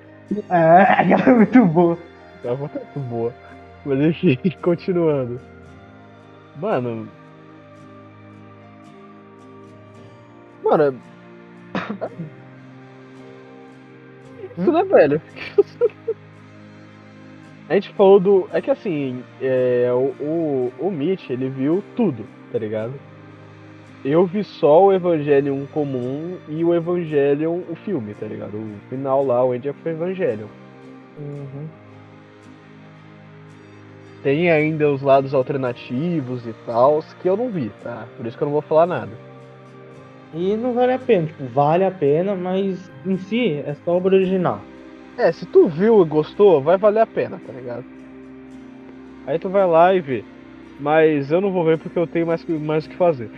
É, 0.50 0.82
aquela 1.14 1.24
é 1.32 1.36
muito 1.36 1.66
boa. 1.66 1.98
Aquela 2.40 2.58
foto 2.58 2.78
é 2.78 2.82
muito 2.84 3.10
boa. 3.10 3.34
Mas 3.86 4.00
enfim, 4.02 4.38
continuando. 4.62 5.40
Mano. 6.58 7.08
Mano. 10.64 11.00
Isso, 14.58 14.72
né, 14.72 14.84
velho? 14.84 15.22
A 17.70 17.76
gente 17.76 17.90
falou 17.94 18.20
do. 18.20 18.50
É 18.52 18.62
que 18.62 18.72
assim, 18.72 19.24
é, 19.42 19.90
o, 19.94 20.14
o, 20.24 20.74
o 20.80 20.92
Mitch, 20.92 21.30
ele 21.30 21.50
viu 21.50 21.84
tudo, 21.96 22.26
tá 22.52 22.58
ligado? 22.58 22.94
eu 24.04 24.26
vi 24.26 24.44
só 24.44 24.86
o 24.86 24.94
Evangelion 24.94 25.66
comum 25.74 26.38
e 26.48 26.64
o 26.64 26.74
Evangelion, 26.74 27.60
o 27.70 27.76
filme, 27.76 28.14
tá 28.14 28.26
ligado? 28.26 28.56
O 28.56 28.90
final 28.90 29.26
lá, 29.26 29.44
o 29.44 29.54
End 29.54 29.68
of 29.68 29.90
Evangelion. 29.90 30.48
Uhum. 31.18 31.68
Tem 34.24 34.50
ainda 34.52 34.90
os 34.90 35.02
lados 35.02 35.34
alternativos 35.34 36.46
e 36.46 36.54
tal, 36.66 37.04
que 37.22 37.30
eu 37.30 37.36
não 37.36 37.50
vi, 37.50 37.72
tá? 37.84 38.06
Por 38.16 38.26
isso 38.26 38.38
que 38.38 38.44
eu 38.44 38.48
não 38.48 38.54
vou 38.54 38.62
falar 38.62 38.86
nada. 38.86 39.12
E 40.34 40.56
não 40.56 40.74
vale 40.74 40.94
a 40.94 41.00
pena, 41.00 41.28
tipo, 41.28 41.46
vale 41.46 41.84
a 41.84 41.92
pena, 41.92 42.36
mas 42.36 42.92
em 43.06 43.18
si 43.18 43.64
é 43.66 43.74
só 43.84 43.98
obra 43.98 44.16
original. 44.16 44.62
É, 45.18 45.32
se 45.32 45.46
tu 45.46 45.68
viu 45.68 46.02
e 46.02 46.06
gostou, 46.06 46.62
vai 46.62 46.78
valer 46.78 47.02
a 47.02 47.08
pena, 47.08 47.42
tá 47.46 47.52
ligado? 47.52 47.84
Aí 49.26 49.40
tu 49.40 49.50
vai 49.50 49.68
lá 49.68 49.94
e 49.94 50.00
vê. 50.00 50.24
Mas 50.80 51.32
eu 51.32 51.42
não 51.42 51.52
vou 51.52 51.66
ver 51.66 51.78
porque 51.78 52.00
eu 52.00 52.08
tenho 52.08 52.28
mais, 52.28 52.46
mais 52.46 52.86
o 52.86 52.90
que 52.90 52.96
fazer. 52.96 53.30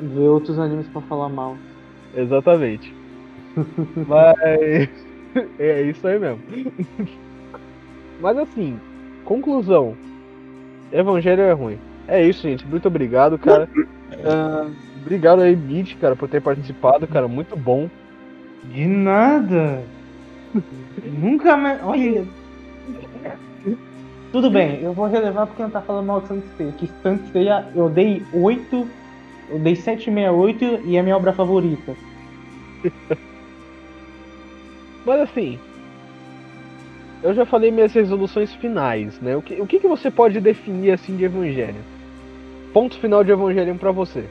Ver 0.00 0.28
outros 0.28 0.58
animes 0.58 0.88
pra 0.88 1.02
falar 1.02 1.28
mal. 1.28 1.56
Exatamente. 2.14 2.94
Mas 4.08 4.88
é 5.58 5.82
isso 5.82 6.06
aí 6.06 6.18
mesmo. 6.18 6.40
Mas 8.20 8.38
assim, 8.38 8.80
conclusão. 9.24 9.94
Evangelho 10.92 11.42
é 11.42 11.52
ruim. 11.52 11.78
É 12.06 12.22
isso, 12.26 12.42
gente. 12.42 12.66
Muito 12.66 12.88
obrigado, 12.88 13.38
cara. 13.38 13.68
Ah, 14.24 14.70
obrigado 15.04 15.42
aí, 15.42 15.54
Beat, 15.54 15.96
cara, 15.98 16.16
por 16.16 16.28
ter 16.28 16.40
participado, 16.40 17.06
cara. 17.06 17.28
Muito 17.28 17.56
bom. 17.56 17.88
De 18.64 18.86
nada. 18.86 19.82
Nunca 21.04 21.56
mais. 21.56 21.82
Olha. 21.82 22.24
Tudo 24.32 24.50
bem, 24.50 24.80
eu 24.82 24.92
vou 24.92 25.06
relevar 25.06 25.46
porque 25.46 25.62
não 25.62 25.70
tá 25.70 25.80
falando 25.80 26.06
mal 26.06 26.20
de 26.20 26.26
Santeia. 26.28 26.72
Que 26.72 26.90
Santeia 27.02 27.68
eu 27.74 27.88
dei 27.88 28.20
8, 28.32 28.88
eu 29.50 29.58
dei 29.60 29.76
768 29.76 30.88
e 30.88 30.96
é 30.96 31.02
minha 31.02 31.16
obra 31.16 31.32
favorita. 31.32 31.94
Mas 35.06 35.20
assim, 35.20 35.58
eu 37.22 37.32
já 37.32 37.46
falei 37.46 37.70
minhas 37.70 37.92
resoluções 37.92 38.52
finais, 38.54 39.20
né? 39.20 39.36
O 39.36 39.42
que, 39.42 39.54
o 39.60 39.66
que, 39.66 39.78
que 39.78 39.86
você 39.86 40.10
pode 40.10 40.40
definir 40.40 40.90
assim 40.90 41.16
de 41.16 41.24
Evangelho? 41.24 41.82
Ponto 42.72 42.98
final 42.98 43.22
de 43.22 43.30
Evangelho 43.30 43.74
pra 43.76 43.92
você. 43.92 44.24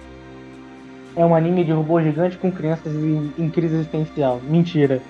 É 1.15 1.26
um 1.26 1.35
anime 1.35 1.64
de 1.64 1.72
robô 1.72 2.02
gigante 2.02 2.38
com 2.38 2.52
crianças 2.52 2.94
em, 2.94 3.31
em 3.38 3.49
crise 3.49 3.76
existencial. 3.76 4.40
Mentira. 4.44 5.02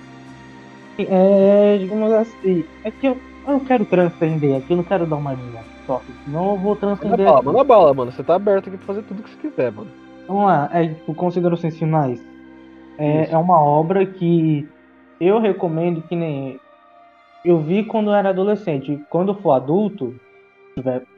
É, 0.97 1.77
digamos 1.79 2.11
assim, 2.11 2.63
é 2.83 2.91
que 2.91 3.07
eu, 3.07 3.17
eu 3.47 3.53
não 3.53 3.59
quero 3.61 3.85
transcender 3.85 4.57
aqui, 4.57 4.71
eu 4.71 4.77
não 4.77 4.83
quero 4.83 5.05
dar 5.05 5.15
uma 5.15 5.33
linha 5.33 5.61
só. 5.87 6.01
Senão 6.25 6.51
eu 6.51 6.57
vou 6.57 6.75
Manda 6.75 6.95
transcender. 6.95 7.25
bala, 7.25 7.37
aqui. 7.37 7.45
manda 7.47 7.63
bala, 7.63 7.93
mano. 7.93 8.11
Você 8.11 8.23
tá 8.23 8.35
aberto 8.35 8.67
aqui 8.67 8.77
pra 8.77 8.85
fazer 8.87 9.01
tudo 9.03 9.23
que 9.23 9.29
você 9.29 9.37
quiser, 9.37 9.71
mano. 9.71 9.89
Vamos 10.27 10.45
lá, 10.45 10.69
é, 10.71 10.87
tipo, 10.87 11.13
considerações 11.13 11.77
finais. 11.77 12.21
É, 12.97 13.23
Isso. 13.23 13.33
é 13.33 13.37
uma 13.37 13.59
obra 13.59 14.05
que 14.05 14.67
eu 15.19 15.39
recomendo 15.39 16.01
que 16.03 16.15
nem. 16.15 16.59
Eu 17.43 17.59
vi 17.59 17.83
quando 17.83 18.09
eu 18.11 18.15
era 18.15 18.29
adolescente. 18.29 19.01
Quando 19.09 19.29
eu 19.31 19.35
for 19.35 19.51
adulto, 19.53 20.15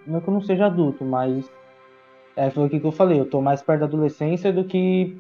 não 0.08 0.22
que 0.22 0.28
eu 0.28 0.34
não 0.34 0.42
seja 0.42 0.68
adulto, 0.68 1.04
mas. 1.04 1.52
É, 2.36 2.50
foi 2.50 2.66
o 2.66 2.70
que 2.70 2.84
eu 2.84 2.92
falei, 2.92 3.20
eu 3.20 3.30
tô 3.30 3.42
mais 3.42 3.62
perto 3.62 3.82
da 3.82 3.86
adolescência 3.86 4.52
do 4.52 4.66
que 4.66 5.18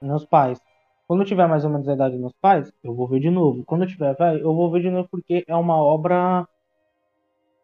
meus 0.00 0.24
pais. 0.24 0.60
Quando 1.06 1.22
eu 1.22 1.26
tiver 1.26 1.46
mais 1.48 1.64
ou 1.64 1.70
menos 1.70 1.88
a 1.88 1.94
idade 1.94 2.12
dos 2.12 2.20
meus 2.20 2.32
pais, 2.40 2.72
eu 2.82 2.94
vou 2.94 3.08
ver 3.08 3.20
de 3.20 3.30
novo. 3.30 3.64
Quando 3.64 3.82
eu 3.82 3.88
tiver 3.88 4.16
velho, 4.16 4.40
eu 4.40 4.54
vou 4.54 4.70
ver 4.70 4.82
de 4.82 4.90
novo 4.90 5.08
porque 5.10 5.44
é 5.46 5.56
uma 5.56 5.76
obra. 5.76 6.46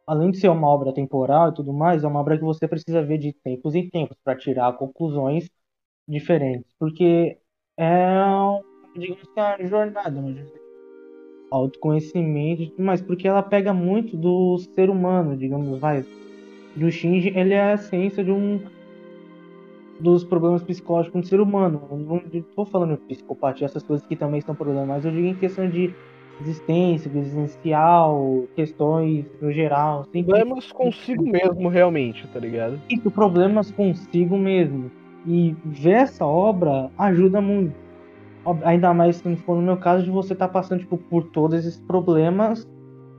Além 0.07 0.31
de 0.31 0.39
ser 0.39 0.49
uma 0.49 0.69
obra 0.69 0.93
temporal 0.93 1.51
e 1.51 1.55
tudo 1.55 1.73
mais, 1.73 2.03
é 2.03 2.07
uma 2.09 2.21
obra 2.21 2.37
que 2.37 2.45
você 2.45 2.67
precisa 2.67 3.03
ver 3.03 3.19
de 3.19 3.33
tempos 3.33 3.75
em 3.75 3.89
tempos 3.89 4.17
para 4.25 4.37
tirar 4.37 4.73
conclusões 4.77 5.49
diferentes. 6.07 6.73
Porque 6.79 7.39
é, 7.77 8.17
digamos 8.97 9.23
que 9.23 9.41
é 9.41 9.43
uma 9.43 9.67
jornada, 9.67 10.19
uma 10.19 10.33
jornada 10.33 10.59
de 10.59 10.69
autoconhecimento, 11.51 12.75
mas 12.79 13.01
porque 13.01 13.29
ela 13.29 13.43
pega 13.43 13.73
muito 13.73 14.17
do 14.17 14.59
ser 14.75 14.91
humano, 14.91 15.37
digamos, 15.37 15.79
vai. 15.79 16.05
Do 16.79 16.91
Shinji, 16.91 17.33
ele 17.35 17.55
é 17.55 17.61
a 17.61 17.75
essência 17.75 18.23
de 18.23 18.31
um 18.31 18.61
dos 19.99 20.23
problemas 20.25 20.63
psicológicos 20.63 21.23
do 21.23 21.27
ser 21.27 21.41
humano. 21.41 21.83
Eu 21.91 21.99
não 21.99 22.23
estou 22.33 22.65
falando 22.65 22.93
de 22.93 23.15
psicopatia, 23.15 23.65
essas 23.65 23.83
coisas 23.83 24.07
que 24.07 24.15
também 24.15 24.41
são 24.41 24.55
problemas, 24.55 24.87
mas 24.87 25.05
eu 25.05 25.11
digo 25.11 25.27
em 25.27 25.35
questão 25.35 25.69
de 25.69 25.93
existência, 26.41 27.11
de 27.11 27.19
existencial, 27.19 28.45
questões 28.55 29.27
no 29.43 29.53
geral. 29.53 30.05
Sempre 30.05 30.33
Problemas 30.33 30.71
consigo 30.71 31.25
mesmo, 31.25 31.69
realmente, 31.69 32.27
tá 32.29 32.39
ligado? 32.39 32.81
isso, 32.89 33.11
problemas 33.11 33.73
consigo 33.73 34.39
mesmo. 34.39 34.91
E 35.27 35.57
ver 35.65 35.95
essa 35.95 36.25
obra 36.25 36.91
ajuda 36.97 37.41
muito. 37.41 37.75
Ainda 38.65 38.95
mais 38.95 39.17
se 39.17 39.37
for 39.39 39.57
no 39.57 39.63
meu 39.63 39.77
caso 39.77 40.05
de 40.05 40.11
você 40.11 40.33
estar 40.33 40.49
passando 40.49 40.79
tipo, 40.79 40.97
por 40.97 41.25
todos 41.25 41.59
esses 41.59 41.81
problemas 41.81 42.67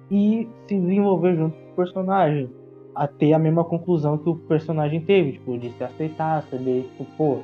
e 0.09 0.47
se 0.67 0.79
desenvolver 0.79 1.35
junto 1.35 1.55
com 1.55 1.71
o 1.71 1.75
personagem. 1.75 2.49
A 2.95 3.07
ter 3.07 3.33
a 3.33 3.39
mesma 3.39 3.63
conclusão 3.63 4.17
que 4.17 4.29
o 4.29 4.35
personagem 4.35 5.01
teve, 5.01 5.33
tipo, 5.33 5.57
de 5.57 5.71
se 5.71 5.83
aceitar, 5.83 6.43
saber, 6.43 6.83
tipo, 6.83 7.05
pô, 7.17 7.39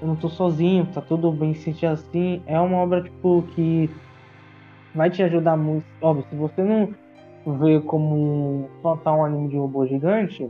eu 0.00 0.08
não 0.08 0.16
tô 0.16 0.28
sozinho, 0.28 0.86
tá 0.86 1.00
tudo 1.00 1.30
bem 1.32 1.54
se 1.54 1.62
sentir 1.62 1.86
assim. 1.86 2.42
É 2.46 2.58
uma 2.58 2.78
obra, 2.78 3.02
tipo, 3.02 3.42
que 3.54 3.90
vai 4.94 5.10
te 5.10 5.22
ajudar 5.22 5.56
muito. 5.56 5.84
Óbvio, 6.00 6.24
se 6.30 6.36
você 6.36 6.62
não 6.62 6.94
vê 7.58 7.80
como 7.80 8.68
só 8.82 8.96
tá 8.96 9.14
um 9.14 9.24
anime 9.24 9.48
de 9.48 9.56
robô 9.56 9.86
gigante, 9.86 10.48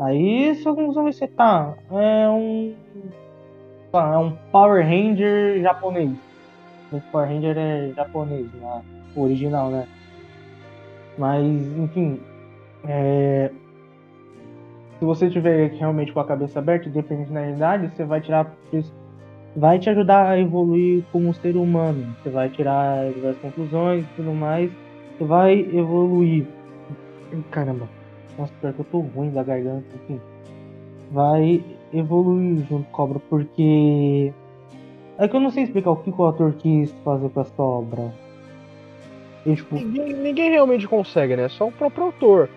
Aí 0.00 0.54
sua 0.56 0.74
conclusão 0.76 1.02
vai 1.02 1.12
ser, 1.12 1.26
tá, 1.28 1.74
é 1.90 2.28
um. 2.28 2.72
tá, 3.90 4.14
é 4.14 4.16
um 4.16 4.30
Power 4.52 4.84
Ranger 4.84 5.60
japonês. 5.60 6.12
Esse 6.92 7.06
Power 7.08 7.28
Ranger 7.28 7.58
é 7.58 7.92
japonês, 7.94 8.46
né? 8.52 8.82
o 9.16 9.22
original, 9.22 9.70
né? 9.70 9.88
Mas, 11.18 11.44
enfim, 11.44 12.20
é, 12.86 13.50
se 14.98 15.04
você 15.04 15.30
tiver 15.30 15.70
realmente 15.72 16.12
com 16.12 16.20
a 16.20 16.24
cabeça 16.24 16.58
aberta, 16.58 16.88
independente 16.88 17.30
da 17.30 17.48
idade, 17.48 17.88
você 17.94 18.04
vai 18.04 18.20
tirar. 18.20 18.52
Vai 19.56 19.78
te 19.78 19.88
ajudar 19.90 20.28
a 20.28 20.38
evoluir 20.38 21.04
como 21.10 21.32
ser 21.34 21.56
humano. 21.56 22.14
Você 22.22 22.30
vai 22.30 22.48
tirar 22.48 23.10
diversas 23.12 23.40
conclusões 23.40 24.04
e 24.04 24.08
tudo 24.16 24.32
mais. 24.32 24.70
Você 25.16 25.24
vai 25.24 25.60
evoluir. 25.60 26.46
Caramba. 27.50 27.88
Nossa, 28.36 28.52
pior 28.60 28.72
que 28.72 28.80
eu 28.80 28.84
tô 28.84 29.00
ruim 29.00 29.30
da 29.30 29.42
garganta, 29.42 29.86
enfim. 30.02 30.20
Vai 31.10 31.62
evoluir 31.92 32.66
junto 32.68 32.88
com 32.90 33.02
a 33.02 33.04
obra, 33.04 33.20
porque. 33.30 34.32
É 35.16 35.26
que 35.26 35.34
eu 35.34 35.40
não 35.40 35.50
sei 35.50 35.64
explicar 35.64 35.90
o 35.90 35.96
que 35.96 36.10
o 36.10 36.22
autor 36.22 36.52
quis 36.54 36.92
fazer 37.04 37.28
com 37.30 37.40
essa 37.40 37.62
obra. 37.62 38.12
Eu, 39.44 39.56
tipo, 39.56 39.74
Ninguém, 39.74 40.12
ninguém 40.12 40.50
realmente 40.50 40.86
consegue, 40.86 41.36
né? 41.36 41.48
Só 41.48 41.68
o 41.68 41.72
próprio 41.72 42.04
autor. 42.04 42.48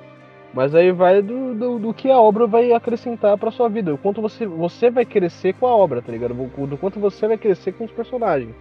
Mas 0.54 0.76
aí 0.76 0.92
vai 0.92 1.22
do, 1.22 1.56
do, 1.56 1.80
do 1.80 1.94
que 1.94 2.10
a 2.10 2.20
obra 2.20 2.46
vai 2.46 2.74
acrescentar 2.74 3.38
pra 3.38 3.52
sua 3.52 3.70
vida. 3.70 3.94
O 3.94 3.98
quanto 3.98 4.22
você, 4.22 4.46
você 4.46 4.90
vai 4.90 5.06
crescer 5.06 5.54
com 5.54 5.66
a 5.66 5.76
obra, 5.76 6.02
tá 6.02 6.12
ligado? 6.12 6.34
Do 6.34 6.78
quanto 6.78 7.00
você 7.00 7.28
vai 7.28 7.38
crescer 7.38 7.72
com 7.72 7.86
os 7.86 7.92
personagens. 7.92 8.54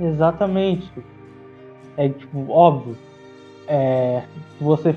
Exatamente. 0.00 0.90
É 1.96 2.08
tipo, 2.08 2.50
óbvio. 2.50 2.96
É, 3.68 4.24
você 4.60 4.94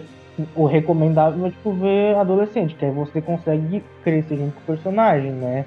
o 0.55 0.65
recomendável 0.65 1.45
é 1.45 1.51
tipo 1.51 1.71
ver 1.73 2.15
adolescente, 2.15 2.75
que 2.75 2.85
aí 2.85 2.91
você 2.91 3.21
consegue 3.21 3.83
crescer 4.03 4.37
junto 4.37 4.53
com 4.53 4.61
o 4.61 4.75
personagem, 4.75 5.31
né? 5.31 5.65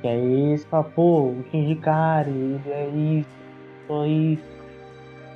Que 0.00 0.08
aí 0.08 0.58
você 0.58 0.66
fala, 0.66 0.84
pô, 0.84 1.24
o 1.24 1.44
Shinji 1.50 1.76
Kari, 1.76 2.30
ele 2.30 2.62
é 2.66 2.88
isso, 2.88 3.28
só 3.86 4.06
isso, 4.06 4.42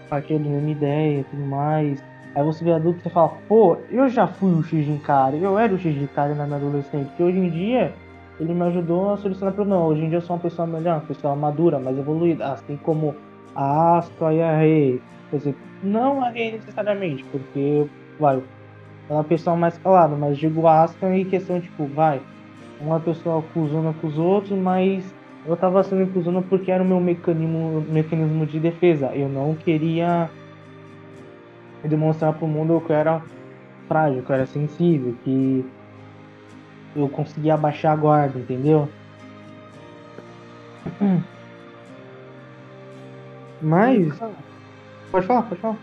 partilha 0.08 0.38
da 0.38 0.48
mesma 0.48 0.70
ideia 0.70 1.20
e 1.20 1.24
tudo 1.24 1.42
mais. 1.42 2.02
Aí 2.36 2.44
você 2.44 2.62
vê 2.62 2.72
adulto 2.72 2.98
e 2.98 3.02
você 3.02 3.08
fala, 3.08 3.30
pô, 3.48 3.78
eu 3.90 4.10
já 4.10 4.26
fui 4.26 4.52
o 4.52 4.98
Kari, 4.98 5.42
eu 5.42 5.58
era 5.58 5.74
o 5.74 6.08
Kari 6.08 6.34
na 6.34 6.44
minha 6.44 6.58
adolescente, 6.58 7.10
que 7.16 7.22
hoje 7.22 7.38
em 7.38 7.48
dia 7.48 7.94
ele 8.38 8.52
me 8.52 8.62
ajudou 8.64 9.14
a 9.14 9.16
solucionar 9.16 9.54
problema. 9.54 9.86
Hoje 9.86 10.02
em 10.02 10.10
dia 10.10 10.18
eu 10.18 10.22
sou 10.22 10.36
uma 10.36 10.42
pessoa 10.42 10.68
melhor, 10.68 10.96
uma 10.96 11.06
pessoa 11.06 11.34
madura, 11.34 11.78
mais 11.78 11.98
evoluída, 11.98 12.52
assim 12.52 12.76
como 12.76 13.14
a 13.54 13.96
Asuka 13.96 14.34
e 14.34 14.42
a 14.42 14.54
Rei. 14.54 15.00
Quer 15.30 15.36
dizer, 15.38 15.56
não 15.82 16.22
a 16.22 16.28
Rei 16.28 16.52
necessariamente, 16.52 17.24
porque, 17.32 17.86
vai, 18.20 18.42
é 19.08 19.12
uma 19.14 19.24
pessoa 19.24 19.56
mais 19.56 19.78
calada, 19.78 20.14
mas 20.14 20.36
digo 20.36 20.66
a 20.66 20.82
Asuka 20.82 21.08
em 21.16 21.24
questão, 21.24 21.58
tipo, 21.58 21.86
vai, 21.86 22.20
uma 22.78 23.00
pessoa 23.00 23.38
acusando 23.38 23.94
com 23.94 24.08
os 24.08 24.18
outros, 24.18 24.58
mas 24.58 25.10
eu 25.46 25.56
tava 25.56 25.82
sendo 25.82 26.02
acusando 26.02 26.42
porque 26.42 26.70
era 26.70 26.82
o 26.82 26.86
meu 26.86 27.00
mecanismo, 27.00 27.82
mecanismo 27.88 28.44
de 28.44 28.60
defesa. 28.60 29.06
Eu 29.14 29.30
não 29.30 29.54
queria 29.54 30.28
demonstrar 31.84 32.32
pro 32.34 32.46
mundo 32.46 32.82
que 32.84 32.92
eu 32.92 32.96
era 32.96 33.22
frágil, 33.88 34.22
que 34.22 34.30
eu 34.30 34.34
era 34.34 34.46
sensível, 34.46 35.14
que 35.24 35.64
eu 36.94 37.08
conseguia 37.08 37.54
abaixar 37.54 37.92
a 37.92 37.96
guarda, 37.96 38.38
entendeu? 38.38 38.88
Mas. 43.60 44.18
Pode 45.10 45.26
falar, 45.26 45.42
pode 45.42 45.60
falar. 45.60 45.76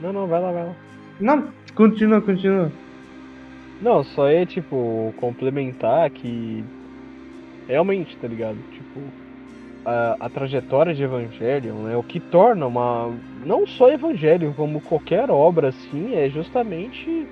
Não, 0.00 0.12
não, 0.12 0.26
vai 0.26 0.40
lá, 0.40 0.52
vai 0.52 0.64
lá. 0.64 0.74
Não, 1.20 1.48
continua, 1.74 2.20
continua. 2.20 2.70
Não, 3.80 4.02
só 4.02 4.28
é 4.28 4.44
tipo 4.46 5.14
complementar 5.18 6.10
que 6.10 6.64
realmente, 7.68 8.16
tá 8.16 8.28
ligado? 8.28 8.58
Tipo, 8.70 9.00
a, 9.84 10.16
a 10.20 10.28
trajetória 10.28 10.94
de 10.94 11.02
Evangelion, 11.02 11.76
né? 11.82 11.96
O 11.96 12.02
que 12.02 12.18
torna 12.18 12.66
uma. 12.66 13.12
Não 13.44 13.66
só 13.66 13.90
Evangelion, 13.90 14.52
como 14.52 14.80
qualquer 14.80 15.30
obra, 15.30 15.68
assim, 15.68 16.14
é 16.14 16.28
justamente. 16.28 17.26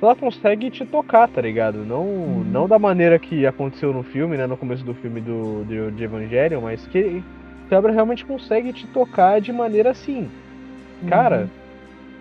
Ela 0.00 0.14
consegue 0.14 0.70
te 0.70 0.84
tocar, 0.86 1.26
tá 1.26 1.40
ligado? 1.40 1.78
Não, 1.78 2.04
uhum. 2.04 2.44
não 2.44 2.68
da 2.68 2.78
maneira 2.78 3.18
que 3.18 3.44
aconteceu 3.44 3.92
no 3.92 4.04
filme, 4.04 4.36
né? 4.36 4.46
No 4.46 4.56
começo 4.56 4.84
do 4.84 4.94
filme 4.94 5.20
do, 5.20 5.64
de, 5.64 5.90
de 5.90 6.04
Evangelion, 6.04 6.60
mas 6.60 6.86
que, 6.86 7.20
a 7.68 7.76
obra 7.76 7.92
realmente 7.92 8.24
consegue 8.24 8.72
te 8.72 8.86
tocar 8.86 9.40
de 9.40 9.52
maneira 9.52 9.90
assim. 9.90 10.30
Cara, 11.08 11.40
uhum. 11.40 11.48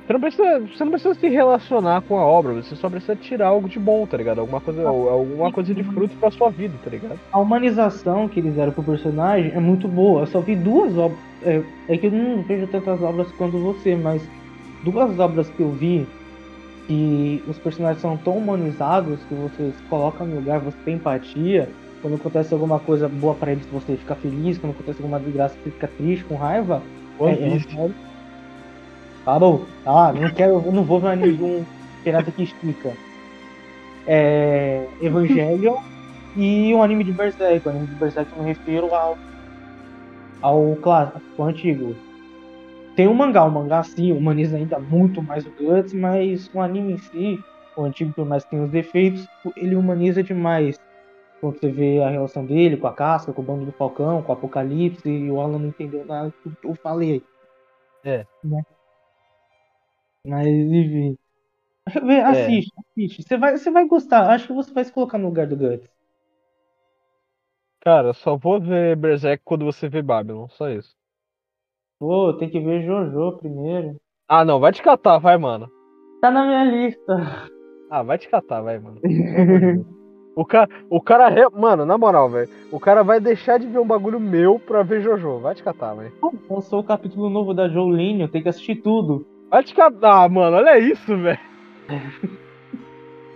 Você 0.07 0.13
não, 0.13 0.19
precisa, 0.21 0.59
você 0.59 0.83
não 0.85 0.91
precisa 0.91 1.13
se 1.15 1.27
relacionar 1.27 2.01
com 2.01 2.17
a 2.17 2.25
obra, 2.25 2.53
você 2.53 2.77
só 2.77 2.89
precisa 2.89 3.13
tirar 3.13 3.47
algo 3.47 3.67
de 3.67 3.77
bom, 3.77 4.07
tá 4.07 4.15
ligado? 4.15 4.39
Alguma 4.39 4.61
coisa, 4.61 4.83
ah, 4.83 4.87
alguma 4.87 5.51
coisa 5.51 5.75
de 5.75 5.83
fruto 5.83 6.15
pra 6.15 6.31
sua 6.31 6.49
vida, 6.49 6.73
tá 6.81 6.89
ligado? 6.89 7.19
A 7.29 7.37
humanização 7.37 8.25
que 8.29 8.39
eles 8.39 8.55
deram 8.55 8.71
pro 8.71 8.83
personagem 8.83 9.51
é 9.53 9.59
muito 9.59 9.85
boa. 9.85 10.21
Eu 10.21 10.27
só 10.27 10.39
vi 10.39 10.55
duas 10.55 10.97
obras. 10.97 11.19
É, 11.43 11.61
é 11.89 11.97
que 11.97 12.07
eu 12.07 12.11
não 12.11 12.41
vejo 12.41 12.67
tantas 12.67 13.01
obras 13.01 13.29
quanto 13.33 13.57
você, 13.57 13.97
mas 13.97 14.25
duas 14.81 15.19
obras 15.19 15.49
que 15.49 15.59
eu 15.59 15.71
vi 15.71 16.07
que 16.87 17.43
os 17.45 17.59
personagens 17.59 18.01
são 18.01 18.15
tão 18.15 18.37
humanizados 18.37 19.19
que 19.27 19.35
você 19.35 19.73
se 19.75 19.83
coloca 19.89 20.23
no 20.23 20.35
lugar, 20.35 20.61
você 20.61 20.77
tem 20.85 20.95
empatia. 20.95 21.67
Quando 22.01 22.15
acontece 22.15 22.53
alguma 22.53 22.79
coisa 22.79 23.09
boa 23.09 23.35
para 23.35 23.51
eles, 23.51 23.65
você 23.65 23.97
fica 23.97 24.15
feliz. 24.15 24.57
Quando 24.57 24.71
acontece 24.71 25.01
alguma 25.01 25.19
desgraça, 25.19 25.57
você 25.61 25.69
fica 25.69 25.87
triste, 25.97 26.23
com 26.23 26.35
raiva. 26.35 26.81
é, 27.19 27.31
é, 27.31 27.59
Tá 29.27 29.37
bom, 29.37 29.65
tá, 29.83 30.13
não 30.13 30.29
quero, 30.29 30.53
eu 30.53 30.71
não 30.71 30.85
vou 30.85 31.01
ver 31.01 31.17
nenhum 31.17 31.65
pirata 32.01 32.31
que 32.31 32.43
estica. 32.43 32.93
É, 34.07 34.87
Evangelion 35.01 35.75
e 36.33 36.73
um 36.73 36.81
anime 36.81 37.03
de 37.03 37.11
Berserk. 37.11 37.67
O 37.67 37.71
anime 37.71 37.87
de 37.87 37.95
Berserk 37.95 38.31
eu 38.31 38.41
me 38.41 38.47
refiro 38.47 38.95
ao, 38.95 39.17
ao 40.41 40.77
clássico, 40.77 41.19
ao 41.37 41.49
antigo. 41.49 41.93
Tem 42.95 43.05
um 43.05 43.13
mangá, 43.13 43.43
o 43.43 43.51
mangá 43.51 43.83
sim 43.83 44.13
humaniza 44.13 44.55
ainda 44.55 44.79
muito 44.79 45.21
mais 45.21 45.45
o 45.45 45.51
Guts, 45.51 45.91
mas 45.91 46.49
o 46.53 46.61
anime 46.61 46.93
em 46.93 46.97
si, 46.97 47.37
o 47.75 47.83
antigo 47.83 48.13
por 48.13 48.25
mais 48.25 48.45
que 48.45 48.51
tenha 48.51 48.63
os 48.63 48.71
defeitos, 48.71 49.27
ele 49.57 49.75
humaniza 49.75 50.23
demais. 50.23 50.79
Quando 51.41 51.59
você 51.59 51.69
vê 51.69 52.01
a 52.01 52.09
relação 52.09 52.45
dele 52.45 52.77
com 52.77 52.87
a 52.87 52.93
casca, 52.93 53.33
com 53.33 53.41
o 53.41 53.45
bando 53.45 53.65
do 53.65 53.73
Falcão, 53.73 54.21
com 54.21 54.31
o 54.31 54.35
Apocalipse, 54.35 55.09
e 55.09 55.29
o 55.29 55.41
Alan 55.41 55.59
não 55.59 55.67
entendeu 55.67 56.05
nada 56.05 56.33
do 56.45 56.55
que 56.55 56.65
eu 56.65 56.75
falei. 56.75 57.21
É. 58.05 58.25
Né? 58.41 58.63
Mas, 60.27 60.47
enfim. 60.47 61.17
É. 61.87 62.21
Assiste, 62.21 62.73
é. 62.75 62.81
assiste. 62.81 63.23
Você 63.23 63.37
vai, 63.37 63.57
você 63.57 63.71
vai 63.71 63.87
gostar. 63.87 64.29
Acho 64.29 64.47
que 64.47 64.53
você 64.53 64.73
vai 64.73 64.83
se 64.83 64.91
colocar 64.91 65.17
no 65.17 65.27
lugar 65.27 65.47
do 65.47 65.55
Guts. 65.55 65.89
Cara, 67.79 68.11
só 68.13 68.35
vou 68.35 68.59
ver 68.59 68.97
Berserk 68.97 69.41
quando 69.45 69.63
você 69.63 69.87
vê 69.87 70.01
Babylon, 70.01 70.47
só 70.49 70.69
isso. 70.69 70.93
Pô, 71.97 72.33
tem 72.33 72.49
que 72.49 72.59
ver 72.59 72.83
Jojo 72.83 73.37
primeiro. 73.37 73.95
Ah, 74.27 74.43
não, 74.43 74.59
vai 74.59 74.73
te 74.73 74.81
catar, 74.81 75.17
vai, 75.19 75.37
mano. 75.37 75.71
Tá 76.19 76.29
na 76.29 76.45
minha 76.45 76.65
lista. 76.65 77.49
Ah, 77.89 78.03
vai 78.03 78.17
te 78.17 78.27
catar, 78.27 78.61
vai, 78.61 78.77
mano. 78.77 78.99
o 80.35 80.43
cara, 80.43 80.69
o 80.89 80.99
cara, 80.99 81.49
mano, 81.51 81.85
na 81.85 81.97
moral, 81.97 82.29
velho, 82.29 82.49
o 82.69 82.79
cara 82.79 83.03
vai 83.03 83.21
deixar 83.21 83.57
de 83.57 83.67
ver 83.67 83.79
um 83.79 83.87
bagulho 83.87 84.19
meu 84.19 84.59
pra 84.59 84.83
ver 84.83 85.01
Jojo. 85.01 85.39
Vai 85.39 85.55
te 85.55 85.63
catar, 85.63 85.93
velho. 85.93 86.11
Lançou 86.49 86.81
o 86.81 86.83
capítulo 86.83 87.29
novo 87.29 87.53
da 87.53 87.69
Jolene, 87.69 88.23
eu 88.23 88.27
tenho 88.27 88.43
que 88.43 88.49
assistir 88.49 88.75
tudo. 88.81 89.25
Vai 89.49 89.63
te 89.63 89.73
catar, 89.73 90.25
ah, 90.25 90.29
mano, 90.29 90.57
olha 90.57 90.77
isso, 90.77 91.17
velho. 91.17 91.39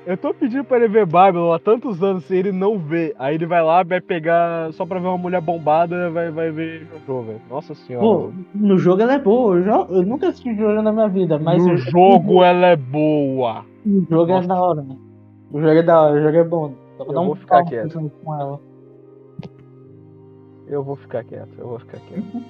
Eu 0.06 0.18
tô 0.18 0.34
pedindo 0.34 0.64
pra 0.64 0.78
ele 0.78 0.88
ver 0.88 1.06
Babylon 1.06 1.54
há 1.54 1.60
tantos 1.60 2.02
anos 2.02 2.28
e 2.30 2.36
ele 2.36 2.52
não 2.52 2.78
vê. 2.80 3.16
Aí 3.20 3.36
ele 3.36 3.46
vai 3.46 3.62
lá, 3.62 3.84
vai 3.84 4.02
pegar 4.02 4.74
só 4.74 4.84
pra 4.84 5.00
ver 5.00 5.08
uma 5.08 5.18
mulher 5.18 5.40
bombada, 5.40 6.10
vai, 6.10 6.32
vai 6.32 6.50
ver 6.50 6.88
Jojo, 7.06 7.28
velho. 7.28 7.42
Nossa 7.48 7.76
senhora. 7.76 8.06
Pô, 8.06 8.32
no 8.56 8.78
jogo 8.80 9.02
ela 9.04 9.14
é 9.14 9.20
boa. 9.20 9.58
Eu, 9.58 9.64
já, 9.64 9.88
eu 9.90 10.02
nunca 10.04 10.30
assisti 10.30 10.56
Jojo 10.56 10.82
na 10.82 10.92
minha 10.92 11.08
vida, 11.08 11.38
mas. 11.38 11.64
No 11.64 11.74
eu, 11.74 11.78
jogo 11.78 12.42
eu... 12.42 12.44
ela 12.44 12.68
é 12.68 12.76
boa. 12.76 13.64
O 13.86 14.06
jogo 14.10 14.32
é 14.32 14.36
Nossa. 14.36 14.46
é 14.46 14.48
da 14.48 14.62
hora, 14.62 14.82
né? 14.82 14.98
O 15.52 15.62
jogo 15.62 15.74
é 15.74 15.84
da 15.84 16.02
hora, 16.02 16.16
o 16.16 16.24
jogo 16.24 16.38
é 16.38 16.44
bom. 16.44 16.74
Só 16.98 17.04
pra 17.04 17.12
eu 17.12 17.14
dar 17.14 17.22
um 17.22 17.26
vou 17.28 17.36
ficar 17.36 17.64
quieto. 17.64 18.12
Com 18.24 18.42
ela. 18.42 18.60
Eu 20.68 20.84
vou 20.84 20.96
ficar 20.96 21.24
quieto, 21.24 21.54
eu 21.60 21.68
vou 21.68 21.80
ficar 21.80 22.00
quieto. 22.00 22.44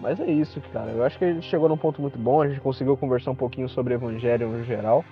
Mas 0.00 0.20
é 0.20 0.30
isso, 0.30 0.60
cara. 0.72 0.90
Eu 0.90 1.04
acho 1.04 1.18
que 1.18 1.24
a 1.24 1.32
gente 1.32 1.46
chegou 1.46 1.68
num 1.68 1.76
ponto 1.76 2.00
muito 2.00 2.18
bom. 2.18 2.42
A 2.42 2.48
gente 2.48 2.60
conseguiu 2.60 2.96
conversar 2.96 3.30
um 3.30 3.36
pouquinho 3.36 3.68
sobre 3.68 3.94
Evangelho 3.94 4.48
no 4.48 4.64
geral. 4.64 5.04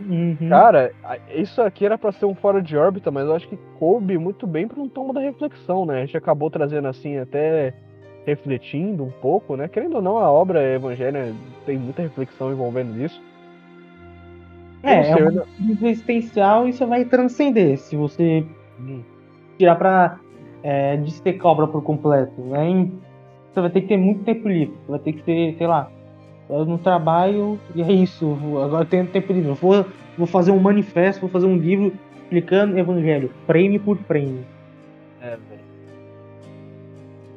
Uhum. 0.00 0.48
Cara, 0.48 0.92
isso 1.34 1.60
aqui 1.62 1.86
era 1.86 1.96
para 1.96 2.12
ser 2.12 2.26
um 2.26 2.34
fora 2.34 2.60
de 2.60 2.76
órbita, 2.76 3.10
mas 3.10 3.26
eu 3.26 3.34
acho 3.34 3.48
que 3.48 3.58
coube 3.78 4.18
muito 4.18 4.46
bem 4.46 4.68
para 4.68 4.80
um 4.80 4.88
tomo 4.88 5.12
da 5.12 5.20
reflexão, 5.20 5.86
né? 5.86 5.98
A 6.02 6.06
gente 6.06 6.16
acabou 6.16 6.50
trazendo 6.50 6.86
assim, 6.86 7.16
até 7.16 7.72
refletindo 8.26 9.04
um 9.04 9.10
pouco, 9.10 9.56
né? 9.56 9.68
Querendo 9.68 9.96
ou 9.96 10.02
não, 10.02 10.18
a 10.18 10.30
obra 10.30 10.62
Evangelho 10.62 11.34
tem 11.64 11.78
muita 11.78 12.02
reflexão 12.02 12.52
envolvendo 12.52 13.00
isso. 13.00 13.22
É, 14.82 15.10
é 15.10 15.16
um 15.16 15.42
existencial 15.60 16.68
e 16.68 16.72
você 16.72 16.84
vai 16.84 17.04
transcender 17.04 17.78
se 17.78 17.96
você 17.96 18.44
tirar 19.58 19.76
pra 19.76 20.20
é, 20.62 20.96
dissecar 20.98 21.46
a 21.46 21.50
obra 21.50 21.66
por 21.66 21.82
completo. 21.82 22.40
Né? 22.40 22.90
Você 23.56 23.60
vai 23.62 23.70
ter 23.70 23.80
que 23.80 23.88
ter 23.88 23.96
muito 23.96 24.22
tempo 24.22 24.46
livre. 24.46 24.74
Vai 24.86 24.98
ter 24.98 25.14
que 25.14 25.22
ter, 25.22 25.54
sei 25.56 25.66
lá, 25.66 25.90
eu 26.48 26.66
no 26.66 26.76
trabalho 26.76 27.58
e 27.74 27.82
é 27.82 27.90
isso. 27.90 28.36
Agora 28.62 28.84
eu 28.84 28.88
tenho 28.88 29.06
tempo 29.06 29.32
livre. 29.32 29.50
Vou, 29.52 29.86
vou 30.18 30.26
fazer 30.26 30.50
um 30.50 30.58
manifesto, 30.58 31.22
vou 31.22 31.30
fazer 31.30 31.46
um 31.46 31.56
livro 31.56 31.92
explicando 32.22 32.74
o 32.74 32.78
evangelho, 32.78 33.30
frame 33.46 33.78
por 33.78 33.96
frame. 33.96 34.44
É, 35.22 35.30
velho. 35.30 35.66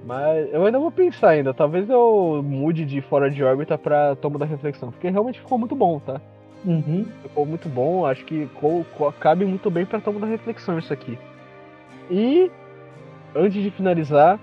Mas 0.06 0.54
eu 0.54 0.66
ainda 0.66 0.78
vou 0.78 0.91
pensar 0.91 1.30
ainda. 1.30 1.54
Talvez 1.54 1.90
eu 1.90 2.44
mude 2.44 2.84
de 2.84 3.00
fora 3.00 3.32
de 3.32 3.41
órbita 3.41 3.78
pra 3.78 4.16
toma 4.18 4.38
da 4.38 4.46
reflexão. 4.46 4.91
Porque 4.91 5.08
realmente 5.08 5.40
ficou 5.40 5.58
muito 5.58 5.76
bom, 5.76 6.00
tá? 6.00 6.20
Uhum. 6.66 7.06
Ficou 7.22 7.46
muito 7.46 7.70
bom. 7.70 8.06
Acho 8.06 8.26
que 8.26 8.50
cabe 9.22 9.46
muito 9.46 9.70
bem 9.70 9.86
pra 9.86 10.02
toma 10.02 10.20
da 10.20 10.28
reflexão 10.28 10.78
isso 10.78 10.91
aqui. 10.91 11.18
E 12.12 12.52
antes 13.34 13.62
de 13.62 13.72
finalizar, 13.72 14.40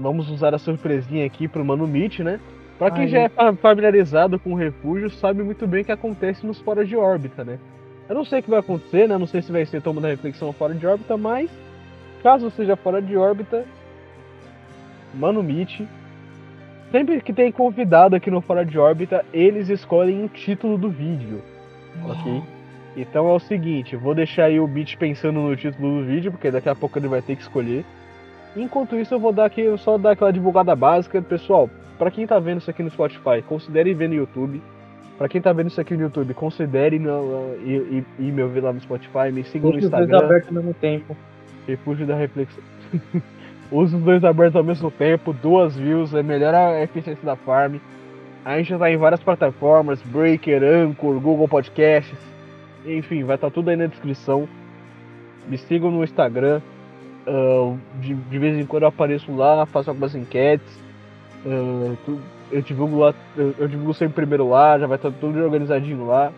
vamos 0.00 0.30
usar 0.30 0.54
a 0.54 0.58
surpresinha 0.58 1.26
aqui 1.26 1.48
pro 1.48 1.64
Mano 1.64 1.86
Meet, 1.86 2.20
né? 2.20 2.40
Pra 2.78 2.90
quem 2.90 3.04
Ai, 3.04 3.08
já 3.08 3.18
é 3.20 3.28
familiarizado 3.60 4.38
com 4.38 4.52
o 4.52 4.56
refúgio, 4.56 5.10
sabe 5.10 5.42
muito 5.42 5.66
bem 5.66 5.82
o 5.82 5.84
que 5.84 5.92
acontece 5.92 6.46
nos 6.46 6.60
fora 6.60 6.84
de 6.84 6.96
órbita, 6.96 7.44
né? 7.44 7.58
Eu 8.08 8.14
não 8.14 8.24
sei 8.24 8.40
o 8.40 8.42
que 8.42 8.50
vai 8.50 8.60
acontecer, 8.60 9.08
né? 9.08 9.18
Não 9.18 9.26
sei 9.26 9.42
se 9.42 9.50
vai 9.50 9.66
ser 9.66 9.82
toma 9.82 10.00
da 10.00 10.08
reflexão 10.08 10.52
fora 10.52 10.74
de 10.74 10.86
órbita, 10.86 11.16
mas 11.16 11.50
caso 12.22 12.50
seja 12.50 12.76
fora 12.76 13.02
de 13.02 13.16
órbita, 13.16 13.64
Mano 15.14 15.42
Meet. 15.42 15.82
Sempre 16.90 17.20
que 17.20 17.34
tem 17.34 17.52
convidado 17.52 18.16
aqui 18.16 18.30
no 18.30 18.40
Fora 18.40 18.64
de 18.64 18.78
Órbita, 18.78 19.22
eles 19.30 19.68
escolhem 19.68 20.24
o 20.24 20.28
título 20.28 20.78
do 20.78 20.88
vídeo. 20.88 21.42
Ok? 22.02 22.42
Então 22.96 23.28
é 23.28 23.32
o 23.32 23.38
seguinte, 23.38 23.94
vou 23.94 24.14
deixar 24.14 24.44
aí 24.44 24.58
o 24.58 24.66
Beat 24.66 24.96
pensando 24.96 25.40
no 25.40 25.54
título 25.54 26.00
do 26.00 26.06
vídeo, 26.06 26.32
porque 26.32 26.50
daqui 26.50 26.68
a 26.68 26.74
pouco 26.74 26.98
ele 26.98 27.06
vai 27.06 27.20
ter 27.20 27.36
que 27.36 27.42
escolher. 27.42 27.84
Enquanto 28.56 28.96
isso, 28.96 29.14
eu 29.14 29.20
vou 29.20 29.32
dar 29.32 29.46
aqui, 29.46 29.76
só 29.78 29.98
dar 29.98 30.12
aquela 30.12 30.32
divulgada 30.32 30.74
básica. 30.74 31.20
Pessoal, 31.22 31.68
para 31.98 32.10
quem 32.10 32.26
tá 32.26 32.38
vendo 32.38 32.58
isso 32.58 32.70
aqui 32.70 32.82
no 32.82 32.90
Spotify, 32.90 33.42
considere 33.46 33.92
ver 33.94 34.08
no 34.08 34.14
YouTube. 34.14 34.62
Para 35.16 35.28
quem 35.28 35.40
tá 35.40 35.52
vendo 35.52 35.66
isso 35.66 35.80
aqui 35.80 35.96
no 35.96 36.02
YouTube, 36.02 36.32
considere 36.32 36.98
no, 36.98 37.56
ir, 37.64 38.04
ir, 38.18 38.32
me 38.32 38.42
ouvir 38.42 38.60
lá 38.60 38.72
no 38.72 38.80
Spotify, 38.80 39.32
me 39.32 39.42
siga 39.42 39.68
no 39.68 39.76
Instagram. 39.76 40.18
abertos 40.18 40.48
ao 40.48 40.54
mesmo 40.54 40.74
tempo. 40.74 41.16
Refúgio 41.66 42.06
da 42.06 42.14
reflexão. 42.14 42.62
Use 43.70 43.94
os 43.96 44.02
dois 44.02 44.24
abertos 44.24 44.56
ao 44.56 44.64
mesmo 44.64 44.90
tempo, 44.90 45.32
duas 45.32 45.76
views, 45.76 46.14
é 46.14 46.22
melhor 46.22 46.54
a 46.54 46.80
eficiência 46.80 47.24
da 47.24 47.36
farm. 47.36 47.76
A 48.44 48.56
gente 48.56 48.70
já 48.70 48.78
tá 48.78 48.90
em 48.90 48.96
várias 48.96 49.20
plataformas, 49.20 50.00
Breaker, 50.02 50.62
Anchor, 50.62 51.20
Google 51.20 51.48
Podcasts, 51.48 52.18
enfim, 52.86 53.24
vai 53.24 53.34
estar 53.34 53.48
tá 53.48 53.54
tudo 53.54 53.68
aí 53.68 53.76
na 53.76 53.86
descrição. 53.86 54.48
Me 55.48 55.58
sigam 55.58 55.90
no 55.90 56.04
Instagram, 56.04 56.62
Uh, 57.28 57.78
de, 58.00 58.14
de, 58.14 58.38
vez 58.38 58.58
em 58.58 58.64
quando 58.64 58.84
eu 58.84 58.88
apareço 58.88 59.30
lá, 59.36 59.66
faço 59.66 59.90
algumas 59.90 60.14
enquetes. 60.14 60.66
Uh, 61.44 61.94
tu, 62.06 62.18
eu 62.50 62.62
divulgo 62.62 63.00
lá, 63.00 63.14
eu, 63.36 63.54
eu, 63.58 63.68
divulgo 63.68 63.92
sempre 63.92 64.14
primeiro 64.14 64.48
lá, 64.48 64.78
já 64.78 64.86
vai 64.86 64.96
estar 64.96 65.10
tudo 65.10 65.38
organizadinho 65.38 66.06
lá. 66.06 66.32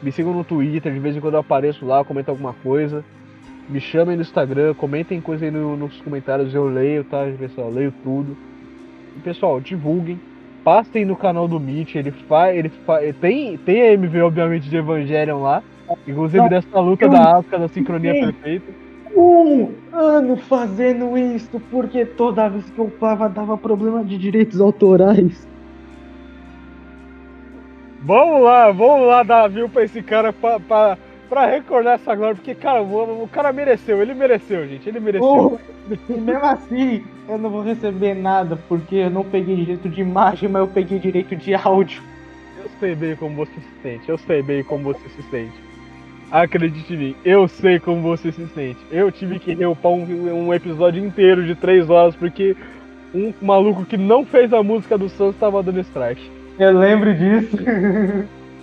Me 0.00 0.12
sigam 0.12 0.32
no 0.32 0.44
Twitter, 0.44 0.92
de 0.92 1.00
vez 1.00 1.16
em 1.16 1.20
quando 1.20 1.34
eu 1.34 1.40
apareço 1.40 1.84
lá, 1.84 2.04
comento 2.04 2.30
alguma 2.30 2.52
coisa. 2.52 3.04
Me 3.68 3.80
chamem 3.80 4.14
no 4.14 4.22
Instagram, 4.22 4.72
comentem 4.74 5.20
coisa 5.20 5.44
aí 5.44 5.50
no, 5.50 5.76
nos 5.76 6.00
comentários, 6.00 6.54
eu 6.54 6.66
leio, 6.66 7.02
tá, 7.02 7.26
pessoal? 7.36 7.68
Eu 7.68 7.74
leio 7.74 7.94
tudo. 8.04 8.36
E, 9.16 9.20
pessoal, 9.20 9.60
divulguem. 9.60 10.20
Passem 10.62 11.04
no 11.04 11.16
canal 11.16 11.48
do 11.48 11.58
Meet, 11.58 11.96
ele 11.96 12.12
faz. 12.12 12.56
Ele 12.56 12.68
fa, 12.68 13.00
tem, 13.20 13.56
tem 13.58 13.82
a 13.82 13.92
MV, 13.94 14.22
obviamente, 14.22 14.70
de 14.70 14.76
Evangelion 14.76 15.42
lá. 15.42 15.62
Inclusive 16.06 16.48
dessa 16.48 16.78
luta 16.78 17.08
da 17.08 17.36
Asuka 17.36 17.58
da 17.58 17.68
sincronia 17.68 18.12
perfeita 18.12 18.90
um 19.16 19.72
ano 19.92 20.36
fazendo 20.36 21.16
isso, 21.16 21.60
porque 21.70 22.04
toda 22.04 22.48
vez 22.48 22.68
que 22.70 22.78
eu 22.78 22.86
upava 22.86 23.28
dava 23.28 23.56
problema 23.56 24.04
de 24.04 24.16
direitos 24.16 24.60
autorais. 24.60 25.48
Vamos 28.02 28.42
lá, 28.42 28.70
vamos 28.72 29.06
lá 29.06 29.22
dar 29.22 29.48
view 29.48 29.68
pra 29.68 29.84
esse 29.84 30.02
cara 30.02 30.32
pra, 30.32 30.58
pra, 30.58 30.98
pra 31.28 31.46
recordar 31.46 31.94
essa 31.94 32.14
glória, 32.14 32.34
porque, 32.34 32.54
cara, 32.54 32.82
o, 32.82 33.24
o 33.24 33.28
cara 33.28 33.52
mereceu, 33.52 34.00
ele 34.00 34.14
mereceu, 34.14 34.66
gente, 34.66 34.88
ele 34.88 35.00
mereceu. 35.00 35.28
Oh, 35.28 35.58
e 36.08 36.18
mesmo 36.18 36.44
assim, 36.44 37.04
eu 37.28 37.36
não 37.36 37.50
vou 37.50 37.62
receber 37.62 38.14
nada, 38.14 38.58
porque 38.68 38.96
eu 38.96 39.10
não 39.10 39.22
peguei 39.22 39.54
direito 39.56 39.88
de 39.88 40.00
imagem, 40.00 40.48
mas 40.48 40.60
eu 40.60 40.68
peguei 40.68 40.98
direito 40.98 41.36
de 41.36 41.54
áudio. 41.54 42.02
Eu 42.62 42.70
sei 42.78 42.94
bem 42.94 43.16
como 43.16 43.36
você 43.36 43.52
se 43.52 43.82
sente, 43.82 44.08
eu 44.08 44.18
sei 44.18 44.42
bem 44.42 44.64
como 44.64 44.84
você 44.84 45.08
se 45.10 45.22
sente. 45.30 45.69
Acredite 46.30 46.94
em 46.94 46.96
mim, 46.96 47.16
eu 47.24 47.48
sei 47.48 47.80
como 47.80 48.02
você 48.02 48.30
se 48.30 48.46
sente. 48.48 48.78
Eu 48.90 49.10
tive 49.10 49.40
que 49.40 49.52
reupar 49.52 49.90
um, 49.90 50.46
um 50.46 50.54
episódio 50.54 51.04
inteiro 51.04 51.44
de 51.44 51.56
3 51.56 51.90
horas 51.90 52.14
porque 52.14 52.56
um 53.12 53.34
maluco 53.42 53.84
que 53.84 53.96
não 53.96 54.24
fez 54.24 54.52
a 54.52 54.62
música 54.62 54.96
do 54.96 55.08
Santos 55.08 55.40
tava 55.40 55.60
dando 55.62 55.80
strike. 55.80 56.30
Eu 56.56 56.78
lembro 56.78 57.12
disso. 57.14 57.56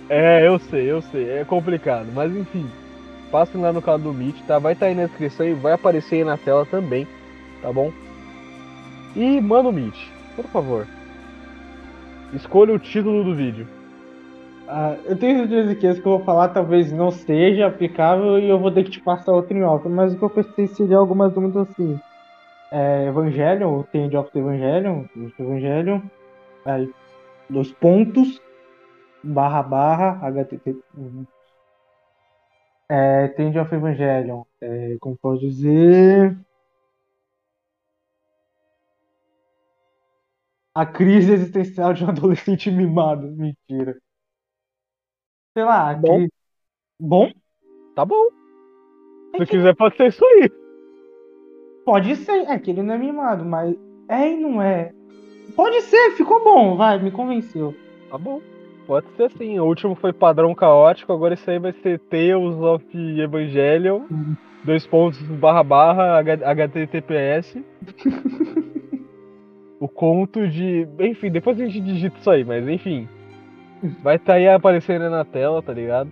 é, 0.08 0.46
eu 0.46 0.58
sei, 0.58 0.90
eu 0.90 1.02
sei, 1.02 1.28
é 1.30 1.44
complicado, 1.44 2.06
mas 2.14 2.34
enfim. 2.34 2.66
Passem 3.30 3.60
lá 3.60 3.70
no 3.70 3.82
canal 3.82 3.98
do 3.98 4.14
Meet, 4.14 4.36
tá? 4.46 4.58
Vai 4.58 4.72
estar 4.72 4.86
tá 4.86 4.90
aí 4.90 4.94
na 4.94 5.04
descrição 5.04 5.46
e 5.46 5.52
vai 5.52 5.74
aparecer 5.74 6.16
aí 6.16 6.24
na 6.24 6.38
tela 6.38 6.64
também, 6.64 7.06
tá 7.60 7.70
bom? 7.70 7.92
E 9.14 9.38
manda 9.42 9.68
o 9.68 9.72
Meet, 9.72 9.96
por 10.34 10.46
favor. 10.46 10.86
Escolha 12.32 12.72
o 12.72 12.78
título 12.78 13.22
do 13.22 13.34
vídeo. 13.34 13.66
Ah, 14.70 14.96
eu 15.06 15.18
tenho 15.18 15.38
certeza 15.38 15.74
que 15.74 15.86
esse 15.86 16.00
que 16.02 16.06
eu 16.06 16.18
vou 16.18 16.24
falar 16.26 16.50
talvez 16.50 16.92
não 16.92 17.10
seja 17.10 17.66
aplicável 17.66 18.38
e 18.38 18.50
eu 18.50 18.60
vou 18.60 18.70
ter 18.70 18.84
que 18.84 18.90
te 18.90 19.00
passar 19.00 19.32
outro 19.32 19.56
em 19.56 19.62
off, 19.62 19.88
mas 19.88 20.12
o 20.12 20.18
que 20.18 20.24
eu 20.24 20.28
pensei 20.30 20.66
seria 20.66 20.98
algumas 20.98 21.32
dúvidas 21.32 21.68
assim. 21.70 21.98
É, 22.70 23.06
Evangelion, 23.06 23.80
o 23.80 23.88
End 23.96 24.14
of 24.16 24.30
the 24.32 24.40
Evangelion, 24.40 25.04
Evangelion, 25.40 26.02
aí, 26.66 26.92
dois 27.48 27.72
pontos, 27.72 28.40
barra 29.24 29.62
barra, 29.62 30.30
http. 30.30 30.76
Uhum. 30.96 31.26
É, 32.90 33.34
End 33.42 33.58
of 33.58 33.74
Evangelion, 33.74 34.44
é, 34.60 34.96
como 35.00 35.16
posso 35.18 35.40
dizer. 35.40 36.38
A 40.74 40.86
crise 40.86 41.32
existencial 41.32 41.92
de 41.92 42.04
um 42.04 42.08
adolescente 42.08 42.70
mimado. 42.70 43.30
Mentira. 43.32 43.98
Sei 45.58 45.64
lá, 45.64 45.92
bom. 45.92 46.20
Que... 46.20 46.28
Bom? 47.00 47.32
Tá 47.96 48.04
bom. 48.04 48.28
Se 49.36 49.44
quiser, 49.44 49.74
pode 49.74 49.96
ser 49.96 50.06
isso 50.06 50.24
aí. 50.24 50.48
Pode 51.84 52.14
ser, 52.14 52.48
é 52.48 52.56
que 52.60 52.70
ele 52.70 52.80
não 52.80 52.94
é 52.94 52.98
mimado, 52.98 53.44
mas 53.44 53.74
é 54.08 54.30
e 54.30 54.36
não 54.36 54.62
é. 54.62 54.92
Pode 55.56 55.82
ser, 55.82 56.12
ficou 56.12 56.44
bom, 56.44 56.76
vai, 56.76 57.02
me 57.02 57.10
convenceu. 57.10 57.74
Tá 58.08 58.16
bom. 58.16 58.40
Pode 58.86 59.08
ser 59.16 59.32
sim. 59.32 59.58
O 59.58 59.64
último 59.64 59.96
foi 59.96 60.12
padrão 60.12 60.54
caótico, 60.54 61.12
agora 61.12 61.34
esse 61.34 61.50
aí 61.50 61.58
vai 61.58 61.72
ser 61.72 61.98
Tales 62.08 62.54
of 62.60 62.86
Evangelion. 63.20 64.02
Uhum. 64.08 64.36
Dois 64.62 64.86
pontos 64.86 65.20
barra 65.22 65.64
barra 65.64 66.18
HTTPS. 66.20 67.60
o 69.80 69.88
conto 69.88 70.46
de. 70.46 70.86
Enfim, 71.00 71.32
depois 71.32 71.60
a 71.60 71.64
gente 71.64 71.80
digita 71.80 72.16
isso 72.16 72.30
aí, 72.30 72.44
mas 72.44 72.68
enfim. 72.68 73.08
Vai 74.02 74.16
estar 74.16 74.32
tá 74.32 74.38
aí 74.38 74.48
aparecendo 74.48 75.08
na 75.08 75.24
tela, 75.24 75.62
tá 75.62 75.72
ligado? 75.72 76.10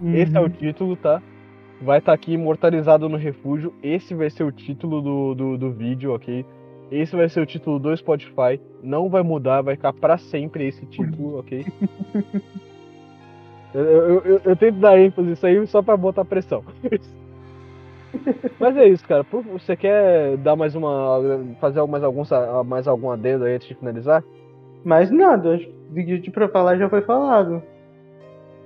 Uhum. 0.00 0.14
Esse 0.14 0.36
é 0.36 0.40
o 0.40 0.48
título, 0.48 0.96
tá? 0.96 1.22
Vai 1.80 1.98
estar 1.98 2.12
tá 2.12 2.14
aqui 2.14 2.32
imortalizado 2.32 3.08
no 3.08 3.16
refúgio. 3.16 3.72
Esse 3.82 4.14
vai 4.14 4.30
ser 4.30 4.44
o 4.44 4.52
título 4.52 5.00
do, 5.00 5.34
do, 5.34 5.58
do 5.58 5.72
vídeo, 5.72 6.14
ok? 6.14 6.44
Esse 6.90 7.14
vai 7.14 7.28
ser 7.28 7.40
o 7.40 7.46
título 7.46 7.78
do 7.78 7.96
Spotify. 7.96 8.60
Não 8.82 9.08
vai 9.08 9.22
mudar, 9.22 9.62
vai 9.62 9.76
ficar 9.76 9.92
para 9.92 10.18
sempre 10.18 10.66
esse 10.66 10.84
título, 10.86 11.38
ok? 11.38 11.66
eu, 13.74 13.84
eu, 13.84 14.22
eu, 14.24 14.40
eu, 14.44 14.56
tento 14.56 14.78
dar 14.78 14.98
ênfase 14.98 15.28
nisso 15.28 15.46
aí 15.46 15.66
só 15.66 15.82
pra 15.82 15.96
botar 15.96 16.24
pressão. 16.24 16.64
Mas 18.58 18.76
é 18.76 18.88
isso, 18.88 19.06
cara. 19.06 19.24
Você 19.52 19.76
quer 19.76 20.36
dar 20.38 20.56
mais 20.56 20.74
uma. 20.74 21.20
fazer 21.60 21.84
mais 21.86 22.02
algum, 22.02 22.22
mais 22.64 22.88
algum 22.88 23.10
adendo 23.10 23.44
aí 23.44 23.54
antes 23.54 23.68
de 23.68 23.74
finalizar? 23.74 24.24
Mais 24.84 25.10
nada, 25.10 25.54
acho 25.54 25.68
que 26.22 26.30
pra 26.30 26.48
falar 26.48 26.76
já 26.76 26.88
foi 26.88 27.02
falado. 27.02 27.62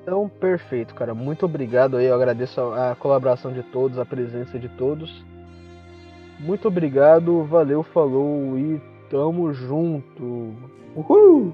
Então, 0.02 0.28
perfeito, 0.28 0.94
cara. 0.94 1.14
Muito 1.14 1.46
obrigado 1.46 1.96
aí. 1.96 2.06
Eu 2.06 2.14
agradeço 2.14 2.60
a, 2.60 2.92
a 2.92 2.94
colaboração 2.94 3.52
de 3.52 3.62
todos, 3.62 3.98
a 3.98 4.04
presença 4.04 4.58
de 4.58 4.68
todos. 4.68 5.24
Muito 6.40 6.66
obrigado, 6.66 7.44
valeu, 7.44 7.84
falou 7.84 8.58
e 8.58 8.80
tamo 9.08 9.52
junto. 9.52 10.54
Uhul! 10.96 11.52